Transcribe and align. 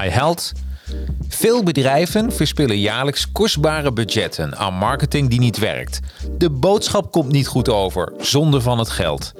Hi 0.00 0.08
Held. 0.08 0.52
Veel 1.28 1.62
bedrijven 1.62 2.32
verspillen 2.32 2.78
jaarlijks 2.78 3.32
kostbare 3.32 3.92
budgetten 3.92 4.56
aan 4.56 4.74
marketing 4.74 5.30
die 5.30 5.38
niet 5.38 5.58
werkt. 5.58 6.00
De 6.38 6.50
boodschap 6.50 7.12
komt 7.12 7.32
niet 7.32 7.46
goed 7.46 7.68
over, 7.68 8.12
zonder 8.18 8.60
van 8.60 8.78
het 8.78 8.90
geld. 8.90 9.32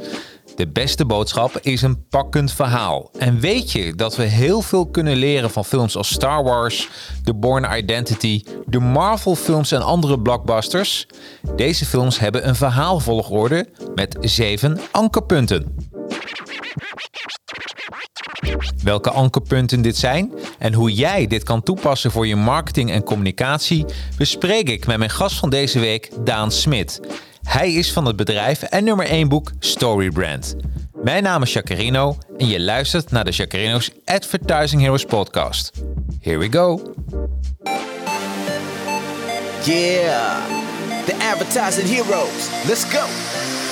De 0.56 0.68
beste 0.68 1.04
boodschap 1.04 1.58
is 1.60 1.82
een 1.82 2.08
pakkend 2.08 2.52
verhaal. 2.52 3.10
En 3.18 3.40
weet 3.40 3.72
je 3.72 3.94
dat 3.94 4.16
we 4.16 4.22
heel 4.22 4.62
veel 4.62 4.86
kunnen 4.86 5.16
leren 5.16 5.50
van 5.50 5.64
films 5.64 5.96
als 5.96 6.12
Star 6.12 6.44
Wars, 6.44 6.88
The 7.24 7.34
Bourne 7.34 7.76
Identity, 7.76 8.44
de 8.66 8.78
Marvel 8.80 9.34
films 9.34 9.72
en 9.72 9.82
andere 9.82 10.20
blockbusters? 10.20 11.06
Deze 11.56 11.86
films 11.86 12.18
hebben 12.18 12.48
een 12.48 12.56
verhaalvolgorde 12.56 13.66
met 13.94 14.16
zeven 14.20 14.78
ankerpunten. 14.90 15.92
Welke 18.82 19.10
ankerpunten 19.10 19.82
dit 19.82 19.96
zijn 19.96 20.32
en 20.58 20.72
hoe 20.72 20.92
jij 20.92 21.26
dit 21.26 21.42
kan 21.42 21.62
toepassen 21.62 22.10
voor 22.10 22.26
je 22.26 22.36
marketing 22.36 22.90
en 22.90 23.02
communicatie, 23.02 23.84
bespreek 24.16 24.68
ik 24.68 24.86
met 24.86 24.98
mijn 24.98 25.10
gast 25.10 25.38
van 25.38 25.50
deze 25.50 25.78
week, 25.78 26.10
Daan 26.24 26.52
Smit. 26.52 27.00
Hij 27.42 27.72
is 27.72 27.92
van 27.92 28.06
het 28.06 28.16
bedrijf 28.16 28.62
en 28.62 28.84
nummer 28.84 29.06
1 29.06 29.28
boek 29.28 29.52
Storybrand. 29.58 30.56
Mijn 31.02 31.22
naam 31.22 31.42
is 31.42 31.52
Jacarino 31.52 32.16
en 32.38 32.46
je 32.46 32.60
luistert 32.60 33.10
naar 33.10 33.24
de 33.24 33.30
Jacarino's 33.30 33.90
Advertising 34.04 34.82
Heroes 34.82 35.04
podcast. 35.04 35.72
Here 36.20 36.38
we 36.38 36.52
go. 36.52 36.94
Yeah, 39.64 40.46
the 41.06 41.14
advertising 41.32 41.88
heroes. 41.88 42.48
Let's 42.66 42.84
go. 42.84 43.43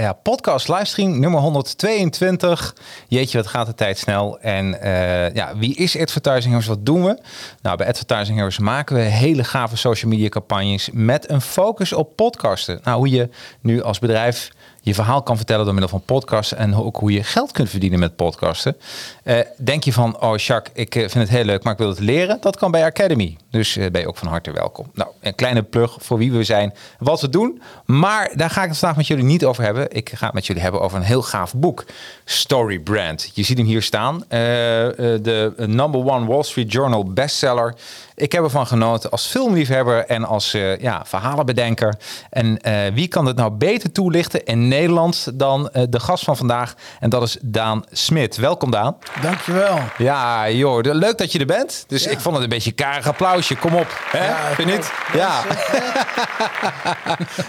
ja, 0.00 0.12
podcast 0.12 0.68
livestream 0.68 1.18
nummer 1.18 1.40
122. 1.40 2.74
Jeetje, 3.08 3.38
wat 3.38 3.46
gaat 3.46 3.66
de 3.66 3.74
tijd 3.74 3.98
snel. 3.98 4.40
En 4.40 4.78
uh, 4.82 5.34
ja, 5.34 5.56
wie 5.56 5.74
is 5.74 5.98
Advertising 5.98 6.44
Heroes? 6.44 6.66
Wat 6.66 6.86
doen 6.86 7.04
we? 7.04 7.18
Nou, 7.62 7.76
bij 7.76 7.86
Advertising 7.86 8.36
Heroes 8.36 8.58
maken 8.58 8.96
we 8.96 9.02
hele 9.02 9.44
gave 9.44 9.76
social 9.76 10.10
media 10.10 10.28
campagnes 10.28 10.90
met 10.92 11.30
een 11.30 11.40
focus 11.40 11.92
op 11.92 12.16
podcasten. 12.16 12.80
Nou, 12.82 12.96
hoe 12.96 13.10
je 13.10 13.28
nu 13.60 13.82
als 13.82 13.98
bedrijf 13.98 14.50
je 14.86 14.94
verhaal 14.94 15.22
kan 15.22 15.36
vertellen 15.36 15.64
door 15.64 15.74
middel 15.74 15.90
van 15.90 16.02
podcasten 16.04 16.58
en 16.58 16.74
ook 16.74 16.96
hoe 16.96 17.12
je 17.12 17.22
geld 17.22 17.52
kunt 17.52 17.70
verdienen 17.70 17.98
met 17.98 18.16
podcasten. 18.16 18.76
Uh, 19.24 19.38
denk 19.58 19.84
je 19.84 19.92
van, 19.92 20.20
oh 20.20 20.36
Jacques, 20.36 20.74
ik 20.74 20.92
vind 20.92 21.14
het 21.14 21.28
heel 21.28 21.44
leuk, 21.44 21.62
maar 21.62 21.72
ik 21.72 21.78
wil 21.78 21.88
het 21.88 21.98
leren? 21.98 22.38
Dat 22.40 22.56
kan 22.56 22.70
bij 22.70 22.84
Academy. 22.84 23.36
Dus 23.50 23.76
uh, 23.76 23.90
ben 23.90 24.00
je 24.00 24.08
ook 24.08 24.16
van 24.16 24.28
harte 24.28 24.50
welkom. 24.50 24.90
Nou, 24.94 25.10
een 25.20 25.34
kleine 25.34 25.62
plug 25.62 25.96
voor 25.98 26.18
wie 26.18 26.32
we 26.32 26.44
zijn, 26.44 26.74
wat 26.98 27.20
we 27.20 27.28
doen. 27.28 27.62
Maar 27.84 28.30
daar 28.34 28.50
ga 28.50 28.62
ik 28.62 28.68
het 28.68 28.78
vandaag 28.78 28.96
met 28.96 29.06
jullie 29.06 29.24
niet 29.24 29.44
over 29.44 29.64
hebben. 29.64 29.86
Ik 29.90 30.10
ga 30.14 30.24
het 30.24 30.34
met 30.34 30.46
jullie 30.46 30.62
hebben 30.62 30.80
over 30.80 30.98
een 30.98 31.04
heel 31.04 31.22
gaaf 31.22 31.54
boek. 31.54 31.84
Story 32.24 32.78
Brand. 32.78 33.30
Je 33.34 33.42
ziet 33.42 33.58
hem 33.58 33.66
hier 33.66 33.82
staan. 33.82 34.24
De 34.28 35.52
number 35.56 36.00
one 36.04 36.26
Wall 36.26 36.42
Street 36.42 36.72
Journal 36.72 37.04
bestseller. 37.12 37.74
Ik 38.14 38.32
heb 38.32 38.42
ervan 38.42 38.66
genoten 38.66 39.10
als 39.10 39.26
filmliefhebber 39.26 40.06
en 40.06 40.24
als 40.24 40.50
ja, 40.78 41.02
verhalenbedenker. 41.04 41.94
En 42.30 42.58
wie 42.94 43.08
kan 43.08 43.26
het 43.26 43.36
nou 43.36 43.50
beter 43.50 43.92
toelichten 43.92 44.44
in 44.44 44.68
Nederland 44.76 45.28
dan 45.34 45.70
uh, 45.72 45.82
de 45.88 46.00
gast 46.00 46.24
van 46.24 46.36
vandaag? 46.36 46.74
En 47.00 47.10
dat 47.10 47.22
is 47.22 47.36
Daan 47.40 47.84
Smit. 47.90 48.36
Welkom 48.36 48.70
Daan. 48.70 48.96
Dankjewel. 49.22 49.78
Ja, 49.98 50.50
joh, 50.50 50.78
leuk 50.82 51.18
dat 51.18 51.32
je 51.32 51.38
er 51.38 51.46
bent. 51.46 51.84
Dus 51.88 52.04
ja. 52.04 52.10
ik 52.10 52.20
vond 52.20 52.34
het 52.34 52.44
een 52.44 52.50
beetje 52.50 52.72
karig 52.72 53.06
applausje. 53.08 53.56
Kom 53.56 53.74
op. 53.74 54.00
Hè? 54.10 54.26
Ja, 54.26 54.36
Vind 54.54 54.68
je 54.68 54.74
niet? 54.76 54.92
Ja. 55.22 55.42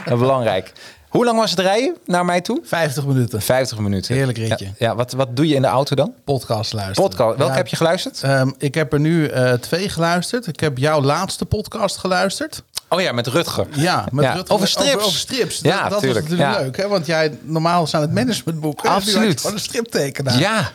Belangrijk. 0.06 0.72
Hoe 1.08 1.26
lang 1.26 1.40
was 1.40 1.50
het 1.50 1.60
rijden 1.60 1.98
naar 2.06 2.26
mij 2.26 2.42
toe? 2.42 2.60
50 2.64 3.06
minuten. 3.06 3.42
50 3.42 3.78
minuten. 3.78 4.16
Heerlijk 4.16 4.38
ritje. 4.38 4.66
Ja, 4.66 4.72
ja, 4.78 4.96
wat, 4.96 5.12
wat 5.12 5.36
doe 5.36 5.48
je 5.48 5.56
in 5.56 5.62
de 5.62 5.68
auto 5.68 5.96
dan? 5.96 6.14
Podcast 6.24 6.74
luisteren. 6.74 7.10
Podcast. 7.10 7.38
Welke 7.38 7.52
ja, 7.52 7.58
heb 7.58 7.68
je 7.68 7.76
geluisterd? 7.76 8.24
Um, 8.24 8.56
ik 8.58 8.76
heb 8.76 8.94
er 8.94 9.00
nu 9.00 9.32
uh, 9.32 9.54
twee 9.54 9.90
geluisterd. 9.90 10.48
Ik 10.48 10.60
heb 10.60 10.78
jouw 10.78 11.02
laatste 11.02 11.46
podcast 11.46 11.98
geluisterd. 11.98 12.64
Oh 12.90 13.02
ja, 13.02 13.12
met 13.12 13.28
Rutger. 13.28 13.68
Ja, 13.72 14.06
met 14.12 14.26
ja. 14.26 14.34
Rutger. 14.34 14.56
Over 14.56 14.68
strips. 14.68 14.94
Over, 14.94 15.06
over 15.06 15.20
strips. 15.20 15.60
Ja, 15.62 15.82
dat, 15.82 15.92
dat 15.92 16.06
was 16.06 16.14
natuurlijk 16.14 16.42
ja. 16.42 16.60
leuk. 16.60 16.78
Hè? 16.78 16.88
Want 16.88 17.06
jij, 17.06 17.38
normaal 17.42 17.88
zijn 17.88 18.02
het 18.02 18.14
managementboeken. 18.14 18.90
Absoluut. 18.90 19.42
Van 19.42 19.54
een 19.54 19.60
striptekenaar. 19.60 20.40
Ja. 20.40 20.72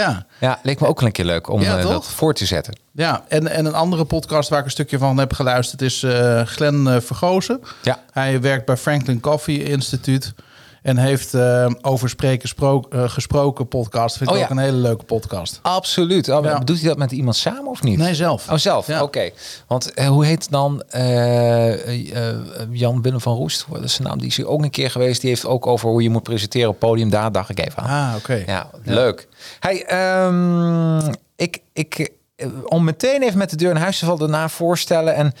Ja. 0.00 0.26
ja, 0.40 0.58
leek 0.62 0.80
me 0.80 0.86
ook 0.86 0.98
wel 0.98 1.08
een 1.08 1.14
keer 1.14 1.24
leuk 1.24 1.48
om 1.48 1.60
Ja, 1.60 1.76
uh, 1.76 1.82
toch? 1.82 1.92
dat 1.92 2.06
voor 2.06 2.34
te 2.34 2.46
zetten. 2.46 2.78
Ja, 2.92 3.24
en, 3.28 3.48
en 3.48 3.64
een 3.64 3.74
andere 3.74 4.04
podcast 4.04 4.48
waar 4.48 4.58
ik 4.58 4.64
een 4.64 4.70
stukje 4.70 4.98
van 4.98 5.18
heb 5.18 5.32
geluisterd 5.32 5.82
is 5.82 6.02
uh, 6.02 6.40
Glenn 6.46 6.86
uh, 6.86 7.00
Vergozen. 7.00 7.60
Ja. 7.82 7.98
Hij 8.12 8.40
werkt 8.40 8.66
bij 8.66 8.76
Franklin 8.76 9.20
Coffee 9.20 9.62
Instituut. 9.62 10.34
En 10.82 10.96
heeft 10.96 11.34
uh, 11.34 11.70
over 11.82 12.08
spreken 12.08 12.48
sprook, 12.48 12.94
uh, 12.94 13.08
gesproken 13.08 13.68
podcast. 13.68 14.16
Vind 14.16 14.30
ik 14.30 14.36
Oh, 14.36 14.42
ook 14.42 14.50
een 14.50 14.58
hele 14.58 14.76
leuke 14.76 15.04
podcast. 15.04 15.58
Absoluut. 15.62 16.28
Oh, 16.28 16.44
Ja. 16.44 16.58
Doet 16.58 16.78
hij 16.78 16.88
dat 16.88 16.98
met 16.98 17.12
iemand 17.12 17.36
samen 17.36 17.66
of 17.66 17.82
niet? 17.82 17.98
Nee, 17.98 18.14
zelf. 18.14 18.50
Oh, 18.50 18.56
zelf? 18.56 18.86
Ja. 18.86 19.02
Oké. 19.02 19.30
Want 19.66 19.94
eh, 19.94 20.06
hoe 20.08 20.24
heet 20.24 20.50
dan 20.50 20.82
eh, 20.88 22.28
eh, 22.30 22.36
Jan 22.70 23.00
Binnen 23.02 23.20
van 23.20 23.36
Roest? 23.36 23.66
Dat 23.72 23.82
is 23.84 23.94
zijn 23.94 24.08
naam. 24.08 24.18
Die 24.18 24.26
is 24.26 24.36
hier 24.36 24.46
ook 24.46 24.62
een 24.62 24.70
keer 24.70 24.90
geweest. 24.90 25.20
Die 25.20 25.30
heeft 25.30 25.46
ook 25.46 25.66
over 25.66 25.88
hoe 25.88 26.02
je 26.02 26.10
moet 26.10 26.22
presenteren 26.22 26.68
op 26.68 26.78
podium. 26.78 27.10
Daar 27.10 27.32
dacht 27.32 27.48
ik 27.50 27.58
even 27.66 27.82
aan. 27.82 28.08
Ah, 28.10 28.16
oké. 28.16 28.42
Ja, 28.46 28.70
leuk. 28.84 29.28
Hey, 29.60 29.84
ehm, 29.84 31.12
ik, 31.36 31.58
ik, 31.72 32.10
eh, 32.36 32.46
om 32.64 32.84
meteen 32.84 33.22
even 33.22 33.38
met 33.38 33.50
de 33.50 33.56
deur 33.56 33.70
in 33.70 33.76
huis 33.76 33.98
te 33.98 34.04
vallen, 34.04 34.20
daarna 34.20 34.48
voorstellen. 34.48 35.14
En 35.14 35.32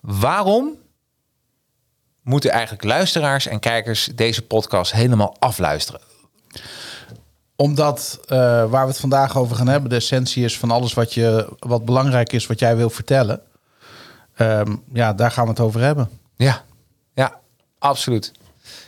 waarom 0.00 0.80
moeten 2.22 2.50
eigenlijk 2.50 2.84
luisteraars 2.84 3.46
en 3.46 3.60
kijkers 3.60 4.10
deze 4.14 4.42
podcast 4.42 4.92
helemaal 4.92 5.36
afluisteren? 5.38 6.00
Omdat 7.56 8.20
uh, 8.24 8.38
waar 8.70 8.82
we 8.82 8.90
het 8.90 9.00
vandaag 9.00 9.36
over 9.36 9.56
gaan 9.56 9.68
hebben, 9.68 9.90
de 9.90 9.96
essentie 9.96 10.44
is 10.44 10.58
van 10.58 10.70
alles 10.70 10.94
wat, 10.94 11.14
je, 11.14 11.56
wat 11.58 11.84
belangrijk 11.84 12.32
is, 12.32 12.46
wat 12.46 12.58
jij 12.58 12.76
wil 12.76 12.90
vertellen. 12.90 13.40
Um, 14.38 14.82
ja, 14.92 15.12
daar 15.12 15.30
gaan 15.30 15.44
we 15.44 15.50
het 15.50 15.60
over 15.60 15.80
hebben. 15.80 16.10
Ja, 16.36 16.62
ja, 17.14 17.40
absoluut. 17.78 18.32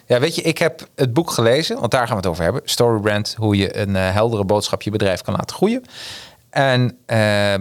Ja, 0.06 0.21
weet 0.21 0.34
je, 0.34 0.43
ik 0.43 0.59
heb 0.59 0.89
het 0.94 1.12
boek 1.12 1.31
gelezen, 1.31 1.81
want 1.81 1.91
daar 1.91 2.06
gaan 2.06 2.17
we 2.17 2.23
het 2.23 2.27
over 2.27 2.44
hebben. 2.44 2.62
Storybrand, 2.65 3.34
hoe 3.39 3.56
je 3.56 3.77
een 3.78 3.89
uh, 3.89 4.12
heldere 4.12 4.44
boodschap 4.44 4.83
je 4.83 4.91
bedrijf 4.91 5.21
kan 5.21 5.34
laten 5.34 5.56
groeien. 5.56 5.84
En 6.50 6.99
uh, 7.06 7.55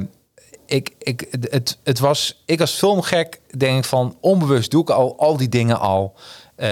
ik, 0.66 0.90
ik, 1.00 1.28
het, 1.50 1.78
het 1.84 2.00
was, 2.00 2.44
ik 2.46 2.62
als 2.62 2.72
filmgek 2.72 3.40
denk 3.58 3.86
van 3.86 4.18
onbewust 4.20 4.72
doe 4.72 4.82
ik 4.82 4.90
al, 4.90 5.16
al 5.18 5.38
die 5.38 5.50
dingen 5.50 5.80
al. 5.80 6.16
Uh, 6.58 6.70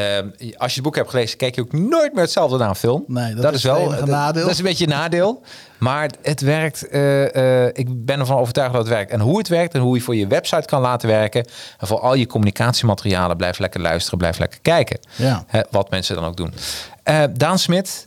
als 0.58 0.70
je 0.70 0.76
het 0.76 0.84
boek 0.84 0.96
hebt 0.96 1.10
gelezen, 1.10 1.38
kijk 1.38 1.56
je 1.56 1.62
ook 1.62 1.72
nooit 1.74 2.14
meer 2.14 2.24
hetzelfde 2.24 2.58
naar 2.58 2.70
een 2.70 2.76
film. 2.76 3.04
Nee, 3.08 3.34
dat, 3.34 3.44
dat 3.44 3.54
is, 3.54 3.64
wel 3.64 3.94
een 3.94 4.10
nadeel. 4.10 4.42
Dat 4.42 4.52
is 4.52 4.58
een 4.58 4.64
beetje 4.64 4.84
een 4.84 4.90
nadeel. 4.90 5.42
Maar 5.78 6.10
het 6.22 6.42
werkt. 6.42 6.94
Uh, 6.94 7.34
uh, 7.34 7.66
ik 7.66 8.06
ben 8.06 8.20
ervan 8.20 8.38
overtuigd 8.38 8.74
dat 8.74 8.82
het 8.82 8.94
werkt. 8.94 9.12
En 9.12 9.20
hoe 9.20 9.38
het 9.38 9.48
werkt 9.48 9.74
en 9.74 9.80
hoe 9.80 9.96
je 9.96 10.02
voor 10.02 10.16
je 10.16 10.28
website 10.28 10.68
kan 10.68 10.82
laten 10.82 11.10
werken. 11.10 11.46
En 11.78 11.88
voor 11.88 12.00
al 12.00 12.14
je 12.14 12.28
communicatiematerialen, 12.28 13.38
blijf 13.38 13.60
lekker 13.60 13.82
luisteren, 13.82 14.18
blijf 14.18 14.38
lekker 14.38 14.60
kijken. 14.62 15.00
Ja. 15.16 15.44
Hè, 15.48 15.62
wat 15.72 15.90
mensen 15.90 16.16
dan 16.16 16.26
ook 16.26 16.38
doen. 16.38 16.54
Uh, 17.06 17.24
Daan 17.34 17.60
Smit 17.60 18.06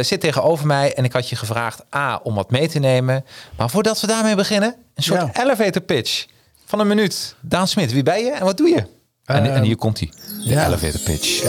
zit 0.00 0.20
tegenover 0.20 0.66
mij 0.66 0.94
en 0.94 1.04
ik 1.04 1.12
had 1.12 1.28
je 1.28 1.36
gevraagd 1.36 1.84
A, 1.94 2.20
om 2.22 2.34
wat 2.34 2.50
mee 2.50 2.68
te 2.68 2.78
nemen. 2.78 3.24
Maar 3.56 3.70
voordat 3.70 4.00
we 4.00 4.06
daarmee 4.06 4.34
beginnen, 4.34 4.74
een 4.96 5.02
soort 5.02 5.20
ja. 5.20 5.42
elevator 5.42 5.82
pitch 5.82 6.26
van 6.64 6.80
een 6.80 6.86
minuut. 6.86 7.34
Daan 7.40 7.68
Smit, 7.68 7.92
wie 7.92 8.02
ben 8.02 8.24
je 8.24 8.32
en 8.32 8.44
wat 8.44 8.56
doe 8.56 8.68
je? 8.68 8.86
En, 9.24 9.54
en, 9.54 9.62
hier 9.62 9.76
komt 9.76 9.98
hij, 9.98 10.10
de 10.44 10.48
ja. 10.48 10.66
elevator 10.66 11.00
pitch. 11.00 11.44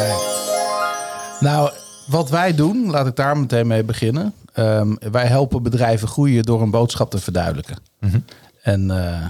Nou, 1.40 1.72
wat 2.08 2.30
wij 2.30 2.56
doen, 2.56 2.90
laat 2.90 3.08
ik 3.08 3.16
daar 3.16 3.38
meteen 3.38 3.68
mee 3.68 3.84
beginnen. 3.84 4.34
Um, 4.56 4.98
wij 5.12 5.26
helpen 5.26 5.64
bedrijven 5.64 6.08
groeien 6.08 6.44
door 6.44 6.62
een 6.62 6.72
boodschap 6.72 7.10
te 7.10 7.20
verduidelijken. 7.20 7.78
Mhm. 8.00 8.06
Mm 8.06 8.12
-hmm. 8.12 8.26
En 8.62 8.92
eh, 8.92 9.26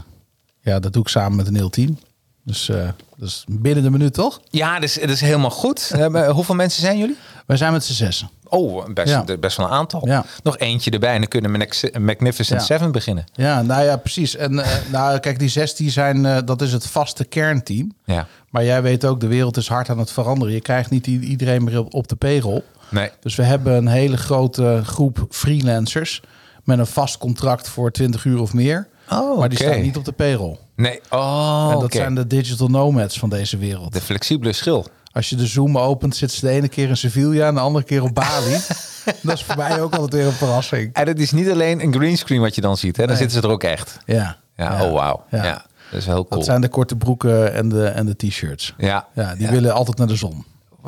ja, 0.60 0.80
dat 0.80 0.94
doe 0.94 1.02
ik 1.02 1.08
samen 1.08 1.38
met 1.38 1.48
een 1.48 1.56
heel 1.56 1.70
team. 1.70 1.98
Dus 2.48 2.70
eh, 2.70 2.90
dat 3.18 3.28
is 3.28 3.44
binnen 3.48 3.84
de 3.84 3.90
minuut, 3.90 4.14
toch? 4.14 4.42
Ja, 4.50 4.74
dat 4.74 4.84
is, 4.84 4.94
dat 4.94 5.10
is 5.10 5.22
helemaal 5.22 5.50
goed. 5.50 5.92
Eh, 5.96 6.30
hoeveel 6.30 6.56
mensen 6.56 6.82
zijn 6.82 6.98
jullie? 6.98 7.18
Wij 7.46 7.58
zijn 7.58 7.72
met 7.72 7.84
z'n 7.84 7.94
zessen. 7.94 8.30
Oh, 8.44 8.86
best, 8.94 9.10
Ja. 9.10 9.38
best 9.40 9.58
wel 9.58 9.66
een 9.66 9.72
aantal. 9.72 10.08
Ja. 10.08 10.26
Nog 10.44 10.58
eentje 10.58 10.92
erbij 10.92 11.14
en 11.14 11.20
dan 11.20 11.28
kunnen 11.30 11.52
we 11.52 11.58
Mac- 11.58 12.00
Magnificent 12.00 12.60
Ja. 12.60 12.66
Seven 12.66 12.92
beginnen. 12.92 13.26
Ja, 13.34 13.62
nou 13.62 13.84
ja, 13.84 13.98
precies. 13.98 14.36
En 14.36 14.60
eh, 14.60 14.70
nou, 14.92 15.20
kijk, 15.20 15.40
die 15.40 15.50
zes 15.50 15.76
die 15.76 15.90
zijn, 15.92 16.46
dat 16.46 16.62
is 16.62 16.72
het 16.74 16.88
vaste 16.88 17.26
kernteam. 17.26 17.94
Ja. 18.06 18.28
Maar 18.50 18.64
jij 18.64 18.82
weet 18.82 19.06
ook, 19.06 19.20
de 19.20 19.28
wereld 19.28 19.58
is 19.58 19.68
hard 19.68 19.90
aan 19.90 20.00
het 20.00 20.12
veranderen. 20.12 20.54
Je 20.54 20.62
krijgt 20.62 20.90
niet 20.90 21.08
iedereen 21.08 21.64
meer 21.64 21.84
op- 21.86 22.08
de 22.08 22.16
payroll. 22.16 22.62
Nee. 22.90 23.10
Dus 23.20 23.36
we 23.36 23.44
hebben 23.44 23.74
een 23.76 23.88
hele 23.88 24.18
grote 24.18 24.82
groep 24.86 25.26
freelancers 25.30 26.22
met 26.64 26.80
een 26.80 26.88
vast 26.88 27.18
contract 27.18 27.70
voor 27.70 27.92
20 27.92 28.26
uur 28.26 28.40
of 28.42 28.54
meer. 28.54 28.88
Oh, 29.12 29.38
maar 29.38 29.50
die 29.50 29.60
oké. 29.60 29.68
staan 29.70 29.82
niet 29.82 29.98
op 29.98 30.06
de 30.06 30.12
payroll. 30.12 30.58
Nee. 30.78 31.00
Oh, 31.10 31.70
en 31.74 31.80
dat 31.80 31.94
zijn 31.94 32.16
de 32.16 32.28
digital 32.28 32.68
nomads 32.68 33.20
van 33.20 33.30
deze 33.30 33.58
wereld. 33.58 33.94
De 33.94 34.02
flexibele 34.02 34.54
schil. 34.54 34.86
Als 35.12 35.30
je 35.30 35.36
de 35.36 35.46
Zoom 35.48 35.78
opent, 35.78 36.16
zitten 36.16 36.38
ze 36.38 36.46
de 36.46 36.52
ene 36.52 36.68
keer 36.68 36.90
in 36.90 36.98
Sevilla 36.98 37.48
en 37.48 37.54
de 37.54 37.60
andere 37.60 37.86
keer 37.86 38.04
op 38.04 38.14
Bali. 38.14 38.52
dat 39.24 39.34
is 39.34 39.44
voor 39.44 39.56
mij 39.58 39.82
ook 39.82 39.94
altijd 39.94 40.14
weer 40.14 40.26
een 40.26 40.32
verrassing. 40.32 40.94
En 40.94 41.08
het 41.08 41.20
is 41.20 41.32
niet 41.32 41.50
alleen 41.50 41.82
een 41.84 41.94
greenscreen 41.94 42.42
wat 42.42 42.56
je 42.56 42.62
dan 42.62 42.78
ziet. 42.78 42.98
Hè? 42.98 43.02
Dan 43.06 43.12
Nee. 43.12 43.22
zitten 43.22 43.42
ze 43.42 43.48
er 43.48 43.54
ook 43.54 43.64
echt. 43.64 43.98
Ja. 44.06 44.38
Ja, 44.56 44.84
oh 44.86 44.94
wauw. 44.94 45.24
Ja. 45.32 45.44
Ja. 45.44 45.66
dat 45.92 46.00
is 46.00 46.06
heel 46.06 46.14
cool. 46.16 46.28
Dat 46.30 46.46
zijn 46.46 46.62
de 46.62 46.68
korte 46.68 46.96
broeken 46.96 47.54
en 47.54 47.70
de, 47.70 47.86
en 47.88 48.06
de 48.06 48.16
t-shirts. 48.16 48.74
Ja. 48.78 49.08
Ja, 49.14 49.36
die 49.36 49.48
willen 49.48 49.74
altijd 49.74 49.98
naar 49.98 50.08
de 50.08 50.16
zon. 50.16 50.46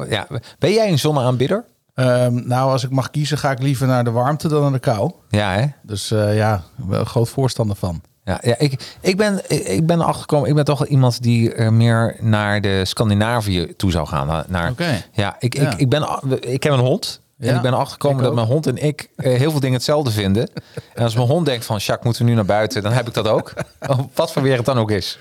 ja. 0.09 0.27
Ben 0.59 0.71
jij 0.73 0.89
een 0.91 0.99
zonneaanbidder? 0.99 1.65
Ehm, 1.93 2.47
nou, 2.47 2.71
als 2.71 2.83
ik 2.83 2.89
mag 2.89 3.11
kiezen, 3.11 3.37
ga 3.37 3.51
ik 3.51 3.59
liever 3.61 3.87
naar 3.87 4.03
de 4.03 4.11
warmte 4.11 4.47
dan 4.47 4.61
naar 4.61 4.71
de 4.71 4.79
kou. 4.79 5.11
Ja, 5.29 5.51
hè? 5.53 5.65
Dus 5.83 6.11
eh, 6.11 6.35
ja, 6.35 6.63
wel 6.75 6.99
een 6.99 7.05
groot 7.05 7.29
voorstander 7.29 7.75
van. 7.75 8.01
Ja, 8.29 8.39
ja 8.41 8.55
ik, 8.57 8.97
ik, 9.01 9.17
ben, 9.17 9.41
ik 9.71 9.85
ben 9.85 9.99
erachter 9.99 10.21
gekomen. 10.21 10.49
Ik 10.49 10.55
ben 10.55 10.65
toch 10.65 10.85
iemand 10.85 11.23
die 11.23 11.53
er 11.53 11.73
meer 11.73 12.15
naar 12.19 12.61
de 12.61 12.85
Scandinavië 12.85 13.73
toe 13.75 13.91
zou 13.91 14.07
gaan. 14.07 14.45
Naar. 14.47 14.73
Ja, 15.11 15.35
ik, 15.39 15.55
Ja. 15.55 15.71
Ik, 15.71 15.79
ik, 15.79 15.89
ben, 15.89 16.07
ik 16.39 16.63
heb 16.63 16.73
een 16.73 16.79
hond. 16.79 17.21
En 17.39 17.47
Ja, 17.47 17.55
ik 17.55 17.61
ben 17.61 17.73
erachter 17.73 17.91
gekomen 17.91 18.17
ik 18.17 18.23
dat 18.23 18.33
mijn 18.33 18.47
hond 18.47 18.67
en 18.67 18.77
ik 18.77 19.09
eh, 19.15 19.33
heel 19.33 19.51
veel 19.51 19.59
dingen 19.59 19.75
hetzelfde 19.75 20.11
vinden. 20.11 20.49
En 20.93 21.03
als 21.03 21.15
mijn 21.15 21.27
hond 21.27 21.45
denkt 21.45 21.65
van, 21.65 21.77
Jacques, 21.77 22.05
moeten 22.05 22.23
we 22.23 22.29
nu 22.29 22.35
naar 22.35 22.45
buiten? 22.45 22.83
Dan 22.83 22.91
heb 22.91 23.07
ik 23.07 23.13
dat 23.13 23.27
ook. 23.27 23.53
Wat 24.13 24.31
voor 24.31 24.41
weer 24.41 24.57
het 24.57 24.65
dan 24.65 24.77
ook 24.77 24.91
is. 24.91 25.19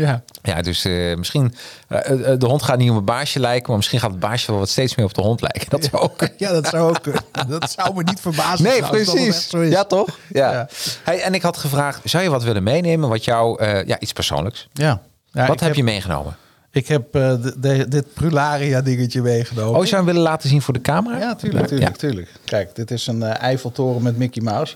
Ja. 0.00 0.22
Ja, 0.42 0.62
dus 0.62 0.84
eh, 0.84 1.16
misschien... 1.16 1.54
eh, 1.88 2.32
eh, 2.32 2.38
de 2.40 2.46
hond 2.46 2.62
gaat 2.62 2.78
niet 2.78 2.90
op 2.90 2.96
een 2.96 3.04
baasje 3.04 3.40
lijken, 3.40 3.66
maar 3.68 3.76
misschien 3.76 4.00
gaat 4.00 4.10
het 4.10 4.20
baasje 4.20 4.50
wel 4.50 4.60
wat 4.60 4.68
steeds 4.68 4.94
meer 4.94 5.06
op 5.06 5.14
de 5.14 5.20
hond 5.20 5.40
lijken. 5.40 5.70
Dat 5.70 5.84
zou 5.84 6.02
ook... 6.02 6.28
ja, 6.38 6.52
dat 6.52 6.66
zou 6.66 6.88
ook. 6.88 7.04
Dat 7.48 7.70
zou 7.70 7.94
me 7.94 8.02
niet 8.02 8.20
verbazen. 8.20 8.64
Nee, 8.64 8.82
precies. 8.82 9.48
zo. 9.48 9.62
Ja, 9.64 9.84
toch? 9.84 10.18
Ja. 10.28 10.52
Ja. 10.52 10.68
Hey, 11.04 11.20
en 11.20 11.34
ik 11.34 11.42
had 11.42 11.56
gevraagd, 11.56 12.00
zou 12.04 12.22
je 12.22 12.30
wat 12.30 12.42
willen 12.42 12.62
meenemen? 12.62 13.08
Wat 13.08 13.24
jou, 13.24 13.64
ja, 13.86 14.00
iets 14.00 14.12
persoonlijks. 14.12 14.68
Ja. 14.72 15.00
Ja, 15.30 15.46
wat 15.46 15.60
heb, 15.60 15.74
je 15.74 15.84
meegenomen? 15.84 16.36
Ik 16.70 16.88
heb 16.88 17.12
de- 17.12 17.54
de- 17.58 17.88
dit 17.88 18.14
Prularia 18.14 18.80
dingetje 18.80 19.22
meegenomen. 19.22 19.70
Oh, 19.70 19.76
zou 19.76 19.88
je 19.88 19.94
hem 19.96 20.04
willen 20.04 20.22
laten 20.22 20.48
zien 20.48 20.62
voor 20.62 20.74
de 20.74 20.80
camera? 20.80 21.18
Ja, 21.18 21.34
tuurlijk, 21.34 21.66
tuurlijk, 21.66 21.90
Ja. 21.90 21.96
tuurlijk. 21.98 22.28
Kijk, 22.44 22.74
dit 22.74 22.90
is 22.90 23.06
een 23.06 23.22
Eiffeltoren 23.22 24.02
met 24.02 24.16
Mickey 24.16 24.42
Mouse. 24.42 24.74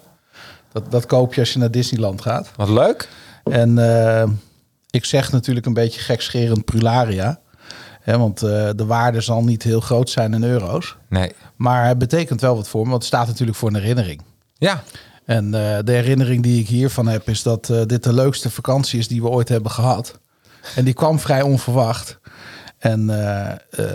Dat, 0.73 0.91
dat 0.91 1.07
koop 1.07 1.35
je 1.35 1.41
als 1.41 1.53
je 1.53 1.59
naar 1.59 1.71
Disneyland 1.71 2.21
gaat. 2.23 2.51
Wat 2.57 2.69
leuk. 2.69 3.09
En 3.45 3.79
ik 4.91 5.05
zeg 5.05 5.33
natuurlijk 5.33 5.67
een 5.67 5.75
beetje 5.75 6.01
gekscherend 6.01 6.65
Prularia. 6.65 7.41
Hè, 8.01 8.19
want 8.19 8.43
eh, 8.43 8.69
de 8.77 8.87
waarde 8.87 9.21
zal 9.21 9.45
niet 9.45 9.63
heel 9.63 9.81
groot 9.81 10.11
zijn 10.11 10.35
in 10.35 10.45
euro's. 10.45 10.97
Nee. 11.09 11.33
Maar 11.57 11.87
het 11.87 11.99
betekent 11.99 12.41
wel 12.41 12.57
wat 12.57 12.69
voor 12.69 12.83
me, 12.83 12.91
want 12.91 13.03
het 13.03 13.13
staat 13.13 13.27
natuurlijk 13.27 13.59
voor 13.59 13.69
een 13.69 13.75
herinnering. 13.75 14.21
Ja. 14.55 14.83
En 15.25 15.45
eh, 15.45 15.79
de 15.85 15.93
herinnering 15.93 16.43
die 16.43 16.61
ik 16.61 16.69
hiervan 16.69 17.07
heb, 17.07 17.29
is 17.29 17.43
dat 17.43 17.71
eh, 17.71 17.83
dit 17.87 18.03
de 18.03 18.13
leukste 18.13 18.51
vakantie 18.51 18.99
is 18.99 19.09
die 19.09 19.23
we 19.23 19.29
ooit 19.29 19.49
hebben 19.49 19.71
gehad. 19.71 20.19
En 20.75 20.85
die 20.85 20.95
kwam 20.95 21.19
vrij 21.19 21.43
onverwacht. 21.43 22.19
En 22.79 23.07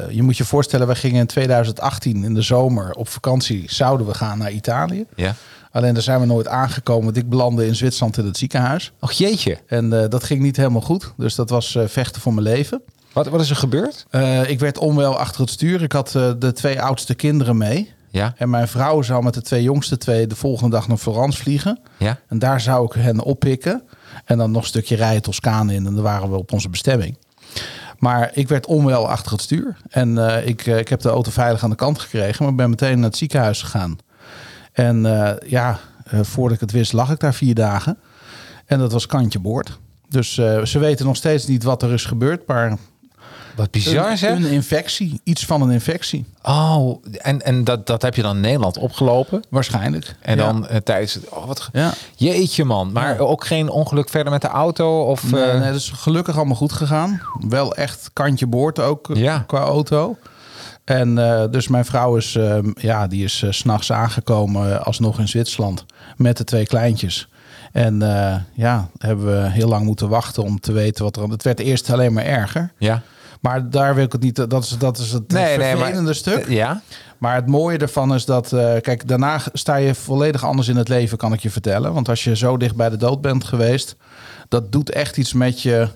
je 0.09 0.23
moet 0.23 0.37
je 0.37 0.45
voorstellen, 0.45 0.87
we 0.87 0.95
gingen 0.95 1.19
in 1.19 1.27
2018 1.27 2.23
in 2.23 2.33
de 2.33 2.41
zomer 2.41 2.91
op 2.91 3.07
vakantie, 3.07 3.63
zouden 3.67 4.07
we 4.07 4.13
gaan 4.13 4.37
naar 4.37 4.51
Italië. 4.51 5.05
Ja. 5.15 5.35
Alleen 5.75 5.93
daar 5.93 6.03
zijn 6.03 6.19
we 6.19 6.25
nooit 6.25 6.47
aangekomen, 6.47 7.03
want 7.03 7.17
ik 7.17 7.29
belandde 7.29 7.67
in 7.67 7.75
Zwitserland 7.75 8.17
in 8.17 8.25
het 8.25 8.37
ziekenhuis. 8.37 8.91
Och 8.99 9.11
jeetje. 9.11 9.57
En 9.67 10.01
eh, 10.01 10.09
dat 10.09 10.23
ging 10.23 10.41
niet 10.41 10.57
helemaal 10.57 10.81
goed, 10.81 11.13
dus 11.17 11.35
dat 11.35 11.49
was 11.49 11.75
eh, 11.75 11.87
vechten 11.87 12.21
voor 12.21 12.33
mijn 12.33 12.45
leven. 12.45 12.81
Wat, 13.13 13.27
wat 13.27 13.41
is 13.41 13.49
er 13.49 13.55
gebeurd? 13.55 14.05
Eh, 14.09 14.49
ik 14.49 14.59
werd 14.59 14.77
onwel 14.77 15.17
achter 15.17 15.41
het 15.41 15.49
stuur. 15.49 15.81
Ik 15.81 15.91
had 15.91 16.09
de 16.39 16.51
twee 16.53 16.81
oudste 16.81 17.15
kinderen 17.15 17.57
mee. 17.57 17.93
Ja. 18.09 18.33
En 18.37 18.49
mijn 18.49 18.67
vrouw 18.67 19.01
zou 19.01 19.23
met 19.23 19.33
de 19.33 19.41
twee 19.41 19.63
jongste 19.63 19.97
twee 19.97 20.27
de 20.27 20.35
volgende 20.35 20.75
dag 20.75 20.87
naar 20.87 20.97
Florence 20.97 21.37
vliegen. 21.41 21.79
Ja. 21.97 22.19
En 22.27 22.39
daar 22.39 22.61
zou 22.61 22.85
ik 22.85 22.91
hen 22.91 23.21
oppikken. 23.21 23.83
En 24.25 24.37
dan 24.37 24.51
nog 24.51 24.61
een 24.61 24.67
stukje 24.67 24.95
rijden 24.95 25.21
Toscane 25.21 25.73
in. 25.73 25.85
En 25.85 25.93
dan 25.93 26.03
waren 26.03 26.29
we 26.29 26.37
op 26.37 26.53
onze 26.53 26.69
bestemming. 26.69 27.17
Maar 27.99 28.31
ik 28.33 28.47
werd 28.47 28.65
onwel 28.65 29.09
achter 29.09 29.31
het 29.31 29.41
stuur. 29.41 29.77
En 29.89 30.17
ik, 30.45 30.65
ik 30.65 30.87
heb 30.87 31.01
de 31.01 31.09
auto 31.09 31.31
veilig 31.31 31.63
aan 31.63 31.69
de 31.69 31.75
kant 31.75 31.99
gekregen. 31.99 32.45
Maar 32.45 32.55
ben 32.55 32.69
meteen 32.69 32.95
naar 32.95 33.09
het 33.09 33.17
ziekenhuis 33.17 33.61
gegaan. 33.61 33.97
En 34.75 35.05
eh, 35.05 35.49
ja, 35.49 35.79
eh, 36.05 36.19
voordat 36.23 36.53
ik 36.55 36.59
het 36.61 36.71
wist 36.71 36.93
lag 36.93 37.11
ik 37.11 37.19
daar 37.19 37.33
vier 37.33 37.55
dagen. 37.55 37.97
En 38.65 38.79
dat 38.79 38.91
was 38.91 39.05
kantje 39.05 39.39
boord. 39.39 39.79
Dus 40.09 40.37
eh, 40.37 40.63
ze 40.63 40.79
weten 40.79 41.05
nog 41.05 41.15
steeds 41.15 41.47
niet 41.47 41.63
wat 41.63 41.83
er 41.83 41.93
is 41.93 42.05
gebeurd. 42.05 42.47
Maar 42.47 42.77
Wat 43.55 43.71
bizar 43.71 44.11
een, 44.11 44.17
zeg. 44.17 44.35
een 44.37 44.45
infectie. 44.45 45.21
Iets 45.23 45.45
van 45.45 45.61
een 45.61 45.69
infectie. 45.71 46.25
Oh, 46.43 47.03
en, 47.21 47.41
en 47.41 47.63
dat, 47.63 47.87
dat 47.87 48.01
heb 48.01 48.15
je 48.15 48.21
dan 48.21 48.35
in 48.35 48.41
Nederland 48.41 48.77
opgelopen. 48.77 49.43
Waarschijnlijk. 49.49 50.15
En 50.21 50.37
Ja. 50.37 50.45
dan 50.45 50.67
tijdens 50.83 51.13
het... 51.13 51.29
Oh, 51.29 51.45
wat, 51.45 51.69
Ja. 51.73 51.93
Jeetje 52.15 52.63
man. 52.63 52.91
Maar 52.91 53.13
Ja. 53.13 53.19
ook 53.19 53.45
geen 53.45 53.69
ongeluk 53.69 54.09
verder 54.09 54.31
met 54.31 54.41
de 54.41 54.47
auto? 54.47 55.01
Of, 55.03 55.31
Nee, 55.31 55.53
nee, 55.53 55.67
dat 55.71 55.75
is 55.79 55.89
gelukkig 55.89 56.35
allemaal 56.35 56.55
goed 56.55 56.73
gegaan. 56.73 57.21
Wel 57.49 57.75
echt 57.75 58.09
kantje 58.13 58.47
boord 58.47 58.79
ook 58.79 59.09
Ja. 59.13 59.39
qua 59.47 59.59
auto. 59.59 60.17
En 60.85 61.17
eh, 61.17 61.43
dus 61.51 61.67
mijn 61.67 61.85
vrouw 61.85 62.15
is, 62.15 62.35
eh, 62.35 62.57
ja, 62.73 63.07
die 63.07 63.23
is 63.23 63.43
eh, 63.43 63.51
s 63.51 63.57
s'nachts 63.57 63.91
aangekomen 63.91 64.73
eh, 64.73 64.85
alsnog 64.85 65.19
in 65.19 65.27
Zwitserland 65.27 65.85
met 66.17 66.37
de 66.37 66.43
twee 66.43 66.65
kleintjes. 66.65 67.29
En 67.71 67.99
ja, 68.53 68.89
hebben 68.97 69.25
we 69.25 69.49
heel 69.49 69.67
lang 69.67 69.85
moeten 69.85 70.09
wachten 70.09 70.43
om 70.43 70.59
te 70.59 70.71
weten 70.71 71.03
wat 71.03 71.15
er 71.15 71.23
aan... 71.23 71.29
Het 71.29 71.43
werd 71.43 71.59
eerst 71.59 71.89
alleen 71.89 72.13
maar 72.13 72.25
erger. 72.25 72.71
Ja. 72.77 73.01
Maar 73.41 73.69
daar 73.69 73.95
wil 73.95 74.03
ik 74.03 74.11
het 74.11 74.21
niet... 74.21 74.35
Dat 74.35 74.63
is, 74.63 74.77
dat 74.77 74.97
is 74.97 75.11
het 75.11 75.31
Nee, 75.31 75.57
nee, 75.57 75.69
vervelende 75.69 76.01
maar... 76.01 76.15
stuk. 76.15 76.49
Ja. 76.49 76.81
Maar 77.17 77.35
het 77.35 77.47
mooie 77.47 77.77
ervan 77.77 78.13
is 78.13 78.25
dat, 78.25 78.47
kijk, 78.81 79.07
daarna 79.07 79.39
sta 79.53 79.75
je 79.75 79.95
volledig 79.95 80.43
anders 80.43 80.67
in 80.67 80.75
het 80.75 80.87
leven, 80.87 81.17
kan 81.17 81.33
ik 81.33 81.39
je 81.39 81.49
vertellen. 81.49 81.93
Want 81.93 82.09
als 82.09 82.23
je 82.23 82.35
zo 82.35 82.57
dicht 82.57 82.75
bij 82.75 82.89
de 82.89 82.97
dood 82.97 83.21
bent 83.21 83.43
geweest, 83.43 83.95
dat 84.47 84.71
doet 84.71 84.89
echt 84.89 85.17
iets 85.17 85.33
met 85.33 85.61
je 85.61 85.87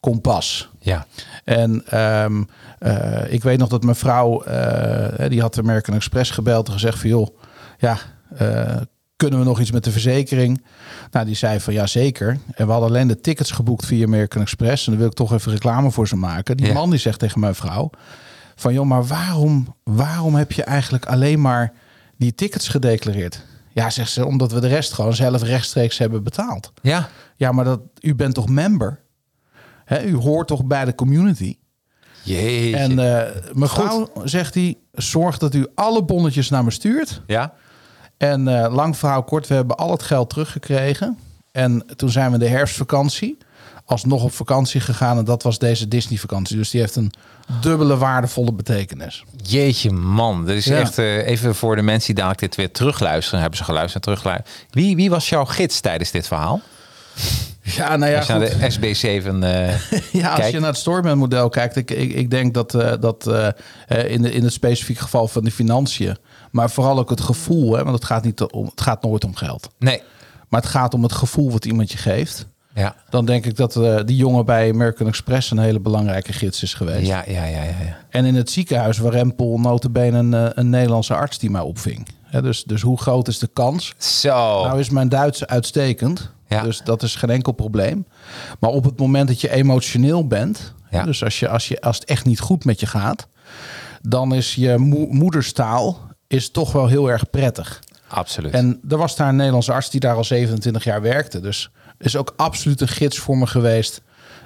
kompas. 0.00 0.70
Ja. 0.86 1.06
En 1.44 1.82
ehm, 1.86 2.42
eh, 2.78 3.32
ik 3.32 3.42
weet 3.42 3.58
nog 3.58 3.68
dat 3.68 3.82
mijn 3.82 3.96
vrouw, 3.96 4.42
eh, 4.42 5.28
die 5.28 5.40
had 5.40 5.54
de 5.54 5.60
American 5.60 5.94
Express 5.94 6.30
gebeld 6.30 6.66
en 6.66 6.72
gezegd 6.72 6.98
van 6.98 7.08
joh, 7.08 7.28
ja, 7.78 7.96
eh, 8.36 8.76
kunnen 9.16 9.38
we 9.38 9.44
nog 9.44 9.60
iets 9.60 9.70
met 9.70 9.84
de 9.84 9.90
verzekering? 9.90 10.64
Nou, 11.10 11.26
die 11.26 11.34
zei 11.34 11.60
van 11.60 11.72
ja, 11.74 11.86
zeker. 11.86 12.38
En 12.54 12.66
we 12.66 12.72
hadden 12.72 12.88
alleen 12.90 13.06
de 13.08 13.20
tickets 13.20 13.50
geboekt 13.50 13.86
via 13.86 14.04
American 14.04 14.42
Express. 14.42 14.84
En 14.86 14.90
dan 14.92 15.00
wil 15.00 15.10
ik 15.10 15.16
toch 15.16 15.32
even 15.32 15.52
reclame 15.52 15.90
voor 15.90 16.08
ze 16.08 16.16
maken. 16.16 16.56
Die 16.56 16.66
Ja. 16.66 16.72
man 16.72 16.90
die 16.90 16.98
zegt 16.98 17.18
tegen 17.18 17.40
mijn 17.40 17.54
vrouw 17.54 17.90
van 18.54 18.72
joh, 18.72 18.86
maar 18.86 19.04
waarom, 19.06 19.74
waarom 19.84 20.34
heb 20.34 20.52
je 20.52 20.62
eigenlijk 20.64 21.06
alleen 21.06 21.40
maar 21.40 21.72
die 22.16 22.34
tickets 22.34 22.68
gedeclareerd? 22.68 23.44
Ja, 23.72 23.90
zegt 23.90 24.10
ze, 24.10 24.26
omdat 24.26 24.52
we 24.52 24.60
de 24.60 24.68
rest 24.68 24.92
gewoon 24.92 25.14
zelf 25.14 25.42
rechtstreeks 25.42 25.98
hebben 25.98 26.22
betaald. 26.22 26.72
Ja. 26.82 27.08
Ja, 27.36 27.52
maar 27.52 27.64
dat, 27.64 27.80
u 28.00 28.14
bent 28.14 28.34
toch 28.34 28.48
member? 28.48 29.00
Hè, 29.86 30.04
u 30.04 30.14
hoort 30.16 30.46
toch 30.46 30.64
bij 30.64 30.84
de 30.84 30.94
community? 30.94 31.56
Jeetje. 32.22 32.76
En 32.76 32.98
eh 32.98 33.30
mevrouw, 33.52 34.10
zegt 34.24 34.54
hij, 34.54 34.76
zorg 34.92 35.38
dat 35.38 35.54
u 35.54 35.66
alle 35.74 36.04
bonnetjes 36.04 36.50
naar 36.50 36.64
me 36.64 36.70
stuurt. 36.70 37.22
ja. 37.26 37.52
En 38.16 38.48
eh, 38.64 38.74
lang 38.74 38.96
verhaal 38.96 39.22
kort, 39.22 39.46
we 39.46 39.54
hebben 39.54 39.76
al 39.76 39.90
het 39.90 40.02
geld 40.02 40.30
teruggekregen. 40.30 41.18
En 41.52 41.84
toen 41.96 42.10
zijn 42.10 42.32
we 42.32 42.38
de 42.38 42.48
herfstvakantie 42.48 43.36
alsnog 43.84 44.22
op 44.24 44.32
vakantie 44.32 44.80
gegaan. 44.80 45.18
En 45.18 45.24
dat 45.24 45.42
was 45.42 45.58
deze 45.58 45.88
Disney-vakantie. 45.88 46.56
Dus 46.56 46.70
die 46.70 46.80
heeft 46.80 46.96
een 46.96 47.12
dubbele 47.60 47.96
waardevolle 47.96 48.52
betekenis. 48.52 49.24
Jeetje 49.42 49.90
man, 49.90 50.46
dat 50.46 50.54
is 50.56 50.64
Ja. 50.64 50.76
echt 50.78 50.98
eh, 50.98 51.26
even 51.26 51.54
voor 51.54 51.76
de 51.76 51.82
mensen 51.82 52.06
die 52.06 52.14
dadelijk 52.14 52.40
dit 52.40 52.54
weer 52.54 52.70
terugluisteren, 52.72 53.40
hebben 53.40 53.58
ze 53.58 53.64
geluisterd 53.64 53.94
en 54.06 54.12
teruggeluisterd. 54.12 54.66
Wie, 54.70 54.96
wie 54.96 55.10
was 55.10 55.28
jouw 55.28 55.44
gids 55.44 55.80
tijdens 55.80 56.10
dit 56.10 56.26
verhaal? 56.26 56.60
Ja, 57.62 57.96
nou 57.96 58.10
ja, 58.10 58.18
Als 58.18 58.26
je 58.26 58.32
naar 58.32 58.50
goed. 58.50 58.80
de 58.80 58.94
SB7 58.94 59.42
eh 59.42 60.00
Ja, 60.22 60.34
als 60.34 60.48
je 60.48 60.58
naar 60.58 60.68
het 60.68 60.78
Storyman 60.78 61.18
model 61.18 61.48
kijkt, 61.48 61.76
ik, 61.76 61.90
ik, 61.90 62.12
ik 62.12 62.30
denk 62.30 62.54
dat, 62.54 62.74
eh, 62.74 62.92
dat 63.00 63.26
eh, 63.26 63.48
eh, 63.86 64.10
in, 64.10 64.22
de, 64.22 64.32
in 64.32 64.44
het 64.44 64.52
specifieke 64.52 65.02
geval 65.02 65.28
van 65.28 65.44
de 65.44 65.50
financiën, 65.50 66.16
maar 66.50 66.70
vooral 66.70 66.98
ook 66.98 67.10
het 67.10 67.20
gevoel, 67.20 67.76
hè, 67.76 67.82
want 67.82 67.94
het 67.94 68.04
gaat, 68.04 68.24
niet 68.24 68.40
om, 68.40 68.64
het 68.64 68.80
gaat 68.80 69.02
nooit 69.02 69.24
om 69.24 69.34
geld. 69.34 69.68
Nee. 69.78 70.02
Maar 70.48 70.60
het 70.60 70.70
gaat 70.70 70.94
om 70.94 71.02
het 71.02 71.12
gevoel 71.12 71.50
wat 71.50 71.64
iemand 71.64 71.92
je 71.92 71.98
geeft. 71.98 72.46
Ja. 72.76 72.94
Dan 73.08 73.24
denk 73.24 73.46
ik 73.46 73.56
dat 73.56 73.76
eh, 73.76 73.96
die 74.04 74.16
jongen 74.16 74.44
bij 74.44 74.70
American 74.70 75.06
Express 75.06 75.50
een 75.50 75.58
hele 75.58 75.80
belangrijke 75.80 76.32
gids 76.32 76.62
is 76.62 76.74
geweest. 76.74 77.06
Ja, 77.06 77.24
ja, 77.26 77.44
ja, 77.44 77.62
ja. 77.62 77.62
ja. 77.62 77.96
En 78.10 78.24
in 78.24 78.34
het 78.34 78.50
ziekenhuis 78.50 78.98
waar 78.98 79.12
Rempel 79.12 79.58
notabene 79.58 80.18
een, 80.18 80.34
eh, 80.34 80.46
een 80.54 80.70
Nederlandse 80.70 81.14
arts 81.14 81.38
die 81.38 81.50
mij 81.50 81.60
opving. 81.60 82.08
Hè, 82.22 82.42
dus, 82.42 82.64
dus 82.64 82.82
hoe 82.82 82.98
groot 82.98 83.28
is 83.28 83.38
de 83.38 83.46
kans? 83.52 83.94
Zo. 83.98 84.64
Nou 84.64 84.78
is 84.78 84.90
mijn 84.90 85.08
Duits 85.08 85.46
uitstekend. 85.46 86.30
Ja. 86.48 86.62
Dus 86.62 86.80
dat 86.84 87.02
is 87.02 87.14
geen 87.14 87.30
enkel 87.30 87.52
probleem. 87.52 88.06
Maar 88.60 88.70
op 88.70 88.84
het 88.84 88.98
moment 88.98 89.28
dat 89.28 89.40
je 89.40 89.50
emotioneel 89.50 90.26
bent, 90.26 90.74
Ja. 90.90 91.02
dus 91.04 91.24
als, 91.24 91.38
je, 91.40 91.48
als, 91.48 91.68
je, 91.68 91.80
als 91.80 91.98
het 91.98 92.08
echt 92.08 92.24
niet 92.24 92.40
goed 92.40 92.64
met 92.64 92.80
je 92.80 92.86
gaat, 92.86 93.28
dan 94.02 94.34
is 94.34 94.54
je 94.54 94.76
mo- 94.78 95.06
moederstaal 95.10 96.00
is 96.26 96.50
toch 96.50 96.72
wel 96.72 96.86
heel 96.86 97.10
erg 97.10 97.30
prettig. 97.30 97.80
Absoluut. 98.08 98.52
En 98.52 98.80
er 98.88 98.96
was 98.96 99.16
daar 99.16 99.28
een 99.28 99.36
Nederlandse 99.36 99.72
arts 99.72 99.90
die 99.90 100.00
daar 100.00 100.16
al 100.16 100.24
27 100.24 100.84
jaar 100.84 101.02
werkte. 101.02 101.40
Dus 101.40 101.70
is 101.98 102.16
ook 102.16 102.32
absoluut 102.36 102.80
een 102.80 102.88
gids 102.88 103.18
voor 103.18 103.38
me 103.38 103.46
geweest 103.46 104.00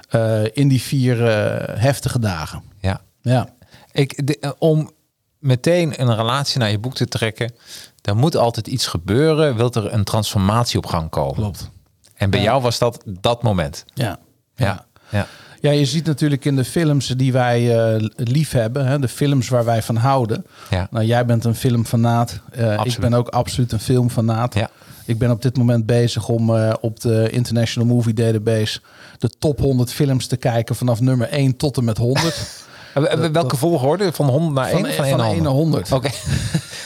eh, 0.09 0.41
in 0.53 0.69
die 0.69 0.81
vier 0.83 1.27
eh, 1.29 1.81
heftige 1.83 2.19
dagen. 2.19 2.63
ja. 2.79 3.01
Ja, 3.23 3.49
Ik, 3.93 4.27
de- 4.27 4.39
eh, 4.41 4.51
om 4.59 4.91
meteen 5.39 6.01
een 6.01 6.15
relatie 6.17 6.59
naar 6.59 6.71
je 6.71 6.79
boek 6.79 6.95
te 6.95 7.07
trekken, 7.07 7.53
dan 8.01 8.17
moet 8.17 8.37
altijd 8.37 8.67
iets 8.67 8.87
gebeuren. 8.87 9.57
Wilt 9.57 9.77
er 9.77 9.93
een 9.93 10.05
transformatie 10.05 10.79
op 10.79 10.87
gang 10.87 11.11
komen? 11.11 11.35
klopt. 11.35 11.71
En 12.21 12.31
bij 12.31 12.43
jou 12.43 12.63
was 12.63 12.79
dat 12.79 13.03
dat 13.05 13.43
moment. 13.43 13.85
Ja. 13.95 14.19
Ja. 14.55 14.85
ja. 15.09 15.27
Ja, 15.61 15.71
je 15.71 15.85
ziet 15.85 16.07
natuurlijk 16.07 16.45
in 16.45 16.57
de 16.57 16.65
films 16.65 17.07
die 17.07 17.33
wij 17.33 17.77
eh, 17.77 18.09
lief 18.17 18.53
hebben, 18.53 18.87
hè, 18.87 18.99
de 18.99 19.09
films 19.09 19.49
waar 19.49 19.65
wij 19.65 19.83
van 19.83 19.97
houden. 19.97 20.47
Ja. 20.71 20.89
Nou, 20.91 21.05
jij 21.05 21.27
bent 21.27 21.45
een 21.45 21.55
filmfanaat. 21.55 22.41
Eh 22.51 22.81
ik 22.85 22.99
ben 22.99 23.15
ook 23.15 23.29
absoluut 23.29 23.73
een 23.73 23.81
filmfanaat. 23.81 24.55
Ja. 24.55 24.71
Ik 25.05 25.19
ben 25.19 25.31
op 25.31 25.43
dit 25.43 25.57
moment 25.57 25.87
bezig 25.87 26.29
om 26.29 26.57
eh, 26.57 26.73
op 26.81 27.01
de 27.01 27.31
International 27.31 27.89
Movie 27.89 28.15
Database 28.15 28.81
de 29.19 29.31
top 29.39 29.59
100 29.59 29.93
films 29.93 30.27
te 30.27 30.37
kijken 30.37 30.75
vanaf 30.75 31.01
nummer 31.01 31.29
1 31.29 31.57
tot 31.57 31.77
en 31.77 31.85
met 31.85 31.97
100. 31.97 32.25
Eh, 32.95 33.13
eh, 33.13 33.33
Welke 33.33 33.57
volgorde? 33.57 34.13
Van 34.13 34.27
100 34.29 34.55
naar 34.55 34.71
1? 34.71 34.73
Van, 34.73 34.93
Van, 34.95 35.09
van, 35.09 35.21
1 35.21 35.35
1 35.35 35.43
naar 35.43 35.53
100. 35.53 35.93
Oké. 35.93 36.11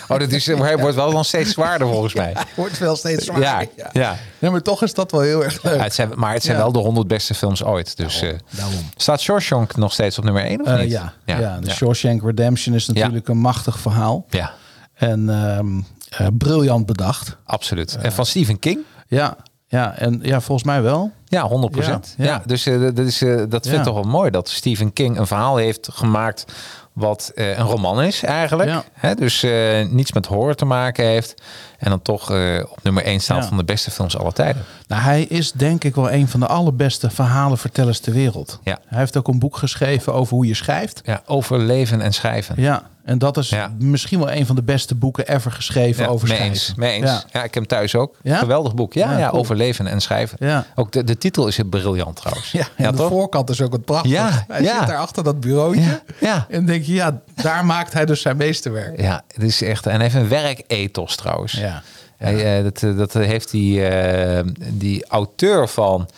Oh, 0.09 0.19
dat 0.19 0.33
is, 0.33 0.47
hij 0.47 0.79
wordt 0.79 0.97
wel 0.97 1.13
dan 1.13 1.25
steeds 1.25 1.51
zwaarder 1.51 1.89
volgens 1.89 2.15
mij. 2.15 2.37
Wordt 2.55 2.79
wel 2.79 2.97
steeds 2.97 3.25
zwaarder. 3.25 3.49
Ja, 3.49 3.65
Ja, 3.77 3.91
ja. 3.93 4.17
Nee, 4.39 4.51
maar 4.51 4.63
toch 4.63 4.83
is 4.83 4.95
dat 4.95 5.11
wel 5.11 5.21
heel 5.21 5.45
erg 5.45 5.63
leuk. 5.63 5.75
Ja, 5.75 5.83
het 5.83 5.95
zijn, 5.95 6.11
maar 6.15 6.33
het 6.33 6.43
zijn 6.43 6.57
wel 6.57 6.73
de 6.73 6.79
100 6.79 7.07
beste 7.07 7.35
films 7.35 7.65
ooit. 7.65 7.97
Dus 7.97 8.23
eh, 8.23 8.31
daarom. 8.51 8.75
staat 8.97 9.21
Shawshank 9.21 9.77
nog 9.77 9.93
steeds 9.93 10.19
op 10.19 10.25
nummer 10.25 10.43
1 10.45 10.61
of 10.61 10.79
niet? 10.79 10.91
ja, 10.91 11.13
ja. 11.25 11.39
ja, 11.39 11.59
de. 11.61 11.71
Shawshank 11.71 12.23
Redemption 12.23 12.75
is 12.75 12.87
natuurlijk 12.87 13.29
een 13.29 13.39
machtig 13.39 13.79
verhaal. 13.79 14.27
Ja, 14.29 14.53
En 14.95 15.29
ehm, 15.29 15.81
eh, 16.09 16.27
briljant 16.39 16.87
bedacht. 16.87 17.37
absoluut. 17.45 17.97
En 18.03 18.13
van 18.13 18.27
Stephen 18.27 18.59
King? 18.59 18.79
Ja, 19.09 19.37
ja, 19.75 19.95
en 19.97 20.21
ja, 20.23 20.41
volgens 20.41 20.67
mij 20.67 20.83
wel. 20.83 21.13
Ja, 21.25 21.43
100 21.43 21.73
procent. 21.73 22.15
Ja, 22.17 22.25
Ja, 22.25 22.31
ja. 22.31 22.43
dus 22.47 22.67
eh, 22.67 22.81
dat, 22.81 22.99
is, 22.99 23.23
eh, 23.23 23.43
dat 23.49 23.67
vind 23.67 23.79
ik 23.79 23.83
toch 23.83 23.95
wel 23.95 24.03
mooi 24.03 24.31
dat 24.31 24.49
Stephen 24.49 24.93
King 24.93 25.19
een 25.19 25.27
verhaal 25.27 25.57
heeft 25.57 25.89
gemaakt 25.93 26.45
wat 26.93 27.33
eh, 27.35 27.59
een 27.59 27.65
roman 27.65 28.03
is 28.03 28.23
eigenlijk. 28.23 28.73
Hè, 28.93 29.15
dus 29.15 29.47
niets 29.89 30.13
met 30.13 30.27
horror 30.27 30.55
te 30.55 30.65
maken 30.65 31.05
heeft. 31.05 31.43
En 31.85 31.91
dan 31.91 32.03
toch 32.03 32.31
eh, 32.31 32.61
op 32.71 32.79
nummer 32.83 33.05
1 33.05 33.21
staat 33.21 33.43
Ja. 33.43 33.49
van 33.49 33.57
de 33.57 33.65
beste 33.65 33.91
films 33.91 34.17
aller 34.19 34.33
tijden. 34.33 34.63
Nou, 34.87 35.03
hij 35.03 35.23
is 35.23 35.53
denk 35.53 35.85
ik 35.85 35.95
wel 35.95 36.11
een 36.13 36.29
van 36.29 36.41
de 36.41 36.47
allerbeste 36.47 37.11
verhalenvertellers 37.11 38.01
ter 38.01 38.13
wereld. 38.13 38.59
Ja. 38.63 38.79
Hij 38.87 38.99
heeft 38.99 39.17
ook 39.17 39.29
een 39.29 39.39
boek 39.39 39.57
geschreven 39.57 40.15
over 40.15 40.35
hoe 40.35 40.47
je 40.47 40.55
schrijft. 40.55 41.01
Ja, 41.05 41.23
over 41.27 41.59
leven 41.59 42.01
en 42.01 42.13
schrijven. 42.13 42.55
Ja, 42.59 42.83
en 43.05 43.19
dat 43.19 43.37
is 43.37 43.49
Ja. 43.49 43.71
misschien 43.79 44.19
wel 44.19 44.31
een 44.33 44.47
van 44.47 44.57
de 44.57 44.63
beste 44.63 44.95
boeken 44.95 45.29
ever 45.29 45.53
geschreven 45.53 46.05
Ja, 46.05 46.09
over 46.11 46.29
mee 46.29 46.37
schrijven. 46.37 46.57
eens, 46.59 46.75
mee 46.77 46.93
eens. 46.93 47.11
Ja. 47.11 47.23
Ja. 47.33 47.39
ik 47.39 47.55
heb 47.55 47.55
hem 47.55 47.67
thuis 47.67 47.95
ook. 47.95 48.17
Ja? 48.23 48.37
Geweldig 48.39 48.75
boek. 48.75 48.93
Ja, 48.95 49.19
Ja, 49.19 49.29
cool. 49.29 49.41
over 49.41 49.57
leven 49.57 49.87
en 49.87 50.01
schrijven. 50.01 50.37
Ja. 50.41 50.67
Ook 50.75 50.93
de, 50.93 51.05
de 51.05 51.19
titel 51.19 51.47
is 51.47 51.59
briljant 51.71 52.17
trouwens. 52.17 52.53
Ja, 52.53 52.67
en 52.77 52.91
de 52.91 52.97
toch? 52.97 53.09
voorkant 53.09 53.51
is 53.51 53.61
ook 53.61 53.71
wat 53.71 53.85
prachtig. 53.85 54.11
Ja, 54.11 54.45
hij 54.49 54.63
ja. 54.63 54.79
zit 54.79 54.87
daar 54.89 54.97
achter 54.99 55.25
dat 55.25 55.41
bureautje. 55.41 55.81
Ja, 55.81 56.01
ja. 56.21 56.47
En 56.49 56.67
denk 56.67 56.85
je, 56.85 56.93
ja, 56.93 57.21
daar 57.35 57.65
maakt 57.65 57.93
hij 57.93 58.05
dus 58.05 58.21
zijn 58.21 58.37
meesterwerk. 58.37 59.01
Ja, 59.01 59.23
het 59.29 59.43
is 59.43 59.63
echt. 59.63 59.87
En 59.87 59.93
hij 59.93 60.03
heeft 60.03 60.15
een 60.15 60.29
werkethos 60.29 61.17
trouwens. 61.17 61.53
Ja. 61.53 61.74
Hij, 62.17 62.59
eh, 62.59 62.65
dat, 62.65 62.83
eh, 62.83 62.97
dat 62.97 63.13
heeft 63.13 63.51
die, 63.51 63.87
eh, 63.89 64.45
die 64.73 65.07
auteur 65.07 65.69
van 65.69 66.09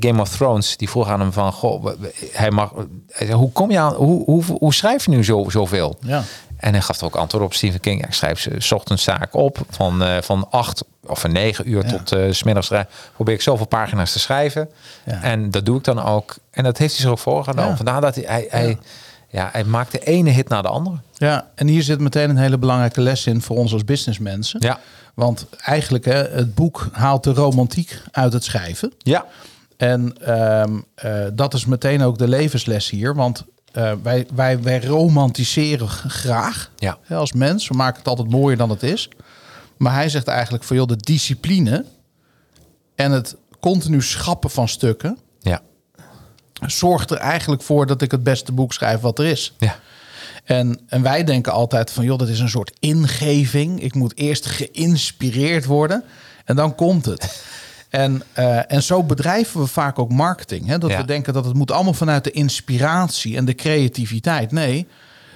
Game 0.00 0.20
of 0.20 0.28
Thrones, 0.28 0.76
die 0.76 0.90
vroeg 0.90 1.08
aan 1.08 1.20
hem 1.20 1.32
van, 1.32 1.52
goh, 1.52 1.86
hij 2.32 2.50
mag, 2.50 2.72
hij 3.10 3.26
zei, 3.26 3.38
hoe 3.38 3.52
kom 3.52 3.70
je 3.70 3.78
aan, 3.78 3.94
hoe, 3.94 4.24
hoe, 4.24 4.44
hoe 4.58 4.74
schrijf 4.74 5.04
je 5.04 5.10
nu 5.10 5.24
zo, 5.24 5.44
zoveel? 5.48 5.96
Ja. 6.00 6.22
En 6.56 6.72
hij 6.72 6.82
gaf 6.82 6.98
er 6.98 7.04
ook 7.04 7.16
antwoord 7.16 7.44
op 7.44 7.54
Stephen 7.54 7.80
King. 7.80 8.06
Ik 8.06 8.12
schrijf 8.12 8.40
ze 8.40 8.50
's 8.58 8.72
ochtends 8.72 9.02
zaak 9.02 9.34
op 9.34 9.58
van, 9.70 10.22
van 10.22 10.46
acht 10.50 10.84
of 11.06 11.20
van 11.20 11.32
negen 11.32 11.70
uur 11.70 11.86
Ja. 11.86 11.90
tot 12.02 12.34
s 12.34 12.38
smiddags. 12.38 12.70
Probeer 13.14 13.34
ik 13.34 13.42
zoveel 13.42 13.66
pagina's 13.66 14.12
te 14.12 14.18
schrijven. 14.18 14.70
Ja. 15.04 15.22
En 15.22 15.50
dat 15.50 15.64
doe 15.66 15.78
ik 15.78 15.84
dan 15.84 16.02
ook. 16.02 16.36
En 16.50 16.64
dat 16.64 16.78
heeft 16.78 16.92
hij 16.92 17.02
zich 17.02 17.10
ook 17.10 17.18
voorgenomen. 17.18 17.76
Vandaar 17.76 18.00
dat 18.00 18.14
hij, 18.14 18.24
hij, 18.26 18.46
hij, 18.50 18.78
ja, 19.30 19.48
hij 19.52 19.64
maakt 19.64 19.92
de 19.92 19.98
ene 19.98 20.30
hit 20.30 20.48
na 20.48 20.62
de 20.62 20.68
andere. 20.68 20.96
Ja, 21.14 21.50
en 21.54 21.66
hier 21.66 21.82
zit 21.82 22.00
meteen 22.00 22.30
een 22.30 22.36
hele 22.36 22.58
belangrijke 22.58 23.00
les 23.00 23.26
in 23.26 23.42
voor 23.42 23.56
ons 23.56 23.72
als 23.72 23.84
businessmensen. 23.84 24.60
Ja. 24.62 24.80
Want 25.14 25.46
eigenlijk, 25.60 26.04
hè, 26.04 26.14
het 26.28 26.54
boek 26.54 26.88
haalt 26.92 27.24
de 27.24 27.32
romantiek 27.32 28.02
uit 28.10 28.32
het 28.32 28.44
schrijven. 28.44 28.92
Ja, 28.98 29.26
En 29.76 30.14
ehm, 30.22 30.78
eh, 30.94 31.26
dat 31.32 31.54
is 31.54 31.64
meteen 31.66 32.02
ook 32.02 32.18
de 32.18 32.28
levensles 32.28 32.90
hier. 32.90 33.14
Want 33.14 33.44
eh, 33.72 33.92
wij, 34.02 34.26
wij, 34.34 34.62
wij 34.62 34.80
romantiseren 34.84 35.88
graag 35.88 36.70
Ja. 36.76 36.98
hè, 37.02 37.16
als 37.16 37.32
mens. 37.32 37.68
We 37.68 37.74
maken 37.74 37.98
het 37.98 38.08
altijd 38.08 38.30
mooier 38.30 38.56
dan 38.56 38.70
het 38.70 38.82
is. 38.82 39.08
Maar 39.76 39.94
hij 39.94 40.08
zegt 40.08 40.26
eigenlijk 40.28 40.64
van 40.64 40.76
joh, 40.76 40.86
de 40.86 40.96
discipline 40.96 41.84
en 42.94 43.10
het 43.12 43.36
continu 43.60 44.02
schappen 44.02 44.50
van 44.50 44.68
stukken 44.68 45.18
zorgt 46.66 47.10
er 47.10 47.16
eigenlijk 47.16 47.62
voor 47.62 47.86
dat 47.86 48.02
ik 48.02 48.10
het 48.10 48.22
beste 48.22 48.52
boek 48.52 48.72
schrijf 48.72 49.00
wat 49.00 49.18
er 49.18 49.26
is. 49.26 49.54
ja. 49.58 49.78
En, 50.44 50.80
en 50.88 51.02
wij 51.02 51.24
denken 51.24 51.52
altijd 51.52 51.90
van, 51.90 52.04
joh, 52.04 52.18
dat 52.18 52.28
is 52.28 52.38
een 52.38 52.48
soort 52.48 52.72
ingeving. 52.78 53.82
Ik 53.82 53.94
moet 53.94 54.16
eerst 54.16 54.46
geïnspireerd 54.46 55.64
worden 55.64 56.04
en 56.44 56.56
dan 56.56 56.74
komt 56.74 57.04
het. 57.06 57.28
En, 57.90 58.22
eh, 58.32 58.72
en 58.72 58.82
zo 58.82 59.02
bedrijven 59.02 59.60
we 59.60 59.66
vaak 59.66 59.98
ook 59.98 60.10
marketing. 60.12 60.66
Hè? 60.66 60.78
Dat 60.78 60.90
Ja. 60.90 60.96
we 60.96 61.04
denken 61.04 61.32
dat 61.32 61.44
het 61.44 61.54
moet 61.54 61.70
allemaal 61.70 61.94
vanuit 61.94 62.24
de 62.24 62.30
inspiratie 62.30 63.36
en 63.36 63.44
de 63.44 63.54
creativiteit. 63.54 64.52
Nee, 64.52 64.86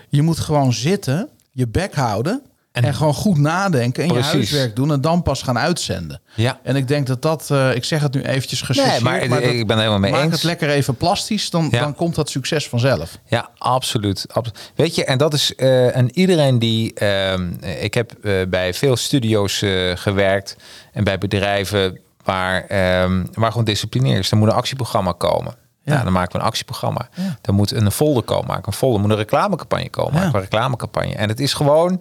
je 0.08 0.22
moet 0.22 0.38
gewoon 0.38 0.72
zitten, 0.72 1.28
je 1.52 1.68
bek 1.68 1.94
houden 1.94 2.42
en, 2.82 2.94
gewoon 2.94 3.14
goed 3.14 3.38
nadenken 3.38 4.02
en 4.02 4.08
Precies. 4.08 4.30
je 4.30 4.36
huiswerk 4.36 4.76
doen 4.76 4.92
en 4.92 5.00
dan 5.00 5.22
pas 5.22 5.42
gaan 5.42 5.58
uitzenden. 5.58 6.20
Ja. 6.34 6.58
En 6.62 6.76
ik 6.76 6.88
denk 6.88 7.06
dat 7.06 7.22
dat, 7.22 7.50
eh, 7.50 7.74
ik 7.74 7.84
zeg 7.84 8.00
het 8.00 8.14
nu 8.14 8.22
eventjes 8.22 8.68
Nee, 8.68 9.00
maar 9.00 9.28
dat- 9.28 9.42
ik 9.42 9.66
ben 9.66 9.78
helemaal 9.78 9.98
mee 9.98 10.10
maak 10.12 10.22
eens. 10.22 10.32
het 10.32 10.42
lekker 10.42 10.68
even 10.68 10.96
plastisch, 10.96 11.50
dan, 11.50 11.68
Ja. 11.70 11.80
dan 11.80 11.94
komt 11.94 12.14
dat 12.14 12.30
succes 12.30 12.68
vanzelf. 12.68 13.18
Ja, 13.26 13.48
absoluut. 13.58 14.26
Abs- 14.32 14.50
Weet 14.74 14.94
je, 14.94 15.04
en 15.04 15.18
dat 15.18 15.34
is. 15.34 15.54
eh, 15.54 15.96
en 15.96 16.18
iedereen 16.18 16.58
die. 16.58 16.94
ehm, 16.94 17.52
ik 17.80 17.94
heb 17.94 18.12
eh, 18.22 18.32
bij 18.48 18.74
veel 18.74 18.96
studio's 18.96 19.62
gewerkt. 19.94 20.56
En 20.92 21.04
bij 21.04 21.18
bedrijven 21.18 21.98
waar, 22.24 22.64
ehm, 22.66 23.24
waar 23.32 23.50
gewoon 23.50 23.64
discipline 23.64 24.18
is. 24.18 24.30
Er 24.30 24.36
moet 24.36 24.48
een 24.48 24.54
actieprogramma 24.54 25.12
komen. 25.12 25.54
Ja. 25.84 25.94
Ja. 25.94 26.02
dan 26.04 26.12
maken 26.12 26.32
we 26.32 26.38
een 26.38 26.44
actieprogramma. 26.44 27.08
Er 27.42 27.54
moet 27.54 27.70
een 27.72 27.90
folder 27.90 28.22
komen. 28.22 28.46
Maken 28.46 28.66
een 28.66 28.72
folder. 28.72 28.96
Er 29.00 29.02
moet 29.06 29.12
een 29.12 29.22
reclamecampagne 29.22 29.90
komen. 29.90 30.12
Ja. 30.14 30.18
Maken 30.20 30.34
een 30.34 30.40
reclamecampagne. 30.40 31.14
En 31.14 31.28
het 31.28 31.40
is 31.40 31.54
gewoon. 31.54 32.00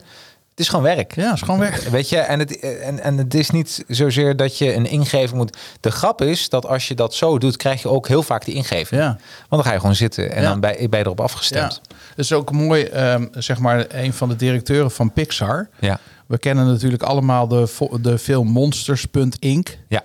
Het 0.54 0.62
is 0.62 0.68
gewoon 0.70 0.84
werk. 0.84 1.16
Ja, 1.16 1.34
is 1.34 1.42
gewoon 1.42 1.60
werk. 1.60 1.76
Weet 1.82 2.10
je, 2.10 2.18
en 2.18 2.40
het, 2.40 2.60
en, 2.60 3.00
en 3.00 3.18
het 3.18 3.34
is 3.34 3.50
niet 3.50 3.84
zozeer 3.88 4.36
dat 4.36 4.58
je 4.58 4.74
een 4.74 4.86
ingeving 4.86 5.34
moet. 5.38 5.58
De 5.80 5.92
grap 5.92 6.22
is 6.22 6.50
dat 6.50 6.66
als 6.66 6.88
je 6.88 6.96
dat 6.96 7.14
zo 7.14 7.38
doet, 7.38 7.58
krijg 7.58 7.82
je 7.82 7.88
ook 7.90 8.08
heel 8.08 8.24
vaak 8.24 8.46
die 8.46 8.54
ingeving. 8.54 9.02
Ja. 9.02 9.08
Want 9.08 9.50
dan 9.50 9.64
ga 9.64 9.72
je 9.74 9.80
gewoon 9.80 9.96
zitten 9.96 10.32
en 10.32 10.42
Ja. 10.42 10.50
dan 10.50 10.60
ben, 10.60 10.82
je 10.82 10.88
erop 10.92 11.20
afgestemd. 11.22 11.82
Ja, 11.84 11.96
dat 12.10 12.26
is 12.26 12.34
ook 12.34 12.52
mooi, 12.52 12.84
ehm, 12.84 13.26
zeg 13.32 13.60
maar, 13.60 13.86
een 13.90 14.14
van 14.14 14.30
de 14.30 14.36
directeuren 14.36 14.92
van 14.92 15.14
Pixar. 15.14 15.70
Ja. 15.80 16.00
We 16.28 16.38
kennen 16.38 16.68
natuurlijk 16.68 17.04
allemaal 17.04 17.48
de, 17.48 17.68
de 18.02 18.18
film 18.18 18.48
Monsters.inc. 18.48 19.78
Ja. 19.88 20.04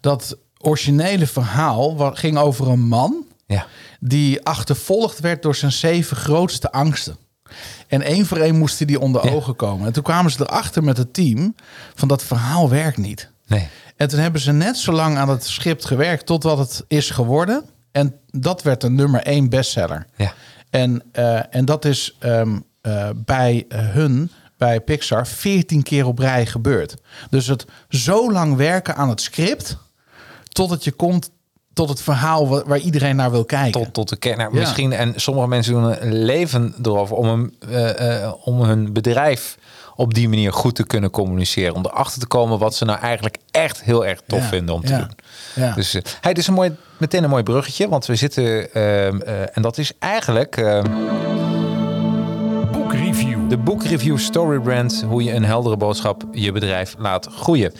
Dat 0.00 0.36
originele 0.58 1.26
verhaal 1.26 2.10
ging 2.14 2.38
over 2.38 2.68
een 2.68 2.80
man 2.88 3.24
Ja. 3.46 3.66
die 4.00 4.44
achtervolgd 4.44 5.20
werd 5.20 5.42
door 5.42 5.54
zijn 5.54 5.72
zeven 5.72 6.16
grootste 6.16 6.72
angsten. 6.72 7.16
En 7.88 8.02
één 8.02 8.26
voor 8.26 8.36
één 8.38 8.58
moesten 8.58 8.86
die 8.86 9.00
onder 9.00 9.24
Ja. 9.26 9.32
ogen 9.32 9.56
komen. 9.56 9.86
En 9.86 9.92
toen 9.92 10.02
kwamen 10.02 10.30
ze 10.30 10.40
erachter 10.40 10.84
met 10.84 10.96
het 10.96 11.14
team 11.14 11.54
van 11.94 12.08
dat 12.08 12.22
verhaal 12.22 12.68
werkt 12.68 12.96
niet. 12.96 13.30
Nee. 13.46 13.68
En 13.96 14.08
toen 14.08 14.18
hebben 14.18 14.40
ze 14.40 14.52
net 14.52 14.76
zo 14.76 14.92
lang 14.92 15.16
aan 15.16 15.28
het 15.28 15.44
script 15.46 15.84
gewerkt 15.84 16.26
totdat 16.26 16.58
het 16.58 16.84
is 16.88 17.10
geworden. 17.10 17.64
En 17.92 18.14
dat 18.30 18.62
werd 18.62 18.82
een 18.82 18.94
nummer 18.94 19.22
één 19.22 19.48
bestseller. 19.48 20.06
Ja. 20.16 20.32
En, 20.70 21.02
eh, 21.12 21.54
en 21.54 21.64
dat 21.64 21.84
is 21.84 22.16
ehm, 22.18 22.58
eh, 22.80 23.08
bij 23.16 23.64
eh, 23.68 23.88
hun, 23.88 24.30
bij 24.56 24.80
Pixar, 24.80 25.26
14 25.26 25.82
keer 25.82 26.06
op 26.06 26.18
rij 26.18 26.46
gebeurd. 26.46 26.94
Dus 27.30 27.46
het 27.46 27.64
zo 27.88 28.32
lang 28.32 28.56
werken 28.56 28.96
aan 28.96 29.08
het 29.08 29.20
script, 29.20 29.76
totdat 30.48 30.84
je 30.84 30.92
komt 30.92 31.30
tot 31.78 31.88
het 31.88 32.02
verhaal 32.02 32.48
wa- 32.48 32.62
waar 32.66 32.78
iedereen 32.78 33.16
naar 33.16 33.30
wil 33.30 33.44
kijken. 33.44 33.82
Tot, 33.82 33.92
tot 33.94 34.08
de 34.08 34.16
kern. 34.16 34.38
Nou, 34.38 34.54
Ja. 34.54 34.60
Misschien, 34.60 34.92
en 34.92 35.12
sommige 35.16 35.48
mensen 35.48 35.72
doen 35.72 36.02
een 36.06 36.22
leven 36.24 36.74
erover 36.82 37.16
om 37.16 37.26
een, 37.28 37.54
eh, 37.68 38.22
eh, 38.24 38.32
om 38.44 38.60
hun 38.62 38.92
bedrijf 38.92 39.58
op 39.96 40.14
die 40.14 40.28
manier 40.28 40.52
goed 40.52 40.74
te 40.74 40.86
kunnen 40.86 41.10
communiceren. 41.10 41.74
Om 41.74 41.84
erachter 41.86 42.20
te 42.20 42.26
komen 42.26 42.58
wat 42.58 42.74
ze 42.74 42.84
nou 42.84 42.98
eigenlijk 43.00 43.36
echt 43.50 43.82
heel 43.82 44.06
erg 44.06 44.20
tof 44.26 44.38
Ja. 44.40 44.46
vinden 44.48 44.74
om 44.74 44.80
te 44.84 44.92
Ja. 44.92 44.98
doen. 44.98 45.10
Ja. 45.54 45.74
Dus 45.74 45.94
eh, 45.94 46.02
hey, 46.20 46.30
het 46.30 46.38
is 46.38 46.46
een 46.46 46.54
mooi, 46.54 46.76
meteen 46.98 47.24
een 47.24 47.30
mooi 47.30 47.42
bruggetje, 47.42 47.88
want 47.88 48.06
we 48.06 48.14
zitten, 48.16 48.72
ehm, 48.74 49.20
eh, 49.20 49.56
en 49.56 49.62
dat 49.62 49.78
is 49.78 49.92
eigenlijk 49.98 50.56
ehm, 50.56 50.86
Boekreview. 52.72 53.48
de 53.48 53.56
boekreview 53.58 54.18
Story 54.18 54.58
Brand, 54.60 55.04
hoe 55.08 55.22
je 55.22 55.32
een 55.32 55.44
heldere 55.44 55.76
boodschap 55.76 56.22
je 56.32 56.52
bedrijf 56.52 56.94
laat 56.98 57.28
groeien. 57.32 57.72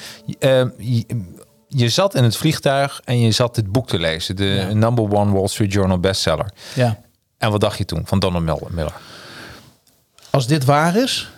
Je- 1.69 1.89
zat 1.89 2.15
in 2.15 2.25
het 2.25 2.37
vliegtuig 2.37 3.01
en 3.05 3.21
je 3.21 3.31
zat 3.31 3.55
dit 3.55 3.73
boek 3.73 3.89
te 3.89 3.99
lezen. 3.99 4.37
De 4.37 4.45
Ja. 4.45 4.73
number 4.73 5.13
one 5.13 5.33
Wall 5.33 5.47
Street 5.49 5.73
Journal 5.73 5.99
bestseller. 5.99 6.51
Ja. 6.75 7.01
En 7.39 7.51
wat 7.51 7.61
dacht 7.61 7.79
je 7.79 7.85
toen 7.85 8.03
van 8.05 8.19
Donald 8.19 8.45
Mil- 8.45 8.69
Miller? 8.71 8.95
Als 10.31 10.47
dit 10.47 10.65
waar 10.65 10.97
is, 10.97 11.31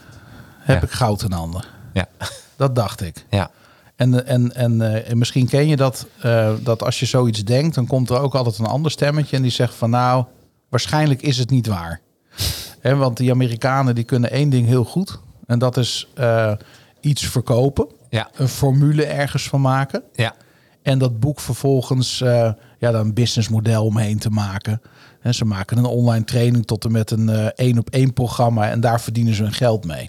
heb 0.59 0.81
Ja. 0.81 0.87
ik 0.87 0.93
goud 0.93 1.23
in 1.23 1.33
handen. 1.33 1.65
Ja, 1.93 2.09
Dat 2.57 2.75
dacht 2.75 3.01
ik. 3.01 3.25
ja, 3.31 3.51
En, 3.97 4.27
en, 4.27 4.55
en, 4.55 4.81
eh, 4.81 5.11
en 5.11 5.19
misschien 5.19 5.49
ken 5.49 5.69
je 5.69 5.77
dat, 5.77 6.07
eh, 6.21 6.53
dat 6.63 6.83
als 6.83 7.01
je 7.01 7.07
zoiets 7.07 7.45
denkt, 7.45 7.75
dan 7.75 7.87
komt 7.87 8.11
er 8.11 8.19
ook 8.21 8.35
altijd 8.35 8.59
een 8.59 8.67
ander 8.67 8.91
stemmetje 8.91 9.37
en 9.37 9.43
die 9.43 9.51
zegt 9.51 9.75
van 9.75 9.91
nou, 9.91 10.25
waarschijnlijk 10.69 11.23
is 11.23 11.39
het 11.39 11.51
niet 11.51 11.67
waar. 11.67 12.01
Hè, 12.81 12.97
want 12.97 13.17
die 13.17 13.31
Amerikanen 13.31 13.95
die 13.95 14.05
kunnen 14.05 14.31
één 14.31 14.51
ding 14.51 14.67
heel 14.67 14.85
goed 14.85 15.19
en 15.47 15.59
dat 15.59 15.77
is 15.77 16.09
eh, 16.15 16.53
iets 17.01 17.27
verkopen, 17.27 17.87
ja, 18.11 18.31
een 18.35 18.49
formule 18.49 19.05
ergens 19.05 19.49
van 19.49 19.61
maken 19.61 20.03
ja. 20.13 20.35
en 20.83 20.99
dat 20.99 21.21
boek 21.21 21.41
vervolgens 21.41 22.21
eh 22.21 22.53
ja, 22.81 22.91
daar 22.91 23.01
een 23.01 23.15
businessmodel 23.15 23.85
omheen 23.85 24.19
te 24.19 24.31
maken. 24.31 24.81
En 25.21 25.35
ze 25.35 25.45
maken 25.45 25.79
een 25.79 25.85
online 25.85 26.25
training 26.25 26.67
tot 26.67 26.85
en 26.85 26.93
met 26.93 27.11
een 27.11 27.29
eh, 27.29 27.45
één 27.45 27.79
op 27.79 27.91
één 27.91 28.13
programma 28.13 28.71
en 28.71 28.81
daar 28.81 29.01
verdienen 29.01 29.35
ze 29.35 29.43
hun 29.43 29.53
geld 29.53 29.85
mee. 29.85 30.09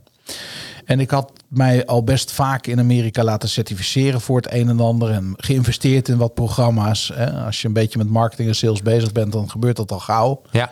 En 0.86 1.00
ik 1.00 1.10
had 1.10 1.31
mij 1.48 1.86
al 1.86 2.03
best 2.03 2.31
vaak 2.31 2.67
in 2.67 2.79
Amerika 2.79 3.24
laten 3.24 3.50
certificeren 3.50 4.22
voor 4.22 4.38
het 4.38 4.53
een 4.53 4.70
en 4.70 4.79
ander. 4.79 5.12
En 5.12 5.34
geïnvesteerd 5.38 6.08
in 6.08 6.17
wat 6.17 6.34
programma's. 6.34 7.13
Als 7.46 7.62
je 7.62 7.67
een 7.67 7.74
beetje 7.74 7.98
met 7.98 8.10
marketing 8.10 8.48
en 8.48 8.55
sales 8.55 8.81
bezig 8.81 9.12
bent, 9.12 9.31
dan 9.31 9.50
gebeurt 9.50 9.75
dat 9.75 9.91
al 9.91 10.00
gauw. 10.00 10.41
ja. 10.51 10.72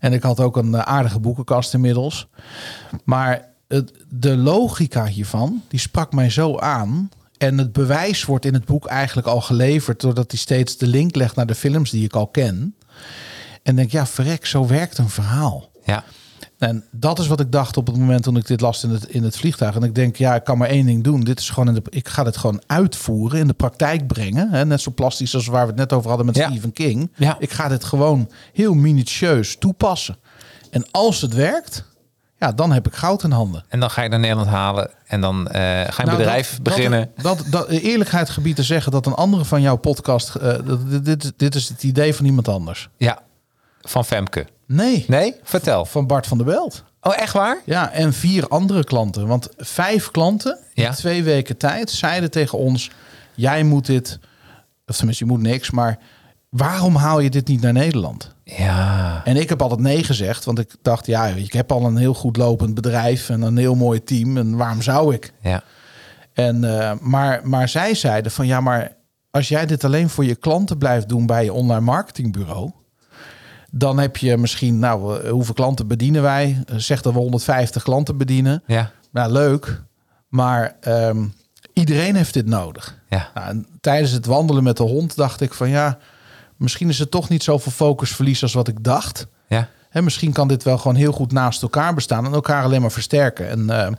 En 0.00 0.12
ik 0.12 0.22
had 0.22 0.40
ook 0.40 0.56
een 0.56 0.74
eh, 0.74 0.80
aardige 0.80 1.20
boekenkast 1.20 1.74
inmiddels. 1.74 2.28
Maar 3.04 3.48
het, 3.70 3.92
de 4.08 4.36
logica 4.36 5.06
hiervan, 5.06 5.62
die 5.68 5.80
sprak 5.80 6.12
mij 6.12 6.30
zo 6.30 6.58
aan. 6.58 7.08
En 7.38 7.58
het 7.58 7.72
bewijs 7.72 8.24
wordt 8.24 8.44
in 8.44 8.54
het 8.54 8.64
boek 8.64 8.86
eigenlijk 8.86 9.26
al 9.26 9.40
geleverd... 9.40 10.00
doordat 10.00 10.30
hij 10.30 10.40
steeds 10.40 10.76
de 10.76 10.86
link 10.86 11.14
legt 11.14 11.36
naar 11.36 11.46
de 11.46 11.54
films 11.54 11.90
die 11.90 12.04
ik 12.04 12.14
al 12.14 12.26
ken. 12.26 12.74
En 13.62 13.76
denk, 13.76 13.90
ja, 13.90 14.06
verrek, 14.06 14.46
zo 14.46 14.66
werkt 14.66 14.98
een 14.98 15.08
verhaal. 15.10 15.70
ja. 15.84 16.04
En 16.58 16.84
dat 16.90 17.18
is 17.18 17.26
wat 17.26 17.40
ik 17.40 17.52
dacht 17.52 17.76
op 17.76 17.86
het 17.86 17.96
moment 17.96 18.22
toen 18.22 18.36
ik 18.36 18.46
dit 18.46 18.60
las 18.60 18.84
in 18.84 18.90
het, 18.90 19.04
in 19.04 19.22
het 19.22 19.36
vliegtuig. 19.36 19.74
En 19.74 19.82
ik 19.82 19.94
denk, 19.94 20.16
ja, 20.16 20.34
ik 20.34 20.44
kan 20.44 20.58
maar 20.58 20.68
één 20.68 20.86
ding 20.86 21.04
doen. 21.04 21.20
Dit 21.20 21.38
is 21.40 21.50
gewoon 21.50 21.68
in 21.68 21.74
de, 21.74 21.82
ik 21.90 22.08
ga 22.08 22.24
dit 22.24 22.36
gewoon 22.36 22.62
uitvoeren, 22.66 23.38
in 23.38 23.46
de 23.46 23.52
praktijk 23.52 24.06
brengen. 24.06 24.50
Hè? 24.50 24.64
Net 24.64 24.80
zo 24.80 24.90
plastisch 24.90 25.34
als 25.34 25.46
waar 25.46 25.62
we 25.62 25.68
het 25.68 25.76
net 25.76 25.92
over 25.92 26.08
hadden 26.08 26.26
met 26.26 26.36
Ja. 26.36 26.50
Stephen 26.50 26.72
King. 26.72 27.12
Ja. 27.16 27.36
Ik 27.38 27.50
ga 27.50 27.68
dit 27.68 27.84
gewoon 27.84 28.30
heel 28.52 28.74
minutieus 28.74 29.56
toepassen. 29.58 30.16
En 30.70 30.90
als 30.90 31.20
het 31.20 31.34
werkt, 31.34 31.84
ja, 32.40 32.52
dan 32.52 32.72
heb 32.72 32.86
ik 32.86 32.94
goud 32.94 33.22
in 33.22 33.30
handen. 33.30 33.64
En 33.68 33.80
dan 33.80 33.90
ga 33.90 34.02
je 34.02 34.08
naar 34.08 34.18
Nederland 34.18 34.48
halen 34.48 34.90
en 35.06 35.20
dan 35.20 35.48
eh, 35.48 35.60
ga 35.62 35.68
je 35.78 35.86
een 35.98 36.04
Nou, 36.04 36.16
bedrijf 36.16 36.50
dat- 36.50 36.62
beginnen. 36.62 37.10
Dat, 37.16 37.38
dat, 37.38 37.46
dat, 37.50 37.68
eerlijkheid 37.68 38.30
gebied 38.30 38.56
te 38.56 38.62
zeggen 38.62 38.92
dat 38.92 39.06
een 39.06 39.14
andere 39.14 39.44
van 39.44 39.60
jouw 39.62 39.76
podcast... 39.76 40.32
dat- 40.40 40.90
dit, 40.90 41.04
dit, 41.04 41.32
dit 41.36 41.54
is 41.54 41.68
het 41.68 41.82
idee 41.82 42.14
van 42.14 42.24
iemand 42.26 42.48
anders. 42.48 42.88
ja, 42.96 43.18
van 43.80 44.04
Femke. 44.04 44.46
Nee, 44.66 45.04
Nee, 45.08 45.34
vertel. 45.42 45.84
van 45.84 46.06
Bart 46.06 46.26
van 46.26 46.36
der 46.38 46.46
Belt. 46.46 46.84
Oh, 47.02 47.16
echt 47.18 47.32
waar? 47.32 47.58
Ja, 47.64 47.90
en 47.92 48.12
vier 48.12 48.48
andere 48.48 48.84
klanten. 48.84 49.26
Want 49.26 49.48
vijf 49.56 50.10
klanten 50.10 50.58
in 50.74 50.82
Ja. 50.82 50.92
twee 50.92 51.22
weken 51.22 51.56
tijd 51.56 51.90
zeiden 51.90 52.30
tegen 52.30 52.58
ons... 52.58 52.90
jij 53.34 53.62
moet 53.62 53.86
dit, 53.86 54.18
of 54.86 54.96
tenminste 54.96 55.24
je 55.24 55.30
moet 55.30 55.40
niks... 55.42 55.70
maar 55.70 55.98
waarom 56.48 56.94
haal 56.96 57.20
je 57.20 57.30
dit 57.30 57.48
niet 57.48 57.60
naar 57.60 57.72
Nederland? 57.72 58.34
Ja, 58.56 59.20
En 59.24 59.36
ik 59.36 59.48
heb 59.48 59.62
altijd 59.62 59.80
nee 59.80 60.04
gezegd, 60.04 60.44
want 60.44 60.58
ik 60.58 60.74
dacht... 60.82 61.06
ja, 61.06 61.26
ik 61.26 61.52
heb 61.52 61.72
al 61.72 61.84
een 61.84 61.96
heel 61.96 62.14
goed 62.14 62.36
lopend 62.36 62.74
bedrijf 62.74 63.28
en 63.30 63.42
een 63.42 63.56
heel 63.56 63.74
mooi 63.74 64.04
team... 64.04 64.36
en 64.36 64.56
waarom 64.56 64.82
zou 64.82 65.14
ik? 65.14 65.32
ja, 65.40 65.62
En, 66.32 66.64
eh, 66.80 66.92
maar, 67.00 67.40
maar 67.48 67.68
zij 67.68 67.94
zeiden 67.94 68.32
van 68.32 68.46
ja, 68.46 68.60
maar 68.60 68.96
als 69.30 69.48
jij 69.48 69.66
dit 69.66 69.84
alleen 69.84 70.08
voor 70.08 70.24
je 70.24 70.34
klanten 70.34 70.78
blijft 70.78 71.08
doen 71.08 71.26
bij 71.26 71.44
je 71.44 71.52
online 71.52 71.80
marketingbureau, 71.80 72.70
dan 73.70 73.98
heb 73.98 74.16
je 74.16 74.36
misschien, 74.36 74.78
nou, 74.78 75.20
eh, 75.22 75.30
hoeveel 75.30 75.54
klanten 75.54 75.86
bedienen 75.86 76.22
wij? 76.22 76.62
Eh, 76.66 76.76
Zeg 76.76 77.02
dat 77.02 77.12
we 77.12 77.18
150 77.18 77.82
klanten 77.82 78.16
bedienen. 78.16 78.62
ja, 78.66 78.90
Nou, 79.12 79.32
leuk, 79.32 79.82
maar 80.28 80.76
ehm, 80.80 81.24
iedereen 81.72 82.16
heeft 82.16 82.34
dit 82.34 82.46
nodig. 82.46 82.98
ja. 83.08 83.30
Nou, 83.34 83.48
en 83.48 83.66
tijdens 83.80 84.10
het 84.10 84.26
wandelen 84.26 84.62
met 84.62 84.76
de 84.76 84.82
hond 84.82 85.16
dacht 85.16 85.40
ik 85.40 85.54
van 85.54 85.68
ja, 85.68 85.98
misschien 86.60 86.88
is 86.88 86.98
het 86.98 87.10
toch 87.10 87.28
niet 87.28 87.42
zoveel 87.42 87.72
focusverlies 87.72 88.42
als 88.42 88.52
wat 88.52 88.68
ik 88.68 88.84
dacht. 88.84 89.26
ja. 89.48 89.68
En 89.90 90.04
misschien 90.04 90.32
kan 90.32 90.48
dit 90.48 90.62
wel 90.62 90.78
gewoon 90.78 90.96
heel 90.96 91.12
goed 91.12 91.32
naast 91.32 91.62
elkaar 91.62 91.94
bestaan 91.94 92.26
en 92.26 92.32
elkaar 92.32 92.64
alleen 92.64 92.80
maar 92.80 92.92
versterken. 92.92 93.48
En 93.48 93.70
eh, 93.70 93.92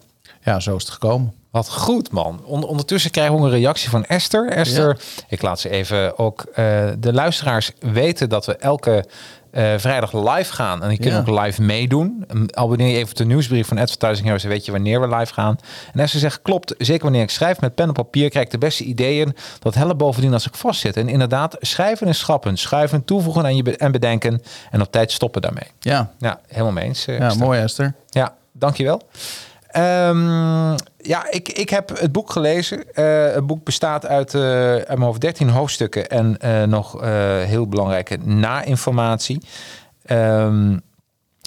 ja, 0.43 0.59
zo 0.59 0.75
is 0.75 0.81
het 0.83 0.91
gekomen. 0.91 1.33
Wat 1.51 1.69
goed, 1.69 2.11
man. 2.11 2.41
On- 2.45 2.63
ondertussen 2.63 3.11
krijgen 3.11 3.35
we 3.35 3.41
een 3.41 3.49
reactie 3.49 3.89
van 3.89 4.05
Esther. 4.05 4.49
Esther, 4.49 4.99
ik 5.27 5.41
laat 5.41 5.59
ze 5.59 5.69
even 5.69 6.17
ook 6.19 6.41
eh, 6.41 6.89
de 6.99 7.13
luisteraars 7.13 7.71
weten 7.79 8.29
dat 8.29 8.45
we 8.45 8.55
elke 8.55 9.05
eh, 9.51 9.73
vrijdag 9.77 10.13
live 10.13 10.53
gaan. 10.53 10.83
En 10.83 10.91
je 10.91 10.97
kunt 10.97 11.13
Ja. 11.13 11.19
ook 11.19 11.39
live 11.45 11.61
meedoen. 11.61 12.25
Um, 12.33 12.45
Abonneer 12.53 12.87
je 12.87 12.95
even 12.97 13.09
op 13.09 13.15
de 13.17 13.25
nieuwsbrief 13.25 13.67
van 13.67 13.77
Advertising 13.77 14.23
Heroes. 14.23 14.41
Dan 14.41 14.51
weet 14.51 14.65
je 14.65 14.71
wanneer 14.71 15.01
we 15.01 15.15
live 15.15 15.33
gaan. 15.33 15.57
En 15.93 15.99
Esther 15.99 16.19
zegt, 16.19 16.41
klopt. 16.41 16.75
Zeker 16.77 17.03
wanneer 17.03 17.21
ik 17.21 17.29
schrijf 17.29 17.61
met 17.61 17.75
pen 17.75 17.87
en 17.87 17.93
papier... 17.93 18.29
krijg 18.29 18.45
ik 18.45 18.51
de 18.51 18.57
beste 18.57 18.83
ideeën. 18.83 19.35
Dat 19.59 19.75
helpt 19.75 19.97
bovendien 19.97 20.33
als 20.33 20.47
ik 20.47 20.55
vastzit. 20.55 20.97
En 20.97 21.09
inderdaad, 21.09 21.55
schrijven 21.59 22.07
en 22.07 22.15
schrappen. 22.15 22.57
Schuiven, 22.57 23.05
toevoegen 23.05 23.43
aan 23.43 23.55
je 23.55 23.63
be- 23.63 23.77
en 23.77 23.91
bedenken. 23.91 24.41
En 24.71 24.81
op 24.81 24.91
tijd 24.91 25.11
stoppen 25.11 25.41
daarmee. 25.41 25.67
Ja, 25.79 26.11
Ja, 26.19 26.39
helemaal 26.47 26.71
mee 26.71 26.85
eens. 26.85 27.05
eh, 27.07 27.17
ja 27.17 27.25
Esther. 27.27 27.45
mooi 27.45 27.59
Esther. 27.59 27.93
Ja, 28.09 28.35
dankjewel. 28.51 29.01
Ehm 29.67 30.75
ja, 31.01 31.29
ik, 31.31 31.49
ik 31.49 31.69
heb 31.69 31.99
het 31.99 32.11
boek 32.11 32.31
gelezen. 32.31 32.93
Eh, 32.93 33.33
het 33.33 33.47
boek 33.47 33.63
bestaat 33.63 34.05
uit, 34.05 34.33
eh 34.33 34.41
uit 34.71 34.87
mijn 34.87 35.01
hoofd 35.01 35.21
13 35.21 35.49
hoofdstukken 35.49 36.07
en 36.09 36.37
eh, 36.39 36.63
nog 36.63 37.01
eh, 37.01 37.09
heel 37.41 37.67
belangrijke 37.67 38.17
na-informatie. 38.23 39.41
Ehm, 40.05 40.77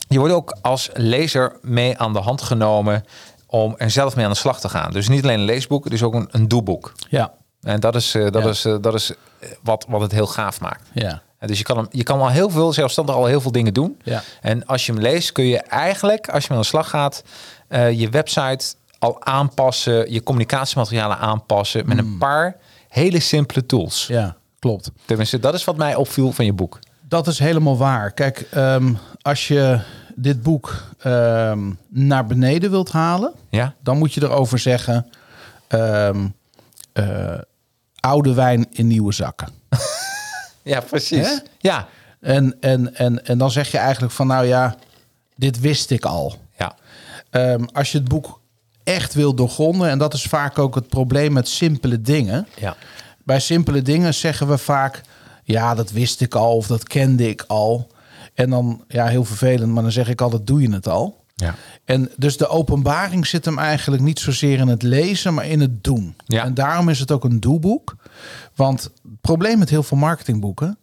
je 0.08 0.18
wordt 0.18 0.34
ook 0.34 0.56
als 0.62 0.90
lezer 0.94 1.56
mee 1.62 1.98
aan 1.98 2.12
de 2.12 2.18
hand 2.18 2.42
genomen 2.42 3.04
om 3.46 3.74
er 3.78 3.90
zelf 3.90 4.16
mee 4.16 4.24
aan 4.24 4.30
de 4.30 4.36
slag 4.36 4.60
te 4.60 4.68
gaan. 4.68 4.90
Dus 4.92 5.08
niet 5.08 5.22
alleen 5.22 5.38
een 5.38 5.44
leesboek, 5.44 5.84
het 5.84 5.92
is 5.92 6.02
ook 6.02 6.14
een, 6.14 6.28
een 6.30 6.48
doelboek. 6.48 6.92
Ja, 7.08 7.32
En 7.62 7.80
dat 7.80 7.94
is, 7.94 8.14
eh, 8.14 8.30
dat 8.30 8.42
Ja. 8.42 8.48
is, 8.48 8.64
eh, 8.64 8.76
dat 8.80 8.94
is 8.94 9.10
eh, 9.10 9.48
wat, 9.62 9.84
wat 9.88 10.00
het 10.00 10.12
heel 10.12 10.26
gaaf 10.26 10.60
maakt. 10.60 10.88
ja. 10.92 11.22
Dus 11.46 11.58
je 11.58 11.64
kan, 11.64 11.76
hem, 11.76 11.86
je 11.90 12.02
kan 12.02 12.20
al 12.20 12.28
heel 12.28 12.50
veel, 12.50 12.72
zelfstandig 12.72 13.14
al 13.14 13.24
heel 13.26 13.40
veel 13.40 13.52
dingen 13.52 13.74
doen. 13.74 13.98
Ja. 14.02 14.22
En 14.40 14.66
als 14.66 14.86
je 14.86 14.92
hem 14.92 15.00
leest, 15.00 15.32
kun 15.32 15.44
je 15.44 15.58
eigenlijk, 15.58 16.28
als 16.28 16.42
je 16.42 16.48
mee 16.48 16.58
aan 16.58 16.62
de 16.64 16.68
slag 16.70 16.88
gaat, 16.90 17.22
eh, 17.68 17.92
je 18.00 18.08
website 18.08 18.74
al 19.04 19.24
aanpassen, 19.24 20.12
je 20.12 20.22
communicatiematerialen 20.22 21.18
aanpassen 21.18 21.86
met 21.86 21.98
een 21.98 22.18
paar 22.18 22.56
hele 22.88 23.20
simpele 23.20 23.66
tools. 23.66 24.06
Ja, 24.06 24.36
klopt. 24.58 24.90
Tenminste, 25.04 25.38
dat 25.38 25.54
is 25.54 25.64
wat 25.64 25.76
mij 25.76 25.94
opviel 25.94 26.32
van 26.32 26.44
je 26.44 26.52
boek. 26.52 26.78
Dat 27.08 27.26
is 27.26 27.38
helemaal 27.38 27.76
waar. 27.76 28.10
Kijk, 28.10 28.46
ehm, 28.50 28.94
als 29.22 29.48
je 29.48 29.80
dit 30.14 30.42
boek 30.42 30.84
ehm, 30.98 31.70
naar 31.88 32.26
beneden 32.26 32.70
wilt 32.70 32.90
halen, 32.92 33.32
Ja? 33.50 33.74
dan 33.82 33.98
moet 33.98 34.14
je 34.14 34.22
erover 34.22 34.58
zeggen: 34.58 35.06
ehm, 35.68 36.26
eh, 36.92 37.38
oude 38.00 38.34
wijn 38.34 38.66
in 38.70 38.86
nieuwe 38.86 39.12
zakken. 39.12 39.48
Ja, 40.62 40.80
precies. 40.80 41.26
Hè? 41.26 41.36
Ja. 41.58 41.88
En, 42.20 42.56
en, 42.60 42.94
en, 42.96 43.26
en 43.26 43.38
dan 43.38 43.50
zeg 43.50 43.70
je 43.70 43.78
eigenlijk 43.78 44.12
van, 44.12 44.26
nou 44.26 44.46
ja, 44.46 44.74
dit 45.36 45.60
wist 45.60 45.90
ik 45.90 46.04
al. 46.04 46.34
Ja. 46.58 46.76
Als 47.72 47.92
je 47.92 47.98
het 47.98 48.08
boek 48.08 48.40
echt 48.84 49.14
wil 49.14 49.34
doorgronden, 49.34 49.88
en 49.88 49.98
dat 49.98 50.14
is 50.14 50.22
vaak 50.22 50.58
ook 50.58 50.74
het 50.74 50.88
probleem 50.88 51.32
met 51.32 51.48
simpele 51.48 52.00
dingen. 52.00 52.46
Ja. 52.56 52.76
Bij 53.24 53.40
simpele 53.40 53.82
dingen 53.82 54.14
zeggen 54.14 54.48
we 54.48 54.58
vaak, 54.58 55.00
ja, 55.44 55.74
dat 55.74 55.90
wist 55.90 56.20
ik 56.20 56.34
al 56.34 56.56
of 56.56 56.66
dat 56.66 56.82
kende 56.82 57.28
ik 57.28 57.44
al. 57.46 57.92
En 58.34 58.50
dan, 58.50 58.84
ja, 58.88 59.06
heel 59.06 59.24
vervelend, 59.24 59.72
maar 59.72 59.82
dan 59.82 59.92
zeg 59.92 60.08
ik 60.08 60.20
altijd, 60.20 60.46
doe 60.46 60.60
je 60.60 60.70
het 60.70 60.88
al. 60.88 61.22
Ja. 61.34 61.54
En 61.84 62.10
dus 62.16 62.36
de 62.36 62.48
openbaring 62.48 63.26
zit 63.26 63.44
hem 63.44 63.58
eigenlijk 63.58 64.02
niet 64.02 64.18
zozeer 64.18 64.58
in 64.58 64.68
het 64.68 64.82
lezen, 64.82 65.34
maar 65.34 65.46
in 65.46 65.60
het 65.60 65.84
doen. 65.84 66.16
Ja. 66.26 66.44
En 66.44 66.54
daarom 66.54 66.88
is 66.88 67.00
het 67.00 67.10
ook 67.10 67.24
een 67.24 67.40
doelboek. 67.40 67.96
Want 68.54 68.82
het 68.82 68.92
probleem 69.20 69.58
met 69.58 69.70
heel 69.70 69.82
veel 69.82 69.96
marketingboeken 69.96 70.78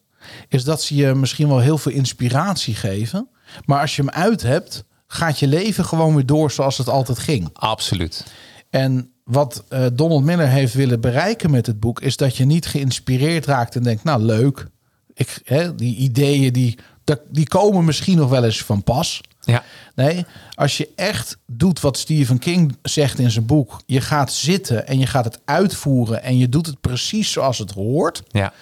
is 0.47 0.63
dat 0.63 0.83
ze 0.83 0.95
je 0.95 1.13
misschien 1.13 1.47
wel 1.47 1.59
heel 1.59 1.77
veel 1.77 1.91
inspiratie 1.91 2.75
geven. 2.75 3.27
Maar 3.65 3.81
als 3.81 3.95
je 3.95 4.01
hem 4.01 4.11
uit 4.11 4.41
hebt, 4.41 4.83
gaat 5.13 5.39
je 5.39 5.47
leven 5.47 5.85
gewoon 5.85 6.15
weer 6.15 6.25
door 6.25 6.51
zoals 6.51 6.77
het 6.77 6.89
altijd 6.89 7.19
ging. 7.19 7.49
Absoluut. 7.53 8.25
En 8.69 9.11
wat 9.23 9.63
eh, 9.67 9.85
Donald 9.93 10.23
Miller 10.23 10.47
heeft 10.47 10.73
willen 10.73 11.01
bereiken 11.01 11.51
met 11.51 11.65
het 11.65 11.79
boek, 11.79 12.01
is 12.01 12.17
dat 12.17 12.37
je 12.37 12.45
niet 12.45 12.65
geïnspireerd 12.65 13.45
raakt 13.45 13.75
en 13.75 13.83
denkt, 13.83 14.03
nou 14.03 14.21
leuk, 14.21 14.67
ik, 15.13 15.39
hè, 15.43 15.75
die 15.75 15.95
ideeën 15.95 16.53
die, 16.53 16.77
die 17.29 17.47
komen 17.47 17.85
misschien 17.85 18.17
nog 18.17 18.29
wel 18.29 18.43
eens 18.43 18.61
van 18.63 18.83
pas. 18.83 19.21
Ja. 19.41 19.63
Nee, 19.95 20.25
als 20.53 20.77
je 20.77 20.89
echt 20.95 21.37
doet 21.45 21.79
wat 21.79 21.97
Stephen 21.97 22.39
King 22.39 22.77
zegt 22.81 23.19
in 23.19 23.31
zijn 23.31 23.45
boek, 23.45 23.81
je 23.85 24.01
gaat 24.01 24.33
zitten 24.33 24.87
en 24.87 24.99
je 24.99 25.05
gaat 25.07 25.25
het 25.25 25.39
uitvoeren 25.45 26.23
en 26.23 26.37
je 26.37 26.49
doet 26.49 26.65
het 26.65 26.81
precies 26.81 27.31
zoals 27.31 27.57
het 27.57 27.71
hoort, 27.71 28.23
Ja. 28.27 28.53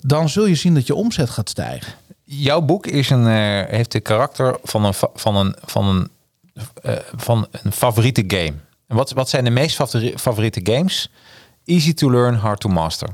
dan 0.00 0.28
zul 0.28 0.46
je 0.46 0.54
zien 0.54 0.74
dat 0.74 0.86
je 0.86 0.94
omzet 0.94 1.30
gaat 1.30 1.48
stijgen. 1.48 1.92
Jouw 2.24 2.60
boek 2.60 2.86
is 2.86 3.10
een, 3.10 3.26
eh, 3.26 3.68
heeft 3.70 3.92
de 3.92 4.00
karakter 4.00 4.56
van 4.62 4.84
een, 4.84 4.94
van 5.14 5.36
een, 5.36 5.56
van 5.64 5.86
een, 5.86 6.08
eh, 6.82 6.92
van 7.16 7.46
een 7.62 7.72
favoriete 7.72 8.24
game. 8.26 8.52
En 8.88 8.96
wat, 8.96 9.10
wat 9.12 9.28
zijn 9.28 9.44
de 9.44 9.50
meest 9.50 9.74
favori- 9.76 10.14
favoriete 10.18 10.60
games? 10.72 11.10
Easy 11.64 11.94
to 11.94 12.10
learn, 12.10 12.34
hard 12.34 12.60
to 12.60 12.68
master. 12.68 13.08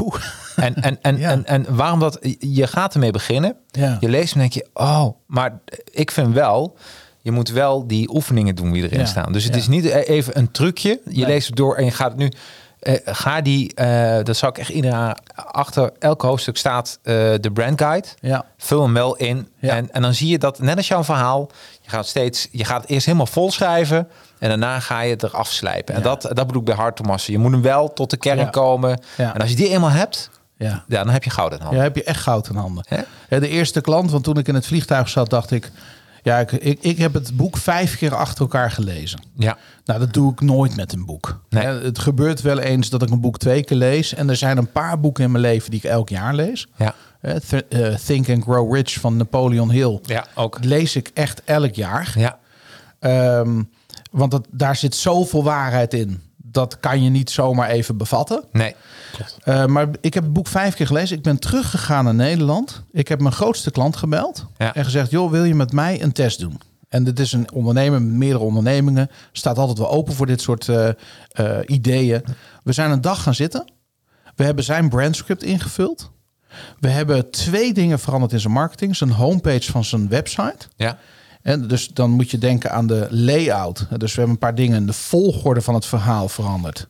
Oeh. 0.00 0.14
En, 0.56 0.74
en, 0.74 0.98
en, 1.02 1.18
Ja. 1.24 1.30
en, 1.30 1.46
en 1.46 1.74
waarom 1.76 2.00
dat? 2.00 2.18
Je 2.38 2.66
gaat 2.66 2.94
ermee 2.94 3.10
beginnen. 3.10 3.56
Ja. 3.70 3.96
Je 4.00 4.08
leest 4.08 4.32
en 4.34 4.38
denk 4.40 4.52
je, 4.52 4.66
oh, 4.74 5.06
maar 5.26 5.58
ik 5.90 6.10
vind 6.10 6.34
wel, 6.34 6.76
je 7.22 7.30
moet 7.30 7.48
wel 7.48 7.86
die 7.86 8.14
oefeningen 8.14 8.54
doen 8.54 8.72
die 8.72 8.82
erin 8.82 8.98
Ja. 8.98 9.04
staan. 9.06 9.32
Dus 9.32 9.44
het 9.44 9.56
is 9.56 9.68
niet 9.68 9.84
e- 9.84 10.00
even 10.00 10.38
een 10.38 10.50
trucje. 10.50 11.00
Je 11.04 11.16
Nee. 11.16 11.26
leest 11.26 11.46
het 11.46 11.56
door 11.56 11.76
en 11.76 11.84
je 11.84 11.90
gaat 11.90 12.10
het 12.10 12.18
nu. 12.18 12.30
Eh, 12.80 12.94
ga 13.04 13.40
die, 13.40 13.74
eh, 13.74 14.24
dat 14.24 14.36
zou 14.36 14.52
ik 14.52 14.58
echt 14.58 14.68
iedereen 14.68 15.14
achter 15.34 15.90
elk 15.98 16.22
hoofdstuk 16.22 16.56
staat 16.56 16.98
eh, 17.02 17.14
de 17.40 17.50
brand 17.52 17.80
guide. 17.80 18.08
Ja. 18.20 18.44
Vul 18.58 18.82
hem 18.82 18.92
wel 18.94 19.16
in. 19.16 19.48
Ja. 19.58 19.76
En, 19.76 19.92
en 19.92 20.02
dan 20.02 20.14
zie 20.14 20.28
je 20.28 20.38
dat, 20.38 20.58
net 20.58 20.76
als 20.76 20.88
jouw 20.88 21.04
verhaal, 21.04 21.50
je 21.80 21.90
gaat 21.90 22.06
steeds, 22.06 22.48
je 22.50 22.64
gaat 22.64 22.80
het 22.82 22.90
eerst 22.90 23.06
helemaal 23.06 23.26
vol 23.26 23.50
schrijven. 23.50 24.08
En 24.38 24.48
daarna 24.48 24.80
ga 24.80 25.00
je 25.00 25.10
het 25.10 25.22
eraf 25.22 25.50
slijpen. 25.52 25.94
En 25.94 26.00
Ja. 26.00 26.06
dat, 26.06 26.22
dat 26.22 26.46
bedoel 26.46 26.60
ik 26.60 26.64
bij 26.64 26.74
Hard 26.74 26.96
Thomas. 26.96 27.26
Je 27.26 27.38
moet 27.38 27.52
hem 27.52 27.62
wel 27.62 27.92
tot 27.92 28.10
de 28.10 28.16
kern 28.16 28.50
komen. 28.50 29.00
Ja. 29.16 29.34
En 29.34 29.40
als 29.40 29.50
je 29.50 29.56
die 29.56 29.68
eenmaal 29.68 29.90
hebt, 29.90 30.30
Ja. 30.56 30.84
ja, 30.88 31.04
dan 31.04 31.12
heb 31.12 31.24
je 31.24 31.30
goud 31.30 31.52
in 31.52 31.58
handen. 31.60 31.76
Ja, 31.78 31.82
heb 31.82 31.96
je 31.96 32.04
echt 32.04 32.20
goud 32.20 32.48
in 32.48 32.56
handen. 32.56 32.84
Hè? 33.28 33.40
De 33.40 33.48
eerste 33.48 33.80
klant, 33.80 34.10
want 34.10 34.24
toen 34.24 34.36
ik 34.38 34.48
in 34.48 34.54
het 34.54 34.66
vliegtuig 34.66 35.08
zat, 35.08 35.30
dacht 35.30 35.50
ik... 35.50 35.70
Ja, 36.22 36.38
ik, 36.38 36.52
ik, 36.52 36.78
ik 36.80 36.98
heb 36.98 37.14
het 37.14 37.36
boek 37.36 37.56
vijf 37.56 37.96
keer 37.96 38.14
achter 38.14 38.40
elkaar 38.40 38.70
gelezen. 38.70 39.20
Ja. 39.36 39.56
Nou, 39.84 40.00
dat 40.00 40.12
doe 40.12 40.32
ik 40.32 40.40
nooit 40.40 40.76
met 40.76 40.92
een 40.92 41.04
boek. 41.04 41.40
Nee. 41.48 41.62
Ja, 41.62 41.72
het 41.74 41.98
gebeurt 41.98 42.40
wel 42.40 42.58
eens 42.58 42.90
dat 42.90 43.02
ik 43.02 43.10
een 43.10 43.20
boek 43.20 43.38
twee 43.38 43.64
keer 43.64 43.76
lees. 43.76 44.14
En 44.14 44.28
er 44.28 44.36
zijn 44.36 44.56
een 44.58 44.72
paar 44.72 45.00
boeken 45.00 45.24
in 45.24 45.30
mijn 45.30 45.42
leven 45.44 45.70
die 45.70 45.80
ik 45.82 45.90
elk 45.90 46.08
jaar 46.08 46.34
lees. 46.34 46.66
Ja. 46.76 46.94
Eh, 47.20 47.34
Th- 47.34 47.68
eh, 47.68 47.94
Think 47.94 48.28
and 48.28 48.42
Grow 48.42 48.74
Rich 48.74 48.92
van 49.00 49.16
Napoleon 49.16 49.70
Hill. 49.70 49.98
Ja, 50.02 50.26
ook. 50.34 50.58
Lees 50.64 50.96
ik 50.96 51.10
echt 51.14 51.42
elk 51.44 51.74
jaar. 51.74 52.12
Ja. 52.16 52.38
Ehm, 52.98 53.62
want 54.10 54.30
dat, 54.30 54.46
daar 54.50 54.76
zit 54.76 54.94
zoveel 54.94 55.42
waarheid 55.44 55.94
in. 55.94 56.20
Dat 56.52 56.80
kan 56.80 57.02
je 57.02 57.10
niet 57.10 57.30
zomaar 57.30 57.68
even 57.68 57.96
bevatten. 57.96 58.44
Nee. 58.52 58.74
Uh, 59.44 59.66
maar 59.66 59.88
ik 60.00 60.14
heb 60.14 60.22
het 60.22 60.32
boek 60.32 60.46
vijf 60.46 60.74
keer 60.74 60.86
gelezen. 60.86 61.16
Ik 61.16 61.22
ben 61.22 61.38
teruggegaan 61.38 62.04
naar 62.04 62.14
Nederland. 62.14 62.82
Ik 62.92 63.08
heb 63.08 63.20
mijn 63.20 63.34
grootste 63.34 63.70
klant 63.70 63.96
gebeld. 63.96 64.46
Ja. 64.58 64.74
En 64.74 64.84
gezegd, 64.84 65.10
joh, 65.10 65.30
wil 65.30 65.44
je 65.44 65.54
met 65.54 65.72
mij 65.72 66.02
een 66.02 66.12
test 66.12 66.38
doen? 66.38 66.60
En 66.88 67.04
dit 67.04 67.20
is 67.20 67.32
een 67.32 67.52
ondernemer 67.52 68.02
met 68.02 68.16
meerdere 68.16 68.44
ondernemingen. 68.44 69.10
Staat 69.32 69.58
altijd 69.58 69.78
wel 69.78 69.90
open 69.90 70.14
voor 70.14 70.26
dit 70.26 70.40
soort 70.40 70.68
eh, 70.68 70.88
eh, 71.28 71.58
ideeën. 71.66 72.24
We 72.62 72.72
zijn 72.72 72.90
een 72.90 73.00
dag 73.00 73.22
gaan 73.22 73.34
zitten. 73.34 73.72
We 74.34 74.44
hebben 74.44 74.64
zijn 74.64 74.88
brandscript 74.88 75.42
ingevuld. 75.42 76.10
We 76.80 76.88
hebben 76.88 77.30
twee 77.30 77.72
dingen 77.72 77.98
veranderd 77.98 78.32
in 78.32 78.40
zijn 78.40 78.52
marketing. 78.52 78.96
Zijn 78.96 79.10
homepage 79.10 79.70
van 79.70 79.84
zijn 79.84 80.08
website. 80.08 80.66
Ja. 80.76 80.98
En 81.42 81.68
dus 81.68 81.88
dan 81.88 82.10
moet 82.10 82.30
je 82.30 82.38
denken 82.38 82.70
aan 82.72 82.86
de 82.86 83.06
layout. 83.10 83.78
Dus 83.78 84.10
we 84.12 84.18
hebben 84.20 84.30
een 84.30 84.38
paar 84.38 84.54
dingen, 84.54 84.86
de 84.86 84.92
volgorde 84.92 85.60
van 85.60 85.74
het 85.74 85.86
verhaal 85.86 86.28
veranderd. 86.28 86.88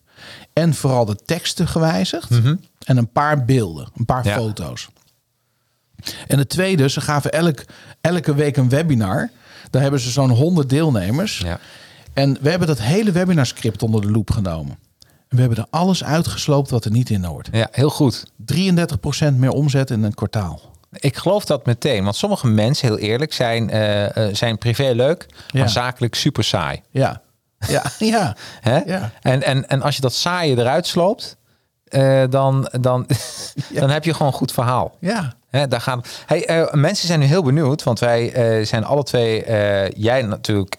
En 0.53 0.75
vooral 0.75 1.05
de 1.05 1.17
teksten 1.17 1.69
gewijzigd. 1.69 2.31
En 2.85 2.97
een 2.97 3.11
paar 3.13 3.45
beelden, 3.45 3.89
een 3.97 4.05
paar 4.05 4.19
Mhm. 4.21 4.29
Ja. 4.29 4.35
foto's. 4.37 4.89
En 6.27 6.39
het 6.39 6.49
tweede, 6.49 6.89
ze 6.89 7.01
gaven 7.01 7.33
elk, 7.33 7.65
elke 8.01 8.35
week 8.35 8.57
een 8.57 8.69
webinar. 8.69 9.31
Daar 9.71 9.83
hebben 9.83 10.01
ze 10.01 10.11
zo'n 10.11 10.31
100 10.31 10.69
deelnemers. 10.69 11.39
Ja. 11.39 11.59
En 12.13 12.39
we 12.41 12.51
hebben 12.51 12.69
dat 12.69 12.81
hele 12.81 13.13
webinarscript 13.13 13.83
onder 13.83 14.01
de 14.01 14.11
loep 14.11 14.31
genomen. 14.31 14.79
En 15.01 15.37
we 15.37 15.41
hebben 15.41 15.59
er 15.59 15.67
alles 15.71 16.05
uitgesloopt 16.05 16.71
wat 16.71 16.85
er 16.85 16.91
niet 16.91 17.11
in 17.11 17.25
hoort. 17.25 17.49
ja, 17.53 17.69
heel 17.73 17.91
goed. 17.91 18.25
33% 18.37 19.37
meer 19.37 19.51
omzet 19.51 19.91
in 19.91 20.03
een 20.03 20.15
kwartaal. 20.15 20.61
Ik 20.93 21.17
geloof 21.17 21.45
dat 21.45 21.67
meteen. 21.67 22.05
Want 22.05 22.17
sommige 22.17 22.47
mensen, 22.47 22.89
heel 22.89 22.99
eerlijk, 22.99 23.33
zijn, 23.33 23.71
eh, 23.71 24.17
eh, 24.29 24.35
zijn 24.35 24.59
privé 24.59 24.91
leuk, 24.95 25.27
Ja. 25.49 25.59
maar 25.59 25.69
zakelijk 25.69 26.15
super 26.15 26.45
saai. 26.45 26.83
Ja, 26.91 27.23
ja, 27.69 27.83
ja. 27.99 28.37
Hè? 28.61 28.79
Ja. 28.79 29.11
En, 29.23 29.43
en, 29.43 29.69
en 29.69 29.83
als 29.83 29.95
je 29.97 30.01
dat 30.01 30.15
saaie 30.15 30.59
eruit 30.59 30.87
sloopt, 30.87 31.37
eh, 31.85 32.23
dan, 32.31 32.69
dan, 32.81 33.07
dan 33.81 33.91
heb 33.91 34.05
je 34.05 34.13
gewoon 34.13 34.29
een 34.29 34.39
goed 34.39 34.53
verhaal. 34.53 34.97
ja. 35.01 35.33
Hè, 35.51 35.69
daar 35.69 35.81
gaan. 35.81 36.03
Hey, 36.27 36.69
mensen 36.73 37.07
zijn 37.07 37.21
nu 37.21 37.27
heel 37.27 37.43
benieuwd, 37.43 37.83
want 37.83 37.99
wij 37.99 38.65
zijn 38.65 38.85
alle 38.85 39.03
twee, 39.03 39.45
jij 39.97 40.23
natuurlijk, 40.23 40.77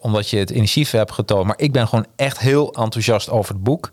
omdat 0.00 0.28
je 0.30 0.38
het 0.38 0.50
initiatief 0.50 0.90
hebt 0.90 1.12
getoond, 1.12 1.46
maar 1.46 1.58
ik 1.58 1.72
ben 1.72 1.88
gewoon 1.88 2.06
echt 2.16 2.38
heel 2.38 2.72
enthousiast 2.74 3.30
over 3.30 3.54
het 3.54 3.62
boek. 3.62 3.90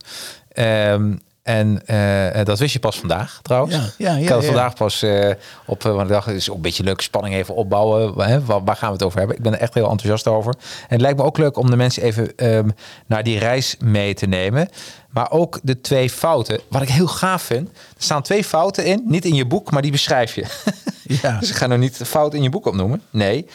Ehm, 0.52 1.16
en 1.48 1.86
eh, 1.86 2.46
dat 2.46 2.60
wist 2.60 2.74
je 2.74 2.80
pas 2.80 3.00
vandaag, 3.00 3.40
trouwens. 3.42 3.76
Ja, 3.76 3.82
ja, 3.98 4.12
ja, 4.12 4.22
ik 4.22 4.28
had 4.28 4.38
het 4.38 4.46
vandaag 4.46 4.74
pas 4.74 5.02
eh, 5.02 5.32
op, 5.66 5.86
eh, 5.86 5.92
want 5.92 6.02
ik 6.02 6.08
dacht, 6.08 6.26
het 6.26 6.36
is 6.36 6.48
een 6.48 6.62
beetje 6.62 6.84
leuke 6.84 7.04
spanning 7.04 7.36
even 7.36 7.56
opbouwen. 7.56 8.22
Hè? 8.22 8.44
Waar, 8.44 8.64
waar 8.64 8.76
gaan 8.76 8.88
we 8.88 8.94
het 8.94 9.04
over 9.04 9.20
hebben? 9.20 9.38
Ik 9.38 9.44
ben 9.44 9.54
er 9.54 9.60
echt 9.60 9.74
heel 9.74 9.90
enthousiast 9.90 10.28
over. 10.28 10.54
En 10.60 10.88
het 10.88 11.02
lijkt 11.02 11.18
me 11.18 11.24
ook 11.24 11.38
leuk 11.38 11.58
om 11.58 11.70
de 11.70 11.76
mensen 11.76 12.04
even 12.04 12.36
ehm, 12.36 12.70
naar 13.06 13.24
die 13.24 13.40
reis 13.40 13.76
mee 13.80 14.14
te 14.14 14.26
nemen. 14.26 14.70
Maar 15.10 15.32
ook 15.32 15.60
de 15.64 15.82
twee 15.82 16.10
fouten. 16.10 16.60
Wat 16.68 16.82
ik 16.82 16.90
heel 16.90 17.08
gaaf 17.08 17.42
vind. 17.42 17.70
Er 17.70 17.76
staan 17.98 18.22
twee 18.22 18.44
fouten 18.44 18.86
in. 18.86 19.04
Niet 19.06 19.26
in 19.26 19.36
je 19.36 19.46
boek, 19.46 19.72
maar 19.72 19.82
die 19.82 19.92
beschrijf 19.92 20.36
je. 20.36 20.46
Ja. 21.22 21.40
dus 21.40 21.50
ik 21.50 21.56
ga 21.56 21.68
nou 21.68 21.80
niet 21.80 21.98
de 21.98 22.06
fout 22.06 22.34
in 22.34 22.44
je 22.44 22.50
boek 22.50 22.66
opnoemen. 22.66 23.02
Nee. 23.10 23.46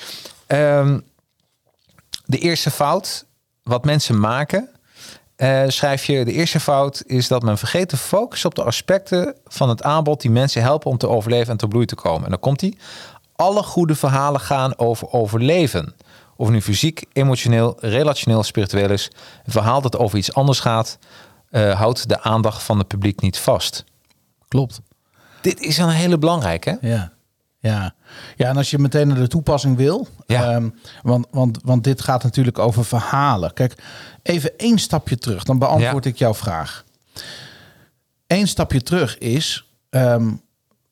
Ehm, 0.46 0.98
de 2.24 2.38
eerste 2.38 2.70
fout, 2.70 3.24
wat 3.62 3.85
mensen 3.85 4.20
maken, 4.20 4.68
eh, 5.37 5.62
schrijf 5.66 6.05
je. 6.05 6.25
De 6.25 6.33
eerste 6.33 6.61
fout 6.61 7.03
is 7.07 7.29
dat 7.29 7.42
men 7.42 7.59
vergeet 7.59 7.88
te 7.88 7.97
focussen 7.97 8.49
op 8.49 8.55
de 8.55 8.62
aspecten 8.62 9.35
van 9.47 9.68
het 9.68 9.83
aanbod 9.83 10.21
die 10.21 10.31
mensen 10.31 10.62
helpen 10.62 10.90
om 10.90 10.99
te 10.99 11.09
overleven 11.09 11.53
en 11.53 11.57
te 11.57 11.68
bloei 11.68 11.87
te 11.87 11.95
komen. 11.95 12.25
En 12.25 12.31
dan 12.31 12.40
komt 12.40 12.61
die. 12.61 12.79
Alle 13.37 13.62
goede 13.62 13.95
verhalen 13.95 14.40
gaan 14.40 14.79
over 14.79 15.12
overleven. 15.12 15.95
Of 16.37 16.49
nu 16.49 16.62
fysiek, 16.62 17.05
emotioneel, 17.12 17.77
relationeel, 17.81 18.42
spiritueel 18.42 18.90
is. 18.90 19.11
Een 19.45 19.53
verhaal 19.53 19.81
dat 19.81 19.97
over 19.97 20.18
iets 20.18 20.35
anders 20.35 20.61
gaat, 20.61 20.99
eh, 21.51 21.79
houdt 21.79 22.09
de 22.09 22.21
aandacht 22.21 22.62
van 22.62 22.79
het 22.79 22.88
publiek 22.88 23.21
niet 23.21 23.38
vast. 23.38 23.85
Klopt. 24.49 24.81
Dit 25.40 25.61
is 25.61 25.79
een 25.79 25.88
hele 25.88 26.18
belangrijke. 26.18 26.79
Ja. 26.81 27.12
Ja. 27.62 27.94
ja, 28.37 28.48
en 28.48 28.57
als 28.57 28.70
je 28.70 28.79
meteen 28.79 29.09
naar 29.09 29.16
de 29.18 29.29
toepassing 29.29 29.77
wil. 29.77 30.09
Ja. 30.27 30.51
ehm, 30.51 30.68
want, 31.03 31.27
want, 31.31 31.59
want 31.64 31.85
dit 31.85 32.01
gaat 32.01 32.22
natuurlijk 32.22 32.59
over 32.59 32.85
verhalen. 32.85 33.53
Kijk, 33.53 33.75
even 34.22 34.59
één 34.59 34.79
stapje 34.79 35.18
terug. 35.18 35.44
Dan 35.44 35.59
beantwoord 35.59 36.05
Ja. 36.05 36.11
ik 36.11 36.16
jouw 36.16 36.35
vraag. 36.35 36.85
Eén 38.27 38.48
stapje 38.48 38.83
terug 38.83 39.18
is... 39.18 39.66
ehm, 39.90 40.31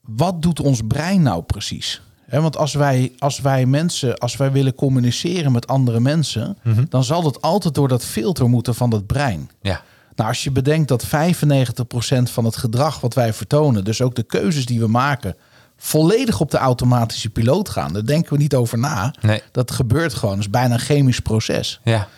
wat 0.00 0.42
doet 0.42 0.60
ons 0.60 0.80
brein 0.88 1.22
nou 1.22 1.42
precies? 1.42 2.02
Want 2.26 2.56
als 2.56 2.74
wij, 2.74 3.12
als 3.18 3.40
wij 3.40 3.66
mensen, 3.66 4.18
als 4.18 4.36
wij 4.36 4.52
willen 4.52 4.74
communiceren 4.74 5.52
met 5.52 5.66
andere 5.66 6.00
mensen, 6.00 6.56
Mhm. 6.62 6.84
dan 6.88 7.04
zal 7.04 7.22
dat 7.22 7.42
altijd 7.42 7.74
door 7.74 7.88
dat 7.88 8.04
filter 8.04 8.48
moeten 8.48 8.74
van 8.74 8.90
dat 8.90 9.06
brein. 9.06 9.50
Ja. 9.60 9.82
Nou, 10.14 10.28
als 10.28 10.44
je 10.44 10.50
bedenkt 10.50 10.88
dat 10.88 11.04
95% 11.06 12.30
van 12.30 12.44
het 12.44 12.56
gedrag 12.56 13.00
wat 13.00 13.14
wij 13.14 13.32
vertonen, 13.32 13.84
dus 13.84 14.02
ook 14.02 14.14
de 14.14 14.22
keuzes 14.22 14.66
die 14.66 14.80
we 14.80 14.86
maken, 14.86 15.36
volledig 15.82 16.40
op 16.40 16.50
de 16.50 16.58
automatische 16.58 17.30
piloot 17.30 17.68
gaan. 17.68 17.92
Daar 17.92 18.04
denken 18.04 18.32
we 18.32 18.38
niet 18.38 18.54
over 18.54 18.78
na. 18.78 19.14
Nee. 19.20 19.42
Dat 19.52 19.70
gebeurt 19.70 20.14
gewoon. 20.14 20.34
Dat 20.34 20.44
is 20.44 20.50
bijna 20.50 20.74
een 20.74 20.80
chemisch 20.80 21.20
proces. 21.20 21.80
Ja. 21.84 22.08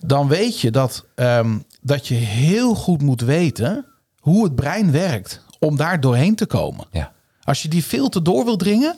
Dan 0.00 0.28
weet 0.28 0.60
je 0.60 0.70
dat, 0.70 1.04
ehm, 1.14 1.58
dat 1.80 2.08
je 2.08 2.14
heel 2.14 2.74
goed 2.74 3.02
moet 3.02 3.20
weten 3.20 3.84
hoe 4.18 4.44
het 4.44 4.54
brein 4.54 4.92
werkt 4.92 5.44
om 5.58 5.76
daar 5.76 6.00
doorheen 6.00 6.34
te 6.34 6.46
komen. 6.46 6.86
Ja. 6.90 7.12
Als 7.42 7.62
je 7.62 7.68
die 7.68 7.82
filter 7.82 8.22
door 8.22 8.44
wil 8.44 8.56
dringen. 8.56 8.96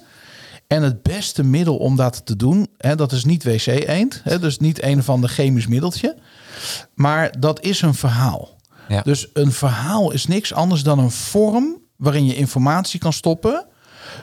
En 0.66 0.82
het 0.82 1.02
beste 1.02 1.42
middel 1.42 1.76
om 1.76 1.96
dat 1.96 2.26
te 2.26 2.36
doen, 2.36 2.68
hè, 2.76 2.96
dat 2.96 3.12
is 3.12 3.24
niet 3.24 3.44
wc-eend. 3.44 4.20
Hè, 4.24 4.38
dus 4.38 4.58
niet 4.58 4.82
een 4.82 5.02
van 5.02 5.20
de 5.20 5.28
chemisch 5.28 5.66
middeltje. 5.66 6.16
Maar 6.94 7.40
dat 7.40 7.60
is 7.60 7.82
een 7.82 7.94
verhaal. 7.94 8.56
Ja. 8.88 9.02
Dus 9.02 9.28
een 9.32 9.52
verhaal 9.52 10.12
is 10.12 10.26
niks 10.26 10.52
anders 10.52 10.82
dan 10.82 10.98
een 10.98 11.10
vorm 11.10 11.80
waarin 11.96 12.26
je 12.26 12.34
informatie 12.34 13.00
kan 13.00 13.12
stoppen, 13.12 13.66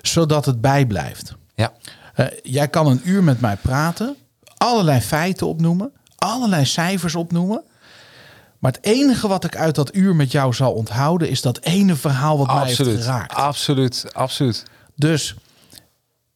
zodat 0.01 0.45
het 0.45 0.61
bijblijft. 0.61 1.35
Ja. 1.55 1.71
Eh, 2.13 2.25
jij 2.43 2.67
kan 2.67 2.87
een 2.87 3.01
uur 3.03 3.23
met 3.23 3.39
mij 3.41 3.55
praten, 3.55 4.15
allerlei 4.57 4.99
feiten 5.01 5.47
opnoemen, 5.47 5.91
allerlei 6.15 6.65
cijfers 6.65 7.15
opnoemen. 7.15 7.61
Maar 8.59 8.71
het 8.71 8.85
enige 8.85 9.27
wat 9.27 9.43
ik 9.43 9.55
uit 9.55 9.75
dat 9.75 9.95
uur 9.95 10.15
met 10.15 10.31
jou 10.31 10.53
zal 10.53 10.71
onthouden, 10.73 11.29
is 11.29 11.41
dat 11.41 11.59
ene 11.59 11.95
verhaal 11.95 12.37
wat 12.37 12.47
mij 12.47 12.65
heeft 12.65 12.75
geraakt. 12.75 13.33
Absoluut. 13.33 14.05
Absoluut. 14.13 14.63
Dus, 14.95 15.35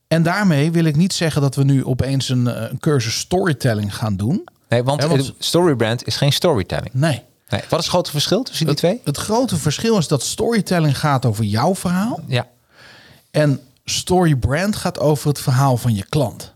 en 0.07 0.23
daarmee 0.23 0.71
wil 0.71 0.83
ik 0.83 0.95
niet 0.95 1.13
zeggen 1.13 1.41
dat 1.41 1.55
we 1.55 1.63
nu 1.63 1.85
opeens 1.85 2.29
een, 2.29 2.47
eh, 2.47 2.69
een 2.71 2.79
cursus 2.79 3.17
storytelling 3.19 3.95
gaan 3.95 4.15
doen. 4.15 4.43
Nee, 4.69 4.83
want, 4.83 5.01
Ja, 5.01 5.07
want- 5.07 5.33
storybrand 5.39 6.07
is 6.07 6.15
geen 6.15 6.33
storytelling. 6.33 6.93
Nee. 6.93 7.21
Nee. 7.49 7.61
Wat 7.69 7.79
is 7.79 7.85
het 7.85 7.93
grote 7.93 8.11
verschil 8.11 8.43
tussen 8.43 8.65
die 8.65 8.75
twee? 8.75 9.01
Het 9.03 9.17
grote 9.17 9.57
verschil 9.57 9.97
is 9.97 10.07
dat 10.07 10.23
storytelling 10.23 10.99
gaat 10.99 11.25
over 11.25 11.43
jouw 11.43 11.75
verhaal. 11.75 12.19
Ja. 12.27 12.47
En 13.33 13.59
storybrand 13.85 14.75
gaat 14.75 14.99
over 14.99 15.27
het 15.27 15.39
verhaal 15.39 15.77
van 15.77 15.95
je 15.95 16.05
klant. 16.09 16.53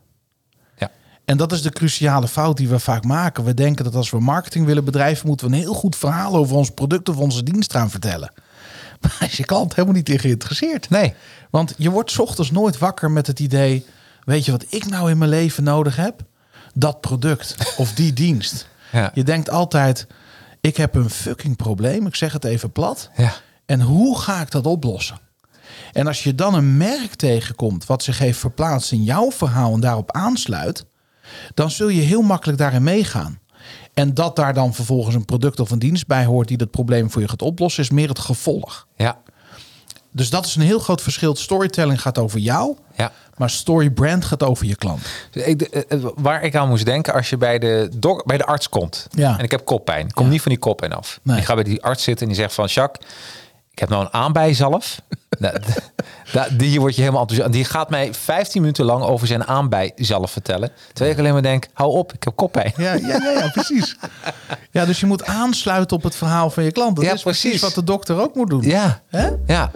Ja. 0.77 0.91
En 1.25 1.37
dat 1.37 1.51
is 1.51 1.61
de 1.61 1.69
cruciale 1.69 2.27
fout 2.27 2.57
die 2.57 2.67
we 2.69 2.79
vaak 2.79 3.03
maken. 3.03 3.43
We 3.43 3.53
denken 3.53 3.83
dat 3.83 3.95
als 3.95 4.09
we 4.09 4.19
marketing 4.19 4.65
willen 4.65 4.85
bedrijven, 4.85 5.27
moeten 5.27 5.47
we 5.49 5.53
een 5.53 5.61
heel 5.61 5.73
goed 5.73 5.95
verhaal 5.95 6.35
over 6.35 6.55
ons 6.55 6.69
product 6.69 7.09
of 7.09 7.17
onze 7.17 7.43
dienst 7.43 7.71
gaan 7.71 7.89
vertellen. 7.89 8.33
Maar 9.01 9.17
is 9.29 9.37
je 9.37 9.45
klant 9.45 9.75
helemaal 9.75 9.95
niet 9.95 10.09
in 10.09 10.19
geïnteresseerd. 10.19 10.89
Nee. 10.89 11.13
Want 11.49 11.73
je 11.77 11.89
wordt 11.89 12.11
's 12.11 12.19
ochtends 12.19 12.51
nooit 12.51 12.77
wakker 12.77 13.11
met 13.11 13.27
het 13.27 13.39
idee: 13.39 13.85
weet 14.23 14.45
je 14.45 14.51
wat 14.51 14.65
ik 14.69 14.85
nou 14.85 15.09
in 15.09 15.17
mijn 15.17 15.29
leven 15.29 15.63
nodig 15.63 15.95
heb? 15.95 16.21
Dat 16.73 17.01
product 17.01 17.55
of 17.77 17.93
die 17.93 18.13
dienst. 18.23 18.67
Ja. 18.91 19.11
Je 19.13 19.23
denkt 19.23 19.49
altijd: 19.49 20.07
ik 20.61 20.77
heb 20.77 20.95
een 20.95 21.09
fucking 21.09 21.55
probleem. 21.55 22.07
Ik 22.07 22.15
zeg 22.15 22.33
het 22.33 22.43
even 22.43 22.71
plat. 22.71 23.09
Ja. 23.15 23.33
En 23.65 23.81
hoe 23.81 24.19
ga 24.19 24.41
ik 24.41 24.51
dat 24.51 24.65
oplossen? 24.65 25.19
En 25.93 26.08
als 26.08 26.23
je 26.23 26.36
dan 26.36 26.53
een 26.53 26.77
merk 26.77 27.15
tegenkomt 27.15 27.86
wat 27.86 28.03
zich 28.03 28.17
heeft 28.19 28.39
verplaatst 28.39 28.91
in 28.91 29.03
jouw 29.03 29.32
verhaal 29.32 29.73
en 29.73 29.80
daarop 29.80 30.12
aansluit, 30.12 30.86
dan 31.53 31.71
zul 31.71 31.88
je 31.89 32.01
heel 32.01 32.21
makkelijk 32.21 32.58
daarin 32.58 32.84
meegaan. 32.84 33.39
En 33.93 34.13
dat 34.13 34.36
daar 34.36 34.53
dan 34.53 34.73
vervolgens 34.73 35.15
een 35.15 35.25
product 35.25 35.60
of 35.60 35.71
een 35.71 35.80
dienst 35.80 36.08
bij 36.08 36.25
hoort 36.25 36.47
die 36.47 36.58
dat 36.58 36.71
probleem 36.71 37.12
voor 37.12 37.21
je 37.21 37.27
gaat 37.27 37.41
oplossen, 37.41 37.84
is 37.84 37.89
meer 37.89 38.08
het 38.10 38.19
gevolg. 38.19 38.88
Ja, 38.95 39.17
Dus 40.12 40.30
dat 40.30 40.45
is 40.45 40.56
een 40.56 40.62
heel 40.62 40.80
groot 40.80 41.01
verschil. 41.01 41.36
Storytelling 41.36 42.01
gaat 42.01 42.17
over 42.17 42.39
jou, 42.39 42.75
ja. 42.95 43.12
maar 43.38 43.49
story 43.49 43.89
brand 43.89 44.25
gaat 44.25 44.43
over 44.43 44.65
je 44.65 44.75
klant. 44.75 45.01
Ik, 45.32 45.60
de- 45.60 45.86
eh, 45.88 46.06
waar 46.15 46.43
ik 46.43 46.56
aan 46.56 46.67
moest 46.69 46.86
denken 46.86 47.13
als 47.13 47.30
je 47.30 47.38
bij 47.38 47.60
de, 47.60 47.89
dok, 47.95 48.25
bij 48.25 48.38
de 48.38 48.45
arts 48.45 48.69
komt 48.69 49.08
Ja. 49.10 49.38
en 49.38 49.43
ik 49.43 49.51
heb 49.51 49.65
koppijn. 49.65 50.08
Ik 50.08 50.13
kom 50.13 50.25
Ja. 50.25 50.32
niet 50.32 50.41
van 50.41 50.51
die 50.51 50.60
koppijn 50.60 50.93
af. 50.93 51.19
Nee. 51.23 51.38
Ik 51.38 51.45
ga 51.45 51.53
bij 51.53 51.63
die 51.63 51.84
arts 51.84 52.03
zitten 52.03 52.27
en 52.27 52.34
die 52.34 52.41
zegt 52.41 52.53
van 52.53 52.65
Jacques, 52.65 53.08
ik 53.77 53.83
heb 53.83 53.89
nou 53.91 54.03
een 54.05 54.13
aanbijzalf. 54.13 55.01
nou, 56.33 56.55
die 56.55 56.79
wordt 56.79 56.95
je 56.95 57.01
helemaal 57.01 57.21
enthousiast. 57.21 57.53
Die 57.53 57.65
gaat 57.65 57.89
mij 57.89 58.13
15 58.13 58.61
minuten 58.61 58.85
lang 58.85 59.03
over 59.03 59.27
zijn 59.27 59.47
aanbijzalf 59.47 60.31
vertellen. 60.31 60.71
Terwijl 60.87 61.11
ik 61.11 61.19
alleen 61.19 61.33
maar 61.33 61.41
denk, 61.41 61.67
hou 61.73 61.91
op, 61.91 62.13
ik 62.13 62.23
heb 62.23 62.35
koppijn. 62.35 62.73
Ja, 62.77 62.93
ja, 62.93 63.07
ja, 63.07 63.31
ja 63.31 63.49
precies. 63.53 63.95
Ja, 64.71 64.85
dus 64.85 64.99
je 64.99 65.05
moet 65.05 65.25
aansluiten 65.25 65.97
op 65.97 66.03
het 66.03 66.15
verhaal 66.15 66.49
van 66.49 66.63
je 66.63 66.71
klant. 66.71 66.95
Dat 66.95 67.05
Ja, 67.05 67.13
is 67.13 67.21
precies. 67.21 67.41
precies. 67.41 67.61
wat 67.61 67.73
de 67.73 67.83
dokter 67.83 68.21
ook 68.21 68.35
moet 68.35 68.49
doen. 68.49 68.61
Ja. 68.61 69.01
Hè? 69.07 69.29
Ja. 69.45 69.71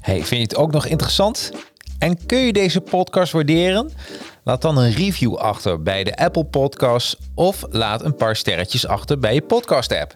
Hey, 0.00 0.16
vind 0.16 0.28
je 0.28 0.36
het 0.36 0.56
ook 0.56 0.72
nog 0.72 0.86
interessant? 0.86 1.50
En 1.98 2.26
kun 2.26 2.38
je 2.38 2.52
deze 2.52 2.80
podcast 2.80 3.32
waarderen? 3.32 3.90
Laat 4.48 4.62
dan 4.62 4.78
een 4.78 4.92
review 4.92 5.34
achter 5.34 5.82
bij 5.82 6.04
de 6.04 6.16
Apple 6.16 6.44
Podcasts 6.44 7.16
of 7.34 7.64
laat 7.70 8.04
een 8.04 8.14
paar 8.14 8.36
sterretjes 8.36 8.86
achter 8.86 9.18
bij 9.18 9.34
je 9.34 9.42
podcast 9.42 9.92
app. 9.92 10.14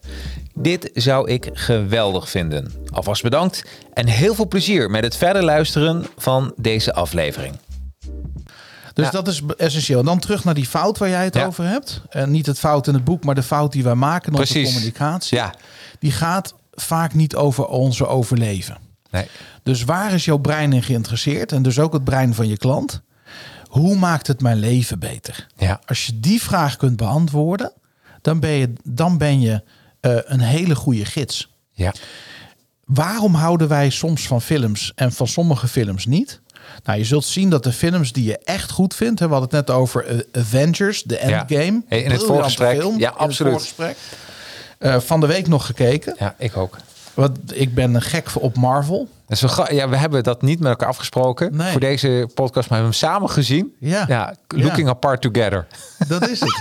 Dit 0.54 0.90
zou 0.94 1.30
ik 1.30 1.50
geweldig 1.52 2.30
vinden. 2.30 2.72
Alvast 2.92 3.22
bedankt 3.22 3.64
en 3.94 4.06
heel 4.06 4.34
veel 4.34 4.48
plezier 4.48 4.90
met 4.90 5.04
het 5.04 5.16
verder 5.16 5.42
luisteren 5.44 6.06
van 6.16 6.52
deze 6.56 6.94
aflevering. 6.94 7.54
Dus 8.92 9.04
Ja. 9.04 9.10
dat 9.10 9.28
is 9.28 9.42
essentieel. 9.56 9.98
En 9.98 10.04
dan 10.04 10.18
terug 10.18 10.44
naar 10.44 10.54
die 10.54 10.66
fout 10.66 10.98
waar 10.98 11.08
jij 11.08 11.24
het 11.24 11.34
Ja. 11.34 11.46
over 11.46 11.64
hebt. 11.64 12.02
En 12.08 12.30
niet 12.30 12.46
het 12.46 12.58
fout 12.58 12.86
in 12.86 12.94
het 12.94 13.04
boek, 13.04 13.24
maar 13.24 13.34
de 13.34 13.42
fout 13.42 13.72
die 13.72 13.82
wij 13.84 13.94
maken 13.94 14.32
in 14.32 14.38
onze 14.38 14.52
Precies. 14.52 14.72
communicatie. 14.72 15.36
Ja. 15.38 15.54
Die 15.98 16.12
gaat 16.12 16.54
vaak 16.72 17.14
niet 17.14 17.34
over 17.36 17.66
onze 17.66 18.06
overleven. 18.06 18.76
Nee. 19.10 19.26
Dus 19.62 19.84
waar 19.84 20.12
is 20.12 20.24
jouw 20.24 20.38
brein 20.38 20.72
in 20.72 20.82
geïnteresseerd? 20.82 21.52
En 21.52 21.62
dus 21.62 21.78
ook 21.78 21.92
het 21.92 22.04
brein 22.04 22.34
van 22.34 22.48
je 22.48 22.56
klant. 22.56 23.02
Hoe 23.72 23.96
maakt 23.96 24.26
het 24.26 24.40
mijn 24.40 24.58
leven 24.58 24.98
beter? 24.98 25.46
Ja. 25.56 25.80
Als 25.86 26.06
je 26.06 26.20
die 26.20 26.42
vraag 26.42 26.76
kunt 26.76 26.96
beantwoorden, 26.96 27.72
dan 28.22 28.40
ben 28.40 28.50
je, 28.50 28.72
dan 28.84 29.18
ben 29.18 29.40
je 29.40 29.62
eh, 30.00 30.16
een 30.24 30.40
hele 30.40 30.74
goede 30.74 31.04
gids. 31.04 31.50
Ja. 31.72 31.94
Waarom 32.84 33.34
houden 33.34 33.68
wij 33.68 33.90
soms 33.90 34.26
van 34.26 34.42
films 34.42 34.92
en 34.94 35.12
van 35.12 35.26
sommige 35.26 35.68
films 35.68 36.06
niet? 36.06 36.40
Nou, 36.84 36.98
je 36.98 37.04
zult 37.04 37.24
zien 37.24 37.50
dat 37.50 37.64
de 37.64 37.72
films 37.72 38.12
die 38.12 38.24
je 38.24 38.38
echt 38.38 38.70
goed 38.70 38.94
vindt, 38.94 39.20
hè, 39.20 39.26
we 39.28 39.32
hadden 39.34 39.56
het 39.58 39.66
net 39.66 39.76
over 39.76 40.06
eh, 40.06 40.18
Avengers, 40.42 41.02
de 41.02 41.14
Ja. 41.14 41.20
Endgame. 41.20 41.82
Hey, 41.88 42.02
in 42.02 42.10
het 42.10 42.22
voorgesprek. 42.24 42.80
film, 42.80 42.98
Ja, 42.98 43.06
in 43.08 43.12
het 43.12 43.22
absoluut. 43.22 43.52
voorgesprek. 43.52 43.96
Eh, 44.78 45.00
van 45.00 45.20
de 45.20 45.26
week 45.26 45.48
nog 45.48 45.66
gekeken. 45.66 46.14
Ja, 46.18 46.34
ik 46.38 46.56
ook. 46.56 46.76
Want 47.14 47.38
ik 47.60 47.74
ben 47.74 48.02
gek 48.02 48.28
op 48.34 48.56
Marvel. 48.56 49.08
Dat 49.26 49.36
is 49.36 49.40
wel 49.40 49.50
gra- 49.50 49.74
ja, 49.74 49.88
we 49.88 49.96
hebben 49.96 50.22
dat 50.22 50.42
niet 50.42 50.58
met 50.60 50.68
elkaar 50.68 50.88
afgesproken 50.88 51.56
Nee. 51.56 51.70
voor 51.72 51.80
deze 51.80 52.28
podcast, 52.34 52.70
maar 52.70 52.78
we 52.78 52.84
hebben 52.84 53.00
hem 53.00 53.10
samen 53.10 53.30
gezien. 53.30 53.74
Ja. 53.78 54.04
ja 54.08 54.34
looking 54.48 54.86
Ja. 54.86 54.92
apart 54.92 55.20
together. 55.20 55.66
Dat 56.08 56.28
is 56.28 56.40
het. 56.40 56.60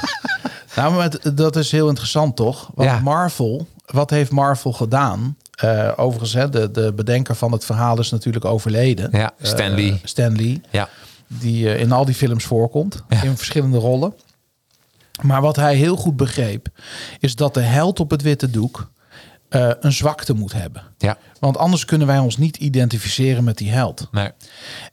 nou, 0.76 0.94
maar 0.94 1.04
het- 1.04 1.38
dat 1.38 1.56
is 1.56 1.72
heel 1.72 1.88
interessant 1.90 2.36
toch? 2.36 2.70
Want 2.74 2.90
Ja. 2.90 3.00
Marvel, 3.00 3.68
wat 3.86 4.10
heeft 4.10 4.32
Marvel 4.32 4.74
gedaan? 4.74 5.36
Eh, 5.52 5.92
overigens, 5.96 6.34
hè, 6.34 6.50
de, 6.50 6.72
de 6.72 6.94
bedenker 6.94 7.36
van 7.36 7.52
het 7.52 7.66
verhaal 7.66 8.00
is 8.00 8.10
natuurlijk 8.12 8.46
overleden. 8.46 9.10
Ja, 9.12 9.32
Stan 9.42 9.66
Eh, 9.66 9.74
Lee. 9.74 10.02
Stan 10.04 10.36
Lee. 10.36 10.62
Ja. 10.70 10.90
die 11.28 11.74
eh, 11.74 11.80
in 11.80 11.92
al 11.92 12.06
die 12.06 12.16
films 12.16 12.44
voorkomt, 12.44 13.04
in 13.24 13.38
verschillende 13.38 13.78
rollen. 13.78 14.14
Maar 15.22 15.42
wat 15.42 15.56
hij 15.56 15.76
heel 15.76 15.96
goed 15.96 16.16
begreep, 16.16 16.68
is 17.20 17.36
dat 17.36 17.54
de 17.54 17.60
held 17.62 18.00
op 18.00 18.10
het 18.10 18.22
witte 18.22 18.50
doek 18.50 18.90
eh, 19.52 19.72
een 19.80 19.92
zwakte 19.92 20.34
moet 20.34 20.54
hebben. 20.54 20.84
Ja. 20.98 21.18
Want 21.40 21.58
anders 21.58 21.86
kunnen 21.86 22.08
wij 22.08 22.18
ons 22.20 22.38
niet 22.38 22.58
identificeren 22.58 23.44
met 23.44 23.58
die 23.58 23.72
held. 23.72 24.08
Nee. 24.12 24.30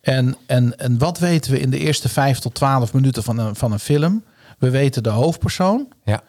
En, 0.00 0.36
en, 0.46 0.78
en 0.78 0.98
wat 0.98 1.18
weten 1.18 1.52
we 1.52 1.60
in 1.60 1.70
de 1.70 1.78
eerste 1.78 2.08
vijf 2.08 2.38
tot 2.38 2.54
twaalf 2.54 2.92
minuten 2.92 3.22
van 3.22 3.38
een, 3.38 3.56
van 3.56 3.72
een 3.72 3.78
film? 3.78 4.24
We 4.58 4.70
weten 4.70 5.02
de 5.02 5.08
hoofdpersoon 5.08 5.88
Ja. 6.04 6.22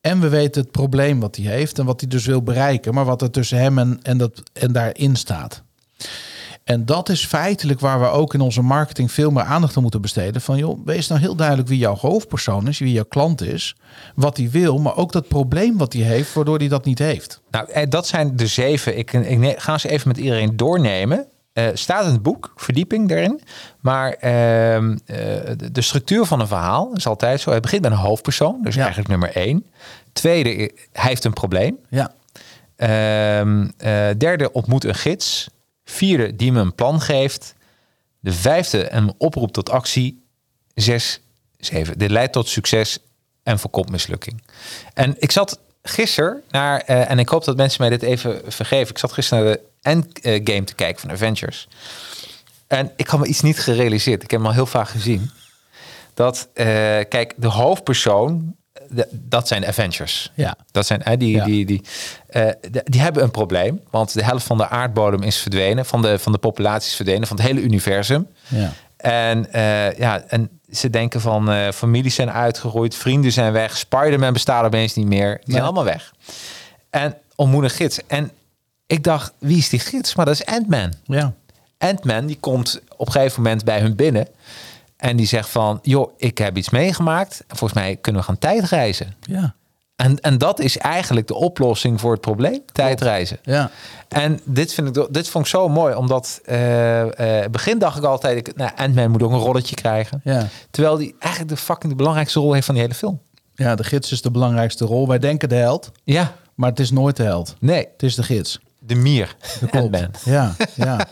en 0.00 0.20
we 0.20 0.28
weten 0.28 0.62
het 0.62 0.70
probleem 0.70 1.20
wat 1.20 1.36
hij 1.36 1.44
heeft 1.44 1.78
en 1.78 1.84
wat 1.84 2.00
hij 2.00 2.08
dus 2.08 2.26
wil 2.26 2.42
bereiken, 2.42 2.94
maar 2.94 3.04
wat 3.04 3.22
er 3.22 3.30
tussen 3.30 3.58
hem 3.58 3.78
en, 3.78 3.98
en, 4.02 4.18
dat, 4.18 4.42
en 4.52 4.72
daarin 4.72 5.16
staat. 5.16 5.62
En 6.64 6.84
dat 6.84 7.08
is 7.08 7.26
feitelijk 7.26 7.80
waar 7.80 8.00
we 8.00 8.06
ook 8.06 8.34
in 8.34 8.40
onze 8.40 8.62
marketing 8.62 9.12
veel 9.12 9.30
meer 9.30 9.42
aandacht 9.42 9.76
aan 9.76 9.82
moeten 9.82 10.00
besteden. 10.00 10.40
Van 10.42 10.56
joh, 10.56 10.80
wees 10.84 11.06
nou 11.08 11.20
heel 11.20 11.34
duidelijk 11.36 11.68
wie 11.68 11.78
jouw 11.78 11.94
hoofdpersoon 11.96 12.68
is, 12.68 12.78
wie 12.78 12.92
jouw 12.92 13.04
klant 13.04 13.40
is, 13.42 13.76
wat 14.14 14.36
hij 14.36 14.50
wil, 14.50 14.78
maar 14.78 14.96
ook 14.96 15.12
dat 15.12 15.28
probleem 15.28 15.78
wat 15.78 15.92
hij 15.92 16.02
heeft, 16.02 16.32
waardoor 16.32 16.58
hij 16.58 16.68
dat 16.68 16.84
niet 16.84 16.98
heeft. 16.98 17.40
Nou, 17.50 17.70
eh, 17.70 17.86
dat 17.88 18.06
zijn 18.06 18.36
de 18.36 18.46
zeven. 18.46 18.98
Ik, 18.98 19.12
ik 19.12 19.58
ga 19.60 19.78
ze 19.78 19.88
even 19.88 20.08
met 20.08 20.16
iedereen 20.16 20.56
doornemen. 20.56 21.26
Eh 21.52 21.66
staat 21.72 22.04
in 22.06 22.12
het 22.12 22.22
boek, 22.22 22.52
verdieping 22.56 23.08
daarin. 23.08 23.40
Maar 23.80 24.12
ehm, 24.12 24.96
eh, 25.06 25.16
de, 25.72 25.82
structuur 25.82 26.24
van 26.24 26.40
een 26.40 26.46
verhaal 26.46 26.92
is 26.92 27.06
altijd 27.06 27.40
zo. 27.40 27.50
Het 27.50 27.62
begint 27.62 27.82
met 27.82 27.90
een 27.92 27.96
hoofdpersoon, 27.98 28.58
dus 28.62 28.74
Ja. 28.74 28.80
eigenlijk 28.80 29.08
nummer 29.10 29.36
één. 29.36 29.66
Tweede, 30.12 30.50
hij 30.92 31.08
heeft 31.08 31.24
een 31.24 31.32
probleem. 31.32 31.78
Ja, 31.88 32.14
Ehm, 32.80 33.68
eh, 33.76 34.08
derde, 34.18 34.52
ontmoet 34.52 34.84
een 34.84 34.94
gids. 34.94 35.48
Vierde, 35.90 36.36
die 36.36 36.52
me 36.52 36.60
een 36.60 36.74
plan 36.74 37.00
geeft. 37.00 37.54
De 38.20 38.32
vijfde, 38.32 38.92
een 38.92 39.14
oproep 39.18 39.52
tot 39.52 39.70
actie. 39.70 40.22
Zes, 40.74 41.20
zeven. 41.58 41.98
Dit 41.98 42.10
leidt 42.10 42.32
tot 42.32 42.48
succes 42.48 42.98
en 43.42 43.58
voorkomt 43.58 43.90
mislukking. 43.90 44.42
En 44.94 45.14
ik 45.18 45.30
zat 45.30 45.60
gisteren 45.82 46.42
naar, 46.50 46.80
eh, 46.80 47.10
en 47.10 47.18
ik 47.18 47.28
hoop 47.28 47.44
dat 47.44 47.56
mensen 47.56 47.80
mij 47.80 47.90
dit 47.90 48.02
even 48.02 48.40
vergeven. 48.46 48.88
Ik 48.88 48.98
zat 48.98 49.12
gisteren 49.12 49.44
naar 49.44 49.52
de 49.52 49.60
Endgame 49.82 50.64
te 50.64 50.74
kijken 50.74 51.00
van 51.00 51.10
Avengers. 51.10 51.68
En 52.66 52.92
ik 52.96 53.08
had 53.08 53.20
me 53.20 53.26
iets 53.26 53.40
niet 53.40 53.60
gerealiseerd. 53.60 54.22
Ik 54.22 54.30
heb 54.30 54.40
hem 54.40 54.48
al 54.48 54.54
heel 54.54 54.66
vaak 54.66 54.88
gezien. 54.88 55.30
Dat, 56.14 56.48
eh, 56.52 56.66
kijk, 57.08 57.34
de 57.36 57.46
hoofdpersoon, 57.46 58.56
dat 59.12 59.48
zijn 59.48 59.66
Avengers. 59.66 60.30
ja, 60.34 60.56
Dat 60.70 60.86
zijn 60.86 61.18
die, 61.18 61.36
Ja. 61.36 61.44
die, 61.44 61.66
die, 61.66 61.82
eh, 62.28 62.46
de- 62.70 62.82
die 62.84 63.00
hebben 63.00 63.22
een 63.22 63.30
probleem. 63.30 63.80
Want 63.90 64.12
de 64.14 64.24
helft 64.24 64.46
van 64.46 64.56
de 64.56 64.68
aardbodem 64.68 65.22
is 65.22 65.36
verdwenen. 65.38 65.86
Van 65.86 66.02
de, 66.02 66.18
van 66.18 66.32
de 66.32 66.38
populatie 66.38 66.88
is 66.90 66.94
verdwenen. 66.96 67.26
Van 67.28 67.36
het 67.36 67.46
hele 67.46 67.60
universum. 67.60 68.26
ja. 68.48 68.72
En, 68.96 69.52
eh, 69.52 69.98
ja, 69.98 70.20
en 70.28 70.50
ze 70.70 70.90
denken 70.90 71.20
van 71.20 71.50
eh, 71.50 71.68
families 71.72 72.14
zijn 72.14 72.30
uitgeroeid. 72.30 72.94
Vrienden 72.94 73.32
zijn 73.32 73.52
weg. 73.52 73.76
Spider-Man 73.76 74.32
bestaat 74.32 74.64
opeens 74.64 74.94
niet 74.94 75.06
meer. 75.06 75.40
Die 75.44 75.52
zijn 75.52 75.62
allemaal 75.64 75.84
weg. 75.84 76.12
En 76.90 77.16
ontmoet 77.34 77.62
een 77.64 77.70
gids. 77.70 77.98
En 78.06 78.30
ik 78.86 79.04
dacht, 79.04 79.32
wie 79.38 79.56
is 79.58 79.68
die 79.68 79.78
gids? 79.80 80.14
Maar 80.14 80.24
dat 80.26 80.34
is 80.34 80.46
Ant-Man. 80.46 80.92
ja. 81.04 81.32
Ant-Man 81.78 82.26
die 82.26 82.36
komt 82.40 82.80
op 82.96 83.06
een 83.06 83.12
gegeven 83.12 83.42
moment 83.42 83.64
bij 83.64 83.80
hun 83.80 83.96
binnen. 83.96 84.26
En 85.00 85.16
die 85.16 85.26
zegt 85.26 85.48
van, 85.48 85.78
joh, 85.82 86.12
ik 86.16 86.38
heb 86.38 86.56
iets 86.56 86.70
meegemaakt. 86.70 87.44
En 87.48 87.56
volgens 87.56 87.80
mij 87.80 87.96
kunnen 87.96 88.20
we 88.20 88.26
gaan 88.26 88.38
tijdreizen. 88.38 89.14
ja. 89.20 89.54
En, 89.96 90.20
en 90.20 90.38
dat 90.38 90.60
is 90.60 90.78
eigenlijk 90.78 91.26
de 91.26 91.34
oplossing 91.34 92.00
voor 92.00 92.12
het 92.12 92.20
probleem, 92.20 92.60
tijdreizen. 92.72 93.38
ja. 93.42 93.70
En 94.08 94.40
dit, 94.44 94.72
vind 94.74 94.96
ik, 94.96 95.06
dit 95.10 95.28
vond 95.28 95.44
ik 95.44 95.50
zo 95.50 95.68
mooi, 95.68 95.94
omdat 95.94 96.40
eh, 96.44 97.04
begin 97.50 97.78
dacht 97.78 97.96
ik 97.98 98.04
altijd, 98.04 98.36
ik, 98.48 98.56
nou, 98.56 98.70
Ant-Man 98.76 99.10
moet 99.10 99.22
ook 99.22 99.30
een 99.32 99.38
rolletje 99.38 99.74
krijgen. 99.74 100.20
Ja. 100.24 100.46
Terwijl 100.70 100.96
die 100.96 101.14
eigenlijk 101.18 101.54
de 101.54 101.60
fucking 101.62 101.90
de 101.92 101.96
belangrijkste 101.98 102.40
rol 102.40 102.52
heeft 102.52 102.64
van 102.66 102.74
die 102.74 102.82
hele 102.84 102.96
film. 102.96 103.20
Ja, 103.54 103.74
de 103.74 103.84
gids 103.84 104.12
is 104.12 104.22
de 104.22 104.30
belangrijkste 104.30 104.84
rol. 104.84 105.08
Wij 105.08 105.18
denken 105.18 105.48
de 105.48 105.54
held, 105.54 105.90
Ja, 106.04 106.32
maar 106.54 106.70
het 106.70 106.80
is 106.80 106.90
nooit 106.90 107.16
de 107.16 107.22
held. 107.22 107.54
nee, 107.60 107.88
Het 107.92 108.02
is 108.02 108.14
de 108.14 108.22
gids. 108.22 108.58
de 108.78 108.94
mier. 108.94 109.36
Ant-Man. 109.70 110.10
Ja, 110.24 110.54
ja. 110.74 110.98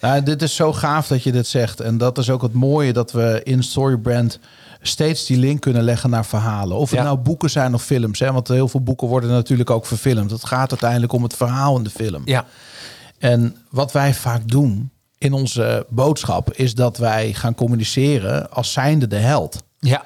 nou, 0.00 0.22
dit 0.22 0.42
is 0.42 0.54
zo 0.54 0.72
gaaf 0.72 1.06
dat 1.06 1.22
je 1.22 1.32
dit 1.32 1.46
zegt. 1.46 1.80
En 1.80 1.98
dat 1.98 2.18
is 2.18 2.30
ook 2.30 2.42
het 2.42 2.52
mooie 2.52 2.92
dat 2.92 3.12
we 3.12 3.40
in 3.44 3.62
Storybrand 3.62 4.38
steeds 4.82 5.26
die 5.26 5.36
link 5.36 5.60
kunnen 5.60 5.82
leggen 5.82 6.10
naar 6.10 6.26
verhalen. 6.26 6.76
Of 6.76 6.90
het 6.90 6.98
Ja. 6.98 7.04
nou 7.04 7.18
boeken 7.18 7.50
zijn 7.50 7.74
of 7.74 7.82
films. 7.82 8.18
Hè? 8.18 8.32
Want 8.32 8.48
heel 8.48 8.68
veel 8.68 8.82
boeken 8.82 9.08
worden 9.08 9.30
natuurlijk 9.30 9.70
ook 9.70 9.86
verfilmd. 9.86 10.30
Het 10.30 10.44
gaat 10.44 10.70
uiteindelijk 10.70 11.12
om 11.12 11.22
het 11.22 11.36
verhaal 11.36 11.76
in 11.76 11.82
de 11.82 11.90
film. 11.90 12.22
Ja, 12.24 12.44
En 13.18 13.56
wat 13.70 13.92
wij 13.92 14.14
vaak 14.14 14.48
doen 14.48 14.90
in 15.18 15.32
onze 15.32 15.86
boodschap... 15.88 16.52
is 16.52 16.74
dat 16.74 16.96
wij 16.96 17.32
gaan 17.32 17.54
communiceren 17.54 18.50
als 18.50 18.72
zijnde 18.72 19.06
de 19.06 19.16
held. 19.16 19.62
ja, 19.78 20.04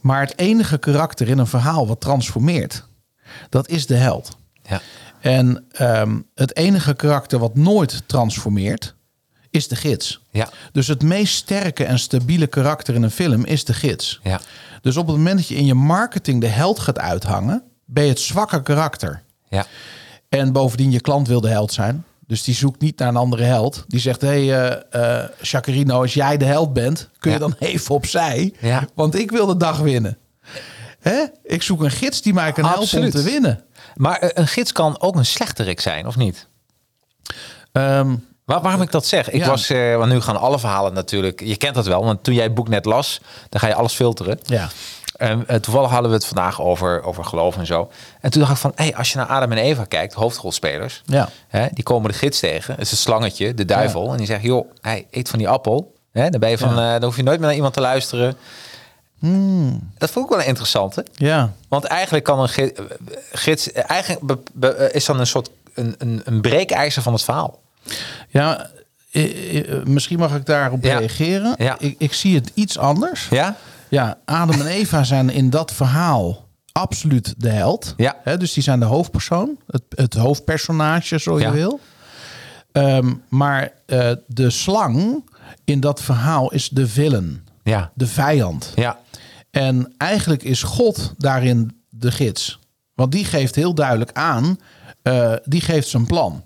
Maar 0.00 0.20
het 0.20 0.38
enige 0.38 0.78
karakter 0.78 1.28
in 1.28 1.38
een 1.38 1.46
verhaal 1.46 1.86
wat 1.86 2.00
transformeert... 2.00 2.84
dat 3.48 3.68
is 3.68 3.86
de 3.86 3.94
held. 3.96 4.36
ja, 4.62 4.80
En 5.20 5.64
ehm, 5.70 6.18
het 6.34 6.56
enige 6.56 6.94
karakter 6.94 7.38
wat 7.38 7.56
nooit 7.56 8.02
transformeert, 8.06 8.94
is 9.54 9.68
de 9.68 9.76
gids. 9.76 10.20
ja, 10.30 10.48
Dus 10.72 10.86
het 10.86 11.02
meest 11.02 11.34
sterke 11.34 11.84
en 11.84 11.98
stabiele 11.98 12.46
karakter 12.46 12.94
in 12.94 13.02
een 13.02 13.10
film 13.10 13.44
is 13.44 13.64
de 13.64 13.72
gids. 13.74 14.20
ja, 14.22 14.40
Dus 14.80 14.96
op 14.96 15.06
het 15.06 15.16
moment 15.16 15.36
dat 15.36 15.48
je 15.48 15.54
in 15.54 15.64
je 15.66 15.74
marketing 15.74 16.40
de 16.40 16.46
held 16.46 16.78
gaat 16.78 16.98
uithangen, 16.98 17.62
ben 17.84 18.02
je 18.04 18.10
het 18.10 18.20
zwakke 18.20 18.62
karakter. 18.62 19.22
ja, 19.48 19.66
En 20.28 20.52
bovendien, 20.52 20.90
je 20.90 21.00
klant 21.00 21.28
wil 21.28 21.40
de 21.40 21.48
held 21.48 21.72
zijn. 21.72 22.04
Dus 22.26 22.42
die 22.42 22.54
zoekt 22.54 22.80
niet 22.80 22.98
naar 22.98 23.08
een 23.08 23.16
andere 23.16 23.42
held. 23.44 23.84
Die 23.86 24.00
zegt, 24.00 24.20
hé 24.20 24.46
hey, 24.46 24.78
eh, 24.90 25.24
Chacarino, 25.40 26.00
als 26.00 26.14
jij 26.14 26.36
de 26.36 26.44
held 26.44 26.72
bent... 26.72 27.08
kun 27.18 27.30
je 27.32 27.38
Ja. 27.38 27.42
dan 27.46 27.56
even 27.58 27.94
opzij. 27.94 28.54
Ja. 28.60 28.86
Want 28.94 29.14
ik 29.18 29.30
wil 29.30 29.46
de 29.46 29.56
dag 29.56 29.78
winnen. 29.78 30.18
Hè? 31.00 31.24
Ik 31.42 31.62
zoek 31.62 31.82
een 31.82 31.90
gids 31.90 32.22
die 32.22 32.34
mij 32.34 32.52
kan 32.52 32.64
helpen 32.64 33.02
om 33.02 33.10
te 33.10 33.22
winnen. 33.22 33.64
Maar 33.94 34.18
eh, 34.18 34.28
een 34.34 34.48
gids 34.48 34.72
kan 34.72 35.00
ook 35.00 35.16
een 35.16 35.26
slechterik 35.26 35.80
zijn, 35.80 36.06
of 36.06 36.16
niet? 36.16 36.46
Ehm, 37.72 38.16
Waar, 38.44 38.60
waarom 38.62 38.82
ik 38.82 38.90
dat 38.90 39.06
zeg? 39.06 39.30
Ik 39.30 39.40
Ja. 39.40 39.48
was, 39.48 39.70
eh, 39.70 39.96
want 39.96 40.12
nu 40.12 40.20
gaan 40.20 40.36
alle 40.40 40.58
verhalen 40.58 40.92
natuurlijk. 40.92 41.40
Je 41.40 41.56
kent 41.56 41.74
dat 41.74 41.86
wel, 41.86 42.04
want 42.04 42.24
toen 42.24 42.34
jij 42.34 42.42
het 42.44 42.54
boek 42.54 42.68
net 42.68 42.84
las, 42.84 43.20
dan 43.48 43.60
ga 43.60 43.66
je 43.66 43.74
alles 43.74 43.92
filteren. 43.94 44.38
ja. 44.46 44.68
En 45.14 45.48
eh, 45.48 45.56
toevallig 45.56 45.90
hadden 45.90 46.10
we 46.10 46.16
het 46.16 46.26
vandaag 46.26 46.60
over, 46.60 47.02
over 47.02 47.24
geloof 47.24 47.56
en 47.56 47.66
zo. 47.66 47.90
En 48.20 48.30
toen 48.30 48.40
dacht 48.40 48.52
ik 48.52 48.58
van, 48.58 48.72
hey, 48.74 48.96
als 48.96 49.12
je 49.12 49.18
naar 49.18 49.26
Adam 49.26 49.52
en 49.52 49.58
Eva 49.58 49.84
kijkt, 49.84 50.14
hoofdrolspelers, 50.14 51.02
Ja. 51.06 51.28
hè, 51.48 51.66
die 51.72 51.84
komen 51.84 52.10
de 52.10 52.16
gids 52.18 52.38
tegen. 52.40 52.74
Het 52.74 52.82
is 52.82 52.90
het 52.90 52.98
slangetje, 53.00 53.54
de 53.54 53.64
duivel. 53.64 54.10
En 54.10 54.16
die 54.16 54.26
zegt, 54.26 54.42
joh, 54.42 54.70
hey, 54.80 55.06
eet 55.10 55.28
van 55.28 55.38
die 55.38 55.48
appel. 55.48 55.94
Hè, 56.12 56.30
dan 56.30 56.40
ben 56.40 56.50
je 56.50 56.58
van. 56.58 56.68
Hmm. 56.68 56.78
eh, 56.78 56.90
dan 56.92 57.02
hoef 57.04 57.16
je 57.16 57.22
nooit 57.22 57.38
meer 57.38 57.46
naar 57.46 57.54
iemand 57.56 57.74
te 57.74 57.80
luisteren. 57.80 58.36
Dat 59.98 60.10
vond 60.10 60.24
ik 60.24 60.30
wel 60.30 60.40
een 60.40 60.46
interessante. 60.46 61.06
Ja. 61.12 61.52
Want 61.68 61.84
eigenlijk 61.84 62.24
kan 62.24 62.40
een 62.40 62.48
gi- 62.48 62.72
gids, 63.32 63.72
eigenlijk 63.72 64.20
is 64.92 65.04
dan 65.04 65.20
een 65.20 65.26
soort 65.26 65.50
een, 65.74 65.94
een, 65.98 66.20
een 66.24 66.40
breekijzer 66.40 67.02
van 67.02 67.12
het 67.12 67.22
verhaal. 67.22 67.58
Ja, 68.28 68.70
misschien 69.84 70.18
mag 70.18 70.34
ik 70.36 70.46
daarop 70.46 70.84
Ja. 70.84 70.98
reageren. 70.98 71.54
Ja. 71.58 71.76
Ik, 71.78 71.94
ik 71.98 72.12
zie 72.12 72.34
het 72.34 72.50
iets 72.54 72.78
anders. 72.78 73.28
Ja? 73.30 73.56
Ja, 73.88 74.18
Adam 74.24 74.60
en 74.60 74.66
Eva 74.66 75.04
zijn 75.04 75.30
in 75.30 75.50
dat 75.50 75.72
verhaal 75.72 76.48
absoluut 76.72 77.34
de 77.38 77.48
held. 77.48 77.94
Ja. 77.96 78.16
Dus 78.36 78.52
die 78.52 78.62
zijn 78.62 78.78
de 78.80 78.84
hoofdpersoon, 78.86 79.58
het, 79.66 79.82
het 79.88 80.14
hoofdpersonage, 80.14 81.18
zo 81.20 81.38
Ja. 81.40 81.46
je 81.46 81.52
wil. 81.54 81.80
Ehm, 82.72 83.12
maar 83.28 83.70
eh, 83.86 84.10
de 84.26 84.50
slang 84.50 85.24
in 85.64 85.80
dat 85.80 86.02
verhaal 86.02 86.52
is 86.52 86.68
de 86.68 86.88
villain, 86.88 87.44
Ja. 87.62 87.90
de 87.94 88.06
vijand. 88.06 88.72
Ja. 88.74 88.98
En 89.50 89.92
eigenlijk 89.98 90.42
is 90.42 90.62
God 90.62 91.12
daarin 91.18 91.80
de 91.90 92.10
gids. 92.12 92.58
Want 92.94 93.12
die 93.12 93.24
geeft 93.24 93.54
heel 93.54 93.74
duidelijk 93.74 94.10
aan, 94.12 94.58
eh, 95.02 95.32
die 95.44 95.60
geeft 95.60 95.88
zijn 95.88 96.06
plan. 96.06 96.42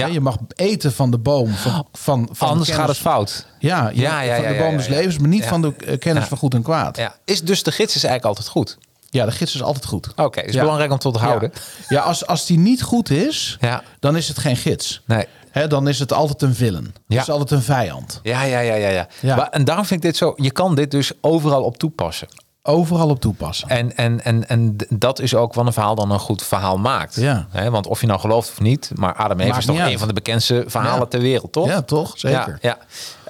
Ja. 0.00 0.06
Je 0.06 0.20
mag 0.20 0.36
eten 0.54 0.92
van 0.92 1.10
de 1.10 1.18
boom 1.18 1.48
van, 1.54 1.86
van, 1.92 2.28
van 2.32 2.48
Anders 2.48 2.68
kennis- 2.68 2.86
gaat 2.86 2.88
het 2.88 2.98
fout. 3.06 3.46
Ja, 3.58 3.88
je 3.88 4.00
Ja, 4.00 4.12
mag 4.16 4.24
ja, 4.24 4.36
van 4.36 4.52
de 4.52 4.58
boom 4.58 4.76
des 4.76 4.88
levens, 4.88 5.18
maar 5.18 5.28
niet 5.28 5.44
van 5.44 5.62
de 5.62 5.96
kennis 5.98 6.24
van 6.24 6.38
goed 6.38 6.54
en 6.54 6.62
kwaad. 6.62 6.96
Ja. 6.96 7.14
Is 7.24 7.42
dus 7.42 7.62
de 7.62 7.70
gids 7.72 7.94
is 7.96 8.04
eigenlijk 8.04 8.24
altijd 8.24 8.48
goed. 8.48 8.78
Ja, 9.10 9.24
de 9.24 9.30
gids 9.30 9.54
is 9.54 9.62
altijd 9.62 9.84
goed. 9.86 10.12
Oké, 10.16 10.40
is 10.40 10.54
Ja. 10.54 10.60
belangrijk 10.60 10.92
om 10.92 10.98
te 10.98 11.08
onthouden. 11.08 11.52
Ja, 11.88 12.00
als, 12.00 12.26
als 12.26 12.46
die 12.46 12.58
niet 12.58 12.82
goed 12.82 13.10
is, 13.10 13.56
Ja. 13.60 13.82
dan 14.00 14.16
is 14.16 14.28
het 14.28 14.38
geen 14.38 14.56
gids. 14.56 15.02
Nee. 15.06 15.24
Hè, 15.50 15.66
dan 15.66 15.88
is 15.88 15.98
het 15.98 16.12
altijd 16.12 16.42
een 16.42 16.54
villain. 16.54 16.94
Ja. 17.06 17.14
Het 17.18 17.28
is 17.28 17.30
altijd 17.32 17.50
een 17.50 17.62
vijand. 17.62 18.20
Ja, 18.22 18.42
ja, 18.42 18.58
ja, 18.58 18.74
ja, 18.74 18.88
ja. 18.88 19.08
Ja. 19.20 19.36
Maar, 19.36 19.48
en 19.48 19.64
daarom 19.64 19.84
vind 19.84 20.04
ik 20.04 20.10
dit 20.10 20.16
zo. 20.16 20.32
Je 20.36 20.50
kan 20.50 20.74
dit 20.74 20.90
dus 20.90 21.12
overal 21.20 21.62
op 21.62 21.76
toepassen. 21.78 22.28
Overal 22.66 23.08
op 23.08 23.20
toepassen. 23.20 23.68
En, 23.68 23.96
en, 23.96 24.24
en, 24.24 24.48
en 24.48 24.76
dat 24.88 25.20
is 25.20 25.34
ook 25.34 25.54
wat 25.54 25.66
een 25.66 25.72
verhaal 25.72 25.94
dan 25.94 26.10
een 26.10 26.18
goed 26.18 26.42
verhaal 26.42 26.78
maakt. 26.78 27.14
Ja. 27.14 27.46
Want 27.70 27.86
of 27.86 28.00
je 28.00 28.06
nou 28.06 28.20
gelooft 28.20 28.50
of 28.50 28.60
niet, 28.60 28.90
maar 28.94 29.14
Adam 29.14 29.36
Maakt 29.36 29.56
is 29.56 29.64
toch 29.64 29.78
een 29.78 29.98
van 29.98 30.08
de 30.08 30.14
bekendste 30.14 30.64
verhalen 30.66 31.00
Ja. 31.00 31.06
ter 31.06 31.20
wereld, 31.20 31.52
toch? 31.52 31.66
Ja, 31.66 31.82
toch? 31.82 32.12
Zeker. 32.14 32.58
Ja, 32.60 32.78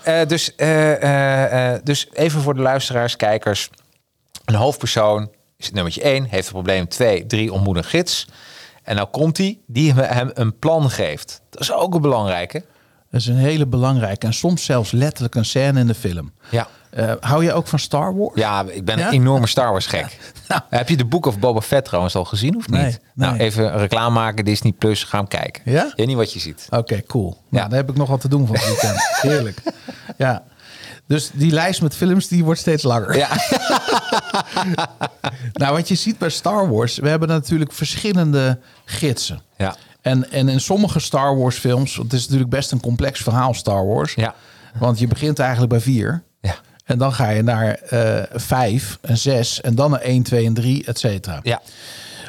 ja. 0.02 0.18
Eh, 0.20 0.26
dus, 0.28 0.54
eh, 0.54 1.72
eh, 1.74 1.80
dus 1.84 2.08
even 2.12 2.40
voor 2.40 2.54
de 2.54 2.60
luisteraars, 2.60 3.16
kijkers. 3.16 3.70
Een 4.44 4.54
hoofdpersoon 4.54 5.30
is 5.56 5.70
nummertje 5.70 6.04
1, 6.08 6.24
heeft 6.24 6.46
een 6.46 6.52
probleem 6.52 6.88
2, 6.88 7.26
3, 7.26 7.52
ontmoet 7.52 7.76
een 7.76 7.84
gids. 7.84 8.26
En 8.82 8.96
nou 8.96 9.08
komt 9.08 9.36
hij 9.36 9.58
die 9.66 9.92
hem, 9.92 10.04
hem 10.04 10.30
een 10.34 10.58
plan 10.58 10.90
geeft. 10.90 11.40
Dat 11.50 11.60
is 11.60 11.72
ook 11.72 11.94
een 11.94 12.00
belangrijke. 12.00 12.64
Dat 13.10 13.20
is 13.20 13.26
een 13.26 13.36
hele 13.36 13.66
belangrijke. 13.66 14.26
En 14.26 14.32
soms 14.34 14.64
zelfs 14.64 14.90
letterlijk 14.90 15.34
een 15.34 15.44
scène 15.44 15.80
in 15.80 15.86
de 15.86 15.94
film. 15.94 16.32
Ja. 16.50 16.68
Eh, 16.96 17.12
hou 17.20 17.44
je 17.44 17.52
ook 17.52 17.66
van 17.66 17.78
Star 17.78 18.16
Wars? 18.16 18.34
Ja, 18.34 18.64
ik 18.68 18.84
ben 18.84 18.98
Ja? 18.98 19.06
een 19.06 19.12
enorme 19.12 19.46
Star 19.46 19.70
Wars 19.70 19.86
gek. 19.86 20.18
Nou. 20.48 20.60
Heb 20.70 20.88
je 20.88 20.96
de 20.96 21.04
Book 21.04 21.26
of 21.26 21.38
Boba 21.38 21.60
Fett 21.60 21.84
trouwens 21.84 22.14
al 22.14 22.24
gezien 22.24 22.56
of 22.56 22.68
niet? 22.68 22.80
Nee, 22.80 22.96
Nou, 23.14 23.36
even 23.36 23.78
reclame 23.78 24.14
maken, 24.14 24.44
Disney 24.44 24.72
Plus, 24.72 25.04
ga 25.04 25.18
hem 25.18 25.28
kijken. 25.28 25.62
Ja? 25.64 25.82
Je 25.84 25.92
weet 25.96 26.06
niet 26.06 26.16
wat 26.16 26.32
je 26.32 26.38
ziet. 26.38 26.66
Oké, 26.70 27.02
cool. 27.02 27.28
Ja. 27.50 27.56
Nou, 27.58 27.68
daar 27.68 27.78
heb 27.78 27.90
ik 27.90 27.96
nog 27.96 28.08
wat 28.08 28.20
te 28.20 28.28
doen 28.28 28.46
van 28.46 28.56
het 28.56 28.64
weekend. 28.66 29.08
Heerlijk. 29.32 29.62
Ja. 30.16 30.42
Dus 31.06 31.30
die 31.32 31.52
lijst 31.52 31.82
met 31.82 31.94
films 31.94 32.28
die 32.28 32.44
wordt 32.44 32.60
steeds 32.60 32.82
langer. 32.82 33.16
Ja, 33.16 33.28
Nou, 35.52 35.72
wat 35.74 35.88
je 35.88 35.94
ziet 35.94 36.18
bij 36.18 36.28
Star 36.30 36.70
Wars, 36.70 36.98
we 36.98 37.08
hebben 37.08 37.28
natuurlijk 37.28 37.72
verschillende 37.72 38.58
gidsen. 38.84 39.42
ja, 39.56 39.74
En, 40.00 40.30
en 40.30 40.48
in 40.48 40.60
sommige 40.60 41.00
Star 41.00 41.36
Wars 41.38 41.56
films, 41.58 41.96
het 41.96 42.12
is 42.12 42.22
natuurlijk 42.22 42.50
best 42.50 42.72
een 42.72 42.80
complex 42.80 43.20
verhaal, 43.20 43.54
Star 43.54 43.86
Wars. 43.86 44.14
Ja. 44.14 44.34
Want 44.78 44.98
je 44.98 45.06
begint 45.06 45.38
eigenlijk 45.38 45.70
bij 45.70 45.80
vier. 45.80 46.22
En 46.86 46.98
dan 46.98 47.12
ga 47.12 47.28
je 47.30 47.42
naar 47.42 47.72
eh 47.74 48.22
vijf 48.40 48.98
en 49.00 49.18
zes 49.18 49.60
en 49.60 49.74
dan 49.74 49.90
naar 49.90 50.00
1, 50.00 50.22
2 50.22 50.46
en 50.46 50.54
3, 50.54 50.84
et 50.84 50.98
cetera. 50.98 51.40
ja. 51.42 51.62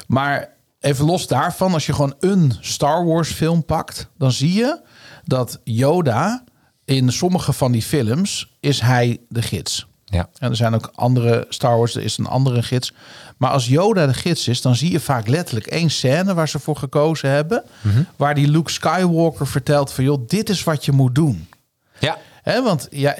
Maar 0.06 0.48
even 0.80 1.04
los 1.04 1.26
daarvan, 1.26 1.72
als 1.72 1.86
je 1.86 1.92
gewoon 1.92 2.14
een 2.20 2.52
Star 2.60 3.04
Wars 3.06 3.30
film 3.32 3.64
pakt, 3.64 4.08
dan 4.18 4.32
zie 4.32 4.52
je 4.52 4.80
dat 5.24 5.60
Yoda 5.64 6.44
in 6.84 7.12
sommige 7.12 7.52
van 7.52 7.72
die 7.72 7.82
films 7.82 8.56
is 8.60 8.80
hij 8.80 9.20
de 9.28 9.42
gids. 9.42 9.86
ja. 10.04 10.28
En 10.38 10.50
er 10.50 10.56
zijn 10.56 10.74
ook 10.74 10.90
andere 10.94 11.46
Star 11.48 11.76
Wars, 11.78 11.94
er 11.94 12.02
is 12.02 12.18
een 12.18 12.26
andere 12.26 12.62
gids. 12.62 12.92
Maar 13.36 13.50
als 13.50 13.66
Yoda 13.66 14.06
de 14.06 14.14
gids 14.14 14.48
is, 14.48 14.62
dan 14.62 14.76
zie 14.76 14.90
je 14.92 15.00
vaak 15.00 15.26
letterlijk 15.28 15.66
één 15.66 15.90
scène 15.90 16.34
waar 16.34 16.48
ze 16.48 16.58
voor 16.58 16.76
gekozen 16.76 17.30
hebben. 17.30 17.62
Mhm. 17.80 18.02
Waar 18.16 18.34
die 18.34 18.48
Luke 18.50 18.70
Skywalker 18.70 19.46
vertelt 19.46 19.92
van, 19.92 20.04
joh, 20.04 20.26
dit 20.28 20.48
is 20.50 20.64
wat 20.64 20.84
je 20.84 20.92
moet 20.92 21.14
doen. 21.14 21.48
Ja, 21.98 22.18
Hè, 22.48 22.62
want 22.62 22.86
ja, 22.90 23.14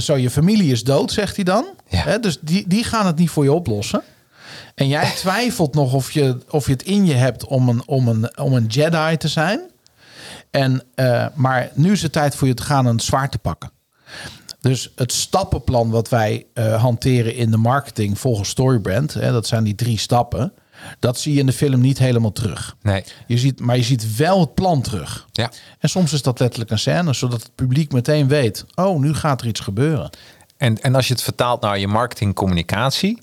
zo, 0.00 0.16
je 0.16 0.30
familie 0.30 0.72
is 0.72 0.84
dood, 0.84 1.12
zegt 1.12 1.36
hij 1.36 1.44
dan. 1.44 1.66
Ja. 1.88 2.02
Hè, 2.02 2.18
dus 2.18 2.38
die, 2.40 2.68
die 2.68 2.84
gaan 2.84 3.06
het 3.06 3.16
niet 3.16 3.30
voor 3.30 3.44
je 3.44 3.52
oplossen. 3.52 4.02
En 4.74 4.88
jij 4.88 5.10
twijfelt 5.16 5.74
nog 5.74 5.92
of 5.92 6.10
je, 6.10 6.38
of 6.50 6.66
je 6.66 6.72
het 6.72 6.82
in 6.82 7.06
je 7.06 7.14
hebt 7.14 7.44
om 7.44 7.68
een, 7.68 7.82
om 7.86 8.08
een, 8.08 8.38
om 8.38 8.52
een 8.52 8.66
Jedi 8.66 9.16
te 9.16 9.28
zijn. 9.28 9.60
En, 10.50 10.82
eh, 10.94 11.26
maar 11.34 11.70
nu 11.74 11.92
is 11.92 12.02
het 12.02 12.12
tijd 12.12 12.34
voor 12.34 12.48
je 12.48 12.54
te 12.54 12.62
gaan 12.62 12.86
een 12.86 13.00
zwaard 13.00 13.32
te 13.32 13.38
pakken. 13.38 13.70
Dus 14.60 14.92
het 14.96 15.12
stappenplan 15.12 15.90
wat 15.90 16.08
wij 16.08 16.46
eh, 16.54 16.82
hanteren 16.82 17.34
in 17.34 17.50
de 17.50 17.56
marketing 17.56 18.18
volgens 18.18 18.48
Storybrand, 18.48 19.14
hè, 19.14 19.32
dat 19.32 19.46
zijn 19.46 19.64
die 19.64 19.74
drie 19.74 19.98
stappen, 19.98 20.52
dat 20.98 21.18
zie 21.18 21.32
je 21.34 21.40
in 21.40 21.46
de 21.46 21.52
film 21.52 21.80
niet 21.80 21.98
helemaal 21.98 22.32
terug. 22.32 22.76
nee. 22.82 23.04
Je 23.26 23.38
ziet, 23.38 23.60
maar 23.60 23.76
je 23.76 23.82
ziet 23.82 24.16
wel 24.16 24.40
het 24.40 24.54
plan 24.54 24.82
terug. 24.82 25.26
Ja. 25.32 25.50
En 25.78 25.88
soms 25.88 26.12
is 26.12 26.22
dat 26.22 26.40
letterlijk 26.40 26.70
een 26.70 26.78
scène, 26.78 27.12
zodat 27.12 27.42
het 27.42 27.54
publiek 27.54 27.92
meteen 27.92 28.28
weet: 28.28 28.64
oh, 28.74 29.00
nu 29.00 29.14
gaat 29.14 29.40
er 29.40 29.46
iets 29.46 29.60
gebeuren. 29.60 30.10
En, 30.56 30.80
en 30.82 30.94
als 30.94 31.06
je 31.06 31.12
het 31.12 31.22
vertaalt 31.22 31.60
naar 31.60 31.78
je 31.78 31.88
marketingcommunicatie, 31.88 33.18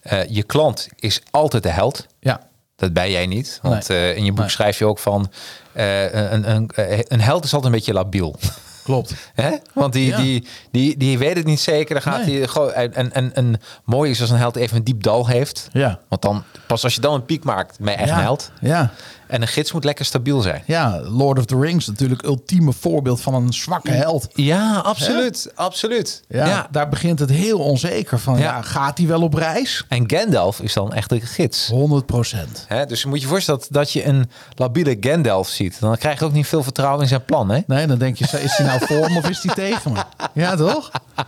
eh 0.00 0.28
je 0.28 0.42
klant 0.42 0.88
is 0.96 1.20
altijd 1.30 1.62
de 1.62 1.68
held. 1.68 2.06
Ja, 2.20 2.40
Dat 2.76 2.92
ben 2.92 3.10
jij 3.10 3.26
niet. 3.26 3.58
Want 3.62 3.88
Nee. 3.88 4.10
eh, 4.10 4.16
in 4.16 4.24
je 4.24 4.30
boek 4.30 4.40
Nee. 4.40 4.48
schrijf 4.48 4.78
je 4.78 4.84
ook 4.86 4.98
van 4.98 5.30
eh, 5.72 6.12
een, 6.32 6.50
een, 6.50 6.70
een 7.08 7.20
held 7.20 7.44
is 7.44 7.54
altijd 7.54 7.72
een 7.72 7.78
beetje 7.78 7.92
labiel. 7.92 8.36
Klopt. 8.82 9.14
Hè? 9.34 9.50
Want 9.74 9.92
die, 9.92 10.06
Ja. 10.06 10.16
die, 10.16 10.46
die, 10.70 10.96
die 10.96 11.18
weet 11.18 11.36
het 11.36 11.46
niet 11.46 11.60
zeker. 11.60 11.94
Dan 11.94 12.02
gaat 12.12 12.26
Nee. 12.26 12.38
hij 12.38 12.48
gewoon. 12.48 12.72
En, 12.72 13.12
en, 13.12 13.34
en 13.34 13.60
mooi 13.84 14.10
is 14.10 14.20
als 14.20 14.30
een 14.30 14.36
held 14.36 14.56
even 14.56 14.76
een 14.76 14.84
diep 14.84 15.02
dal 15.02 15.26
heeft. 15.26 15.68
Ja. 15.72 15.98
Want 16.08 16.22
dan 16.22 16.44
pas 16.66 16.84
als 16.84 16.94
je 16.94 17.00
dan 17.00 17.14
een 17.14 17.24
piek 17.24 17.44
maakt, 17.44 17.78
ben 17.80 17.92
je 17.92 17.98
echt 17.98 18.08
ja. 18.08 18.16
een 18.16 18.22
held. 18.22 18.50
Ja. 18.60 18.90
En 19.32 19.42
een 19.42 19.48
gids 19.48 19.72
moet 19.72 19.84
lekker 19.84 20.04
stabiel 20.04 20.40
zijn. 20.40 20.62
ja, 20.66 21.00
Lord 21.00 21.38
of 21.38 21.44
the 21.44 21.58
Rings 21.60 21.86
natuurlijk 21.86 22.22
ultieme 22.24 22.72
voorbeeld 22.72 23.20
van 23.20 23.34
een 23.34 23.52
zwakke 23.52 23.90
held. 23.90 24.28
Ja, 24.34 24.76
absoluut. 24.76 25.52
Absoluut. 25.54 26.22
Ja, 26.28 26.46
Ja. 26.46 26.66
daar 26.70 26.88
begint 26.88 27.18
het 27.18 27.30
heel 27.30 27.58
onzeker 27.58 28.18
van. 28.18 28.34
Ja. 28.38 28.42
Ja. 28.42 28.62
gaat 28.62 28.98
hij 28.98 29.06
wel 29.06 29.22
op 29.22 29.34
reis? 29.34 29.84
En 29.88 30.10
Gandalf 30.10 30.60
is 30.60 30.72
dan 30.72 30.92
echt 30.92 31.12
een 31.12 31.20
gids. 31.20 31.68
100 31.68 32.06
procent. 32.06 32.66
Dus 32.86 33.02
je 33.02 33.08
moet 33.08 33.20
je 33.20 33.26
voorstellen 33.26 33.60
dat, 33.60 33.68
dat 33.70 33.92
je 33.92 34.04
een 34.06 34.30
labiele 34.54 34.96
Gandalf 35.00 35.48
ziet. 35.48 35.80
Dan 35.80 35.96
krijg 35.96 36.18
je 36.18 36.24
ook 36.24 36.32
niet 36.32 36.46
veel 36.46 36.62
vertrouwen 36.62 37.02
in 37.02 37.08
zijn 37.08 37.24
plan. 37.24 37.48
Hè? 37.50 37.60
Nee, 37.66 37.86
dan 37.86 37.98
denk 37.98 38.16
je, 38.16 38.24
is 38.42 38.56
hij 38.56 38.66
nou 38.66 38.80
voor 38.86 39.10
me 39.10 39.18
of 39.18 39.28
is 39.28 39.42
hij 39.42 39.54
tegen 39.54 39.92
me? 39.92 40.02
Ja, 40.34 40.56
toch? 40.56 40.90
Ja, 41.16 41.24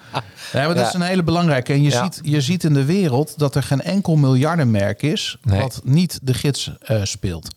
maar 0.52 0.66
dat 0.68 0.76
Ja. 0.76 0.86
is 0.88 0.94
een 0.94 1.02
hele 1.02 1.22
belangrijke. 1.22 1.72
En 1.72 1.82
je, 1.82 1.90
Ja. 1.90 2.02
ziet, 2.02 2.20
je 2.22 2.40
ziet 2.40 2.64
in 2.64 2.74
de 2.74 2.84
wereld 2.84 3.38
dat 3.38 3.54
er 3.54 3.62
geen 3.62 3.80
enkel 3.82 4.16
miljardenmerk 4.16 5.02
is... 5.02 5.36
Nee. 5.42 5.60
wat 5.60 5.80
niet 5.84 6.18
de 6.22 6.34
gids 6.34 6.70
eh, 6.80 7.00
speelt. 7.02 7.48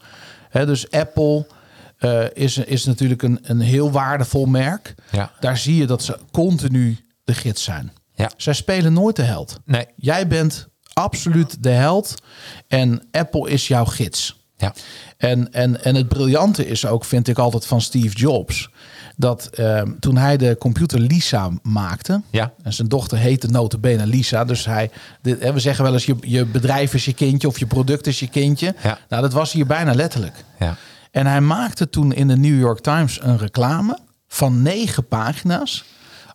Dus 0.66 0.92
Apple 0.92 1.48
eh, 1.98 2.24
is, 2.34 2.58
is 2.58 2.86
natuurlijk 2.86 3.22
een, 3.22 3.40
een 3.42 3.60
heel 3.60 3.92
waardevol 3.92 4.46
merk. 4.46 4.96
Ja. 5.12 5.32
Daar 5.40 5.58
zie 5.58 5.76
je 5.76 5.86
dat 5.86 6.04
ze 6.04 6.20
continu 6.32 6.98
de 7.24 7.34
gids 7.34 7.64
zijn. 7.64 7.92
Ja. 8.16 8.32
Zij 8.38 8.54
spelen 8.54 8.94
nooit 8.94 9.16
de 9.16 9.22
held. 9.22 9.60
Nee. 9.66 9.86
Jij 9.96 10.28
bent 10.28 10.68
absoluut 10.94 11.64
de 11.64 11.70
held 11.70 12.16
en 12.68 13.08
Apple 13.12 13.50
is 13.50 13.68
jouw 13.68 13.86
gids. 13.86 14.46
Ja. 14.58 14.74
En, 15.18 15.54
en, 15.54 15.84
en 15.84 15.96
het 15.96 16.08
briljante 16.08 16.68
is 16.68 16.86
ook, 16.86 17.06
vind 17.06 17.28
ik 17.28 17.38
altijd 17.38 17.66
van 17.66 17.82
Steve 17.82 18.16
Jobs, 18.16 18.70
dat 19.20 19.46
ehm, 19.54 19.92
toen 20.00 20.18
hij 20.18 20.38
de 20.38 20.56
computer 20.60 21.00
Lisa 21.00 21.50
maakte, 21.62 22.22
Ja. 22.30 22.54
en 22.64 22.74
zijn 22.74 22.88
dochter 22.88 23.18
heette 23.18 23.48
notabene 23.48 24.06
Lisa, 24.06 24.46
dus 24.46 24.66
hij, 24.66 24.92
dit, 25.22 25.40
hè, 25.42 25.54
we 25.54 25.60
zeggen 25.60 25.84
wel 25.84 25.94
eens 25.94 26.06
je, 26.06 26.16
je 26.22 26.46
bedrijf 26.46 26.94
is 26.94 27.06
je 27.06 27.14
kindje 27.14 27.48
of 27.48 27.60
je 27.60 27.66
product 27.68 28.08
is 28.08 28.20
je 28.20 28.28
kindje. 28.28 28.76
Ja. 28.84 28.98
Nou, 29.10 29.22
dat 29.22 29.34
was 29.34 29.52
hier 29.52 29.66
bijna 29.66 29.94
letterlijk. 29.94 30.44
Ja. 30.60 30.76
En 31.12 31.26
hij 31.28 31.42
maakte 31.42 31.90
toen 31.90 32.14
in 32.14 32.28
de 32.28 32.38
New 32.38 32.60
York 32.60 32.80
Times 32.80 33.20
een 33.22 33.38
reclame 33.38 33.98
van 34.28 34.62
negen 34.62 35.08
pagina's. 35.08 35.84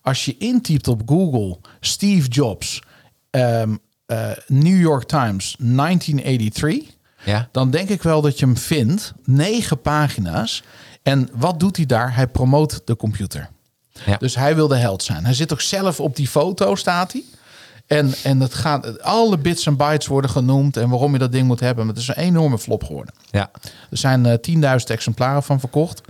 Als 0.02 0.24
je 0.24 0.36
intypt 0.38 0.88
op 0.88 1.02
Google 1.06 1.58
Steve 1.80 2.28
Jobs, 2.28 2.82
ehm, 3.30 3.76
eh, 4.06 4.30
New 4.46 4.80
York 4.80 5.04
Times 5.04 5.56
1983, 5.58 6.94
Ja. 7.24 7.48
dan 7.52 7.70
denk 7.70 7.88
ik 7.88 8.02
wel 8.02 8.20
dat 8.20 8.38
je 8.38 8.44
hem 8.46 8.56
vindt. 8.56 9.12
Negen 9.24 9.80
pagina's. 9.80 10.62
En 11.02 11.28
wat 11.32 11.60
doet 11.60 11.76
hij 11.76 11.86
daar? 11.86 12.14
Hij 12.14 12.26
promoot 12.26 12.82
de 12.84 12.96
computer. 12.96 13.48
Ja. 14.06 14.16
Dus 14.16 14.34
hij 14.34 14.54
wil 14.54 14.68
de 14.68 14.76
held 14.76 15.02
zijn. 15.02 15.24
Hij 15.24 15.34
zit 15.34 15.52
ook 15.52 15.60
zelf 15.60 16.00
op 16.00 16.16
die 16.16 16.28
foto, 16.28 16.74
staat 16.74 17.12
hij. 17.12 17.22
En, 17.86 18.14
en 18.22 18.40
het 18.40 18.54
gaat, 18.54 19.02
alle 19.02 19.38
bits 19.38 19.66
en 19.66 19.76
bytes 19.76 20.06
worden 20.06 20.30
genoemd 20.30 20.76
en 20.76 20.88
waarom 20.88 21.12
je 21.12 21.18
dat 21.18 21.32
ding 21.32 21.46
moet 21.46 21.60
hebben. 21.60 21.86
Maar 21.86 21.94
het 21.94 22.02
is 22.02 22.08
een 22.08 22.22
enorme 22.22 22.58
flop 22.58 22.84
geworden. 22.84 23.14
Ja. 23.30 23.50
Er 23.90 23.96
zijn 23.96 24.26
eh 24.26 24.78
10.000 24.78 24.84
exemplaren 24.86 25.42
van 25.42 25.60
verkocht, 25.60 26.00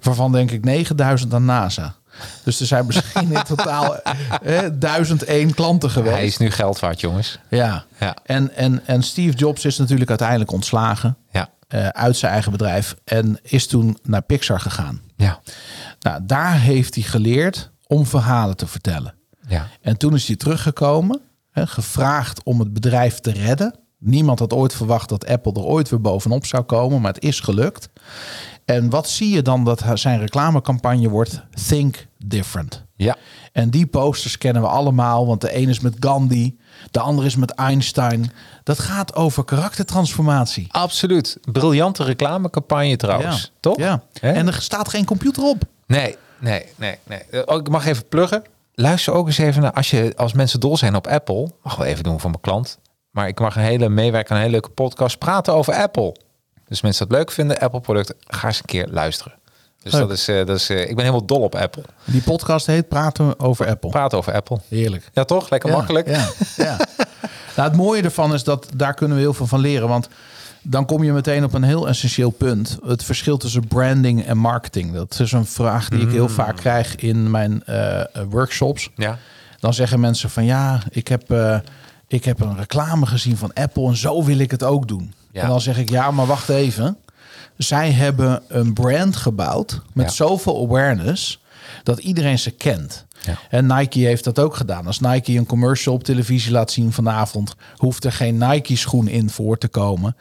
waarvan 0.00 0.32
denk 0.32 0.50
ik 0.50 0.88
9.000 1.22 1.28
aan 1.30 1.44
NASA. 1.44 1.94
Dus 2.44 2.60
er 2.60 2.66
zijn 2.66 2.86
misschien 2.86 3.32
in 3.32 3.42
totaal 3.42 3.96
eh, 4.02 4.58
1001 4.78 5.54
klanten 5.54 5.90
geweest. 5.90 6.14
Hij 6.14 6.26
is 6.26 6.36
nu 6.36 6.50
geld 6.50 6.80
waard, 6.80 7.00
jongens. 7.00 7.38
Ja. 7.48 7.84
Ja. 7.98 8.16
En, 8.24 8.56
en, 8.56 8.86
en 8.86 9.02
Steve 9.02 9.36
Jobs 9.36 9.64
is 9.64 9.78
natuurlijk 9.78 10.08
uiteindelijk 10.08 10.50
ontslagen 10.50 11.16
Ja. 11.30 11.48
Eh, 11.70 11.86
uit 11.86 12.16
zijn 12.16 12.32
eigen 12.32 12.52
bedrijf 12.52 12.94
en 13.04 13.38
is 13.42 13.66
toen 13.66 13.98
naar 14.02 14.22
Pixar 14.22 14.60
gegaan. 14.60 15.00
Ja. 15.16 15.40
Nou, 16.00 16.20
daar 16.22 16.60
heeft 16.60 16.94
hij 16.94 17.04
geleerd 17.04 17.70
om 17.86 18.06
verhalen 18.06 18.56
te 18.56 18.66
vertellen. 18.66 19.14
Ja. 19.48 19.68
En 19.80 19.96
toen 19.96 20.14
is 20.14 20.26
hij 20.26 20.36
teruggekomen, 20.36 21.20
hè, 21.50 21.66
gevraagd 21.66 22.42
om 22.42 22.60
het 22.60 22.72
bedrijf 22.72 23.20
te 23.20 23.32
redden. 23.32 23.78
Niemand 23.98 24.38
had 24.38 24.52
ooit 24.52 24.74
verwacht 24.74 25.08
dat 25.08 25.26
Apple 25.26 25.52
er 25.52 25.64
ooit 25.64 25.88
weer 25.88 26.00
bovenop 26.00 26.46
zou 26.46 26.62
komen, 26.62 27.00
maar 27.00 27.12
het 27.12 27.24
is 27.24 27.40
gelukt. 27.40 27.88
En 28.64 28.90
wat 28.90 29.08
zie 29.08 29.30
je 29.30 29.42
dan 29.42 29.64
dat 29.64 29.82
zijn 29.94 30.18
reclamecampagne 30.18 31.08
wordt? 31.08 31.42
Think 31.68 32.06
different. 32.18 32.84
Ja. 32.96 33.16
En 33.52 33.70
die 33.70 33.86
posters 33.86 34.38
kennen 34.38 34.62
we 34.62 34.68
allemaal, 34.68 35.26
want 35.26 35.40
de 35.40 35.56
een 35.56 35.68
is 35.68 35.80
met 35.80 35.96
Gandhi, 36.00 36.56
de 36.90 37.00
ander 37.00 37.24
is 37.24 37.36
met 37.36 37.50
Einstein. 37.50 38.32
Dat 38.62 38.78
gaat 38.78 39.14
over 39.14 39.44
karaktertransformatie. 39.44 40.66
Absoluut. 40.70 41.38
Briljante 41.52 42.04
reclamecampagne 42.04 42.96
trouwens. 42.96 43.40
Ja. 43.42 43.48
Toch? 43.60 43.78
Ja. 43.78 44.02
En 44.20 44.46
er 44.46 44.62
staat 44.62 44.88
geen 44.88 45.04
computer 45.04 45.42
op. 45.42 45.62
Nee, 45.86 46.16
nee, 46.38 46.64
nee, 46.76 46.98
nee. 47.06 47.22
Eh, 47.30 47.40
Oh, 47.44 47.56
ik 47.56 47.68
mag 47.68 47.86
even 47.86 48.08
pluggen. 48.08 48.42
Luister 48.74 49.12
ook 49.12 49.26
eens 49.26 49.38
even 49.38 49.62
naar 49.62 49.72
als 49.72 49.90
je 49.90 50.12
als 50.16 50.32
mensen 50.32 50.60
dol 50.60 50.76
zijn 50.76 50.94
op 50.94 51.06
Apple. 51.06 51.50
Mag 51.62 51.76
wel 51.76 51.86
even 51.86 52.04
doen 52.04 52.20
voor 52.20 52.30
mijn 52.30 52.42
klant. 52.42 52.78
Maar 53.10 53.28
ik 53.28 53.40
mag 53.40 53.56
een 53.56 53.62
hele 53.62 53.88
meewerken 53.88 54.30
aan 54.30 54.36
een 54.36 54.42
hele 54.42 54.52
leuke 54.60 54.70
podcast 54.70 55.18
praten 55.18 55.54
over 55.54 55.74
Apple. 55.74 56.16
Dus 56.68 56.80
mensen 56.80 57.08
dat 57.08 57.16
leuk 57.18 57.30
vinden, 57.30 57.58
Apple 57.58 57.80
producten, 57.80 58.16
ga 58.26 58.46
eens 58.46 58.58
een 58.58 58.64
keer 58.64 58.88
luisteren. 58.90 59.34
Dus 59.82 59.92
Leuk. 59.92 60.00
dat 60.02 60.10
is, 60.10 60.28
eh, 60.28 60.46
dat 60.46 60.56
is 60.56 60.68
eh, 60.68 60.80
ik 60.80 60.86
ben 60.86 61.04
helemaal 61.04 61.24
dol 61.24 61.40
op 61.40 61.54
Apple. 61.54 61.82
Die 62.04 62.22
podcast 62.22 62.66
heet 62.66 62.88
Praten 62.88 63.40
over 63.40 63.66
Apple. 63.66 63.90
Praten 63.90 64.18
over 64.18 64.32
Apple. 64.32 64.60
Heerlijk. 64.68 65.10
Ja, 65.12 65.24
toch? 65.24 65.50
Lekker 65.50 65.70
Ja, 65.70 65.76
makkelijk. 65.76 66.08
Ja, 66.08 66.28
ja. 66.56 66.76
nou, 67.56 67.68
het 67.68 67.76
mooie 67.76 68.02
ervan 68.02 68.34
is 68.34 68.44
dat 68.44 68.66
daar 68.76 68.94
kunnen 68.94 69.16
we 69.16 69.22
heel 69.22 69.34
veel 69.34 69.46
van 69.46 69.60
leren. 69.60 69.88
Want 69.88 70.08
dan 70.62 70.86
kom 70.86 71.04
je 71.04 71.12
meteen 71.12 71.44
op 71.44 71.54
een 71.54 71.62
heel 71.62 71.88
essentieel 71.88 72.30
punt. 72.30 72.78
Het 72.84 73.04
verschil 73.04 73.36
tussen 73.36 73.66
branding 73.66 74.24
en 74.24 74.38
marketing. 74.38 74.92
Dat 74.92 75.20
is 75.20 75.32
een 75.32 75.46
vraag 75.46 75.88
die 75.88 76.00
ik 76.00 76.10
heel 76.10 76.28
vaak 76.28 76.56
krijg 76.56 76.96
in 76.96 77.30
mijn 77.30 77.64
eh, 77.64 78.02
workshops. 78.28 78.90
Ja. 78.96 79.18
Dan 79.60 79.74
zeggen 79.74 80.00
mensen 80.00 80.30
van 80.30 80.44
ja, 80.44 80.82
ik 80.90 81.08
heb, 81.08 81.34
ik 82.08 82.24
heb 82.24 82.40
een 82.40 82.56
reclame 82.56 83.06
gezien 83.06 83.36
van 83.36 83.52
Apple 83.52 83.88
en 83.88 83.96
zo 83.96 84.24
wil 84.24 84.38
ik 84.38 84.50
het 84.50 84.62
ook 84.62 84.88
doen. 84.88 85.14
Ja. 85.32 85.42
En 85.42 85.48
dan 85.48 85.60
zeg 85.60 85.78
ik 85.78 85.88
ja, 85.88 86.10
maar 86.10 86.26
wacht 86.26 86.48
even. 86.48 86.96
Zij 87.56 87.90
hebben 87.92 88.42
een 88.48 88.72
brand 88.72 89.16
gebouwd 89.16 89.80
met 89.92 90.06
Ja. 90.06 90.12
zoveel 90.12 90.64
awareness 90.64 91.40
dat 91.82 91.98
iedereen 91.98 92.38
ze 92.38 92.50
kent. 92.50 93.04
Ja. 93.20 93.38
En 93.50 93.66
Nike 93.66 93.98
heeft 93.98 94.24
dat 94.24 94.38
ook 94.38 94.56
gedaan. 94.56 94.86
Als 94.86 95.00
Nike 95.00 95.32
een 95.32 95.46
commercial 95.46 95.94
op 95.94 96.04
televisie 96.04 96.52
laat 96.52 96.70
zien 96.70 96.92
vanavond, 96.92 97.54
hoeft 97.76 98.04
er 98.04 98.12
geen 98.12 98.38
Nike 98.38 98.76
schoen 98.76 99.08
in 99.08 99.30
voor 99.30 99.58
te 99.58 99.68
komen. 99.68 100.16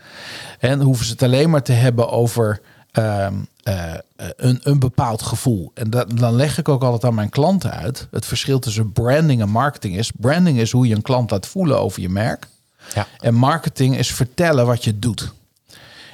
En 0.59 0.81
hoeven 0.81 1.05
ze 1.05 1.11
het 1.11 1.23
alleen 1.23 1.49
maar 1.49 1.63
te 1.63 1.71
hebben 1.71 2.09
over 2.09 2.61
ehm, 2.91 3.33
eh, 3.63 3.93
eh, 3.93 3.99
een, 4.35 4.59
een 4.63 4.79
bepaald 4.79 5.21
gevoel. 5.21 5.71
En 5.73 5.89
dat, 5.89 6.17
dan 6.17 6.35
leg 6.35 6.57
ik 6.57 6.69
ook 6.69 6.83
altijd 6.83 7.03
aan 7.05 7.15
mijn 7.15 7.29
klanten 7.29 7.71
uit. 7.71 8.07
Het 8.11 8.25
verschil 8.25 8.59
tussen 8.59 8.91
branding 8.91 9.41
en 9.41 9.49
marketing 9.49 9.97
is: 9.97 10.11
branding 10.17 10.59
is 10.59 10.71
hoe 10.71 10.87
je 10.87 10.95
een 10.95 11.01
klant 11.01 11.31
laat 11.31 11.47
voelen 11.47 11.79
over 11.79 12.01
je 12.01 12.09
merk. 12.09 12.47
Ja. 12.93 13.07
En 13.19 13.33
marketing 13.33 13.97
is 13.97 14.11
vertellen 14.13 14.65
wat 14.65 14.83
je 14.83 14.99
doet. 14.99 15.33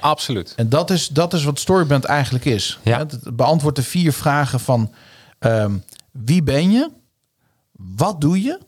Absoluut. 0.00 0.52
En 0.56 0.68
dat 0.68 0.90
is, 0.90 1.08
dat 1.08 1.32
is 1.32 1.44
wat 1.44 1.58
Storyband 1.58 2.04
eigenlijk 2.04 2.44
is. 2.44 2.78
Ja. 2.82 2.98
Het 2.98 3.36
beantwoordt 3.36 3.76
de 3.76 3.82
vier 3.82 4.12
vragen 4.12 4.60
van 4.60 4.92
ehm, 5.38 5.76
wie 6.10 6.42
ben 6.42 6.70
je? 6.70 6.90
Wat 7.72 8.20
doe 8.20 8.42
je? 8.42 8.58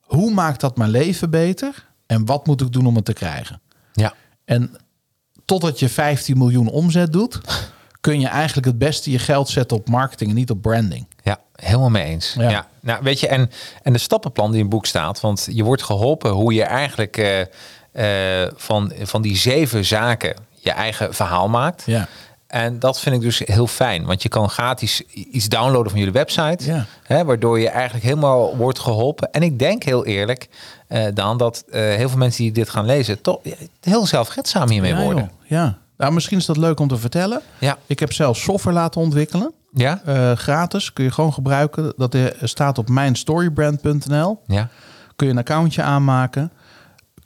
Hoe 0.00 0.32
maakt 0.32 0.60
dat 0.60 0.76
mijn 0.76 0.90
leven 0.90 1.30
beter? 1.30 1.86
En 2.06 2.24
wat 2.24 2.46
moet 2.46 2.60
ik 2.60 2.72
doen 2.72 2.86
om 2.86 2.96
het 2.96 3.04
te 3.04 3.12
krijgen? 3.12 3.60
Ja. 3.92 4.14
En 4.44 4.76
totdat 5.44 5.78
je 5.78 5.88
15 5.88 6.38
miljoen 6.38 6.68
omzet 6.68 7.12
doet, 7.12 7.40
kun 8.00 8.20
je 8.20 8.28
eigenlijk 8.28 8.66
het 8.66 8.78
beste 8.78 9.10
je 9.10 9.18
geld 9.18 9.48
zetten 9.48 9.76
op 9.76 9.88
marketing 9.88 10.30
en 10.30 10.36
niet 10.36 10.50
op 10.50 10.62
branding. 10.62 11.06
Ja, 11.22 11.40
helemaal 11.54 11.90
mee 11.90 12.04
eens. 12.04 12.34
Ja. 12.38 12.50
Ja. 12.50 12.68
Nou, 12.80 13.02
weet 13.02 13.20
je, 13.20 13.28
en, 13.28 13.50
en 13.82 13.92
de 13.92 13.98
stappenplan 13.98 14.46
die 14.50 14.56
in 14.56 14.64
het 14.64 14.74
boek 14.74 14.86
staat, 14.86 15.20
want 15.20 15.48
je 15.50 15.64
wordt 15.64 15.82
geholpen 15.82 16.30
hoe 16.30 16.54
je 16.54 16.64
eigenlijk 16.64 17.16
eh, 17.16 17.40
eh, 18.42 18.52
van, 18.56 18.92
van 19.02 19.22
die 19.22 19.36
zeven 19.36 19.84
zaken 19.84 20.36
je 20.66 20.72
eigen 20.72 21.14
verhaal 21.14 21.48
maakt. 21.48 21.82
Ja. 21.86 22.08
En 22.46 22.78
dat 22.78 23.00
vind 23.00 23.14
ik 23.14 23.20
dus 23.20 23.38
heel 23.44 23.66
fijn, 23.66 24.04
want 24.04 24.22
je 24.22 24.28
kan 24.28 24.48
gratis 24.50 25.00
iets 25.12 25.48
downloaden 25.48 25.90
van 25.90 25.98
jullie 25.98 26.14
website, 26.14 26.64
Ja. 26.64 26.84
hè, 27.02 27.24
waardoor 27.24 27.60
je 27.60 27.68
eigenlijk 27.68 28.04
helemaal 28.04 28.56
wordt 28.56 28.78
geholpen. 28.78 29.30
En 29.30 29.42
ik 29.42 29.58
denk 29.58 29.82
heel 29.82 30.04
eerlijk, 30.06 30.48
eh 30.88 31.04
dan 31.14 31.38
dat 31.38 31.64
eh, 31.70 31.80
heel 31.80 32.08
veel 32.08 32.18
mensen 32.18 32.42
die 32.42 32.52
dit 32.52 32.70
gaan 32.70 32.84
lezen, 32.86 33.20
toch 33.22 33.38
heel 33.80 34.06
zelfredzaam 34.06 34.68
hiermee 34.70 34.94
ja, 34.94 35.02
worden. 35.02 35.22
joh. 35.22 35.48
ja. 35.58 35.78
Nou, 35.96 36.12
misschien 36.12 36.38
is 36.38 36.46
dat 36.46 36.56
leuk 36.56 36.80
om 36.80 36.88
te 36.88 36.96
vertellen. 36.96 37.40
Ja. 37.58 37.78
Ik 37.86 37.98
heb 37.98 38.12
zelf 38.12 38.36
software 38.36 38.76
laten 38.76 39.00
ontwikkelen. 39.00 39.52
Ja? 39.72 40.00
Eh, 40.04 40.32
gratis, 40.32 40.92
kun 40.92 41.04
je 41.04 41.10
gewoon 41.10 41.32
gebruiken. 41.32 41.92
Dat 41.96 42.14
eh, 42.14 42.24
staat 42.42 42.78
op 42.78 42.88
mijnstorybrand.nl. 42.88 44.38
Ja. 44.46 44.68
Kun 45.16 45.26
je 45.26 45.32
een 45.32 45.38
accountje 45.38 45.82
aanmaken. 45.82 46.52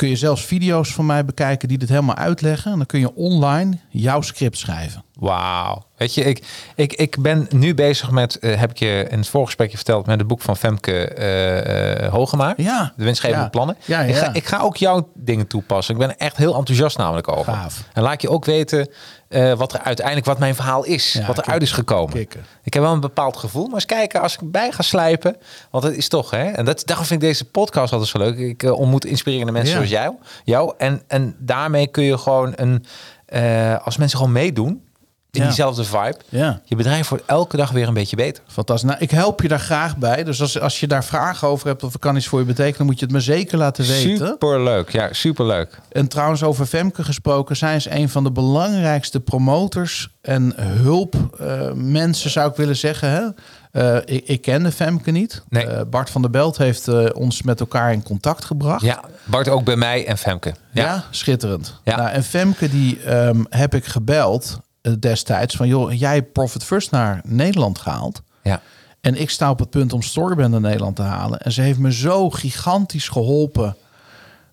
Kun 0.01 0.09
je 0.09 0.17
zelfs 0.17 0.45
video's 0.45 0.93
van 0.93 1.07
mij 1.07 1.25
bekijken 1.25 1.69
die 1.69 1.79
dit 1.79 1.89
helemaal 1.89 2.17
uitleggen. 2.17 2.71
En 2.73 2.77
dan 2.77 2.87
kun 2.87 3.01
je 3.01 3.15
online 3.15 3.79
jouw 3.89 4.21
script 4.21 4.59
schrijven. 4.59 5.05
Wauw. 5.15 5.83
Weet 5.97 6.15
je, 6.15 6.23
ik, 6.25 6.45
ik, 6.75 6.93
ik 6.93 7.17
ben 7.23 7.47
nu 7.51 7.75
bezig 7.75 8.11
met, 8.11 8.39
eh, 8.39 8.59
heb 8.59 8.71
ik 8.71 8.79
je 8.79 9.07
in 9.11 9.19
het 9.19 9.29
voorgesprekje 9.29 9.77
verteld, 9.77 10.07
met 10.07 10.19
het 10.19 10.29
boek 10.29 10.41
van 10.41 10.57
Femke 10.57 12.09
Hogema. 12.11 12.55
Ja. 12.57 12.93
De 12.97 13.05
winstgevende 13.05 13.43
Ja. 13.45 13.49
plannen. 13.51 13.77
Ja, 13.85 14.01
Ik, 14.01 14.15
ga, 14.17 14.33
ik 14.33 14.47
ga 14.47 14.59
ook 14.61 14.77
jouw 14.77 15.09
dingen 15.15 15.47
toepassen. 15.47 15.95
Ik 15.95 16.01
ben 16.01 16.19
echt 16.19 16.37
heel 16.37 16.55
enthousiast 16.57 16.99
namelijk 16.99 17.29
over. 17.29 17.53
Gaaf. 17.53 17.85
En 17.93 18.03
laat 18.03 18.23
je 18.23 18.29
ook 18.29 18.45
weten 18.45 18.89
eh, 19.31 19.53
wat 19.53 19.73
er 19.73 19.81
uiteindelijk, 19.81 20.27
wat 20.27 20.39
mijn 20.39 20.55
verhaal 20.55 20.85
is. 20.85 21.13
Ja, 21.13 21.27
wat 21.27 21.39
er 21.39 21.45
uit 21.45 21.63
is 21.63 21.73
gekomen. 21.73 22.13
kikken. 22.15 22.45
Ik 22.63 22.75
heb 22.75 22.83
wel 22.83 22.93
een 22.93 23.01
bepaald 23.01 23.37
gevoel. 23.37 23.65
Maar 23.65 23.75
eens 23.75 23.85
kijken 23.87 24.21
als 24.21 24.35
ik 24.35 24.51
bij 24.51 24.73
ga 24.73 24.83
slijpen. 24.83 25.37
Want 25.71 25.85
het 25.85 25.97
is 25.97 26.09
toch, 26.09 26.31
hè. 26.31 26.45
En 26.51 26.65
dat, 26.65 26.83
daarom 26.85 27.07
vind 27.07 27.23
ik 27.23 27.29
deze 27.29 27.45
podcast 27.45 27.93
altijd 27.93 28.11
zo 28.11 28.19
leuk. 28.19 28.39
Ik 28.39 28.63
eh, 28.63 28.73
ontmoet 28.73 29.05
inspirerende 29.05 29.53
mensen 29.53 29.81
Ja. 29.81 29.87
zoals 29.87 30.03
jou. 30.05 30.15
jou 30.45 30.75
en, 30.79 31.03
en 31.07 31.37
daarmee 31.39 31.87
kun 31.87 32.05
je 32.05 32.19
gewoon 32.19 32.53
een... 32.57 32.85
eh, 33.27 33.85
als 33.85 33.97
mensen 33.97 34.19
gewoon 34.19 34.33
meedoen 34.33 34.83
in 35.31 35.41
Ja. 35.41 35.47
diezelfde 35.47 35.85
vibe. 35.85 36.17
Ja. 36.29 36.61
Je 36.65 36.77
bedrijf 36.77 37.09
wordt 37.09 37.25
elke 37.27 37.57
dag 37.57 37.71
weer 37.71 37.89
een 37.89 37.95
beetje 37.95 38.17
beter. 38.17 38.43
Fantastisch. 38.47 38.89
Nou, 38.91 39.03
ik 39.03 39.11
help 39.11 39.43
je 39.43 39.49
daar 39.49 39.61
graag 39.61 39.97
bij. 39.97 40.25
Dus 40.25 40.41
als, 40.41 40.61
als 40.61 40.81
je 40.81 40.87
daar 40.87 41.05
vragen 41.05 41.49
over 41.49 41.67
hebt 41.67 41.83
of 41.83 41.95
ik 41.95 42.01
kan 42.01 42.17
iets 42.17 42.27
voor 42.27 42.39
je 42.39 42.45
betekenen, 42.45 42.87
moet 42.87 42.99
je 42.99 43.05
het 43.05 43.15
me 43.15 43.21
zeker 43.21 43.59
laten 43.59 43.87
weten. 43.87 44.27
Super 44.27 44.63
leuk. 44.63 44.91
Ja, 44.91 45.09
super 45.13 45.47
leuk. 45.47 45.79
En 45.93 46.09
trouwens, 46.09 46.43
over 46.43 46.67
Femke 46.67 47.05
gesproken, 47.05 47.57
zij 47.57 47.77
is 47.77 47.87
een 47.89 48.09
van 48.09 48.25
de 48.25 48.33
belangrijkste 48.33 49.21
promotors 49.21 50.09
en 50.21 50.53
hulpmensen, 50.61 52.31
zou 52.31 52.51
ik 52.51 52.57
willen 52.57 52.77
zeggen. 52.77 53.11
Hè? 53.11 53.27
Eh, 53.73 53.97
ik, 54.17 54.25
ik 54.27 54.43
kende 54.43 54.73
Femke 54.73 55.11
niet. 55.11 55.43
Nee. 55.49 55.67
Eh, 55.67 55.81
Bart 55.91 56.11
van 56.11 56.23
der 56.23 56.31
Belt 56.31 56.57
heeft 56.59 56.89
eh, 56.89 57.07
ons 57.13 57.43
met 57.43 57.61
elkaar 57.61 57.93
in 57.93 58.03
contact 58.03 58.45
gebracht. 58.45 58.83
Ja, 58.83 59.01
Bart 59.25 59.49
ook 59.49 59.65
bij 59.65 59.77
mij 59.77 60.07
en 60.07 60.19
Femke. 60.19 60.55
Ja, 60.73 60.83
Ja, 60.85 61.05
schitterend. 61.11 61.81
Ja. 61.85 61.97
Nou, 61.97 62.09
en 62.11 62.23
Femke, 62.25 62.69
die 62.71 63.01
ehm, 63.03 63.43
heb 63.49 63.75
ik 63.75 63.85
gebeld 63.85 64.51
eh, 64.53 64.59
destijds 64.99 65.57
van... 65.57 65.69
joh, 65.69 65.93
jij 65.93 66.23
Profit 66.23 66.65
First 66.65 66.91
naar 66.91 67.21
Nederland 67.25 67.79
gehaald. 67.79 68.23
ja. 68.43 68.61
En 69.01 69.21
ik 69.21 69.31
sta 69.31 69.51
op 69.51 69.59
het 69.59 69.71
punt 69.71 69.93
om 69.93 70.03
Storyband 70.03 70.51
naar 70.51 70.61
Nederland 70.61 70.97
te 70.97 71.03
halen. 71.03 71.39
En 71.41 71.53
ze 71.53 71.61
heeft 71.63 71.79
me 71.79 71.93
zo 71.93 72.31
gigantisch 72.31 73.09
geholpen. 73.09 73.77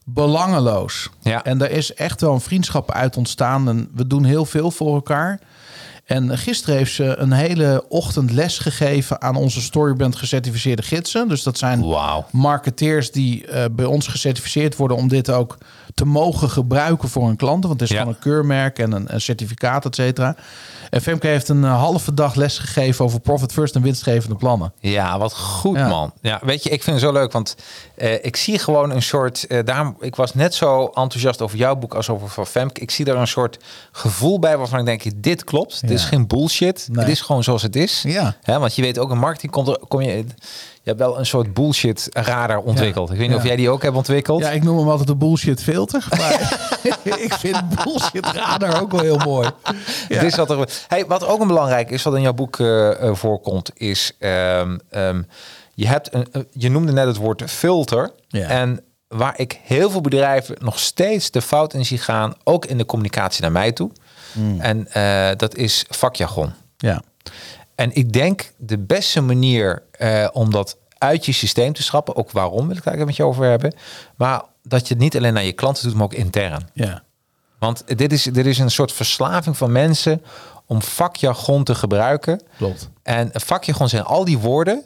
Belangeloos. 0.05 1.09
Ja. 1.21 1.43
En 1.43 1.57
daar 1.57 1.69
is 1.69 1.93
echt 1.93 2.21
wel 2.21 2.34
een 2.34 2.41
vriendschap 2.41 2.91
uit 2.91 3.17
ontstaan. 3.17 3.69
En 3.69 3.89
we 3.93 4.07
doen 4.07 4.23
heel 4.23 4.45
veel 4.45 4.71
voor 4.71 4.93
elkaar. 4.93 5.39
En 6.05 6.38
gisteren 6.38 6.75
heeft 6.75 6.93
ze 6.93 7.15
een 7.17 7.32
hele 7.32 7.86
ochtend 7.89 8.32
les 8.32 8.59
gegeven 8.59 9.21
aan 9.21 9.36
onze 9.36 9.61
Storyband 9.61 10.15
gecertificeerde 10.15 10.82
gidsen. 10.82 11.28
Dus 11.28 11.43
dat 11.43 11.57
zijn 11.57 11.82
Wauw. 11.82 12.25
marketeers 12.32 13.11
die 13.11 13.47
eh, 13.47 13.65
bij 13.71 13.86
ons 13.86 14.07
gecertificeerd 14.07 14.75
worden 14.75 14.97
om 14.97 15.07
dit 15.07 15.30
ook 15.30 15.57
te 15.97 16.05
mogen 16.05 16.49
gebruiken 16.49 17.09
voor 17.09 17.25
hun 17.25 17.35
klanten. 17.35 17.69
Want 17.69 17.79
het 17.79 17.89
is 17.89 17.95
Ja. 17.95 18.01
gewoon 18.01 18.13
een 18.15 18.21
keurmerk 18.21 18.79
en 18.79 18.91
een, 18.91 19.13
een 19.13 19.21
certificaat, 19.21 19.85
et 19.85 19.95
cetera. 19.95 20.35
En 20.89 21.01
Femke 21.01 21.27
heeft 21.27 21.49
een 21.49 21.63
eh, 21.63 21.79
halve 21.79 22.13
dag 22.13 22.35
les 22.35 22.57
gegeven 22.59 23.05
over 23.05 23.19
profit 23.19 23.51
first 23.51 23.75
en 23.75 23.81
winstgevende 23.81 24.35
plannen. 24.35 24.73
Ja, 24.79 25.19
wat 25.19 25.33
goed 25.33 25.75
Ja. 25.77 25.87
man. 25.87 26.11
Ja, 26.21 26.39
weet 26.43 26.63
je, 26.63 26.69
ik 26.69 26.83
vind 26.83 26.95
het 26.95 27.05
zo 27.05 27.11
leuk, 27.13 27.31
want 27.31 27.55
eh, 27.95 28.13
ik 28.25 28.35
zie 28.35 28.59
gewoon 28.59 28.89
een 28.91 29.01
soort. 29.01 29.47
eh, 29.47 29.59
daarom, 29.65 29.95
ik 29.99 30.15
was 30.15 30.33
net 30.33 30.55
zo 30.55 30.85
enthousiast 30.85 31.41
over 31.41 31.57
jouw 31.57 31.75
boek 31.75 31.93
als 31.93 32.09
over 32.09 32.29
van 32.29 32.47
Femke. 32.47 32.81
Ik 32.81 32.91
zie 32.91 33.05
daar 33.05 33.15
een 33.15 33.27
soort 33.27 33.57
gevoel 33.91 34.39
bij 34.39 34.57
waarvan 34.57 34.79
ik 34.79 34.85
denk: 34.85 35.23
dit 35.23 35.43
klopt. 35.43 35.81
Dit 35.81 35.89
is 35.91 36.05
geen 36.05 36.27
bullshit. 36.27 36.87
Nee. 36.91 36.99
Het 37.03 37.13
is 37.13 37.21
gewoon 37.21 37.43
zoals 37.43 37.61
het 37.61 37.75
is. 37.75 38.01
Ja. 38.07 38.35
Hè, 38.41 38.59
want 38.59 38.75
je 38.75 38.81
weet 38.81 38.99
ook 38.99 39.11
in 39.11 39.17
marketing 39.19 39.51
komt 39.51 39.67
er, 39.67 39.79
kom 39.87 40.01
je. 40.01 40.25
Je 40.88 40.93
hebt 40.93 41.05
wel 41.05 41.19
een 41.19 41.25
soort 41.25 41.53
bullshit 41.53 42.09
radar 42.11 42.57
ontwikkeld. 42.57 43.11
Ik 43.11 43.17
weet 43.17 43.27
niet 43.27 43.35
Ja. 43.35 43.41
of 43.41 43.47
jij 43.47 43.55
die 43.55 43.69
ook 43.69 43.81
hebt 43.81 43.95
ontwikkeld. 43.95 44.41
Ja, 44.41 44.49
ik 44.49 44.63
noem 44.63 44.77
hem 44.77 44.89
altijd 44.89 45.07
de 45.07 45.15
bullshit 45.15 45.63
filter. 45.63 46.07
Maar 46.17 46.59
ik 47.27 47.33
vind 47.33 47.83
bullshit 47.83 48.25
radar 48.25 48.81
ook 48.81 48.91
wel 48.91 49.01
heel 49.01 49.17
mooi. 49.17 49.49
Het 50.07 50.23
is 50.23 50.35
wat, 50.35 50.49
er, 50.49 50.69
hey, 50.88 51.05
wat 51.05 51.25
ook 51.25 51.41
een 51.41 51.47
belangrijk 51.47 51.89
is, 51.89 52.03
wat 52.03 52.15
in 52.15 52.21
jouw 52.21 52.33
boek 52.33 52.59
eh, 52.59 53.01
eh, 53.01 53.15
voorkomt, 53.15 53.71
is 53.73 54.11
ehm, 54.19 54.77
ehm, 54.89 55.21
je 55.73 55.88
hebt 55.88 56.13
een, 56.13 56.27
eh, 56.31 56.41
je 56.51 56.69
noemde 56.69 56.91
net 56.91 57.07
het 57.07 57.17
woord 57.17 57.43
filter. 57.51 58.11
Ja. 58.27 58.47
En 58.47 58.83
waar 59.07 59.33
ik 59.39 59.59
heel 59.63 59.89
veel 59.89 60.01
bedrijven 60.01 60.55
nog 60.59 60.79
steeds 60.79 61.31
de 61.31 61.41
fout 61.41 61.73
in 61.73 61.85
zie 61.85 61.97
gaan, 61.97 62.33
ook 62.43 62.65
in 62.65 62.77
de 62.77 62.85
communicatie 62.85 63.41
naar 63.41 63.51
mij 63.51 63.71
toe. 63.71 63.91
Hmm. 64.33 64.59
En 64.61 64.88
dat 65.38 65.55
is 65.55 65.85
vakjargon. 65.89 66.53
Ja. 66.77 67.01
En 67.78 67.95
ik 67.95 68.13
denk 68.13 68.51
de 68.57 68.78
beste 68.78 69.21
manier 69.21 69.84
eh, 69.91 70.28
om 70.32 70.51
dat 70.51 70.78
uit 70.97 71.25
je 71.25 71.32
systeem 71.32 71.73
te 71.73 71.84
schrappen, 71.84 72.15
ook 72.15 72.32
waarom 72.32 72.67
wil 72.67 72.78
ik 72.78 72.84
daar 72.84 72.93
even 72.93 73.05
met 73.05 73.15
je 73.15 73.23
over 73.23 73.45
hebben, 73.45 73.73
maar 74.15 74.43
dat 74.63 74.88
je 74.88 74.93
het 74.93 75.03
niet 75.03 75.15
alleen 75.15 75.34
naar 75.34 75.43
je 75.43 75.53
klanten 75.53 75.84
doet, 75.84 75.93
maar 75.93 76.03
ook 76.03 76.13
intern. 76.13 76.69
Ja. 76.73 77.03
Want 77.59 77.97
dit 77.97 78.11
is, 78.11 78.23
dit 78.23 78.45
is 78.45 78.57
een 78.57 78.71
soort 78.71 78.91
verslaving 78.91 79.57
van 79.57 79.71
mensen 79.71 80.23
om 80.65 80.82
vakjargon 80.82 81.63
te 81.63 81.75
gebruiken. 81.75 82.41
Klopt. 82.57 82.89
En 83.03 83.30
vakjargon 83.34 83.89
zijn 83.89 84.03
al 84.03 84.25
die 84.25 84.38
woorden 84.38 84.84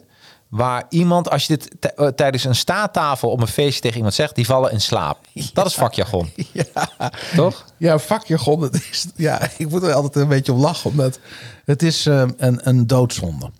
waar 0.52 0.84
iemand, 0.88 1.30
als 1.30 1.46
je 1.46 1.56
dit 1.56 1.94
eh, 1.94 2.06
tijdens 2.06 2.44
een 2.44 2.54
staattafel 2.54 3.30
op 3.30 3.40
een 3.40 3.46
feestje 3.46 3.80
tegen 3.80 3.96
iemand 3.96 4.14
zegt, 4.14 4.34
die 4.34 4.46
vallen 4.46 4.72
in 4.72 4.80
slaap. 4.80 5.18
Dat 5.52 5.66
is 5.66 5.74
vakjargon. 5.74 6.30
Ja. 6.52 7.12
Toch? 7.34 7.64
Ja, 7.76 7.98
vakjargon. 7.98 8.70
Is, 8.70 9.06
ja, 9.16 9.48
ik 9.56 9.68
moet 9.68 9.82
er 9.82 9.92
altijd 9.92 10.16
een 10.16 10.28
beetje 10.28 10.52
om 10.52 10.60
lachen. 10.60 10.90
Omdat 10.90 11.18
het 11.64 11.82
is 11.82 12.06
eh, 12.06 12.24
een, 12.36 12.68
een 12.68 12.86
doodzonde. 12.86 13.50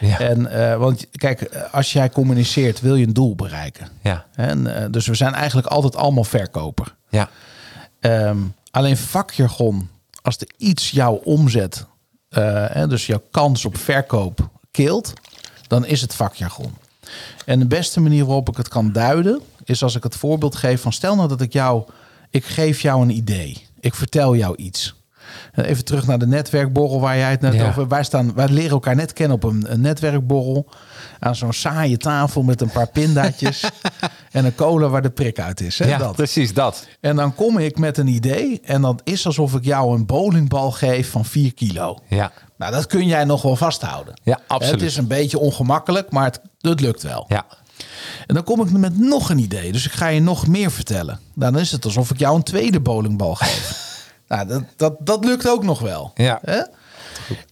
Ja. 0.00 0.18
En, 0.18 0.46
eh, 0.46 0.76
want 0.76 1.06
kijk, 1.10 1.68
als 1.72 1.92
jij 1.92 2.10
communiceert, 2.10 2.80
wil 2.80 2.94
je 2.94 3.06
een 3.06 3.12
doel 3.12 3.34
bereiken. 3.34 3.88
Ja. 4.02 4.26
En, 4.34 4.76
eh, 4.76 4.90
dus 4.90 5.06
we 5.06 5.14
zijn 5.14 5.34
eigenlijk 5.34 5.66
altijd 5.66 5.96
allemaal 5.96 6.24
verkoper. 6.24 6.94
Ja. 7.08 7.28
Ehm, 8.00 8.38
alleen 8.70 8.96
vakjargon, 8.96 9.88
als 10.22 10.36
er 10.38 10.48
iets 10.56 10.90
jouw 10.90 11.14
omzet, 11.14 11.86
dus 12.88 13.06
jouw 13.06 13.22
kans 13.30 13.64
op 13.64 13.76
verkoop 13.76 14.48
keelt, 14.70 15.12
dan 15.66 15.86
is 15.86 16.00
het 16.00 16.14
vakjargon. 16.14 16.74
En 17.46 17.58
de 17.58 17.66
beste 17.66 18.00
manier 18.00 18.24
waarop 18.24 18.48
ik 18.48 18.56
het 18.56 18.68
kan 18.68 18.92
duiden, 18.92 19.40
is 19.64 19.82
als 19.82 19.94
ik 19.96 20.02
het 20.02 20.16
voorbeeld 20.16 20.56
geef 20.56 20.80
van 20.80 20.92
stel 20.92 21.16
nou 21.16 21.28
dat 21.28 21.40
ik 21.40 21.52
jou, 21.52 21.82
ik 22.30 22.44
geef 22.44 22.80
jou 22.80 23.02
een 23.02 23.10
idee. 23.16 23.66
Ik 23.80 23.94
vertel 23.94 24.36
jou 24.36 24.56
iets. 24.56 24.94
Eh, 25.52 25.68
Even 25.68 25.84
terug 25.84 26.06
naar 26.06 26.18
de 26.18 26.26
netwerkborrel 26.26 27.00
waar 27.00 27.16
jij 27.16 27.30
het 27.30 27.40
net 27.40 27.54
Ja. 27.54 27.68
over. 27.68 27.88
Wij, 27.88 28.04
staan, 28.04 28.34
wij 28.34 28.48
leren 28.48 28.70
elkaar 28.70 28.94
net 28.96 29.12
kennen 29.12 29.36
op 29.36 29.44
een, 29.44 29.64
een 29.72 29.80
netwerkborrel. 29.80 30.68
Aan 31.18 31.36
zo'n 31.36 31.52
saaie 31.52 31.96
tafel 31.96 32.42
met 32.42 32.60
een 32.60 32.70
paar 32.70 32.88
pindaatjes. 32.88 33.64
en 34.34 34.44
een 34.44 34.54
cola 34.54 34.88
waar 34.88 35.02
de 35.02 35.10
prik 35.10 35.38
uit 35.38 35.60
is. 35.60 35.78
Hè? 35.78 35.86
ja, 35.86 35.98
dat. 35.98 36.16
precies 36.16 36.54
dat. 36.54 36.86
En 37.00 37.16
dan 37.16 37.34
kom 37.34 37.58
ik 37.58 37.78
met 37.78 37.98
een 37.98 38.06
idee. 38.06 38.60
En 38.64 38.82
dat 38.82 39.00
is 39.04 39.26
alsof 39.26 39.54
ik 39.54 39.64
jou 39.64 39.94
een 39.94 40.06
bowlingbal 40.06 40.70
geef 40.70 41.10
van 41.10 41.24
4 41.24 41.54
kilo. 41.54 41.98
Ja. 42.08 42.32
Nou, 42.56 42.72
dat 42.72 42.86
kun 42.86 43.06
jij 43.06 43.24
nog 43.24 43.42
wel 43.42 43.56
vasthouden. 43.56 44.20
Ja, 44.22 44.40
absoluut. 44.46 44.80
Het 44.80 44.90
is 44.90 44.96
een 44.96 45.06
beetje 45.06 45.38
ongemakkelijk, 45.38 46.10
maar 46.10 46.24
het, 46.24 46.40
het 46.60 46.80
lukt 46.80 47.02
wel. 47.02 47.24
Ja. 47.28 47.46
En 48.26 48.34
dan 48.34 48.44
kom 48.44 48.60
ik 48.60 48.70
met 48.70 48.98
nog 48.98 49.30
een 49.30 49.38
idee. 49.38 49.72
Dus 49.72 49.86
ik 49.86 49.92
ga 49.92 50.06
je 50.06 50.20
nog 50.20 50.46
meer 50.46 50.70
vertellen. 50.70 51.20
Dan 51.34 51.58
is 51.58 51.72
het 51.72 51.84
alsof 51.84 52.10
ik 52.10 52.18
jou 52.18 52.36
een 52.36 52.42
tweede 52.42 52.80
bowlingbal 52.80 53.34
geef. 53.34 53.88
nou, 54.28 54.46
dat, 54.46 54.62
dat, 54.76 54.94
dat 54.98 55.24
lukt 55.24 55.48
ook 55.48 55.64
nog 55.64 55.80
wel. 55.80 56.10
Ja. 56.14 56.38
Hè? 56.44 56.60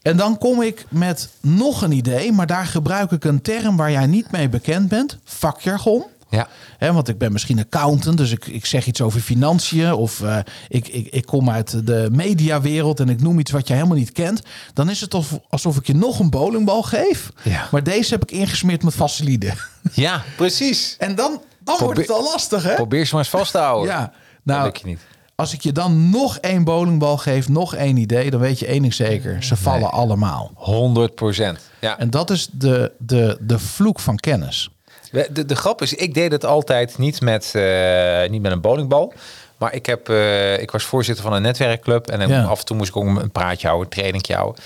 En 0.03 0.17
dan 0.17 0.39
kom 0.39 0.63
ik 0.63 0.85
met 0.89 1.29
nog 1.41 1.83
een 1.83 1.93
idee, 1.93 2.33
maar 2.33 2.47
daar 2.47 2.67
gebruik 2.67 3.11
ik 3.11 3.25
een 3.25 3.43
term 3.43 3.77
waar 3.77 3.91
jij 3.91 4.07
niet 4.07 4.31
mee 4.31 4.49
bekend 4.49 4.89
bent. 4.89 5.19
Vakjargon. 5.25 6.05
Ja. 6.33 6.49
Want 6.93 7.09
ik 7.09 7.19
ben 7.19 7.33
misschien 7.33 7.59
accountant, 7.59 8.17
dus 8.17 8.31
ik, 8.31 8.47
ik 8.47 8.67
zeg 8.67 8.87
iets 8.87 9.01
over 9.01 9.21
financiën. 9.21 9.93
Of 9.93 10.21
eh, 10.21 10.39
ik, 10.69 10.89
ik, 10.89 11.07
ik 11.11 11.27
kom 11.27 11.51
uit 11.51 11.87
de 11.87 12.09
mediawereld 12.13 13.01
en 13.01 13.09
ik 13.09 13.21
noem 13.21 13.39
iets 13.39 13.51
wat 13.51 13.69
je 13.69 13.75
helemaal 13.75 13.97
niet 13.97 14.13
kent. 14.13 14.43
Dan 14.75 14.91
is 14.91 15.01
het 15.01 15.15
alsof, 15.15 15.41
alsof 15.49 15.77
ik 15.77 15.87
je 15.87 15.95
nog 15.95 16.19
een 16.19 16.31
bowlingbal 16.31 16.83
geef. 16.83 17.31
Ja. 17.43 17.69
Maar 17.71 17.83
deze 17.83 18.13
heb 18.13 18.23
ik 18.23 18.31
ingesmeerd 18.31 18.83
met 18.83 18.95
vaseline. 18.95 19.53
Ja, 19.93 20.23
precies. 20.37 20.97
En 20.99 21.15
dan, 21.15 21.41
dan 21.65 21.77
wordt 21.79 21.99
het 21.99 22.11
al 22.11 22.23
lastig, 22.23 22.63
hè? 22.63 22.75
Probeer 22.75 23.07
ze 23.07 23.15
maar 23.15 23.25
eens 23.25 23.33
vast 23.33 23.53
te 23.53 23.59
houden. 23.59 23.93
Ja, 23.93 24.13
nou, 24.43 24.71
je 24.73 24.87
niet. 24.87 25.01
als 25.35 25.53
ik 25.53 25.61
je 25.61 25.73
dan 25.73 26.11
nog 26.11 26.39
één 26.39 26.65
bowlingbal 26.65 27.17
geef, 27.17 27.49
nog 27.49 27.75
één 27.75 27.97
idee, 27.97 28.31
dan 28.31 28.41
weet 28.41 28.59
je 28.59 28.67
één 28.67 28.83
ding 28.83 28.95
zeker. 28.95 29.43
Ze 29.43 29.57
vallen 29.57 29.91
allemaal. 29.91 30.51
100 30.55 31.15
procent. 31.15 31.61
Ja. 31.81 31.99
En 31.99 32.11
dat 32.11 32.31
is 32.31 32.49
de, 32.53 32.93
de, 32.99 33.37
de 33.41 33.59
vloek 33.59 34.01
van 34.01 34.17
kennis. 34.17 34.71
De, 35.13 35.29
de, 35.33 35.45
de 35.45 35.57
grap 35.57 35.83
is, 35.83 35.95
ik 35.95 36.15
deed 36.15 36.33
het 36.33 36.45
altijd 36.45 36.99
niet 36.99 37.21
met, 37.21 37.55
eh, 37.55 38.29
niet 38.31 38.43
met 38.43 38.53
een 38.53 38.61
bowlingbal. 38.61 39.13
Maar 39.57 39.75
ik, 39.75 39.87
heb, 39.87 40.09
eh, 40.09 40.61
ik 40.61 40.71
was 40.71 40.85
voorzitter 40.85 41.25
van 41.25 41.33
een 41.33 41.43
netwerkclub. 41.43 42.07
En 42.11 42.29
Ja. 42.29 42.43
af 42.45 42.59
en 42.59 42.65
toe 42.65 42.77
moest 42.77 42.89
ik 42.89 42.97
ook 42.97 43.05
een 43.05 43.31
praatje 43.31 43.67
houden, 43.67 43.89
een 43.91 43.97
trainingje 43.97 44.35
houden. 44.35 44.63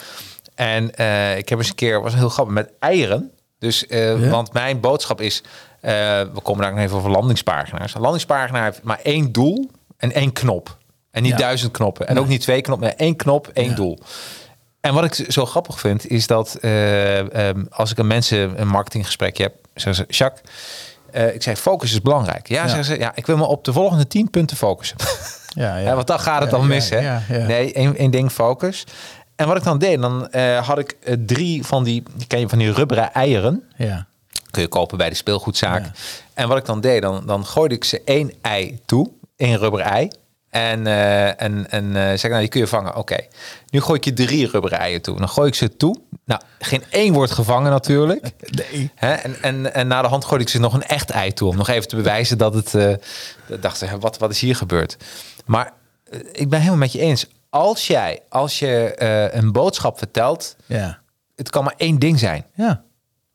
En 0.54 0.94
eh, 0.94 1.36
ik 1.36 1.48
heb 1.48 1.58
eens 1.58 1.68
een 1.68 1.74
keer, 1.74 2.02
was 2.02 2.14
heel 2.14 2.28
grappig, 2.28 2.54
met 2.54 2.70
eieren. 2.78 3.30
Dus, 3.58 3.84
Ja. 3.88 4.16
want 4.16 4.52
mijn 4.52 4.80
boodschap 4.80 5.20
is, 5.20 5.42
we 5.80 6.40
komen 6.42 6.62
daar 6.62 6.74
nog 6.74 6.80
even 6.84 6.96
over 6.96 7.10
landingspagina's. 7.10 7.94
Een 7.94 8.00
landingspagina 8.00 8.64
heeft 8.64 8.82
maar 8.82 9.00
één 9.02 9.32
doel 9.32 9.70
en 9.96 10.12
één 10.12 10.32
knop. 10.32 10.76
En 11.10 11.22
niet 11.22 11.30
Ja. 11.32 11.38
duizend 11.38 11.72
knoppen. 11.72 12.08
En 12.08 12.18
ook 12.18 12.28
niet 12.28 12.40
twee 12.40 12.60
knoppen, 12.60 12.86
maar 12.88 12.96
één 12.96 13.16
knop, 13.16 13.50
één 13.52 13.68
Ja. 13.68 13.74
doel. 13.74 13.98
En 14.80 14.94
wat 14.94 15.04
ik 15.04 15.30
zo 15.32 15.46
grappig 15.46 15.80
vind, 15.80 16.06
is 16.08 16.26
dat 16.26 16.54
eh, 16.54 17.48
ehm, 17.48 17.64
als 17.70 17.90
ik 17.90 17.98
een 17.98 18.06
mensen 18.06 18.60
een 18.60 18.68
marketinggesprek 18.68 19.36
heb, 19.36 19.54
zeggen 19.74 19.94
ze, 19.94 20.14
Jacques, 20.16 20.42
eh, 21.10 21.34
ik 21.34 21.42
zei, 21.42 21.56
focus 21.56 21.92
is 21.92 22.00
belangrijk. 22.02 22.48
Ja, 22.48 22.62
Ja. 22.62 22.66
zeggen 22.68 22.84
ze, 22.84 22.98
ja, 22.98 23.12
ik 23.14 23.26
wil 23.26 23.36
me 23.36 23.44
op 23.44 23.64
de 23.64 23.72
volgende 23.72 24.06
tien 24.06 24.30
punten 24.30 24.56
focussen. 24.56 24.96
Ja, 25.54 25.76
Ja, 25.76 25.94
want 25.94 26.06
dan 26.06 26.20
gaat 26.20 26.40
het 26.40 26.50
dan 26.50 26.66
mis, 26.66 26.88
hè? 26.90 27.18
Nee, 27.46 27.72
één, 27.72 27.96
één 27.96 28.10
ding, 28.10 28.30
focus. 28.32 28.84
En 29.36 29.46
wat 29.46 29.56
ik 29.56 29.62
dan 29.62 29.78
deed, 29.78 30.00
dan 30.00 30.30
eh, 30.30 30.66
had 30.66 30.78
ik 30.78 30.96
drie 31.26 31.64
van 31.66 31.84
die, 31.84 32.02
ken 32.26 32.40
je 32.40 32.48
van 32.48 32.58
die 32.58 32.72
rubberen 32.72 33.12
eieren. 33.12 33.62
ja. 33.76 34.06
Kun 34.50 34.62
je 34.64 34.68
kopen 34.70 34.98
bij 34.98 35.08
de 35.08 35.14
speelgoedzaak. 35.14 35.84
Ja. 35.84 35.90
En 36.34 36.48
wat 36.48 36.58
ik 36.58 36.64
dan 36.64 36.80
deed, 36.80 37.02
dan, 37.02 37.22
dan 37.26 37.46
gooide 37.46 37.74
ik 37.74 37.84
ze 37.84 38.02
één 38.04 38.32
ei 38.42 38.78
toe, 38.86 39.10
één 39.36 39.58
rubber 39.58 39.80
ei. 39.80 40.08
En, 40.50 40.86
eh, 40.86 41.42
en, 41.42 41.70
en 41.70 41.96
eh, 41.96 42.02
zeg 42.02 42.24
ik, 42.24 42.28
nou, 42.28 42.40
die 42.40 42.48
kun 42.48 42.60
je 42.60 42.66
vangen. 42.66 42.96
Oké, 42.96 43.16
nu 43.70 43.80
gooi 43.80 43.98
ik 43.98 44.04
je 44.04 44.12
drie 44.12 44.50
rubberen 44.50 44.78
eieren 44.78 45.02
toe. 45.02 45.18
Dan 45.18 45.28
gooi 45.28 45.48
ik 45.48 45.54
ze 45.54 45.76
toe. 45.76 45.96
Nou, 46.24 46.40
geen 46.58 46.82
één 46.90 47.12
wordt 47.12 47.32
gevangen 47.32 47.70
natuurlijk. 47.70 48.20
Nee. 48.70 48.90
Hè? 48.94 49.12
En, 49.12 49.42
en, 49.42 49.74
en 49.74 49.86
na 49.86 50.02
de 50.02 50.08
hand 50.08 50.24
gooide 50.24 50.44
ik 50.44 50.50
ze 50.50 50.60
nog 50.60 50.74
een 50.74 50.82
echt 50.82 51.10
ei 51.10 51.32
toe. 51.32 51.48
Om 51.48 51.56
nog 51.56 51.68
even 51.68 51.88
te 51.88 51.96
bewijzen 51.96 52.38
dat 52.38 52.54
het... 52.54 52.98
dacht, 53.60 53.80
hè, 53.80 53.98
wat, 53.98 54.18
wat 54.18 54.30
is 54.30 54.40
hier 54.40 54.56
gebeurd? 54.56 54.96
Maar 55.46 55.72
ik 56.32 56.48
ben 56.48 56.58
helemaal 56.58 56.78
met 56.78 56.92
je 56.92 56.98
eens. 56.98 57.26
Als 57.50 57.86
jij, 57.86 58.20
als 58.28 58.58
je 58.58 58.94
een 59.34 59.52
boodschap 59.52 59.98
vertelt... 59.98 60.56
Ja. 60.66 60.98
Het 61.34 61.50
kan 61.50 61.64
maar 61.64 61.74
één 61.76 61.98
ding 61.98 62.18
zijn. 62.18 62.44
Ja. 62.54 62.84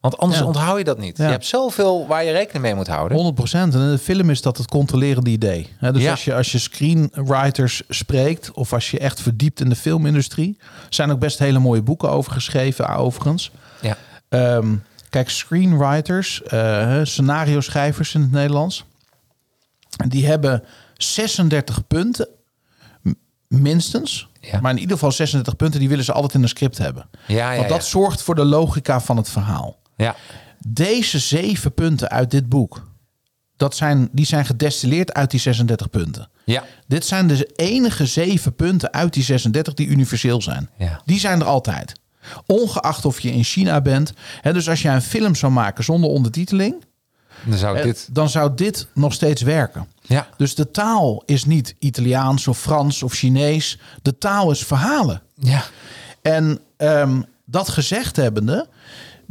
Want 0.01 0.17
anders 0.17 0.39
Ja. 0.39 0.45
onthoud 0.45 0.77
je 0.77 0.83
dat 0.83 0.97
niet. 0.97 1.17
Ja. 1.17 1.25
Je 1.25 1.31
hebt 1.31 1.45
zoveel 1.45 2.07
waar 2.07 2.23
je 2.23 2.31
rekening 2.31 2.63
mee 2.63 2.75
moet 2.75 2.87
houden. 2.87 3.13
100 3.15 3.35
procent. 3.35 3.73
En 3.73 3.79
in 3.81 3.89
de 3.91 3.97
film 3.97 4.29
is 4.29 4.41
dat 4.41 4.57
het 4.57 4.67
controlerende 4.67 5.29
idee. 5.29 5.67
Dus 5.79 6.01
Ja. 6.01 6.11
als, 6.11 6.25
je, 6.25 6.35
als 6.35 6.51
je 6.51 6.57
screenwriters 6.59 7.81
spreekt, 7.89 8.51
of 8.51 8.73
als 8.73 8.91
je 8.91 8.99
echt 8.99 9.21
verdiept 9.21 9.59
in 9.59 9.69
de 9.69 9.75
filmindustrie, 9.75 10.57
zijn 10.89 11.11
ook 11.11 11.19
best 11.19 11.39
hele 11.39 11.59
mooie 11.59 11.81
boeken 11.81 12.09
over 12.09 12.31
geschreven, 12.31 12.87
overigens. 12.95 13.51
Ja. 13.81 13.97
Ehm, 14.29 14.75
kijk, 15.09 15.29
screenwriters, 15.29 16.43
eh, 16.43 16.99
scenario 17.03 17.59
schrijvers 17.61 18.13
in 18.13 18.21
het 18.21 18.31
Nederlands, 18.31 18.85
die 20.07 20.25
hebben 20.27 20.63
36 20.97 21.87
punten, 21.87 22.27
minstens. 23.47 24.27
Ja. 24.39 24.59
Maar 24.59 24.71
in 24.71 24.77
ieder 24.77 24.93
geval 24.93 25.11
36 25.11 25.55
punten, 25.55 25.79
die 25.79 25.89
willen 25.89 26.03
ze 26.05 26.11
altijd 26.13 26.33
in 26.33 26.41
een 26.41 26.49
script 26.49 26.77
hebben. 26.77 27.09
Ja, 27.27 27.51
ja, 27.51 27.57
Want 27.57 27.69
dat 27.69 27.85
zorgt 27.85 28.21
voor 28.21 28.35
de 28.35 28.45
logica 28.45 29.01
van 29.01 29.17
het 29.17 29.29
verhaal. 29.29 29.79
Ja. 30.01 30.15
Deze 30.67 31.19
zeven 31.19 31.73
punten 31.73 32.09
uit 32.09 32.31
dit 32.31 32.49
boek, 32.49 32.89
dat 33.57 33.75
zijn, 33.75 34.09
die 34.11 34.25
zijn 34.25 34.45
gedestilleerd 34.45 35.13
uit 35.13 35.31
die 35.31 35.39
36 35.39 35.89
punten. 35.89 36.29
Ja. 36.45 36.63
Dit 36.87 37.05
zijn 37.05 37.27
de 37.27 37.45
enige 37.55 38.05
zeven 38.05 38.55
punten 38.55 38.93
uit 38.93 39.13
die 39.13 39.23
36 39.23 39.73
die 39.73 39.87
universeel 39.87 40.41
zijn. 40.41 40.69
Ja. 40.77 41.01
Die 41.05 41.19
zijn 41.19 41.39
er 41.39 41.45
altijd. 41.45 41.93
Ongeacht 42.45 43.05
of 43.05 43.19
je 43.19 43.31
in 43.31 43.43
China 43.43 43.81
bent. 43.81 44.13
Hè, 44.41 44.53
dus 44.53 44.69
als 44.69 44.81
jij 44.81 44.93
een 44.95 45.01
film 45.01 45.35
zou 45.35 45.51
maken 45.51 45.83
zonder 45.83 46.09
ondertiteling, 46.09 46.83
Dan 47.43 47.57
zou 47.57 47.77
eh, 47.77 47.83
dit- 47.83 48.09
dan 48.11 48.29
zou 48.29 48.51
dit 48.55 48.87
nog 48.93 49.13
steeds 49.13 49.41
werken. 49.41 49.87
Ja. 50.01 50.27
Dus 50.37 50.55
de 50.55 50.71
taal 50.71 51.23
is 51.25 51.45
niet 51.45 51.75
Italiaans 51.79 52.47
of 52.47 52.59
Frans 52.59 53.03
of 53.03 53.13
Chinees. 53.13 53.79
De 54.01 54.17
taal 54.17 54.51
is 54.51 54.63
verhalen. 54.65 55.21
Ja. 55.35 55.63
En 56.21 56.59
ehm, 56.77 57.21
dat 57.45 57.69
gezegd 57.69 58.15
hebbende, 58.15 58.67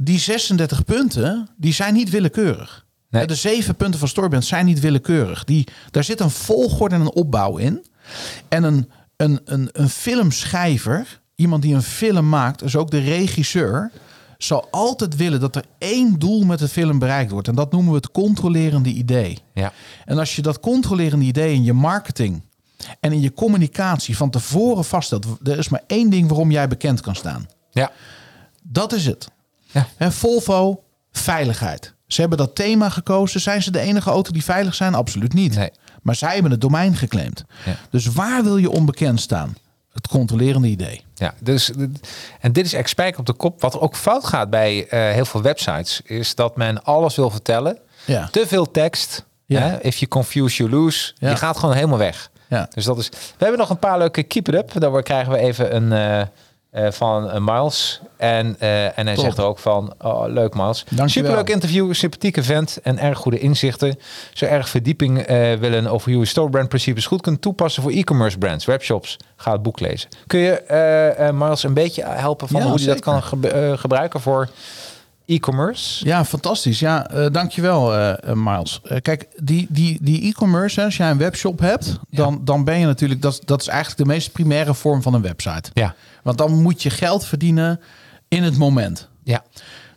die 0.03 0.19
36 0.19 0.85
punten, 0.85 1.49
die 1.57 1.73
zijn 1.73 1.95
niet 1.95 2.11
willekeurig. 2.11 2.87
Nee. 3.11 3.27
De 3.27 3.35
zeven 3.35 3.77
punten 3.77 3.99
van 3.99 4.09
Storybrand 4.09 4.45
zijn 4.45 4.67
niet 4.67 4.81
willekeurig. 4.81 5.45
Die, 5.45 5.67
daar 5.91 6.05
zit 6.05 6.21
een 6.21 6.31
volgorde 6.31 6.95
en 6.95 7.01
een 7.01 7.13
opbouw 7.13 7.57
in. 7.57 7.87
En 8.49 8.63
een, 8.63 8.91
een, 9.17 9.41
een, 9.45 9.69
een 9.73 9.89
filmschrijver, 9.89 11.21
iemand 11.35 11.63
die 11.63 11.75
een 11.75 11.83
film 11.83 12.29
maakt, 12.29 12.59
dus 12.59 12.77
ook 12.77 12.91
de 12.91 12.99
regisseur, 12.99 13.91
zal 14.39 14.69
altijd 14.71 15.17
willen 15.17 15.41
dat 15.41 15.57
er 15.57 15.65
één 15.79 16.19
doel 16.19 16.45
met 16.45 16.59
de 16.59 16.69
film 16.69 16.99
bereikt 16.99 17.31
wordt. 17.31 17.49
En 17.49 17.55
dat 17.55 17.73
noemen 17.73 17.91
we 17.91 17.97
het 17.97 18.11
controlerende 18.11 18.91
idee. 18.91 19.39
Ja. 19.55 19.73
En 20.05 20.19
als 20.19 20.37
je 20.37 20.43
dat 20.43 20.61
controlerende 20.61 21.25
idee 21.25 21.55
in 21.55 21.65
je 21.65 21.73
marketing 21.73 22.43
en 23.01 23.13
in 23.13 23.21
je 23.21 23.33
communicatie 23.33 24.17
van 24.17 24.31
tevoren 24.31 24.85
vaststelt, 24.85 25.27
er 25.43 25.59
is 25.59 25.69
maar 25.69 25.83
één 25.87 26.11
ding 26.11 26.29
waarom 26.29 26.51
jij 26.51 26.69
bekend 26.69 27.01
kan 27.01 27.15
staan. 27.15 27.49
Ja. 27.71 27.91
Dat 28.63 28.93
is 28.93 29.07
het. 29.07 29.29
Ja. 29.71 29.87
En 29.97 30.13
Volvo, 30.13 30.83
veiligheid. 31.13 31.95
Ze 32.07 32.21
hebben 32.21 32.39
dat 32.39 32.55
thema 32.55 32.89
gekozen. 32.89 33.41
Zijn 33.41 33.63
ze 33.63 33.71
de 33.71 33.81
enige 33.81 34.11
auto 34.11 34.33
die 34.33 34.45
veilig 34.45 34.75
zijn? 34.75 34.95
Absoluut 34.95 35.33
niet. 35.33 35.55
Nee. 35.57 35.71
Maar 36.03 36.15
zij 36.15 36.33
hebben 36.33 36.51
het 36.51 36.61
domein 36.61 36.97
geclaimd. 36.97 37.45
Ja. 37.65 37.77
Dus 37.91 38.07
waar 38.07 38.43
wil 38.43 38.57
je 38.57 38.71
onbekend 38.71 39.21
staan? 39.21 39.57
Het 39.93 40.09
controlerende 40.09 40.69
idee. 40.69 41.05
Ja, 41.15 41.35
dus, 41.39 41.71
en 42.41 42.53
dit 42.53 42.65
is 42.65 42.73
echt 42.73 43.19
op 43.19 43.27
de 43.27 43.33
kop. 43.33 43.61
Wat 43.61 43.81
ook 43.81 43.97
fout 43.97 44.25
gaat 44.25 44.51
bij 44.51 44.89
eh, 44.89 45.13
heel 45.13 45.25
veel 45.25 45.43
websites, 45.43 46.01
is 46.05 46.35
dat 46.35 46.57
men 46.57 46.85
alles 46.85 47.17
wil 47.17 47.31
vertellen. 47.31 47.79
Ja. 48.05 48.29
Te 48.31 48.47
veel 48.47 48.71
tekst. 48.71 49.25
Ja. 49.47 49.61
Hè? 49.61 49.81
If 49.81 49.97
you 49.97 50.11
confuse, 50.11 50.57
you 50.57 50.71
lose. 50.71 51.13
Ja. 51.19 51.31
Je 51.31 51.37
gaat 51.37 51.59
gewoon 51.59 51.75
helemaal 51.75 51.99
weg. 51.99 52.31
Ja. 52.49 52.69
Dus 52.75 52.85
dat 52.85 52.99
is. 52.99 53.09
We 53.09 53.17
hebben 53.39 53.59
nog 53.59 53.71
een 53.71 53.79
paar 53.79 53.99
leuke 53.99 54.23
keep 54.23 54.49
it 54.49 54.55
up. 54.55 54.81
Daar 54.81 55.03
krijgen 55.03 55.33
we 55.33 55.39
even 55.39 55.77
een 55.77 55.93
eh, 55.93 56.27
eh, 56.71 56.91
van 56.91 57.31
eh, 57.31 57.41
Miles. 57.41 58.01
En, 58.17 58.57
eh, 58.59 58.99
en 58.99 59.07
hij 59.07 59.15
Top. 59.15 59.25
zegt 59.25 59.39
er 59.39 59.45
ook 59.45 59.59
van: 59.59 59.95
oh, 59.99 60.25
leuk 60.27 60.55
Miles. 60.55 60.85
Dankjewel. 60.85 61.09
Superleuk 61.09 61.51
interview, 61.51 61.95
sympathieke 61.95 62.43
vent 62.43 62.79
en 62.83 62.99
erg 62.99 63.19
goede 63.19 63.39
inzichten. 63.39 63.99
Zo 64.33 64.45
erg 64.45 64.69
verdieping 64.69 65.27
willen 65.61 65.87
over 65.87 66.11
hoe 66.11 66.21
je 66.21 66.27
storebrand 66.27 66.69
principes 66.69 67.07
goed 67.07 67.21
kunt 67.21 67.41
toepassen 67.41 67.83
voor 67.83 67.93
e-commerce 67.93 68.39
brands, 68.39 68.65
webshops. 68.65 69.17
Ga 69.37 69.53
het 69.53 69.63
boek 69.63 69.81
lezen. 69.81 70.09
Kun 70.27 70.41
je 70.41 71.31
Miles 71.35 71.63
een 71.63 71.75
beetje 71.75 72.05
helpen 72.05 72.49
van 72.49 72.61
Ja, 72.61 72.67
hoe 72.67 72.81
je 72.81 72.87
dat 72.87 73.01
kan 73.01 73.23
gebruiken 73.79 74.21
voor 74.21 74.49
e-commerce? 75.31 76.07
Ja, 76.07 76.25
fantastisch. 76.25 76.79
Ja, 76.79 77.11
eh, 77.11 77.27
dankjewel 77.33 77.97
eh, 77.97 78.33
Miles. 78.35 78.81
Kijk, 79.03 79.27
die, 79.37 79.67
die, 79.69 79.99
die 80.01 80.23
e-commerce, 80.23 80.85
als 80.85 80.97
jij 80.97 81.11
een 81.11 81.19
webshop 81.19 81.61
hebt, 81.61 81.99
dan, 82.11 82.41
dan 82.45 82.65
ben 82.65 82.79
je 82.79 82.87
natuurlijk, 82.87 83.23
dat, 83.23 83.41
dat 83.45 83.61
is 83.61 83.69
eigenlijk 83.69 83.99
de 83.99 84.07
meest 84.07 84.33
primaire 84.33 84.75
vorm 84.75 85.03
van 85.03 85.15
een 85.15 85.23
website. 85.23 85.71
Ja. 85.73 85.95
Want 86.23 86.39
dan 86.39 86.63
moet 86.63 86.83
je 86.83 86.91
geld 86.91 87.25
verdienen 87.25 87.81
in 88.29 88.43
het 88.43 88.57
moment. 88.57 89.09
Ja. 89.25 89.45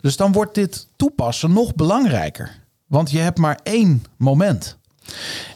Dus 0.02 0.18
dan 0.18 0.32
wordt 0.32 0.56
dit 0.56 0.88
toepassen 0.96 1.54
nog 1.54 1.76
belangrijker. 1.76 2.52
Want 2.88 3.12
je 3.12 3.20
hebt 3.20 3.38
maar 3.38 3.60
één 3.64 4.06
moment. 4.18 4.78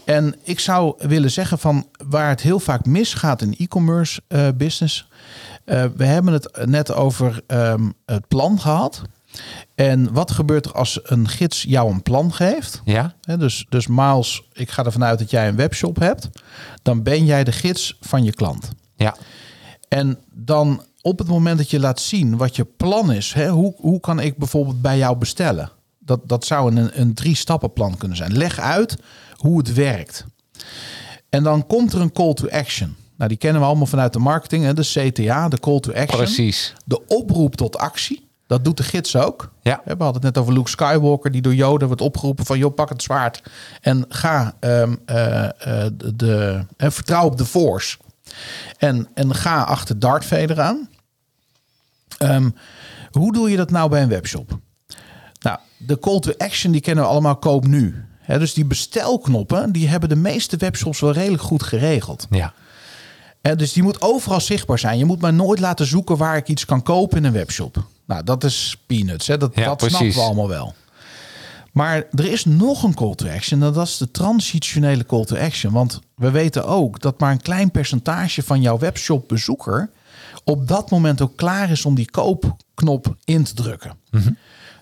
En 0.03 0.35
ik 0.43 0.59
zou 0.59 1.07
willen 1.07 1.31
zeggen 1.31 1.59
van 1.59 1.87
waar 2.07 2.29
het 2.29 2.41
heel 2.41 2.59
vaak 2.59 2.85
misgaat 2.85 3.41
in 3.41 3.55
e-commerce 3.57 4.21
eh, 4.27 4.47
business. 4.55 5.07
eh, 5.65 5.85
we 5.95 6.05
hebben 6.05 6.33
het 6.33 6.65
net 6.65 6.93
over 6.93 7.41
ehm, 7.47 7.89
het 8.05 8.27
plan 8.27 8.59
gehad. 8.59 9.01
En 9.75 10.13
wat 10.13 10.31
gebeurt 10.31 10.65
er 10.65 10.71
als 10.71 10.99
een 11.03 11.27
gids 11.27 11.63
jou 11.63 11.91
een 11.91 12.01
plan 12.03 12.33
geeft? 12.33 12.81
Ja. 12.85 13.13
Dus, 13.21 13.65
dus 13.69 13.87
Miles, 13.87 14.43
ik 14.53 14.71
ga 14.71 14.85
ervan 14.85 15.03
uit 15.03 15.19
dat 15.19 15.29
jij 15.29 15.47
een 15.47 15.55
webshop 15.55 15.99
hebt. 15.99 16.29
Dan 16.81 17.03
ben 17.03 17.25
jij 17.25 17.43
de 17.43 17.51
gids 17.51 17.97
van 18.01 18.23
je 18.23 18.31
klant. 18.31 18.69
Ja. 18.95 19.15
En 19.87 20.17
dan 20.33 20.83
op 21.01 21.19
het 21.19 21.27
moment 21.27 21.57
dat 21.57 21.69
je 21.69 21.79
laat 21.79 21.99
zien 21.99 22.37
wat 22.37 22.55
je 22.55 22.65
plan 22.65 23.11
is, 23.11 23.33
hè, 23.33 23.49
hoe, 23.49 23.73
hoe 23.77 23.99
kan 23.99 24.19
ik 24.19 24.37
bijvoorbeeld 24.37 24.81
bij 24.81 24.97
jou 24.97 25.17
bestellen? 25.17 25.71
Dat, 25.99 26.19
dat 26.23 26.45
zou 26.45 26.75
een, 26.75 27.01
een 27.01 27.13
drie-stappenplan 27.13 27.97
kunnen 27.97 28.17
zijn. 28.17 28.37
Leg 28.37 28.59
uit 28.59 28.97
hoe 29.35 29.57
het 29.57 29.73
werkt. 29.73 30.25
En 31.29 31.43
dan 31.43 31.65
komt 31.65 31.93
er 31.93 32.01
een 32.01 32.11
call 32.11 32.33
to 32.33 32.49
action. 32.49 32.95
Nou, 33.17 33.29
die 33.29 33.37
kennen 33.37 33.61
we 33.61 33.67
allemaal 33.67 33.85
vanuit 33.85 34.13
de 34.13 34.19
marketing, 34.19 34.63
hè, 34.63 34.73
de 34.73 34.81
CTA, 34.81 35.49
de 35.49 35.59
call 35.59 35.79
to 35.79 35.93
action. 35.93 36.17
Precies. 36.17 36.73
De 36.85 37.05
oproep 37.07 37.55
tot 37.55 37.77
actie. 37.77 38.25
Dat 38.47 38.63
doet 38.65 38.77
de 38.77 38.83
gids 38.83 39.15
ook. 39.15 39.51
Ja. 39.61 39.81
We 39.83 39.89
hadden 39.89 40.13
het 40.13 40.23
net 40.23 40.37
over 40.37 40.53
Luke 40.53 40.69
Skywalker, 40.69 41.31
die 41.31 41.41
door 41.41 41.55
Yoda 41.55 41.85
wordt 41.85 42.01
opgeroepen 42.01 42.45
van... 42.45 42.57
joh, 42.57 42.73
pak 42.73 42.89
het 42.89 43.01
zwaard 43.01 43.43
en 43.81 44.05
ga 44.09 44.55
eh, 44.59 44.89
de, 45.05 46.13
de, 46.15 46.65
vertrouw 46.77 47.25
op 47.25 47.37
de 47.37 47.45
Force. 47.45 47.97
En, 48.77 49.07
en 49.13 49.35
ga 49.35 49.61
achter 49.61 49.99
Darth 49.99 50.25
Vader 50.25 50.61
aan. 50.61 50.89
Ehm, 52.17 52.49
hoe 53.11 53.33
doe 53.33 53.49
je 53.49 53.57
dat 53.57 53.71
nou 53.71 53.89
bij 53.89 54.01
een 54.01 54.09
webshop? 54.09 54.59
Nou, 55.39 55.59
de 55.77 55.99
call 55.99 56.19
to 56.19 56.33
action 56.37 56.71
die 56.71 56.81
kennen 56.81 57.03
we 57.03 57.09
allemaal 57.09 57.35
koop 57.35 57.67
nu. 57.67 58.05
Dus 58.27 58.53
die 58.53 58.65
bestelknoppen, 58.65 59.71
die 59.71 59.87
hebben 59.87 60.09
de 60.09 60.15
meeste 60.15 60.57
webshops 60.57 60.99
wel 60.99 61.11
redelijk 61.11 61.43
goed 61.43 61.63
geregeld. 61.63 62.27
Ja. 62.29 62.53
Hè, 63.41 63.55
dus 63.55 63.73
die 63.73 63.83
moet 63.83 64.01
overal 64.01 64.41
zichtbaar 64.41 64.79
zijn. 64.79 64.97
Je 64.97 65.05
moet 65.05 65.21
maar 65.21 65.33
nooit 65.33 65.59
laten 65.59 65.85
zoeken 65.85 66.17
waar 66.17 66.37
ik 66.37 66.47
iets 66.47 66.65
kan 66.65 66.83
kopen 66.83 67.17
in 67.17 67.23
een 67.23 67.31
webshop. 67.31 67.87
Nou, 68.05 68.23
dat 68.23 68.43
is 68.43 68.77
peanuts. 68.85 69.27
Hè? 69.27 69.37
Dat, 69.37 69.51
Ja, 69.55 69.65
dat 69.65 69.83
snappen 69.89 70.13
we 70.13 70.21
allemaal 70.21 70.47
wel. 70.47 70.75
Maar 71.77 72.03
er 72.11 72.25
is 72.25 72.45
nog 72.45 72.83
een 72.83 72.93
call 72.93 73.15
to 73.15 73.27
action. 73.27 73.63
En 73.63 73.73
dat 73.73 73.87
is 73.87 73.97
de 73.97 74.11
transitionele 74.11 75.05
call 75.05 75.25
to 75.25 75.35
action. 75.35 75.73
Want 75.73 75.99
we 76.15 76.31
weten 76.31 76.65
ook 76.65 77.01
dat 77.01 77.19
maar 77.19 77.31
een 77.31 77.41
klein 77.41 77.71
percentage 77.71 78.43
van 78.43 78.61
jouw 78.61 78.77
webshop 78.77 79.27
bezoeker 79.27 79.89
op 80.43 80.67
dat 80.67 80.89
moment 80.91 81.21
ook 81.21 81.35
klaar 81.35 81.71
is 81.71 81.85
om 81.85 81.95
die 81.95 82.11
koopknop 82.11 83.15
in 83.23 83.43
te 83.43 83.53
drukken. 83.53 83.97
Mhm. 84.11 84.31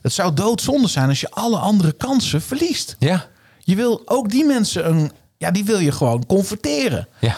Het 0.01 0.13
zou 0.13 0.33
doodzonde 0.33 0.87
zijn 0.87 1.09
als 1.09 1.19
je 1.19 1.29
alle 1.29 1.57
andere 1.57 1.91
kansen 1.91 2.41
verliest. 2.41 2.95
Ja. 2.99 3.25
Je 3.59 3.75
wil 3.75 4.01
ook 4.05 4.29
die 4.29 4.45
mensen 4.45 4.87
een, 4.87 5.11
ja, 5.37 5.51
die 5.51 5.65
wil 5.65 5.79
je 5.79 5.91
gewoon 5.91 6.25
converteren. 6.25 7.07
Ja. 7.19 7.37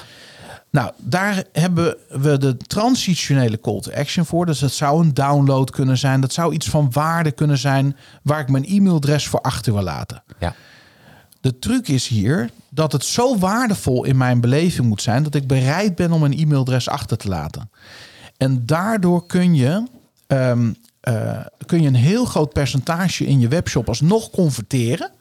Nou, 0.69 0.91
daar 0.97 1.43
hebben 1.51 1.95
we 2.09 2.37
de 2.37 2.57
transitionele 2.57 3.59
call 3.59 3.79
to 3.79 3.91
action 3.91 4.25
voor. 4.25 4.45
Dus 4.45 4.59
dat 4.59 4.71
zou 4.71 5.03
een 5.03 5.13
download 5.13 5.69
kunnen 5.69 5.97
zijn. 5.97 6.21
Dat 6.21 6.33
zou 6.33 6.53
iets 6.53 6.69
van 6.69 6.91
waarde 6.91 7.31
kunnen 7.31 7.57
zijn 7.57 7.97
waar 8.23 8.39
ik 8.39 8.49
mijn 8.49 8.65
e-mailadres 8.65 9.27
voor 9.27 9.41
achter 9.41 9.73
wil 9.73 9.83
laten. 9.83 10.23
Ja. 10.39 10.55
De 11.41 11.59
truc 11.59 11.87
is 11.87 12.07
hier 12.07 12.49
dat 12.69 12.91
het 12.91 13.05
zo 13.05 13.37
waardevol 13.37 14.03
in 14.03 14.17
mijn 14.17 14.41
beleving 14.41 14.87
moet 14.87 15.01
zijn 15.01 15.23
dat 15.23 15.35
ik 15.35 15.47
bereid 15.47 15.95
ben 15.95 16.11
om 16.11 16.23
een 16.23 16.37
e-mailadres 16.37 16.89
achter 16.89 17.17
te 17.17 17.27
laten. 17.27 17.69
En 18.37 18.65
daardoor 18.65 19.25
kun 19.25 19.55
je, 19.55 19.83
ehm, 20.27 20.73
eh, 20.99 21.39
kun 21.65 21.81
je 21.81 21.87
een 21.87 21.95
heel 21.95 22.25
groot 22.25 22.53
percentage 22.53 23.25
in 23.25 23.39
je 23.39 23.47
webshop 23.47 23.87
alsnog 23.87 24.29
converteren. 24.29 25.11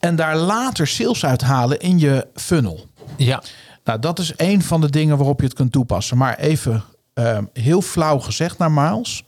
En 0.00 0.16
daar 0.16 0.36
later 0.36 0.86
sales 0.86 1.24
uithalen 1.24 1.80
in 1.80 1.98
je 1.98 2.26
funnel. 2.34 2.86
Ja. 3.16 3.42
Nou, 3.84 3.98
dat 3.98 4.18
is 4.18 4.32
een 4.36 4.62
van 4.62 4.80
de 4.80 4.90
dingen 4.90 5.16
waarop 5.16 5.40
je 5.40 5.46
het 5.46 5.54
kunt 5.54 5.72
toepassen. 5.72 6.16
Maar 6.16 6.38
even 6.38 6.84
ehm, 7.14 7.44
heel 7.52 7.82
flauw 7.82 8.18
gezegd 8.18 8.58
naar 8.58 8.72
Miles. 8.72 9.24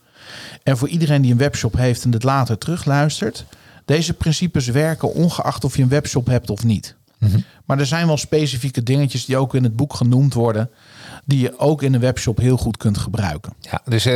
En 0.63 0.77
voor 0.77 0.87
iedereen 0.87 1.21
die 1.21 1.31
een 1.31 1.37
webshop 1.37 1.75
heeft 1.75 2.03
en 2.03 2.11
dit 2.11 2.23
later 2.23 2.57
terugluistert. 2.57 3.45
Deze 3.85 4.13
principes 4.13 4.67
werken 4.67 5.13
ongeacht 5.13 5.63
of 5.63 5.75
je 5.77 5.83
een 5.83 5.89
webshop 5.89 6.27
hebt 6.27 6.49
of 6.49 6.63
niet. 6.63 6.95
Maar 7.65 7.79
er 7.79 7.85
zijn 7.85 8.07
wel 8.07 8.17
specifieke 8.17 8.83
dingetjes 8.83 9.25
die 9.25 9.37
ook 9.37 9.55
in 9.55 9.63
het 9.63 9.75
boek 9.75 9.93
genoemd 9.93 10.33
worden. 10.33 10.69
Die 11.27 11.39
je 11.39 11.59
ook 11.59 11.81
in 11.81 11.93
een 11.93 11.99
webshop 11.99 12.37
heel 12.37 12.57
goed 12.57 12.77
kunt 12.77 12.97
gebruiken. 12.97 13.53
Ja, 13.59 13.81
dus 13.85 14.05
eh, 14.05 14.15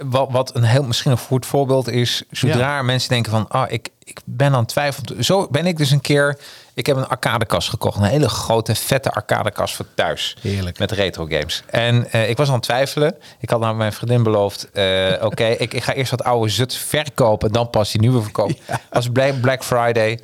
wat, 0.00 0.28
wat 0.30 0.54
een 0.54 0.62
heel 0.62 0.82
misschien 0.82 1.10
een 1.10 1.18
goed 1.18 1.46
voorbeeld 1.46 1.88
is, 1.88 2.22
zodra 2.30 2.82
mensen 2.82 3.08
denken 3.08 3.32
van, 3.32 3.48
ah, 3.48 3.72
ik, 3.72 3.88
ik 4.04 4.20
ben 4.24 4.52
aan 4.52 4.58
het 4.58 4.68
twijfelen. 4.68 5.24
Zo 5.24 5.48
ben 5.50 5.66
ik 5.66 5.76
dus 5.76 5.90
een 5.90 6.00
keer, 6.00 6.38
ik 6.74 6.86
heb 6.86 6.96
een 6.96 7.06
arcadekast 7.06 7.68
gekocht, 7.68 7.96
een 7.96 8.02
hele 8.02 8.28
grote 8.28 8.74
vette 8.74 9.10
arcadekast 9.10 9.74
voor 9.74 9.86
thuis, 9.94 10.36
Heerlijk. 10.40 10.78
met 10.78 10.90
retro 10.90 11.26
games. 11.26 11.62
En 11.66 12.12
eh, 12.12 12.28
ik 12.28 12.36
was 12.36 12.48
aan 12.48 12.54
het 12.54 12.62
twijfelen. 12.62 13.14
Ik 13.38 13.50
had 13.50 13.60
naar 13.60 13.76
mijn 13.76 13.92
vriendin 13.92 14.22
beloofd, 14.22 14.70
eh, 14.70 15.12
oké, 15.20 15.44
ik, 15.64 15.74
ik 15.74 15.82
ga 15.82 15.92
eerst 15.92 16.10
wat 16.10 16.24
oude 16.24 16.50
zut 16.50 16.74
verkopen, 16.74 17.48
en 17.48 17.54
dan 17.54 17.70
pas 17.70 17.90
die 17.90 18.00
nieuwe 18.00 18.22
verkopen. 18.22 18.56
Als 18.90 19.08
Black, 19.08 19.40
Black 19.40 19.64
Friday. 19.64 20.20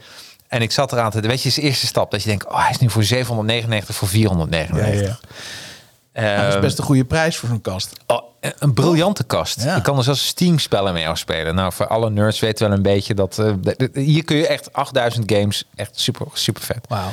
En 0.48 0.62
ik 0.62 0.72
zat 0.72 0.92
eraan 0.92 1.10
te, 1.10 1.20
weet 1.20 1.42
je, 1.42 1.48
is 1.48 1.54
de 1.54 1.62
eerste 1.62 1.86
stap 1.86 2.10
dat 2.10 2.22
je 2.22 2.28
denkt, 2.28 2.46
oh, 2.46 2.60
hij 2.60 2.70
is 2.70 2.78
nu 2.78 2.90
voor 2.90 3.04
799 3.04 3.94
voor 3.94 4.08
499. 4.08 5.20
Nou, 6.16 6.36
dat 6.36 6.46
is 6.46 6.52
Ehm, 6.52 6.60
best 6.60 6.78
een 6.78 6.84
goede 6.84 7.04
prijs 7.04 7.36
voor 7.36 7.48
zo'n 7.48 7.60
kast. 7.60 7.92
Oh, 8.06 8.22
een 8.58 8.74
briljante 8.74 9.24
kast. 9.24 9.62
Ja. 9.62 9.74
Je 9.74 9.80
kan 9.80 9.96
er 9.98 10.04
zelfs 10.04 10.26
Steam-spellen 10.26 10.92
mee 10.92 11.08
afspelen. 11.08 11.54
Nou, 11.54 11.72
voor 11.72 11.86
alle 11.86 12.10
nerds 12.10 12.40
weten 12.40 12.68
wel 12.68 12.76
een 12.76 12.82
beetje 12.82 13.14
dat... 13.14 13.38
eh, 13.38 13.52
de- 13.60 13.90
hier 13.94 14.24
kun 14.24 14.36
je 14.36 14.46
echt 14.46 14.72
8000 14.72 15.32
games. 15.32 15.64
Echt 15.74 16.00
super, 16.00 16.26
super 16.32 16.62
vet. 16.62 16.86
Wauw. 16.88 17.10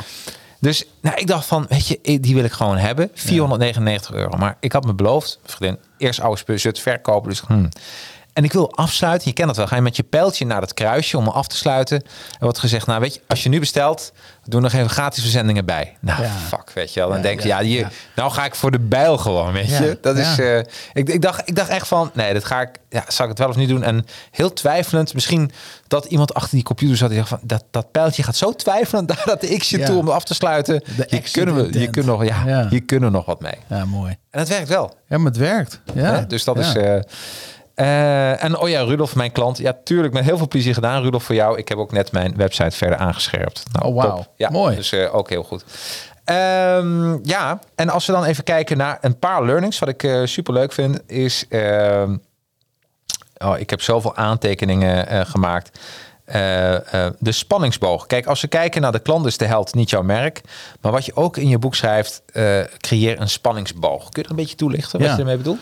Dus 0.60 0.86
nou, 1.02 1.18
ik 1.18 1.28
dacht 1.28 1.46
van, 1.46 1.66
weet 1.70 1.88
je, 1.88 2.00
eh, 2.04 2.18
die 2.22 2.36
wil 2.36 2.44
ik 2.44 2.52
gewoon 2.52 2.78
hebben. 2.78 3.10
499 3.14 4.14
euro. 4.16 4.38
Maar 4.38 4.58
ik 4.60 4.72
had 4.72 4.86
me 4.86 4.94
beloofd, 4.94 5.40
vriendin, 5.46 5.80
eerst 5.98 6.20
oude 6.20 6.38
spullen 6.38 6.76
verkopen. 6.76 7.30
Dus, 7.30 7.42
hmm. 7.42 7.70
En 8.34 8.44
ik 8.44 8.54
wil 8.54 8.76
afsluiten. 8.76 9.28
Je 9.28 9.34
kent 9.34 9.48
het 9.48 9.58
wel. 9.58 9.68
Ga 9.68 9.76
je 9.76 9.82
met 9.82 9.96
je 9.96 10.04
pijltje 10.04 10.46
naar 10.46 10.62
het 10.62 10.74
kruisje 10.74 11.18
om 11.18 11.28
af 11.28 11.48
te 11.48 11.56
sluiten. 11.58 12.02
En 12.32 12.38
wordt 12.40 12.60
gezegd, 12.60 12.88
nou 12.88 13.00
weet 13.02 13.14
je, 13.14 13.22
als 13.28 13.44
je 13.44 13.50
nu 13.50 13.60
bestelt, 13.60 14.12
doe 14.46 14.62
nog 14.62 14.74
even 14.74 14.90
gratis 14.90 15.22
verzendingen 15.22 15.66
bij. 15.66 15.98
Nou, 16.00 16.22
Ja. 16.24 16.30
fuck, 16.30 16.72
weet 16.74 16.94
je 16.94 17.00
wel. 17.00 17.10
Dan 17.10 17.18
Ja, 17.18 17.24
denk 17.24 17.42
je, 17.42 17.48
ja, 17.48 17.60
ja, 17.60 17.66
hier, 17.66 17.92
nou 18.16 18.32
ga 18.32 18.46
ik 18.46 18.56
voor 18.56 18.72
de 18.72 18.80
bijl 18.80 19.18
gewoon, 19.18 19.52
weet 19.54 19.70
je. 19.70 19.98
Dat 20.02 20.18
is, 20.18 20.40
eh, 20.40 20.58
ik, 20.94 21.10
ik, 21.10 21.22
dacht, 21.22 21.42
ik 21.50 21.56
dacht 21.56 21.70
echt 21.70 21.88
van, 21.88 22.12
nee, 22.14 22.34
dat 22.34 22.46
ga 22.46 22.62
ik, 22.62 22.70
ja, 22.90 23.04
zal 23.08 23.24
ik 23.26 23.30
het 23.32 23.40
wel 23.40 23.50
of 23.50 23.56
niet 23.56 23.70
doen? 23.70 23.84
En 23.84 24.06
heel 24.32 24.54
twijfelend, 24.54 25.14
misschien 25.14 25.52
dat 25.88 26.06
iemand 26.06 26.34
achter 26.34 26.52
die 26.52 26.64
computer 26.64 26.98
zat 26.98 27.10
die 27.10 27.18
dacht 27.18 27.30
van, 27.30 27.40
dat, 27.44 27.64
dat 27.72 27.92
pijltje 27.92 28.24
gaat 28.24 28.36
zo 28.36 28.54
twijfelend 28.54 29.08
naar 29.16 29.22
dat 29.26 29.58
X'je 29.58 29.84
toe 29.84 29.98
om 29.98 30.10
af 30.10 30.24
te 30.24 30.34
sluiten. 30.34 30.84
Hier 31.08 31.30
kunnen, 31.32 31.56
we, 31.56 31.62
hier, 31.62 31.68
accident. 31.70 31.92
kunnen 31.92 32.12
nog, 32.12 32.26
ja, 32.26 32.68
hier 32.70 32.84
kunnen 32.84 33.10
we 33.12 33.16
nog 33.16 33.26
wat 33.26 33.42
mee. 33.42 33.58
Ja, 33.68 33.86
mooi. 33.86 34.16
En 34.30 34.40
het 34.40 34.48
werkt 34.48 34.68
wel. 34.70 34.96
Ja, 35.08 35.18
maar 35.18 35.28
het 35.32 35.38
werkt. 35.38 35.80
Ja. 35.94 36.22
Dus 36.22 36.44
dat 36.44 36.58
is. 36.58 36.74
eh, 36.76 37.00
eh, 37.76 38.44
en 38.44 38.58
oh 38.58 38.70
ja, 38.70 38.82
Rudolf, 38.82 39.16
mijn 39.16 39.32
klant. 39.32 39.58
Ja, 39.58 39.74
tuurlijk, 39.84 40.14
met 40.14 40.24
heel 40.24 40.38
veel 40.38 40.48
plezier 40.48 40.74
gedaan. 40.74 41.02
Rudolf, 41.04 41.24
voor 41.24 41.36
jou. 41.36 41.58
Ik 41.58 41.68
heb 41.70 41.78
ook 41.78 41.92
net 41.92 42.12
mijn 42.12 42.34
website 42.38 42.78
verder 42.78 42.98
aangescherpt. 42.98 43.64
Nou, 43.72 43.86
Oh, 43.94 44.04
wauw. 44.04 44.26
Ja, 44.36 44.50
Mooi. 44.50 44.76
Dus 44.76 44.92
eh, 44.92 45.16
ook 45.16 45.30
heel 45.30 45.44
goed. 45.44 45.64
Ehm, 46.24 47.18
ja, 47.24 47.60
en 47.76 47.90
als 47.90 48.06
we 48.06 48.12
dan 48.12 48.24
even 48.24 48.44
kijken 48.44 48.78
naar 48.78 48.98
een 49.02 49.20
paar 49.20 49.46
learnings. 49.46 49.80
Wat 49.80 49.90
ik 49.90 50.04
eh 50.04 50.22
super 50.24 50.54
leuk 50.54 50.72
vind, 50.74 51.00
is. 51.08 51.46
ehm, 51.50 52.18
oh, 53.38 53.60
ik 53.60 53.70
heb 53.70 53.82
zoveel 53.82 54.16
aantekeningen 54.16 55.26
gemaakt. 55.28 55.80
De 57.20 57.32
spanningsboog. 57.32 58.06
Kijk, 58.08 58.26
als 58.26 58.42
we 58.42 58.48
kijken 58.48 58.82
naar 58.82 58.92
de 58.92 59.00
klant 59.00 59.26
is 59.26 59.38
de 59.38 59.46
held, 59.46 59.74
niet 59.74 59.90
jouw 59.90 60.02
merk. 60.02 60.42
Maar 60.82 60.92
wat 60.92 61.06
je 61.06 61.16
ook 61.16 61.38
in 61.38 61.48
je 61.48 61.58
boek 61.60 61.76
schrijft, 61.76 62.22
creëer 62.78 63.22
een 63.22 63.30
spanningsboog. 63.30 64.10
Kun 64.10 64.22
je 64.22 64.24
er 64.24 64.30
een 64.30 64.36
beetje 64.36 64.56
toelichten 64.56 65.00
wat 65.00 65.08
Ja. 65.08 65.14
je 65.14 65.20
ermee 65.20 65.38
bedoelt? 65.38 65.60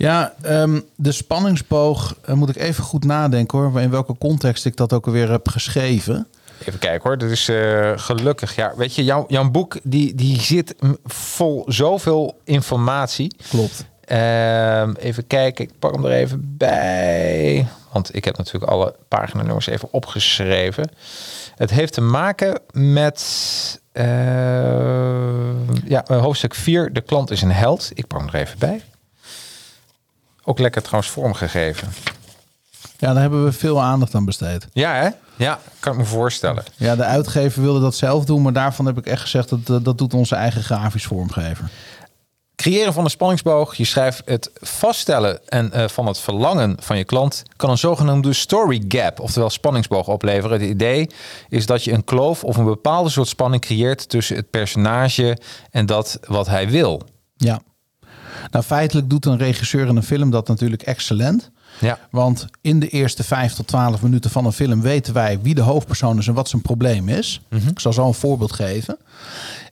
Ja, 0.00 0.34
ehm, 0.42 0.80
de 0.96 1.12
spanningsboog, 1.12 2.14
eh, 2.22 2.34
moet 2.34 2.48
ik 2.48 2.56
even 2.56 2.84
goed 2.84 3.04
nadenken 3.04 3.58
hoor, 3.58 3.80
in 3.80 3.90
welke 3.90 4.18
context 4.18 4.64
ik 4.64 4.76
dat 4.76 4.92
ook 4.92 5.06
alweer 5.06 5.30
heb 5.30 5.48
geschreven. 5.48 6.26
Even 6.64 6.78
kijken 6.78 7.08
hoor. 7.08 7.18
Dat 7.18 7.30
is 7.30 7.48
eh, 7.48 7.92
gelukkig. 7.96 8.56
Ja, 8.56 8.72
weet 8.76 8.94
je, 8.94 9.04
jouw, 9.04 9.24
jouw 9.28 9.50
boek 9.50 9.78
die, 9.82 10.14
die 10.14 10.40
zit 10.40 10.74
vol 11.04 11.64
zoveel 11.66 12.40
informatie. 12.44 13.34
Klopt. 13.48 13.84
Ehm, 14.04 14.92
even 14.98 15.26
kijken, 15.26 15.64
ik 15.64 15.70
pak 15.78 15.94
hem 15.94 16.04
er 16.04 16.12
even 16.12 16.54
bij. 16.56 17.66
Want 17.92 18.14
ik 18.14 18.24
heb 18.24 18.36
natuurlijk 18.36 18.72
alle 18.72 18.94
paginanummers 19.08 19.66
even 19.66 19.92
opgeschreven. 19.92 20.90
Het 21.56 21.70
heeft 21.70 21.92
te 21.92 22.00
maken 22.00 22.60
met 22.72 23.20
eh, 23.92 24.04
ja, 25.84 26.04
hoofdstuk 26.06 26.54
4. 26.54 26.92
De 26.92 27.00
klant 27.00 27.30
is 27.30 27.42
een 27.42 27.52
held. 27.52 27.90
Ik 27.94 28.06
pak 28.06 28.18
hem 28.18 28.28
er 28.28 28.34
even 28.34 28.58
bij. 28.58 28.82
Ook 30.50 30.58
lekker 30.58 30.82
trouwens 30.82 31.12
vormgegeven. 31.12 31.88
Ja, 32.98 33.12
daar 33.12 33.20
hebben 33.20 33.44
we 33.44 33.52
veel 33.52 33.82
aandacht 33.82 34.14
aan 34.14 34.24
besteed. 34.24 34.66
Ja, 34.72 34.94
hè? 34.94 35.08
Ja, 35.44 35.58
kan 35.80 35.92
ik 35.92 35.98
me 35.98 36.04
voorstellen. 36.04 36.64
Ja, 36.76 36.96
de 36.96 37.04
uitgever 37.04 37.62
wilde 37.62 37.80
dat 37.80 37.94
zelf 37.94 38.24
doen, 38.24 38.42
maar 38.42 38.52
daarvan 38.52 38.86
heb 38.86 38.98
ik 38.98 39.06
echt 39.06 39.20
gezegd 39.20 39.66
dat 39.66 39.84
dat 39.84 39.98
doet 39.98 40.14
onze 40.14 40.34
eigen 40.34 40.62
grafisch 40.62 41.04
vormgever. 41.04 41.70
Creëren 42.56 42.92
van 42.92 43.04
een 43.04 43.10
spanningsboog. 43.10 43.74
Je 43.74 43.84
schrijft 43.84 44.22
het 44.24 44.50
vaststellen 44.54 45.48
en 45.48 45.72
eh, 45.72 45.88
van 45.88 46.06
het 46.06 46.18
verlangen 46.18 46.76
van 46.80 46.96
je 46.96 47.04
klant 47.04 47.42
kan 47.56 47.70
een 47.70 47.78
zogenoemde 47.78 48.32
story 48.32 48.84
gap, 48.88 49.20
oftewel 49.20 49.50
spanningsboog 49.50 50.08
opleveren. 50.08 50.60
Het 50.60 50.68
idee 50.68 51.10
is 51.48 51.66
dat 51.66 51.84
je 51.84 51.92
een 51.92 52.04
kloof 52.04 52.44
of 52.44 52.56
een 52.56 52.64
bepaalde 52.64 53.10
soort 53.10 53.28
spanning 53.28 53.62
creëert 53.62 54.08
tussen 54.08 54.36
het 54.36 54.50
personage 54.50 55.38
en 55.70 55.86
dat 55.86 56.18
wat 56.26 56.46
hij 56.46 56.70
wil. 56.70 57.02
Ja. 57.36 57.60
Nou, 58.50 58.64
feitelijk 58.64 59.10
doet 59.10 59.26
een 59.26 59.38
regisseur 59.38 59.86
in 59.86 59.96
een 59.96 60.02
film 60.02 60.30
dat 60.30 60.48
natuurlijk 60.48 60.82
excellent. 60.82 61.50
Ja. 61.80 61.98
Want 62.10 62.46
in 62.60 62.80
de 62.80 62.88
eerste 62.88 63.24
5 63.24 63.52
tot 63.52 63.66
12 63.66 64.02
minuten 64.02 64.30
van 64.30 64.44
een 64.46 64.52
film 64.52 64.80
weten 64.80 65.14
wij 65.14 65.38
wie 65.42 65.54
de 65.54 65.60
hoofdpersoon 65.60 66.18
is 66.18 66.26
en 66.26 66.34
wat 66.34 66.48
zijn 66.48 66.62
probleem 66.62 67.08
is. 67.08 67.40
Ik 67.70 67.80
zal 67.80 67.92
zo 67.92 68.06
een 68.06 68.14
voorbeeld 68.14 68.52
geven. 68.52 68.98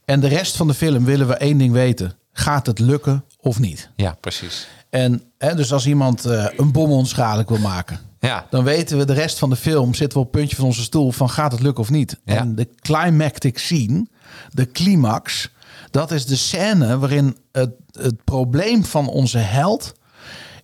En 0.05 0.19
de 0.19 0.27
rest 0.27 0.55
van 0.57 0.67
de 0.67 0.73
film 0.73 1.05
willen 1.05 1.27
we 1.27 1.33
één 1.35 1.57
ding 1.57 1.71
weten. 1.73 2.13
Gaat 2.31 2.65
het 2.65 2.79
lukken 2.79 3.23
of 3.39 3.59
niet? 3.59 3.89
Ja, 3.95 4.17
precies. 4.19 4.67
En 4.89 5.21
hè, 5.37 5.55
dus 5.55 5.73
als 5.73 5.87
iemand 5.87 6.25
eh, 6.25 6.45
een 6.57 6.71
bom 6.71 6.91
onschadelijk 6.91 7.49
wil 7.49 7.57
maken, 7.57 7.99
Ja. 8.19 8.45
dan 8.49 8.63
weten 8.63 8.97
we 8.97 9.05
de 9.05 9.13
rest 9.13 9.39
van 9.39 9.49
de 9.49 9.55
film 9.55 9.93
zitten 9.93 10.17
we 10.19 10.25
op 10.25 10.31
het 10.31 10.39
puntje 10.39 10.55
van 10.55 10.65
onze 10.65 10.81
stoel 10.81 11.11
van 11.11 11.29
gaat 11.29 11.51
het 11.51 11.61
lukken 11.61 11.83
of 11.83 11.89
niet. 11.89 12.17
Ja. 12.25 12.35
En 12.35 12.55
de 12.55 12.67
climactic 12.81 13.57
scene, 13.57 14.07
de 14.51 14.71
climax, 14.71 15.49
dat 15.91 16.11
is 16.11 16.25
de 16.25 16.35
scène 16.35 16.97
waarin 16.97 17.37
het, 17.51 17.71
het 17.91 18.23
probleem 18.23 18.85
van 18.85 19.07
onze 19.07 19.37
held 19.37 19.93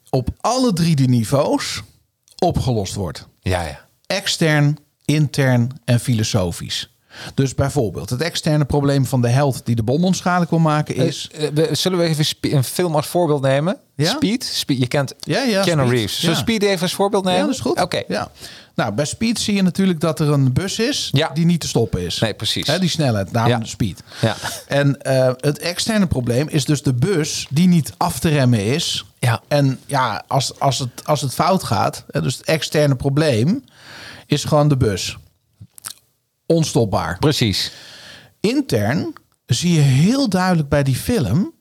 op 0.10 0.30
alle 0.42 0.74
drie 0.74 0.96
de 0.96 1.06
niveaus 1.06 1.82
opgelost 2.40 2.94
wordt. 2.94 3.28
Ja, 3.40 3.64
ja. 3.64 3.88
Extern, 4.06 4.78
intern 5.06 5.80
en 5.86 6.00
filosofisch. 6.00 6.95
Dus 7.34 7.56
bijvoorbeeld 7.56 8.10
het 8.10 8.22
externe 8.22 8.66
probleem 8.66 9.06
van 9.06 9.22
de 9.22 9.28
held 9.28 9.62
die 9.66 9.76
de 9.76 9.84
bom 9.84 10.04
onschadelijk 10.04 10.50
wil 10.52 10.60
maken 10.60 10.96
is... 10.96 11.30
Eh, 11.34 11.48
we- 11.54 11.70
zullen 11.72 11.98
we 12.00 12.06
even 12.06 12.26
een 12.42 12.64
film 12.64 12.96
als 12.96 13.08
voorbeeld 13.08 13.42
nemen? 13.42 13.78
Ja? 13.96 14.10
Speed? 14.10 14.44
Speed. 14.44 14.78
Je 14.80 14.88
kent 14.88 15.14
Ja, 15.20 15.42
ja, 15.42 15.62
Keanu. 15.64 15.90
Reeves. 15.90 16.20
Zullen 16.20 16.36
Ja. 16.36 16.42
Speed 16.42 16.64
even 16.64 16.82
als 16.82 16.94
voorbeeld 16.94 17.24
nemen? 17.24 17.40
Ja, 17.40 17.46
dat 17.46 17.56
is 17.56 17.62
goed. 17.62 17.82
Oké. 17.82 18.02
Ja. 18.08 18.32
Nou, 18.76 18.94
bij 18.94 19.06
Speed 19.06 19.40
zie 19.40 19.56
je 19.56 19.62
natuurlijk 19.62 20.00
dat 20.00 20.20
er 20.20 20.30
een 20.32 20.54
bus 20.54 20.80
is 20.80 21.10
Ja. 21.12 21.30
die 21.34 21.46
niet 21.46 21.60
te 21.60 21.68
stoppen 21.68 22.02
is. 22.06 22.20
Nee, 22.20 22.34
precies. 22.34 22.66
Die 22.80 22.90
snelheid, 22.90 23.34
daarom 23.34 23.52
Ja. 23.62 23.66
Speed. 23.66 24.04
Ja. 24.22 24.36
En 24.68 25.02
eh, 25.02 25.32
het 25.38 25.60
externe 25.60 26.08
probleem 26.08 26.48
is 26.48 26.66
dus 26.66 26.84
de 26.84 26.94
bus 26.94 27.48
die 27.50 27.68
niet 27.68 27.94
af 27.98 28.20
te 28.20 28.30
remmen 28.30 28.66
is. 28.66 29.06
Ja. 29.20 29.42
En 29.48 29.80
ja, 29.86 30.24
als, 30.28 30.60
als, 30.60 30.80
het, 30.80 30.90
als 31.06 31.22
het 31.22 31.34
fout 31.34 31.64
gaat, 31.64 32.04
dus 32.12 32.38
het 32.38 32.46
externe 32.46 32.96
probleem 32.96 33.64
is 34.26 34.44
gewoon 34.44 34.68
de 34.68 34.78
bus. 34.78 35.18
Onstopbaar. 36.46 37.20
Precies. 37.20 37.72
Intern 38.40 39.14
zie 39.46 39.74
je 39.74 39.82
heel 39.82 40.30
duidelijk 40.30 40.70
bij 40.70 40.84
die 40.84 40.96
film 40.96 41.54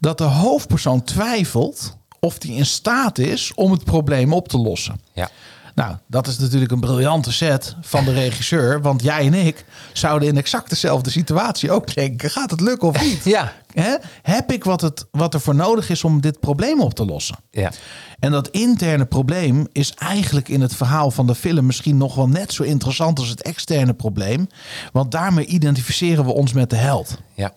dat 0.00 0.18
de 0.18 0.24
hoofdpersoon 0.24 1.04
twijfelt 1.04 1.96
of 2.20 2.38
die 2.38 2.52
in 2.52 2.66
staat 2.66 3.18
is 3.18 3.54
om 3.54 3.70
het 3.70 3.84
probleem 3.84 4.32
op 4.32 4.48
te 4.48 4.58
lossen. 4.58 5.00
Ja. 5.12 5.30
Nou, 5.74 5.96
dat 6.06 6.26
is 6.26 6.38
natuurlijk 6.38 6.72
een 6.72 6.80
briljante 6.80 7.32
set 7.32 7.76
van 7.80 8.04
de 8.04 8.12
regisseur. 8.12 8.82
Want 8.82 9.02
jij 9.02 9.26
en 9.26 9.34
ik 9.34 9.64
zouden 9.92 10.28
in 10.28 10.36
exact 10.36 10.70
dezelfde 10.70 11.10
situatie 11.10 11.70
ook 11.70 11.94
denken: 11.94 12.30
gaat 12.30 12.50
het 12.50 12.60
lukken 12.60 12.88
of 12.88 13.02
niet? 13.02 13.24
Ja. 13.74 14.00
Heb 14.22 14.52
ik 14.52 14.64
wat, 14.64 14.80
het, 14.80 15.06
wat 15.10 15.34
er 15.34 15.40
voor 15.40 15.54
nodig 15.54 15.90
is 15.90 16.04
om 16.04 16.20
dit 16.20 16.40
probleem 16.40 16.80
op 16.80 16.94
te 16.94 17.04
lossen? 17.04 17.36
Ja. 17.50 17.72
En 18.18 18.30
dat 18.30 18.48
interne 18.48 19.04
probleem 19.04 19.66
is 19.72 19.94
eigenlijk 19.94 20.48
in 20.48 20.60
het 20.60 20.74
verhaal 20.74 21.10
van 21.10 21.26
de 21.26 21.34
film 21.34 21.66
misschien 21.66 21.96
nog 21.96 22.14
wel 22.14 22.28
net 22.28 22.52
zo 22.52 22.62
interessant 22.62 23.18
als 23.18 23.28
het 23.28 23.42
externe 23.42 23.94
probleem. 23.94 24.46
Want 24.92 25.10
daarmee 25.10 25.46
identificeren 25.46 26.24
we 26.24 26.32
ons 26.32 26.52
met 26.52 26.70
de 26.70 26.76
held. 26.76 27.18
Ja. 27.34 27.52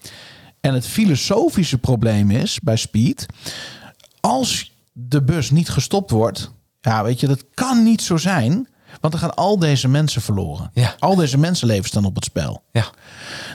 En 0.61 0.73
het 0.73 0.87
filosofische 0.87 1.77
probleem 1.77 2.31
is 2.31 2.59
bij 2.59 2.75
Speed, 2.75 3.25
als 4.19 4.71
de 4.91 5.23
bus 5.23 5.51
niet 5.51 5.69
gestopt 5.69 6.11
wordt, 6.11 6.51
ja, 6.85 7.03
weet 7.03 7.19
je, 7.19 7.27
dat 7.27 7.45
kan 7.53 7.83
niet 7.83 8.01
zo 8.01 8.17
zijn, 8.17 8.67
want 9.01 9.13
dan 9.13 9.21
gaan 9.21 9.35
al 9.35 9.59
deze 9.59 9.87
mensen 9.87 10.21
verloren. 10.21 10.69
Ja. 10.73 10.95
Al 10.99 11.15
deze 11.15 11.37
mensenlevens 11.37 11.87
staan 11.87 12.05
op 12.05 12.15
het 12.15 12.23
spel. 12.23 12.63
Ja. 12.71 12.85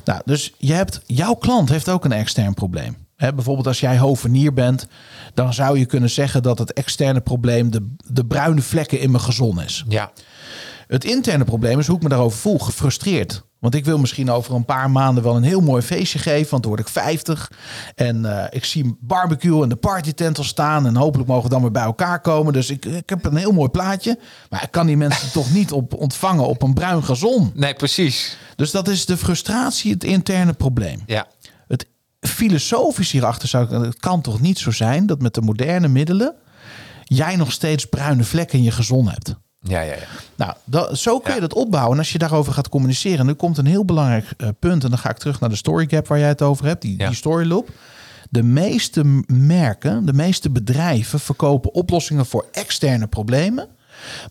Nou, 0.04 0.20
dus 0.24 0.52
je 0.58 0.72
hebt, 0.72 1.00
jouw 1.06 1.34
klant 1.34 1.68
heeft 1.68 1.88
ook 1.88 2.04
een 2.04 2.12
extern 2.12 2.54
probleem. 2.54 2.96
Hè, 3.16 3.34
bijvoorbeeld 3.34 3.66
als 3.66 3.80
jij 3.80 3.98
hovenier 3.98 4.52
bent, 4.52 4.86
dan 5.34 5.54
zou 5.54 5.78
je 5.78 5.86
kunnen 5.86 6.10
zeggen 6.10 6.42
dat 6.42 6.58
het 6.58 6.72
externe 6.72 7.20
probleem 7.20 7.70
de, 7.70 7.94
de 7.96 8.26
bruine 8.26 8.62
vlekken 8.62 9.00
in 9.00 9.10
mijn 9.10 9.22
gezon 9.22 9.62
is. 9.62 9.84
Ja. 9.88 10.12
Het 10.86 11.04
interne 11.04 11.44
probleem 11.44 11.78
is 11.78 11.86
hoe 11.86 11.96
ik 11.96 12.02
me 12.02 12.08
daarover 12.08 12.38
voel, 12.38 12.58
gefrustreerd. 12.58 13.42
Want 13.60 13.74
ik 13.74 13.84
wil 13.84 13.98
misschien 13.98 14.30
over 14.30 14.54
een 14.54 14.64
paar 14.64 14.90
maanden 14.90 15.22
wel 15.22 15.36
een 15.36 15.42
heel 15.42 15.60
mooi 15.60 15.82
feestje 15.82 16.18
geven, 16.18 16.50
want 16.50 16.62
dan 16.62 16.72
word 16.72 16.86
ik 16.86 16.92
50. 16.92 17.50
En 17.94 18.24
eh, 18.24 18.46
ik 18.50 18.64
zie 18.64 18.96
barbecue 19.00 19.62
en 19.62 19.68
de 19.68 19.76
partytent 19.76 20.38
al 20.38 20.44
staan. 20.44 20.86
En 20.86 20.96
hopelijk 20.96 21.28
mogen 21.28 21.44
we 21.44 21.48
dan 21.48 21.62
weer 21.62 21.70
bij 21.70 21.82
elkaar 21.82 22.20
komen. 22.20 22.52
Dus 22.52 22.70
ik, 22.70 22.84
ik 22.84 23.08
heb 23.08 23.24
een 23.24 23.36
heel 23.36 23.52
mooi 23.52 23.68
plaatje. 23.68 24.18
Maar 24.48 24.62
ik 24.62 24.70
kan 24.70 24.86
die 24.86 24.96
mensen 24.96 25.32
toch 25.32 25.52
niet 25.52 25.72
op 25.72 25.94
ontvangen 25.94 26.46
op 26.46 26.62
een 26.62 26.74
bruin 26.74 27.04
gazon. 27.04 27.52
Nee, 27.54 27.74
precies. 27.74 28.36
Dus 28.56 28.70
dat 28.70 28.88
is 28.88 29.06
de 29.06 29.16
frustratie, 29.16 29.92
het 29.92 30.04
interne 30.04 30.52
probleem. 30.52 31.02
Ja. 31.06 31.26
Het 31.68 31.86
filosofisch 32.20 33.10
hierachter 33.10 33.48
zou 33.48 33.64
ik, 33.64 33.84
het 33.84 34.00
kan 34.00 34.20
toch 34.20 34.40
niet 34.40 34.58
zo 34.58 34.70
zijn 34.70 35.06
dat 35.06 35.22
met 35.22 35.34
de 35.34 35.40
moderne 35.40 35.88
middelen 35.88 36.34
jij 37.04 37.36
nog 37.36 37.52
steeds 37.52 37.84
bruine 37.84 38.24
vlekken 38.24 38.58
in 38.58 38.64
je 38.64 38.70
gezon 38.70 39.08
hebt. 39.08 39.34
Ja, 39.62 39.80
ja, 39.80 39.92
ja. 39.94 40.06
Nou, 40.36 40.52
dat, 40.64 40.98
zo 40.98 41.18
kun 41.18 41.34
je 41.34 41.40
Ja. 41.40 41.46
dat 41.46 41.54
opbouwen. 41.58 41.92
En 41.92 41.98
als 41.98 42.12
je 42.12 42.18
daarover 42.18 42.52
gaat 42.52 42.68
communiceren, 42.68 43.26
nu 43.26 43.32
komt 43.32 43.58
een 43.58 43.66
heel 43.66 43.84
belangrijk 43.84 44.24
eh, 44.36 44.48
punt. 44.58 44.84
En 44.84 44.90
dan 44.90 44.98
ga 44.98 45.10
ik 45.10 45.18
terug 45.18 45.40
naar 45.40 45.50
de 45.50 45.56
story 45.56 45.86
gap 45.88 46.06
waar 46.06 46.18
jij 46.18 46.28
het 46.28 46.42
over 46.42 46.66
hebt, 46.66 46.82
die, 46.82 46.98
Ja. 46.98 47.06
die 47.06 47.16
story 47.16 47.46
loop. 47.48 47.68
De 48.30 48.42
meeste 48.42 49.22
merken, 49.26 50.06
de 50.06 50.12
meeste 50.12 50.50
bedrijven 50.50 51.20
verkopen 51.20 51.74
oplossingen 51.74 52.26
voor 52.26 52.46
externe 52.52 53.06
problemen. 53.06 53.68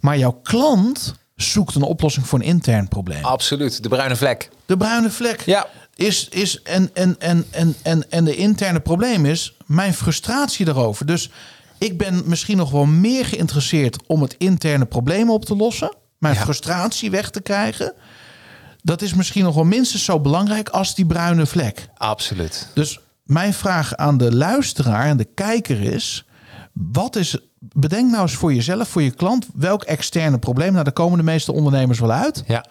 Maar 0.02 0.18
jouw 0.18 0.40
klant 0.44 1.16
zoekt 1.36 1.76
een 1.76 1.82
oplossing 1.82 2.28
voor 2.28 2.40
een 2.40 2.46
intern 2.46 2.88
probleem. 2.88 3.24
Absoluut. 3.26 3.84
De 3.84 3.90
bruine 3.90 4.16
vlek. 4.16 4.50
De 4.66 4.78
bruine 4.78 5.10
vlek 5.10 5.42
Ja. 5.42 5.68
is, 5.96 6.28
is 6.30 6.62
en, 6.62 6.90
en, 6.94 7.16
en, 7.20 7.46
en, 7.52 7.76
en, 7.84 8.12
en 8.12 8.26
de 8.26 8.36
interne 8.36 8.80
probleem 8.80 9.26
is 9.26 9.56
mijn 9.66 9.94
frustratie 9.94 10.66
daarover. 10.66 11.06
Dus 11.06 11.30
Ik 11.80 11.98
ben 11.98 12.22
misschien 12.26 12.58
nog 12.58 12.72
wel 12.72 12.86
meer 12.86 13.26
geïnteresseerd 13.26 13.98
om 14.08 14.22
het 14.22 14.36
interne 14.38 14.86
probleem 14.86 15.30
op 15.30 15.46
te 15.46 15.56
lossen. 15.56 15.96
Mijn 16.18 16.36
Ja. 16.36 16.42
frustratie 16.42 17.12
weg 17.12 17.30
te 17.30 17.42
krijgen. 17.42 17.94
Dat 18.84 19.02
is 19.02 19.14
misschien 19.14 19.44
nog 19.44 19.56
wel 19.56 19.64
minstens 19.64 20.04
zo 20.04 20.20
belangrijk 20.20 20.70
als 20.70 20.96
die 20.96 21.06
bruine 21.06 21.46
vlek. 21.46 21.90
Absoluut. 21.98 22.68
Dus 22.74 23.00
mijn 23.24 23.54
vraag 23.54 23.96
aan 23.96 24.18
de 24.18 24.36
luisteraar 24.36 25.06
en 25.06 25.18
de 25.18 25.28
kijker 25.34 25.82
is: 25.82 26.26
wat 26.74 27.16
is. 27.16 27.38
Bedenk 27.62 28.10
nou 28.12 28.22
eens 28.22 28.34
voor 28.36 28.54
jezelf, 28.54 28.88
voor 28.88 29.02
je 29.02 29.12
klant, 29.12 29.48
welk 29.54 29.84
externe 29.84 30.38
probleem. 30.40 30.72
Nou, 30.72 30.84
daar 30.84 30.94
komen 30.94 31.18
de 31.18 31.24
meeste 31.24 31.52
ondernemers 31.52 32.00
wel 32.00 32.12
uit. 32.12 32.44
Ja. 32.48 32.66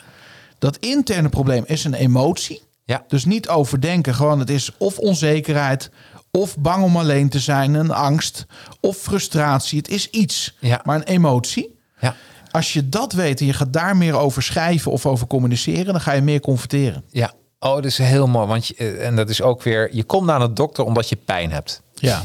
Dat 0.59 0.77
interne 0.77 1.29
probleem 1.29 1.63
is 1.67 1.85
een 1.85 1.95
emotie. 1.95 2.63
Ja. 2.85 3.05
Dus 3.09 3.25
niet 3.25 3.49
overdenken, 3.49 4.15
gewoon 4.15 4.39
het 4.39 4.51
is 4.51 4.71
of 4.79 4.99
onzekerheid, 4.99 5.91
of 6.39 6.57
bang 6.59 6.85
om 6.85 6.97
alleen 6.97 7.29
te 7.29 7.39
zijn, 7.39 7.75
een 7.75 7.91
angst, 7.91 8.47
of 8.81 8.97
frustratie. 8.97 9.79
Het 9.79 9.89
is 9.89 10.11
iets, 10.11 10.57
Ja. 10.61 10.81
maar 10.85 10.97
een 10.97 11.03
emotie. 11.03 11.79
Ja. 12.01 12.15
Als 12.51 12.73
je 12.73 12.89
dat 12.89 13.13
weet 13.13 13.41
en 13.41 13.47
je 13.47 13.53
gaat 13.53 13.73
daar 13.73 13.97
meer 13.97 14.15
over 14.19 14.43
schrijven 14.43 14.93
of 14.93 15.07
over 15.07 15.27
communiceren, 15.27 15.93
dan 15.93 16.01
ga 16.01 16.13
je 16.13 16.21
meer 16.23 16.41
converteren. 16.41 17.05
Ja. 17.11 17.33
Oh, 17.61 17.75
dat 17.75 17.85
is 17.85 17.99
heel 17.99 18.27
mooi. 18.27 18.47
Want 18.47 18.67
je, 18.67 18.75
eh, 18.75 19.07
en 19.07 19.17
dat 19.17 19.29
is 19.31 19.43
ook 19.43 19.63
weer, 19.63 19.95
je 19.95 20.05
komt 20.05 20.27
naar 20.27 20.39
de 20.39 20.53
dokter 20.53 20.85
omdat 20.85 21.09
je 21.09 21.17
pijn 21.17 21.53
hebt. 21.53 21.83
Ja. 21.95 22.25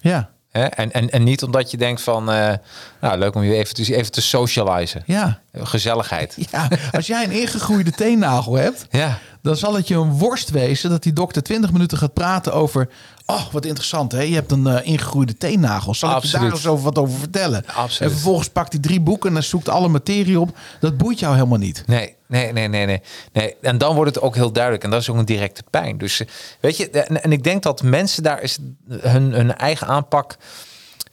Ja. 0.00 0.30
En, 0.50 0.92
en, 0.92 1.10
en 1.10 1.22
niet 1.22 1.42
omdat 1.42 1.70
je 1.70 1.76
denkt 1.76 2.00
van, 2.02 2.30
eh, 2.32 2.52
nou 3.00 3.18
leuk 3.18 3.34
om 3.34 3.42
je 3.42 3.54
even 3.54 3.74
te, 3.74 3.96
even 3.96 4.12
te 4.12 4.22
socializen. 4.22 5.02
Ja. 5.06 5.40
Gezelligheid. 5.52 6.36
Ja, 6.50 6.68
als 6.92 7.06
jij 7.06 7.24
een 7.24 7.30
ingegroeide 7.30 7.90
teennagel 7.90 8.54
hebt, 8.54 8.86
Ja. 8.90 9.18
Dan 9.42 9.56
zal 9.56 9.74
het 9.74 9.88
je 9.88 9.94
een 9.94 10.18
worst 10.18 10.50
wezen 10.50 10.90
dat 10.90 11.02
die 11.02 11.12
dokter 11.12 11.42
20 11.42 11.72
minuten 11.72 11.98
gaat 11.98 12.12
praten 12.12 12.52
over. 12.52 12.88
Oh, 13.26 13.52
wat 13.52 13.64
interessant, 13.64 14.12
hè? 14.12 14.20
Je 14.20 14.34
hebt 14.34 14.52
een 14.52 14.66
eh, 14.66 14.86
ingegroeide 14.86 15.36
teennagel. 15.36 15.94
Zal 15.94 16.16
ik 16.16 16.22
je 16.22 16.30
daar 16.30 16.50
eens 16.50 16.66
over 16.66 16.84
wat 16.84 16.98
over 16.98 17.18
vertellen? 17.18 17.64
Absoluut. 17.66 18.00
En 18.00 18.10
vervolgens 18.10 18.48
pakt 18.48 18.72
hij 18.72 18.82
drie 18.82 19.00
boeken 19.00 19.36
en 19.36 19.44
zoekt 19.44 19.68
alle 19.68 19.88
materie 19.88 20.40
op. 20.40 20.56
Dat 20.80 20.96
boeit 20.96 21.18
jou 21.18 21.34
helemaal 21.34 21.58
niet. 21.58 21.82
Nee, 21.86 22.14
nee, 22.26 22.52
nee, 22.52 22.68
nee, 22.68 22.86
nee, 22.86 23.00
nee. 23.32 23.54
En 23.60 23.78
dan 23.78 23.94
wordt 23.94 24.14
het 24.14 24.24
ook 24.24 24.34
heel 24.34 24.52
duidelijk. 24.52 24.84
En 24.84 24.90
dat 24.90 25.00
is 25.00 25.10
ook 25.10 25.16
een 25.16 25.24
directe 25.24 25.62
pijn. 25.70 25.98
Dus 25.98 26.20
eh, 26.20 26.26
weet 26.60 26.76
je, 26.76 26.90
en, 26.90 27.32
ik 27.32 27.44
denk 27.44 27.62
dat 27.62 27.82
mensen 27.82 28.22
daar 28.22 28.42
is 28.42 28.58
hun, 28.88 29.32
hun 29.32 29.56
eigen 29.56 29.86
aanpak. 29.86 30.36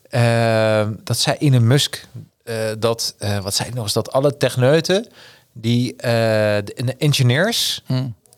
eh, 0.10 0.88
dat 1.04 1.18
zei 1.18 1.36
Ine 1.40 1.60
Musk. 1.60 2.06
eh, 2.44 2.56
dat, 2.80 3.16
wat 3.42 3.54
zei 3.54 3.70
ik 3.70 3.76
nog 3.76 3.84
eens? 3.84 3.94
Dat 3.94 4.12
alle 4.12 4.38
techneuten, 4.38 5.08
die 5.54 5.96
de, 5.96 6.96
engineers, 6.98 7.84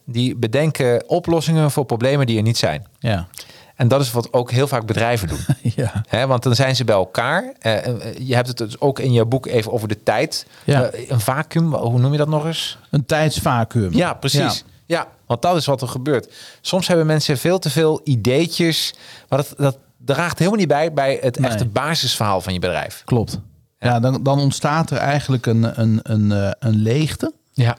die 0.05 0.35
bedenken 0.35 1.09
oplossingen 1.09 1.71
voor 1.71 1.85
problemen 1.85 2.25
die 2.25 2.37
er 2.37 2.43
niet 2.43 2.57
zijn. 2.57 2.87
Ja. 2.99 3.27
En 3.75 3.87
dat 3.87 4.01
is 4.01 4.11
wat 4.11 4.33
ook 4.33 4.51
heel 4.51 4.67
vaak 4.67 4.85
bedrijven 4.85 5.27
doen. 5.27 5.39
Ja. 6.09 6.27
Want 6.27 6.43
dan 6.43 6.55
zijn 6.55 6.75
ze 6.75 6.83
bij 6.83 6.95
elkaar. 6.95 7.53
Eh, 7.59 7.87
eh, 7.87 7.95
je 8.19 8.35
hebt 8.35 8.47
het 8.47 8.57
dus 8.57 8.79
ook 8.79 8.99
in 8.99 9.11
je 9.11 9.25
boek 9.25 9.45
even 9.45 9.71
over 9.71 9.87
de 9.87 10.03
tijd. 10.03 10.45
Ja. 10.63 10.83
Eh, 10.83 11.09
een 11.09 11.19
vacuüm, 11.19 11.73
hoe 11.73 11.99
noem 11.99 12.11
je 12.11 12.17
dat 12.17 12.27
nog 12.27 12.45
eens? 12.45 12.77
Een 12.89 13.05
tijdsvacuum. 13.05 13.93
Ja, 13.93 14.13
precies. 14.13 14.63
Ja. 14.85 15.07
want 15.25 15.41
dat 15.41 15.55
is 15.55 15.65
wat 15.65 15.81
er 15.81 15.87
gebeurt. 15.87 16.33
Soms 16.61 16.87
hebben 16.87 17.05
mensen 17.05 17.37
veel 17.37 17.59
te 17.59 17.69
veel 17.69 18.01
ideetjes, 18.03 18.93
maar 19.29 19.39
dat, 19.39 19.53
dat 19.57 19.77
draagt 19.97 20.37
helemaal 20.37 20.59
niet 20.59 20.67
bij 20.67 20.93
bij 20.93 21.17
het 21.21 21.39
Nee. 21.39 21.49
echte 21.49 21.65
basisverhaal 21.65 22.41
van 22.41 22.53
je 22.53 22.59
bedrijf. 22.59 23.01
Klopt. 23.05 23.39
Ja, 23.79 23.99
dan, 23.99 24.23
dan 24.23 24.39
ontstaat 24.39 24.91
er 24.91 24.97
eigenlijk 24.97 25.45
een, 25.45 25.81
een, 25.81 25.99
een, 26.03 26.55
een 26.59 26.75
leegte. 26.75 27.33
Ja, 27.53 27.77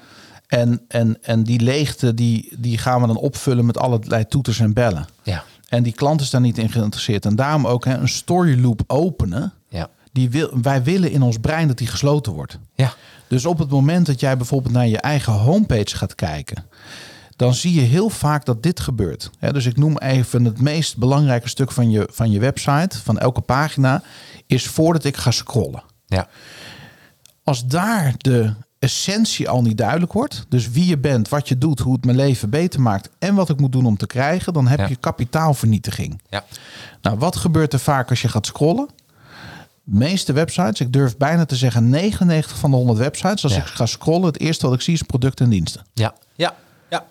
En, 0.58 0.80
en, 0.88 1.16
en 1.22 1.42
die 1.42 1.60
leegte 1.60 2.14
die, 2.14 2.52
die 2.58 2.78
gaan 2.78 3.00
we 3.00 3.06
dan 3.06 3.16
opvullen 3.16 3.66
met 3.66 3.78
allerlei 3.78 4.26
toeters 4.26 4.60
en 4.60 4.72
bellen. 4.72 5.06
ja, 5.22 5.44
En 5.68 5.82
die 5.82 5.92
klant 5.92 6.20
is 6.20 6.30
daar 6.30 6.40
niet 6.40 6.58
in 6.58 6.70
geïnteresseerd. 6.70 7.24
En 7.24 7.36
daarom 7.36 7.66
ook 7.66 7.84
hè, 7.84 7.94
een 7.96 8.08
story 8.08 8.60
loop 8.62 8.82
openen. 8.86 9.52
ja, 9.68 9.88
Die 10.12 10.30
wil, 10.30 10.50
wij 10.62 10.82
willen 10.82 11.10
in 11.10 11.22
ons 11.22 11.38
brein 11.38 11.68
dat 11.68 11.78
die 11.78 11.86
gesloten 11.86 12.32
wordt. 12.32 12.58
ja, 12.74 12.94
Dus 13.28 13.46
op 13.46 13.58
het 13.58 13.70
moment 13.70 14.06
dat 14.06 14.20
jij 14.20 14.36
bijvoorbeeld 14.36 14.74
naar 14.74 14.86
je 14.88 14.98
eigen 15.00 15.32
homepage 15.32 15.96
gaat 15.96 16.14
kijken, 16.14 16.64
dan 17.36 17.54
zie 17.54 17.74
je 17.74 17.80
heel 17.80 18.08
vaak 18.10 18.44
dat 18.44 18.62
dit 18.62 18.80
gebeurt. 18.80 19.30
Dus 19.52 19.66
ik 19.66 19.76
noem 19.76 19.98
even 19.98 20.44
het 20.44 20.60
meest 20.60 20.96
belangrijke 20.96 21.48
stuk 21.48 21.72
van 21.72 21.90
je, 21.90 22.08
van 22.10 22.30
je 22.30 22.38
website, 22.40 22.98
van 23.02 23.18
elke 23.18 23.40
pagina, 23.40 24.02
is 24.46 24.66
voordat 24.66 25.04
ik 25.04 25.16
ga 25.16 25.30
scrollen. 25.30 25.82
ja, 26.06 26.28
Als 27.44 27.66
daar 27.66 28.14
de 28.18 28.52
essentie 28.82 29.48
al 29.48 29.62
niet 29.62 29.78
duidelijk 29.78 30.12
wordt, 30.12 30.44
dus 30.48 30.70
wie 30.70 30.86
je 30.86 30.98
bent, 30.98 31.28
wat 31.28 31.48
je 31.48 31.58
doet, 31.58 31.78
hoe 31.78 31.92
het 31.94 32.04
mijn 32.04 32.16
leven 32.16 32.50
beter 32.50 32.80
maakt 32.80 33.08
en 33.18 33.34
wat 33.34 33.48
ik 33.48 33.60
moet 33.60 33.72
doen 33.72 33.86
om 33.86 33.96
te 33.96 34.06
krijgen, 34.06 34.52
dan 34.52 34.66
heb 34.66 34.78
Ja. 34.78 34.86
je 34.88 34.96
kapitaalvernietiging. 34.96 36.20
ja, 36.28 36.44
Nou, 37.02 37.18
wat 37.18 37.36
gebeurt 37.36 37.72
er 37.72 37.78
vaak 37.78 38.10
als 38.10 38.22
je 38.22 38.28
gaat 38.28 38.46
scrollen? 38.46 38.88
De 39.84 39.96
meeste 39.98 40.32
websites, 40.32 40.80
ik 40.80 40.92
durf 40.92 41.16
bijna 41.16 41.44
te 41.44 41.56
zeggen 41.56 41.88
99 41.88 42.58
van 42.58 42.70
de 42.70 42.76
100 42.76 42.98
websites, 42.98 43.44
als 43.44 43.54
Ja. 43.54 43.58
ik 43.60 43.66
ga 43.66 43.86
scrollen, 43.86 44.26
het 44.26 44.40
eerste 44.40 44.66
wat 44.66 44.74
ik 44.74 44.80
zie 44.80 44.94
is 44.94 45.02
producten 45.02 45.44
en 45.44 45.50
diensten. 45.50 45.84
ja, 45.94 46.14
ja, 46.34 46.54
ja. 46.90 47.06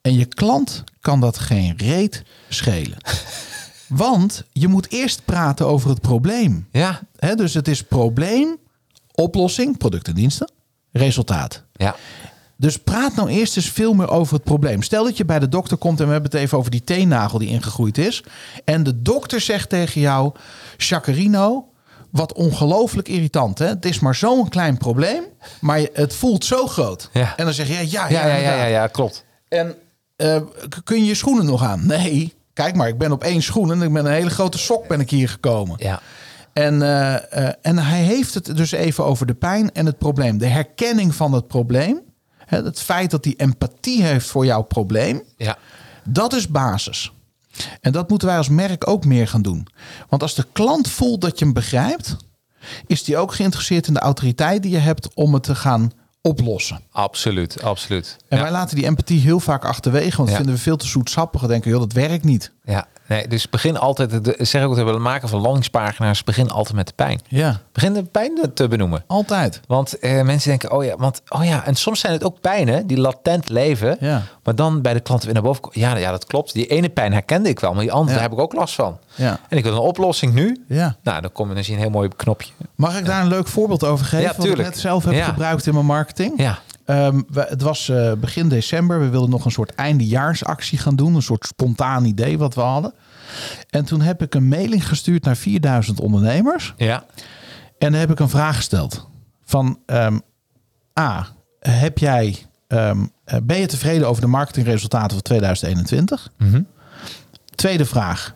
En 0.00 0.14
je 0.14 0.24
klant 0.24 0.84
kan 1.00 1.20
dat 1.20 1.38
geen 1.38 1.74
reet 1.76 2.22
schelen. 2.48 2.96
Want 3.88 4.44
je 4.52 4.68
moet 4.68 4.90
eerst 4.90 5.24
praten 5.24 5.66
over 5.66 5.90
het 5.90 6.00
probleem. 6.00 6.68
Ja, 6.72 7.00
dus 7.34 7.54
het 7.54 7.68
is 7.68 7.82
probleem, 7.82 8.56
oplossing, 9.14 9.78
producten 9.78 10.12
en 10.14 10.18
diensten, 10.20 10.50
resultaat. 10.96 11.62
ja, 11.72 11.96
Dus 12.56 12.76
praat 12.76 13.14
nou 13.14 13.28
eerst 13.28 13.56
eens 13.56 13.70
veel 13.70 13.94
meer 13.94 14.10
over 14.10 14.34
het 14.34 14.44
probleem. 14.44 14.82
Stel 14.82 15.04
dat 15.04 15.16
je 15.16 15.24
bij 15.24 15.38
de 15.38 15.48
dokter 15.48 15.76
komt 15.76 16.00
en 16.00 16.06
we 16.06 16.12
hebben 16.12 16.30
het 16.30 16.40
even 16.40 16.58
over 16.58 16.70
die 16.70 16.84
teennagel 16.84 17.38
die 17.38 17.48
ingegroeid 17.48 17.98
is. 17.98 18.22
En 18.64 18.82
de 18.82 19.02
dokter 19.02 19.40
zegt 19.40 19.68
tegen 19.68 20.00
jou, 20.00 20.32
Chacarino, 20.76 21.68
wat 22.10 22.32
ongelooflijk 22.32 23.08
irritant. 23.08 23.58
Hè? 23.58 23.66
Het 23.66 23.84
is 23.84 23.98
maar 24.00 24.14
zo'n 24.14 24.48
klein 24.48 24.78
probleem, 24.78 25.22
maar 25.60 25.86
het 25.92 26.14
voelt 26.14 26.44
zo 26.44 26.66
groot. 26.66 27.10
Ja. 27.12 27.36
En 27.36 27.44
dan 27.44 27.54
zeg 27.54 27.68
je, 27.68 27.90
ja, 27.90 28.08
ja, 28.08 28.26
ja, 28.26 28.36
ja, 28.36 28.64
ja, 28.64 28.86
klopt. 28.86 29.24
En 29.48 29.74
eh, 30.16 30.40
kun 30.84 30.98
je 30.98 31.04
je 31.04 31.14
schoenen 31.14 31.46
nog 31.46 31.62
aan? 31.62 31.86
Nee. 31.86 32.34
Kijk 32.52 32.74
maar, 32.74 32.88
ik 32.88 32.98
ben 32.98 33.12
op 33.12 33.22
één 33.22 33.42
schoen 33.42 33.72
en 33.72 33.82
ik 33.82 33.92
ben 33.92 34.06
een 34.06 34.12
hele 34.12 34.30
grote 34.30 34.58
sok 34.58 34.88
ben 34.88 35.00
ik 35.00 35.10
hier 35.10 35.28
gekomen. 35.28 35.76
Ja, 35.78 36.00
En, 36.56 36.82
eh, 36.82 37.14
eh, 37.48 37.54
en 37.62 37.78
hij 37.78 38.02
heeft 38.02 38.34
het 38.34 38.56
dus 38.56 38.72
even 38.72 39.04
over 39.04 39.26
de 39.26 39.34
pijn 39.34 39.72
en 39.72 39.86
het 39.86 39.98
probleem. 39.98 40.38
De 40.38 40.46
herkenning 40.46 41.14
van 41.14 41.32
het 41.32 41.46
probleem. 41.46 42.00
Hè, 42.46 42.62
het 42.62 42.80
feit 42.80 43.10
dat 43.10 43.24
hij 43.24 43.34
empathie 43.36 44.02
heeft 44.02 44.26
voor 44.28 44.44
jouw 44.46 44.62
probleem. 44.62 45.22
ja, 45.36 45.56
Dat 46.04 46.32
is 46.32 46.48
basis. 46.48 47.12
En 47.80 47.92
dat 47.92 48.08
moeten 48.08 48.28
wij 48.28 48.36
als 48.36 48.48
merk 48.48 48.88
ook 48.88 49.04
meer 49.04 49.28
gaan 49.28 49.42
doen. 49.42 49.66
Want 50.08 50.22
als 50.22 50.34
de 50.34 50.46
klant 50.52 50.88
voelt 50.88 51.20
dat 51.20 51.38
je 51.38 51.44
hem 51.44 51.54
begrijpt, 51.54 52.16
is 52.86 53.04
die 53.04 53.16
ook 53.16 53.34
geïnteresseerd 53.34 53.86
in 53.86 53.94
de 53.94 54.00
autoriteit 54.00 54.62
die 54.62 54.70
je 54.72 54.78
hebt 54.78 55.14
om 55.14 55.34
het 55.34 55.42
te 55.42 55.54
gaan 55.54 55.90
oplossen. 56.20 56.80
absoluut, 56.90 57.62
absoluut. 57.62 58.16
En 58.28 58.36
ja. 58.36 58.42
wij 58.42 58.52
laten 58.52 58.76
die 58.76 58.84
empathie 58.84 59.20
heel 59.20 59.40
vaak 59.40 59.64
achterwege, 59.64 60.16
want 60.16 60.28
Ja. 60.30 60.36
vinden 60.36 60.54
we 60.54 60.60
veel 60.60 60.76
te 60.76 60.86
zoetsappig. 60.86 61.42
en 61.42 61.48
Denken, 61.48 61.70
joh, 61.70 61.80
dat 61.80 61.92
werkt 61.92 62.24
niet. 62.24 62.52
Ja, 62.64 62.86
nee, 63.08 63.28
dus 63.28 63.48
begin 63.50 63.78
altijd, 63.78 64.24
de, 64.24 64.34
zeg 64.38 64.62
ik 64.62 64.68
ook, 64.68 64.76
het 64.76 64.98
maken 64.98 65.28
van 65.28 65.40
landingspagina's, 65.40 66.24
begin 66.24 66.50
altijd 66.50 66.74
met 66.76 66.86
de 66.86 66.92
pijn. 66.96 67.20
Ja, 67.28 67.60
Begin 67.72 67.92
de 67.92 68.02
pijn 68.02 68.50
te 68.54 68.68
benoemen. 68.68 69.04
altijd. 69.06 69.60
Want 69.66 69.98
eh, 69.98 70.22
mensen 70.22 70.48
denken, 70.48 70.72
oh 70.72 70.84
ja, 70.84 70.96
want 70.96 71.22
oh 71.28 71.44
ja, 71.44 71.64
en 71.64 71.74
soms 71.74 72.00
zijn 72.00 72.12
het 72.12 72.24
ook 72.24 72.40
pijnen 72.40 72.86
die 72.86 73.00
latent 73.00 73.48
leven. 73.48 73.96
Ja. 74.00 74.22
Maar 74.42 74.54
dan 74.54 74.82
bij 74.82 74.92
de 74.94 75.00
klant 75.00 75.24
weer 75.24 75.32
naar 75.34 75.42
boven 75.42 75.62
komen. 75.62 75.80
Ja, 75.80 75.96
ja, 75.96 76.10
dat 76.10 76.24
klopt. 76.24 76.52
Die 76.52 76.66
ene 76.66 76.88
pijn 76.88 77.12
herkende 77.12 77.48
ik 77.48 77.60
wel, 77.60 77.72
maar 77.72 77.82
die 77.82 77.92
andere 77.92 78.16
Ja. 78.16 78.22
heb 78.22 78.32
ik 78.32 78.38
ook 78.38 78.52
last 78.52 78.74
van. 78.74 78.98
Ja. 79.14 79.38
En 79.48 79.56
ik 79.56 79.64
wil 79.64 79.72
een 79.72 79.78
oplossing 79.78 80.34
nu. 80.34 80.64
Ja. 80.68 80.96
Nou, 81.02 81.20
dan 81.20 81.32
kom 81.32 81.48
je 81.48 81.54
dan 81.54 81.64
zie 81.64 81.72
je 81.72 81.78
een 81.78 81.84
heel 81.86 81.94
mooi 81.96 82.08
knopje. 82.16 82.52
Mag 82.74 82.98
ik 82.98 83.04
daar 83.06 83.22
een 83.22 83.28
leuk 83.28 83.46
voorbeeld 83.48 83.84
over 83.84 84.06
geven? 84.06 84.24
Ja, 84.26 84.34
wat 84.36 84.46
ik 84.46 84.56
net 84.56 84.78
zelf 84.78 85.04
heb 85.04 85.22
gebruikt 85.24 85.66
in 85.66 85.74
mijn 85.74 85.86
marketing. 85.86 86.32
Ja, 86.36 86.58
Ehm, 86.86 87.22
we- 87.28 87.46
het 87.48 87.62
was 87.62 87.88
eh, 87.88 88.12
begin 88.12 88.48
december. 88.48 89.00
We 89.00 89.08
wilden 89.08 89.30
nog 89.30 89.44
een 89.44 89.50
soort 89.50 89.74
eindejaarsactie 89.74 90.78
gaan 90.78 90.96
doen. 90.96 91.14
Een 91.14 91.22
soort 91.22 91.46
spontaan 91.46 92.04
idee 92.04 92.38
wat 92.38 92.54
we 92.54 92.60
hadden. 92.60 92.94
En 93.70 93.84
toen 93.84 94.00
heb 94.00 94.22
ik 94.22 94.34
een 94.34 94.48
mailing 94.48 94.88
gestuurd 94.88 95.24
naar 95.24 95.36
4000 95.36 96.00
ondernemers. 96.00 96.74
ja, 96.76 97.04
En 97.78 97.90
dan 97.92 98.00
heb 98.00 98.10
ik 98.10 98.18
een 98.20 98.28
vraag 98.28 98.56
gesteld. 98.56 99.08
Van 99.44 99.78
ehm, 99.86 100.18
A, 101.00 101.26
heb 101.60 101.98
jij, 101.98 102.36
ehm, 102.68 103.04
eh, 103.24 103.38
ben 103.42 103.58
je 103.58 103.66
tevreden 103.66 104.08
over 104.08 104.22
de 104.22 104.28
marketingresultaten 104.28 105.10
van 105.10 105.22
2021? 105.22 106.28
Mhm. 106.38 106.62
Tweede 107.54 107.84
vraag. 107.84 108.34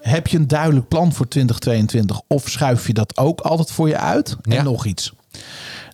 heb 0.00 0.26
je 0.26 0.36
een 0.38 0.46
duidelijk 0.48 0.88
plan 0.88 1.12
voor 1.12 1.28
2022 1.28 2.20
of 2.26 2.48
schuif 2.48 2.86
je 2.86 2.92
dat 2.94 3.16
ook 3.18 3.40
altijd 3.40 3.70
voor 3.70 3.88
je 3.88 3.96
uit? 3.98 4.36
Ja. 4.42 4.56
En 4.56 4.64
nog 4.64 4.84
iets. 4.84 5.12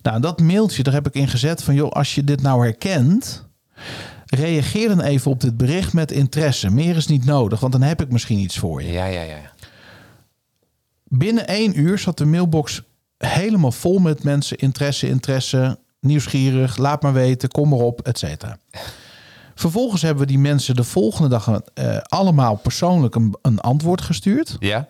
Nou, 0.01 0.19
dat 0.19 0.41
mailtje, 0.41 0.83
daar 0.83 0.93
heb 0.93 1.07
ik 1.07 1.13
in 1.13 1.27
gezet 1.27 1.63
van... 1.63 1.75
joh, 1.75 1.91
als 1.91 2.15
je 2.15 2.23
dit 2.23 2.41
nou 2.41 2.63
herkent... 2.63 3.45
reageer 4.25 4.87
dan 4.87 5.01
even 5.01 5.31
op 5.31 5.41
dit 5.41 5.57
bericht 5.57 5.93
met 5.93 6.11
interesse. 6.11 6.69
Meer 6.69 6.95
is 6.95 7.07
niet 7.07 7.25
nodig, 7.25 7.59
want 7.59 7.71
dan 7.71 7.81
heb 7.81 8.01
ik 8.01 8.11
misschien 8.11 8.39
iets 8.39 8.57
voor 8.57 8.83
je. 8.83 8.91
ja, 8.91 9.05
ja, 9.05 9.21
ja. 9.21 9.51
Binnen 11.03 11.47
één 11.47 11.79
uur 11.79 11.97
zat 11.99 12.17
de 12.17 12.25
mailbox 12.25 12.81
helemaal 13.17 13.71
vol 13.71 13.99
met 13.99 14.23
mensen. 14.23 14.57
Interesse, 14.57 15.07
interesse, 15.07 15.79
nieuwsgierig, 15.99 16.77
laat 16.77 17.01
maar 17.01 17.13
weten, 17.13 17.49
kom 17.49 17.73
erop, 17.73 18.01
et 18.01 18.17
cetera. 18.17 18.57
Vervolgens 19.55 20.01
hebben 20.01 20.21
we 20.23 20.31
die 20.31 20.39
mensen 20.39 20.75
de 20.75 20.83
volgende 20.83 21.29
dag 21.29 21.61
eh, 21.73 21.97
allemaal 21.97 22.55
persoonlijk 22.55 23.15
een, 23.15 23.35
een 23.41 23.59
antwoord 23.59 24.01
gestuurd. 24.01 24.55
Ja, 24.59 24.87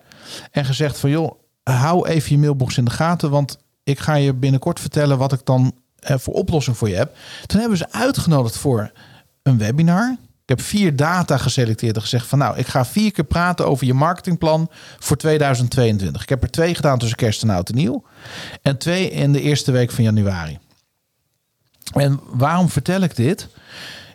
En 0.50 0.64
gezegd 0.64 0.98
van 0.98 1.10
joh, 1.10 1.32
hou 1.62 2.08
even 2.08 2.30
je 2.30 2.38
mailbox 2.38 2.78
in 2.78 2.84
de 2.84 2.90
gaten. 2.90 3.30
Want 3.30 3.58
ik 3.88 3.98
ga 3.98 4.14
je 4.14 4.34
binnenkort 4.34 4.80
vertellen 4.80 5.18
wat 5.18 5.32
ik 5.32 5.40
dan 5.44 5.72
eh, 5.98 6.18
voor 6.18 6.34
oplossing 6.34 6.76
voor 6.76 6.88
je 6.88 6.94
heb. 6.94 7.16
Toen 7.46 7.60
hebben 7.60 7.78
ze 7.78 7.92
uitgenodigd 7.92 8.56
voor 8.56 8.92
een 9.42 9.58
webinar. 9.58 10.16
Ik 10.42 10.56
heb 10.56 10.60
vier 10.60 10.96
data 10.96 11.36
geselecteerd 11.36 11.96
en 11.96 12.02
gezegd 12.02 12.26
van 12.26 12.38
nou, 12.38 12.56
ik 12.56 12.66
ga 12.66 12.84
vier 12.84 13.12
keer 13.12 13.24
praten 13.24 13.66
over 13.66 13.86
je 13.86 13.94
marketingplan 13.94 14.70
voor 14.98 15.16
2022. 15.16 16.22
Ik 16.22 16.28
heb 16.28 16.42
er 16.42 16.50
twee 16.50 16.74
gedaan 16.74 16.98
tussen 16.98 17.16
kerst 17.16 17.42
en 17.42 17.50
oud 17.50 17.68
en 17.68 17.74
nieuw. 17.74 18.02
En 18.62 18.78
twee 18.78 19.10
in 19.10 19.32
de 19.32 19.40
eerste 19.40 19.72
week 19.72 19.90
van 19.90 20.04
januari. 20.04 20.58
En 21.92 22.20
waarom 22.26 22.68
vertel 22.68 23.00
ik 23.00 23.16
dit? 23.16 23.48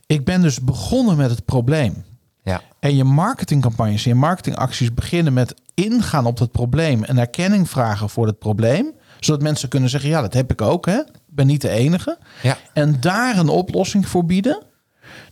Ik 0.05 0.25
ben 0.25 0.41
dus 0.41 0.61
begonnen 0.61 1.17
met 1.17 1.29
het 1.29 1.45
probleem. 1.45 2.03
Ja. 2.43 2.61
En 2.79 2.95
je 2.95 3.03
marketingcampagnes 3.03 4.03
en 4.03 4.09
je 4.09 4.15
marketingacties 4.15 4.93
beginnen 4.93 5.33
met 5.33 5.55
ingaan 5.73 6.25
op 6.25 6.39
het 6.39 6.51
probleem 6.51 7.03
en 7.03 7.17
erkenning 7.17 7.69
vragen 7.69 8.09
voor 8.09 8.27
het 8.27 8.39
probleem. 8.39 8.93
Zodat 9.25 9.41
mensen 9.41 9.69
kunnen 9.69 9.89
zeggen, 9.89 10.09
ja, 10.09 10.21
dat 10.21 10.33
heb 10.33 10.51
ik 10.51 10.61
ook. 10.61 10.85
Hè? 10.85 10.97
Ik 10.97 11.11
ben 11.25 11.47
niet 11.47 11.61
de 11.61 11.69
enige. 11.69 12.17
Ja. 12.41 12.57
En 12.73 12.97
daar 12.99 13.37
een 13.37 13.49
oplossing 13.49 14.07
voor 14.07 14.25
bieden. 14.25 14.61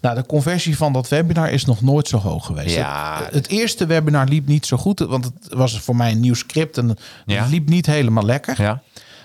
Nou, 0.02 0.16
de 0.16 0.26
conversie 0.26 0.78
van 0.78 0.94
dat 0.94 1.08
webinar 1.08 1.52
is 1.52 1.66
nog 1.66 1.82
nooit 1.82 2.08
zo 2.08 2.18
hoog 2.18 2.46
geweest. 2.46 2.76
Ja. 2.76 3.22
Het, 3.24 3.34
het 3.34 3.48
eerste 3.48 3.86
webinar 3.86 4.28
liep 4.28 4.48
niet 4.48 4.66
zo 4.66 4.78
goed, 4.78 5.00
want 5.00 5.26
het 5.26 5.54
was 5.54 5.80
voor 5.80 5.96
mij 5.96 6.12
een 6.12 6.20
nieuw 6.20 6.34
script 6.34 6.78
en 6.78 6.98
Ja. 7.26 7.42
het 7.42 7.52
liep 7.52 7.70
niet 7.70 7.86
helemaal 7.86 8.26
lekker. 8.26 8.62
Ja. 8.62 8.82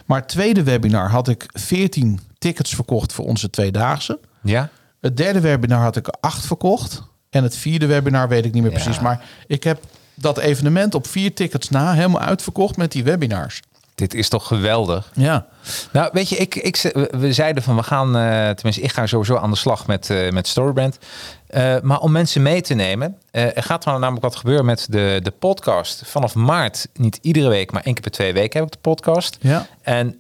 Maar 0.07 0.19
het 0.21 0.29
tweede 0.29 0.63
webinar 0.63 1.11
had 1.11 1.29
ik 1.29 1.47
14 1.53 2.21
tickets 2.39 2.75
verkocht 2.75 3.13
voor 3.13 3.25
onze 3.25 3.51
tweedaagse. 3.51 4.19
Ja. 4.43 4.69
Het 5.01 5.17
derde 5.17 5.41
webinar 5.41 5.81
had 5.83 5.97
ik 5.97 6.09
acht 6.21 6.47
verkocht. 6.47 7.03
En 7.31 7.43
het 7.43 7.57
vierde 7.57 7.87
webinar 7.87 8.29
weet 8.29 8.45
ik 8.45 8.53
niet 8.53 8.63
meer 8.63 8.73
precies. 8.73 9.01
Maar 9.01 9.25
ik 9.47 9.65
heb 9.65 9.81
dat 10.15 10.39
evenement 10.39 10.95
op 10.95 11.07
vier 11.07 11.35
tickets 11.35 11.69
na 11.71 11.93
helemaal 11.93 12.21
uitverkocht 12.21 12.77
met 12.77 12.93
die 12.93 13.05
webinars. 13.05 13.61
Dit 13.97 14.15
is 14.15 14.29
toch 14.29 14.47
geweldig. 14.47 15.11
Ja, 15.15 15.47
Nou, 15.93 16.09
weet 16.13 16.29
je, 16.29 16.37
ik, 16.37 16.55
ik, 16.55 16.77
we- 17.11 17.33
zeiden 17.33 17.63
van 17.63 17.77
we 17.77 17.83
gaan, 17.83 18.17
eh, 18.17 18.51
tenminste, 18.51 18.81
ik 18.83 18.93
ga 18.93 19.07
sowieso 19.07 19.37
aan 19.37 19.51
de 19.51 19.57
slag 19.57 19.87
met, 19.87 20.11
eh 20.11 20.31
met 20.31 20.49
Storybrand. 20.49 20.99
Eh, 21.47 21.77
maar 21.83 21.99
om 22.01 22.13
mensen 22.13 22.43
mee 22.43 22.61
te 22.61 22.75
nemen, 22.75 23.17
er 23.31 23.63
gaat 23.63 23.85
er 23.87 23.93
namelijk 23.93 24.23
wat 24.23 24.37
gebeuren 24.37 24.65
met 24.65 24.87
de, 24.91 25.21
de 25.23 25.31
podcast. 25.31 26.03
Vanaf 26.05 26.35
maart, 26.35 26.89
niet 26.95 27.19
iedere 27.23 27.49
week, 27.49 27.73
maar 27.73 27.83
één 27.83 27.95
keer 27.95 28.03
per 28.03 28.11
twee 28.13 28.33
weken 28.33 28.59
heb 28.61 28.67
ik 28.69 28.73
de 28.75 28.91
podcast. 28.91 29.37
Ja. 29.41 29.67
En 29.83 30.19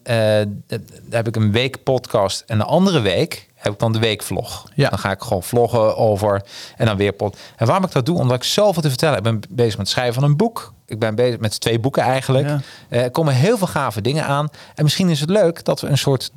d- 0.66 0.68
dan 0.68 0.81
heb 1.11 1.27
ik 1.29 1.37
een 1.37 1.53
week 1.53 1.83
podcast 1.83 2.43
en 2.47 2.59
de 2.59 2.64
andere 2.64 3.01
week 3.01 3.45
heb 3.66 3.74
ik 3.74 3.80
dan 3.80 3.92
de 3.92 3.98
weekvlog. 3.98 4.64
Ja. 4.74 4.88
Dan 4.88 4.98
ga 4.98 5.10
ik 5.10 5.22
gewoon 5.22 5.42
vloggen 5.42 5.96
over 5.96 6.42
en 6.76 6.86
dan 6.86 6.96
weer 6.96 7.12
pod. 7.12 7.36
En 7.56 7.66
waarom 7.66 7.84
ik 7.84 7.92
dat 7.92 8.06
doe? 8.06 8.18
Omdat 8.18 8.36
ik 8.36 8.44
zoveel 8.44 8.82
te 8.82 8.88
vertellen 8.88 9.14
heb. 9.14 9.26
Ik 9.26 9.40
ben 9.40 9.56
bezig 9.56 9.70
met 9.76 9.86
het 9.86 9.88
schrijven 9.88 10.14
van 10.14 10.24
een 10.24 10.36
boek. 10.36 10.72
Ik 10.86 10.98
ben 10.98 11.14
bezig 11.14 11.40
met 11.40 11.60
twee 11.60 11.78
boeken 11.78 12.02
eigenlijk. 12.02 12.48
Ja. 12.48 12.60
Eh, 12.88 13.02
er 13.02 13.10
komen 13.10 13.34
heel 13.34 13.58
veel 13.58 13.66
gave 13.66 14.00
dingen 14.00 14.24
aan. 14.24 14.48
En 14.74 14.82
misschien 14.84 15.08
is 15.10 15.20
het 15.20 15.30
leuk 15.30 15.64
dat 15.64 15.80
we 15.80 15.86
een 15.88 15.98
soort 15.98 16.30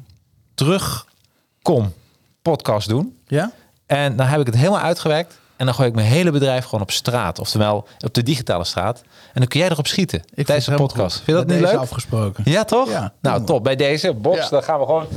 terugkom 0.55 1.93
podcast 2.41 2.89
doen. 2.89 3.17
ja? 3.27 3.51
En 3.86 4.15
dan 4.15 4.25
heb 4.27 4.39
ik 4.39 4.45
het 4.45 4.55
helemaal 4.55 4.80
uitgewerkt. 4.80 5.39
En 5.57 5.65
dan 5.65 5.75
gooi 5.75 5.89
ik 5.89 5.95
mijn 5.95 6.07
hele 6.07 6.32
bedrijf 6.32 6.63
gewoon 6.65 6.82
op 6.82 6.91
straat. 6.91 7.39
Oftewel 7.39 7.88
op 8.05 8.13
de 8.13 8.23
digitale 8.23 8.63
straat. 8.63 9.01
En 9.34 9.39
dan 9.39 9.47
kun 9.47 9.59
jij 9.59 9.69
erop 9.69 9.88
schieten 9.88 10.23
Ik 10.34 10.45
tijdens 10.45 10.67
de 10.67 10.75
podcast. 10.75 10.95
helemaal 10.97 11.09
Vind 11.23 11.25
je 11.25 11.34
dat 11.34 11.43
goed. 11.43 11.53
niet 11.61 11.71
leuk? 11.71 11.80
afgesproken. 11.80 12.43
Ja, 12.51 12.63
toch? 12.63 12.89
Ja, 12.89 13.13
nou, 13.21 13.43
top. 13.45 13.63
Bij 13.63 13.75
deze 13.75 14.13
box, 14.13 14.38
Ja. 14.38 14.49
dan 14.49 14.63
gaan 14.63 14.80
we 14.80 14.86
gewoon... 14.86 15.07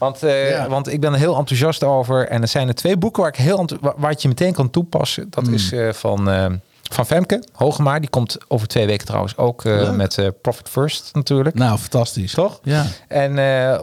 Want, 0.00 0.22
eh, 0.22 0.50
Ja. 0.50 0.68
want 0.68 0.92
ik 0.92 1.00
ben 1.00 1.12
er 1.12 1.18
heel 1.18 1.36
enthousiast 1.36 1.84
over. 1.84 2.28
En 2.28 2.42
er 2.42 2.48
zijn 2.48 2.68
er 2.68 2.74
twee 2.74 2.96
boeken 2.96 3.22
waar, 3.22 3.30
ik 3.32 3.38
heel 3.38 3.68
waar, 3.96 4.14
je 4.16 4.28
meteen 4.28 4.52
kan 4.52 4.70
toepassen. 4.70 5.26
Dat 5.30 5.44
Hmm. 5.44 5.54
is 5.54 5.72
eh, 5.72 5.92
van, 5.92 6.30
eh, 6.30 6.46
van 6.90 7.06
Femke 7.06 7.44
Hogemaar. 7.52 8.00
Die 8.00 8.10
komt 8.10 8.36
over 8.48 8.66
twee 8.68 8.86
weken 8.86 9.06
trouwens 9.06 9.36
ook 9.36 9.64
met 9.92 10.30
Profit 10.42 10.68
First 10.68 11.10
natuurlijk. 11.12 11.54
Nou, 11.56 11.78
fantastisch. 11.78 12.32
Toch? 12.32 12.60
Ja. 12.62 12.84
En 13.08 13.34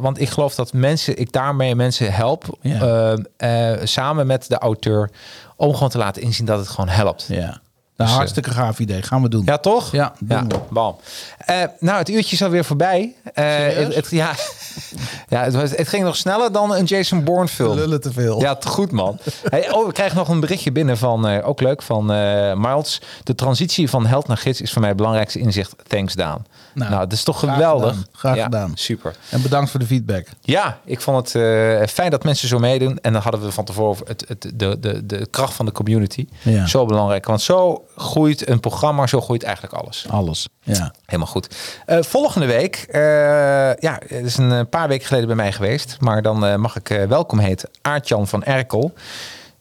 want 0.02 0.22
ik 0.22 0.30
geloof 0.30 0.56
dat 0.56 0.74
mensen, 0.74 1.18
ik 1.18 1.32
daarmee 1.32 1.76
mensen 1.76 2.14
help 2.14 2.58
Ja. 2.62 3.16
samen 3.84 4.28
met 4.28 4.48
de 4.48 4.58
auteur 4.58 5.10
om 5.56 5.74
gewoon 5.74 5.90
te 5.90 5.98
laten 5.98 6.22
inzien 6.22 6.46
dat 6.46 6.60
het 6.60 6.68
gewoon 6.68 6.90
helpt. 6.90 7.26
Ja. 7.30 7.62
Nou, 7.98 8.10
Dus, 8.10 8.18
hartstikke 8.18 8.50
gaaf 8.52 8.80
idee. 8.80 9.02
Gaan 9.02 9.22
we 9.22 9.30
doen. 9.30 9.46
toch? 9.58 9.92
Ja, 9.92 10.14
doen 10.20 10.38
ja. 10.50 10.60
Bam. 10.70 10.96
Eh, 11.38 11.56
nou, 11.80 11.98
het 11.98 12.10
uurtje 12.10 12.36
is 12.36 12.44
alweer 12.44 12.66
voorbij. 12.66 13.14
Eh, 13.34 13.46
het, 13.76 13.96
het- 13.96 14.10
ja, 14.10 14.32
ja 15.30 15.44
het, 15.44 15.78
het 15.78 15.88
ging 15.88 16.04
nog 16.04 16.16
sneller 16.16 16.52
dan 16.52 16.74
een 16.76 16.86
Jason 16.86 17.24
Bourne 17.24 17.48
film. 17.48 17.76
Lullen 17.76 18.02
te 18.02 18.12
veel. 18.12 18.42
Ja, 18.42 18.56
te 18.56 18.68
goed 18.68 18.92
man. 18.92 19.20
Hey, 19.50 19.72
oh, 19.72 19.86
we 19.86 19.92
krijgen 19.92 20.18
nog 20.18 20.28
een 20.28 20.40
berichtje 20.40 20.72
binnen 20.72 20.98
van, 20.98 21.28
eh, 21.28 21.48
ook 21.48 21.62
leuk, 21.62 21.82
van 21.82 22.12
eh 22.12 22.54
Miles. 22.56 23.02
De 23.24 23.36
transitie 23.36 23.90
van 23.90 24.06
held 24.06 24.28
naar 24.28 24.38
gids 24.38 24.62
is 24.62 24.72
voor 24.72 24.80
mij 24.80 24.90
het 24.90 24.98
belangrijkste 24.98 25.40
inzicht. 25.40 25.76
Thanks 25.88 26.14
Daan. 26.14 26.46
Nou, 26.78 26.90
Nou, 26.90 27.04
dat 27.04 27.12
is 27.14 27.24
toch 27.24 27.40
geweldig. 27.40 27.90
gedaan. 27.90 28.06
Graag 28.12 28.36
Ja, 28.36 28.44
gedaan. 28.44 28.72
Super. 28.76 29.16
En 29.30 29.42
bedankt 29.42 29.70
voor 29.72 29.80
de 29.80 29.86
feedback. 29.86 30.28
Ja, 30.42 30.80
ik 30.86 31.02
vond 31.02 31.18
het 31.18 31.36
eh, 31.44 31.88
fijn 31.88 32.12
dat 32.12 32.24
mensen 32.24 32.48
zo 32.48 32.60
meedoen. 32.60 33.00
En 33.02 33.14
dan 33.14 33.22
hadden 33.22 33.42
we 33.42 33.52
van 33.52 33.66
tevoren 33.66 34.08
het, 34.08 34.24
het, 34.28 34.52
de, 34.56 34.80
de, 34.80 35.06
de 35.06 35.28
kracht 35.30 35.54
van 35.54 35.66
de 35.66 35.72
community. 35.72 36.28
Ja. 36.42 36.66
Zo 36.68 36.86
belangrijk. 36.86 37.26
Want 37.26 37.42
zo 37.42 37.86
groeit 37.96 38.50
een 38.50 38.60
programma, 38.60 39.08
zo 39.08 39.22
groeit 39.22 39.44
eigenlijk 39.44 39.74
alles. 39.76 40.06
Alles. 40.10 40.48
Ja. 40.62 40.94
Helemaal 41.06 41.28
goed. 41.28 41.56
Eh, 41.86 41.98
volgende 42.02 42.48
week, 42.48 42.76
eh, 42.90 43.02
ja, 43.76 44.00
het 44.08 44.26
is 44.26 44.38
een 44.38 44.70
paar 44.70 44.88
weken 44.88 45.08
geleden 45.08 45.28
bij 45.28 45.36
mij 45.36 45.52
geweest. 45.52 45.98
Maar 46.00 46.22
dan 46.22 46.60
mag 46.62 46.76
ik 46.76 47.06
welkom 47.08 47.40
heten 47.40 47.70
Aartjan 47.82 48.28
van 48.28 48.44
Erkel. 48.44 48.94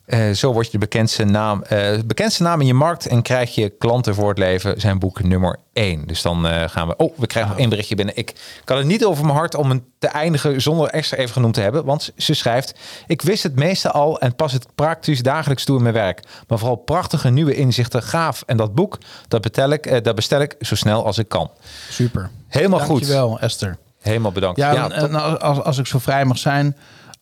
Eh, 0.06 0.30
zo 0.30 0.52
word 0.52 0.66
je 0.66 0.72
de 0.72 0.78
bekendste 0.78 1.24
naam, 1.24 1.62
eh, 1.62 1.98
bekendste 2.04 2.42
naam 2.42 2.60
in 2.60 2.66
je 2.66 2.74
markt 2.74 3.06
en 3.06 3.22
krijg 3.22 3.54
je 3.54 3.68
klanten 3.68 4.14
voor 4.14 4.28
het 4.28 4.38
leven. 4.38 4.80
Zijn 4.80 4.98
boek 4.98 5.22
nummer 5.22 5.58
1. 5.72 6.06
Dus 6.06 6.22
dan 6.22 6.46
eh, 6.46 6.68
gaan 6.68 6.88
we. 6.88 6.96
Oh, 6.96 7.18
we 7.18 7.26
krijgen 7.26 7.50
nog 7.50 7.60
één 7.60 7.68
berichtje 7.68 7.94
binnen. 7.94 8.16
Ik 8.16 8.34
kan 8.64 8.76
het 8.76 8.86
niet 8.86 9.04
over 9.04 9.24
mijn 9.24 9.36
hart 9.36 9.54
om 9.54 9.70
het 9.70 9.82
te 9.98 10.06
eindigen 10.06 10.62
zonder 10.62 10.88
extra 10.88 11.16
even 11.16 11.32
genoemd 11.32 11.54
te 11.54 11.60
hebben. 11.60 11.84
Want 11.84 12.12
ze 12.16 12.34
schrijft: 12.34 12.74
Ik 13.06 13.22
wist 13.22 13.42
het 13.42 13.56
meeste 13.56 13.90
al 13.90 14.20
en 14.20 14.34
pas 14.34 14.52
het 14.52 14.66
praktisch 14.74 15.22
dagelijks 15.22 15.64
toe 15.64 15.76
in 15.76 15.82
mijn 15.82 15.94
werk. 15.94 16.22
Maar 16.48 16.58
vooral 16.58 16.76
prachtige 16.76 17.30
nieuwe 17.30 17.54
inzichten, 17.54 18.02
gaaf. 18.02 18.42
En 18.46 18.56
dat 18.56 18.74
boek, 18.74 18.98
dat 19.28 19.40
bestel 19.40 19.70
ik, 19.70 20.04
dat 20.04 20.14
bestel 20.14 20.40
ik 20.40 20.54
zo 20.60 20.74
snel 20.74 21.04
als 21.04 21.18
ik 21.18 21.28
kan. 21.28 21.50
Super. 21.90 22.30
Helemaal 22.48 22.80
goed. 22.80 22.88
Dankjewel, 22.88 23.40
Esther. 23.40 23.76
Helemaal 24.00 24.32
bedankt. 24.32 24.58
Ja, 24.58 24.72
Ja, 24.72 24.90
en, 24.90 25.00
top. 25.00 25.08
en 25.08 25.40
als, 25.40 25.62
als 25.62 25.78
ik 25.78 25.86
zo 25.86 25.98
vrij 25.98 26.24
mag 26.24 26.38
zijn, 26.38 26.76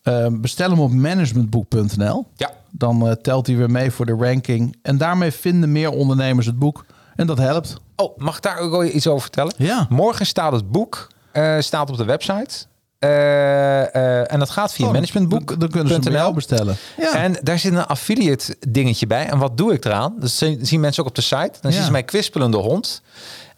eh, 0.05 0.27
bestel 0.31 0.69
hem 0.69 0.79
op 0.79 0.91
managementboek.nl. 0.91 2.25
ja. 2.35 2.51
Dan 2.71 3.07
eh, 3.07 3.11
telt 3.11 3.47
hij 3.47 3.55
weer 3.55 3.71
mee 3.71 3.91
voor 3.91 4.05
de 4.05 4.15
ranking. 4.19 4.75
En 4.81 4.97
daarmee 4.97 5.31
vinden 5.31 5.71
meer 5.71 5.89
ondernemers 5.89 6.45
het 6.45 6.59
boek. 6.59 6.85
En 7.15 7.27
dat 7.27 7.37
helpt. 7.37 7.77
Oh, 7.95 8.17
mag 8.17 8.35
ik 8.37 8.41
daar 8.41 8.57
ook 8.57 8.83
iets 8.83 9.07
over 9.07 9.21
vertellen? 9.21 9.53
Ja. 9.57 9.85
Morgen 9.89 10.25
staat 10.25 10.51
het 10.51 10.71
boek 10.71 11.07
eh, 11.31 11.55
staat 11.59 11.89
op 11.89 11.97
de 11.97 12.05
website. 12.05 12.65
Eh, 12.99 14.31
en 14.33 14.39
dat 14.39 14.49
gaat 14.49 14.73
via 14.73 14.85
Oh, 14.87 14.91
managementboek. 14.93 15.59
Dan, 15.59 15.69
kunnen 15.69 15.93
ze 15.93 15.99
hem 16.09 16.13
jou 16.13 16.33
bestellen. 16.33 16.75
Ja. 16.97 17.13
En 17.13 17.35
daar 17.41 17.59
zit 17.59 17.73
een 17.73 17.85
affiliate 17.85 18.55
dingetje 18.69 19.07
bij. 19.07 19.25
En 19.27 19.37
wat 19.37 19.57
doe 19.57 19.73
ik 19.73 19.85
eraan? 19.85 20.15
Dat 20.19 20.29
zien 20.29 20.65
zien 20.65 20.79
mensen 20.79 21.03
ook 21.03 21.09
op 21.09 21.15
de 21.15 21.21
site. 21.21 21.51
Dan 21.61 21.71
zien 21.71 21.79
Ja. 21.79 21.85
ze 21.85 21.91
mijn 21.91 22.05
kwispelende 22.05 22.57
hond. 22.57 23.01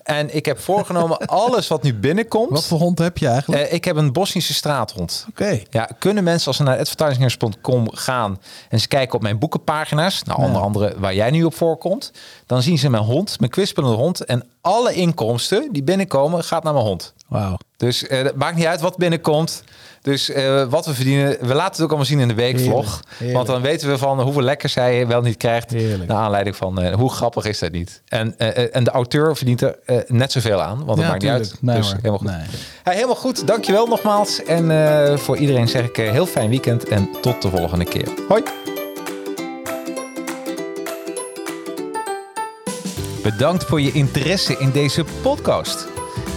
En 0.07 0.35
ik 0.35 0.45
heb 0.45 0.59
voorgenomen 0.59 1.17
alles 1.45 1.67
wat 1.67 1.83
nu 1.83 1.93
binnenkomt. 1.93 2.49
Wat 2.49 2.65
voor 2.65 2.79
hond 2.79 2.99
heb 2.99 3.17
je 3.17 3.27
eigenlijk? 3.27 3.61
Eh, 3.61 3.73
ik 3.73 3.85
heb 3.85 3.95
een 3.95 4.13
Bosnische 4.13 4.53
straathond. 4.53 5.25
Oké. 5.29 5.61
Ja, 5.69 5.89
kunnen 5.99 6.23
mensen 6.23 6.47
als 6.47 6.57
ze 6.57 6.63
naar 6.63 6.79
advertisingers.com 6.79 7.89
gaan 7.91 8.39
en 8.69 8.79
ze 8.79 8.87
kijken 8.87 9.15
op 9.15 9.21
mijn 9.21 9.39
boekenpagina's, 9.39 10.23
nou 10.23 10.41
onder 10.41 10.61
andere 10.61 10.93
waar 10.97 11.15
jij 11.15 11.29
nu 11.29 11.43
op 11.43 11.55
voorkomt, 11.55 12.11
dan 12.45 12.61
zien 12.61 12.77
ze 12.77 12.89
mijn 12.89 13.03
hond, 13.03 13.39
mijn 13.39 13.51
kwispelende 13.51 13.95
hond 13.95 14.25
en 14.25 14.43
alle 14.61 14.93
inkomsten 14.93 15.69
die 15.71 15.83
binnenkomen 15.83 16.43
gaat 16.43 16.63
naar 16.63 16.73
mijn 16.73 16.85
hond. 16.85 17.13
Wauw. 17.27 17.57
Dus 17.77 18.07
eh, 18.07 18.21
het 18.23 18.35
maakt 18.35 18.55
niet 18.55 18.65
uit 18.65 18.81
wat 18.81 18.97
binnenkomt. 18.97 19.63
Dus 20.01 20.29
eh, 20.29 20.63
wat 20.69 20.85
we 20.85 20.93
verdienen, 20.93 21.37
we 21.41 21.53
laten 21.53 21.71
het 21.71 21.81
ook 21.81 21.87
allemaal 21.87 22.05
zien 22.05 22.19
in 22.19 22.27
de 22.27 22.33
weekvlog. 22.33 22.99
Want 23.33 23.47
dan 23.47 23.61
weten 23.61 23.89
we 23.89 23.97
van 23.97 24.21
hoeveel 24.21 24.41
lekkers 24.41 24.75
hij 24.75 25.07
wel 25.07 25.21
niet 25.21 25.37
krijgt. 25.37 25.69
Heerlijk. 25.71 26.09
Naar 26.09 26.17
aanleiding 26.17 26.55
van 26.55 26.81
eh, 26.81 26.93
hoe 26.95 27.09
grappig 27.11 27.45
is 27.45 27.59
dat 27.59 27.71
niet. 27.71 28.01
En, 28.07 28.33
eh, 28.37 28.57
eh, 28.63 28.69
en 28.75 28.83
de 28.83 28.91
auteur 28.91 29.35
verdient 29.35 29.61
er 29.61 29.75
eh, 29.85 29.97
net 30.07 30.31
zoveel 30.31 30.61
aan. 30.61 30.77
Want 30.77 30.87
dat 30.87 30.97
Ja, 30.97 31.07
maakt 31.07 31.21
niet 31.21 31.31
uit. 31.31 31.55
Nee, 31.61 31.75
dus 31.77 31.85
hoor. 31.85 31.95
helemaal 31.95 32.17
goed. 32.19 32.27
Nee. 32.29 32.45
Hey, 32.83 32.93
helemaal 32.93 33.15
goed. 33.15 33.47
Dankjewel 33.47 33.87
nogmaals. 33.87 34.43
En 34.43 34.71
eh, 34.71 35.17
voor 35.17 35.37
iedereen 35.37 35.67
zeg 35.67 35.85
ik 35.85 35.97
eh, 35.97 36.11
heel 36.11 36.25
fijn 36.25 36.49
weekend. 36.49 36.87
En 36.87 37.09
tot 37.21 37.41
de 37.41 37.49
volgende 37.49 37.85
keer. 37.85 38.07
Hoi. 38.27 38.43
Bedankt 43.23 43.63
voor 43.63 43.81
je 43.81 43.91
interesse 43.91 44.57
in 44.57 44.71
deze 44.71 45.05
podcast. 45.21 45.87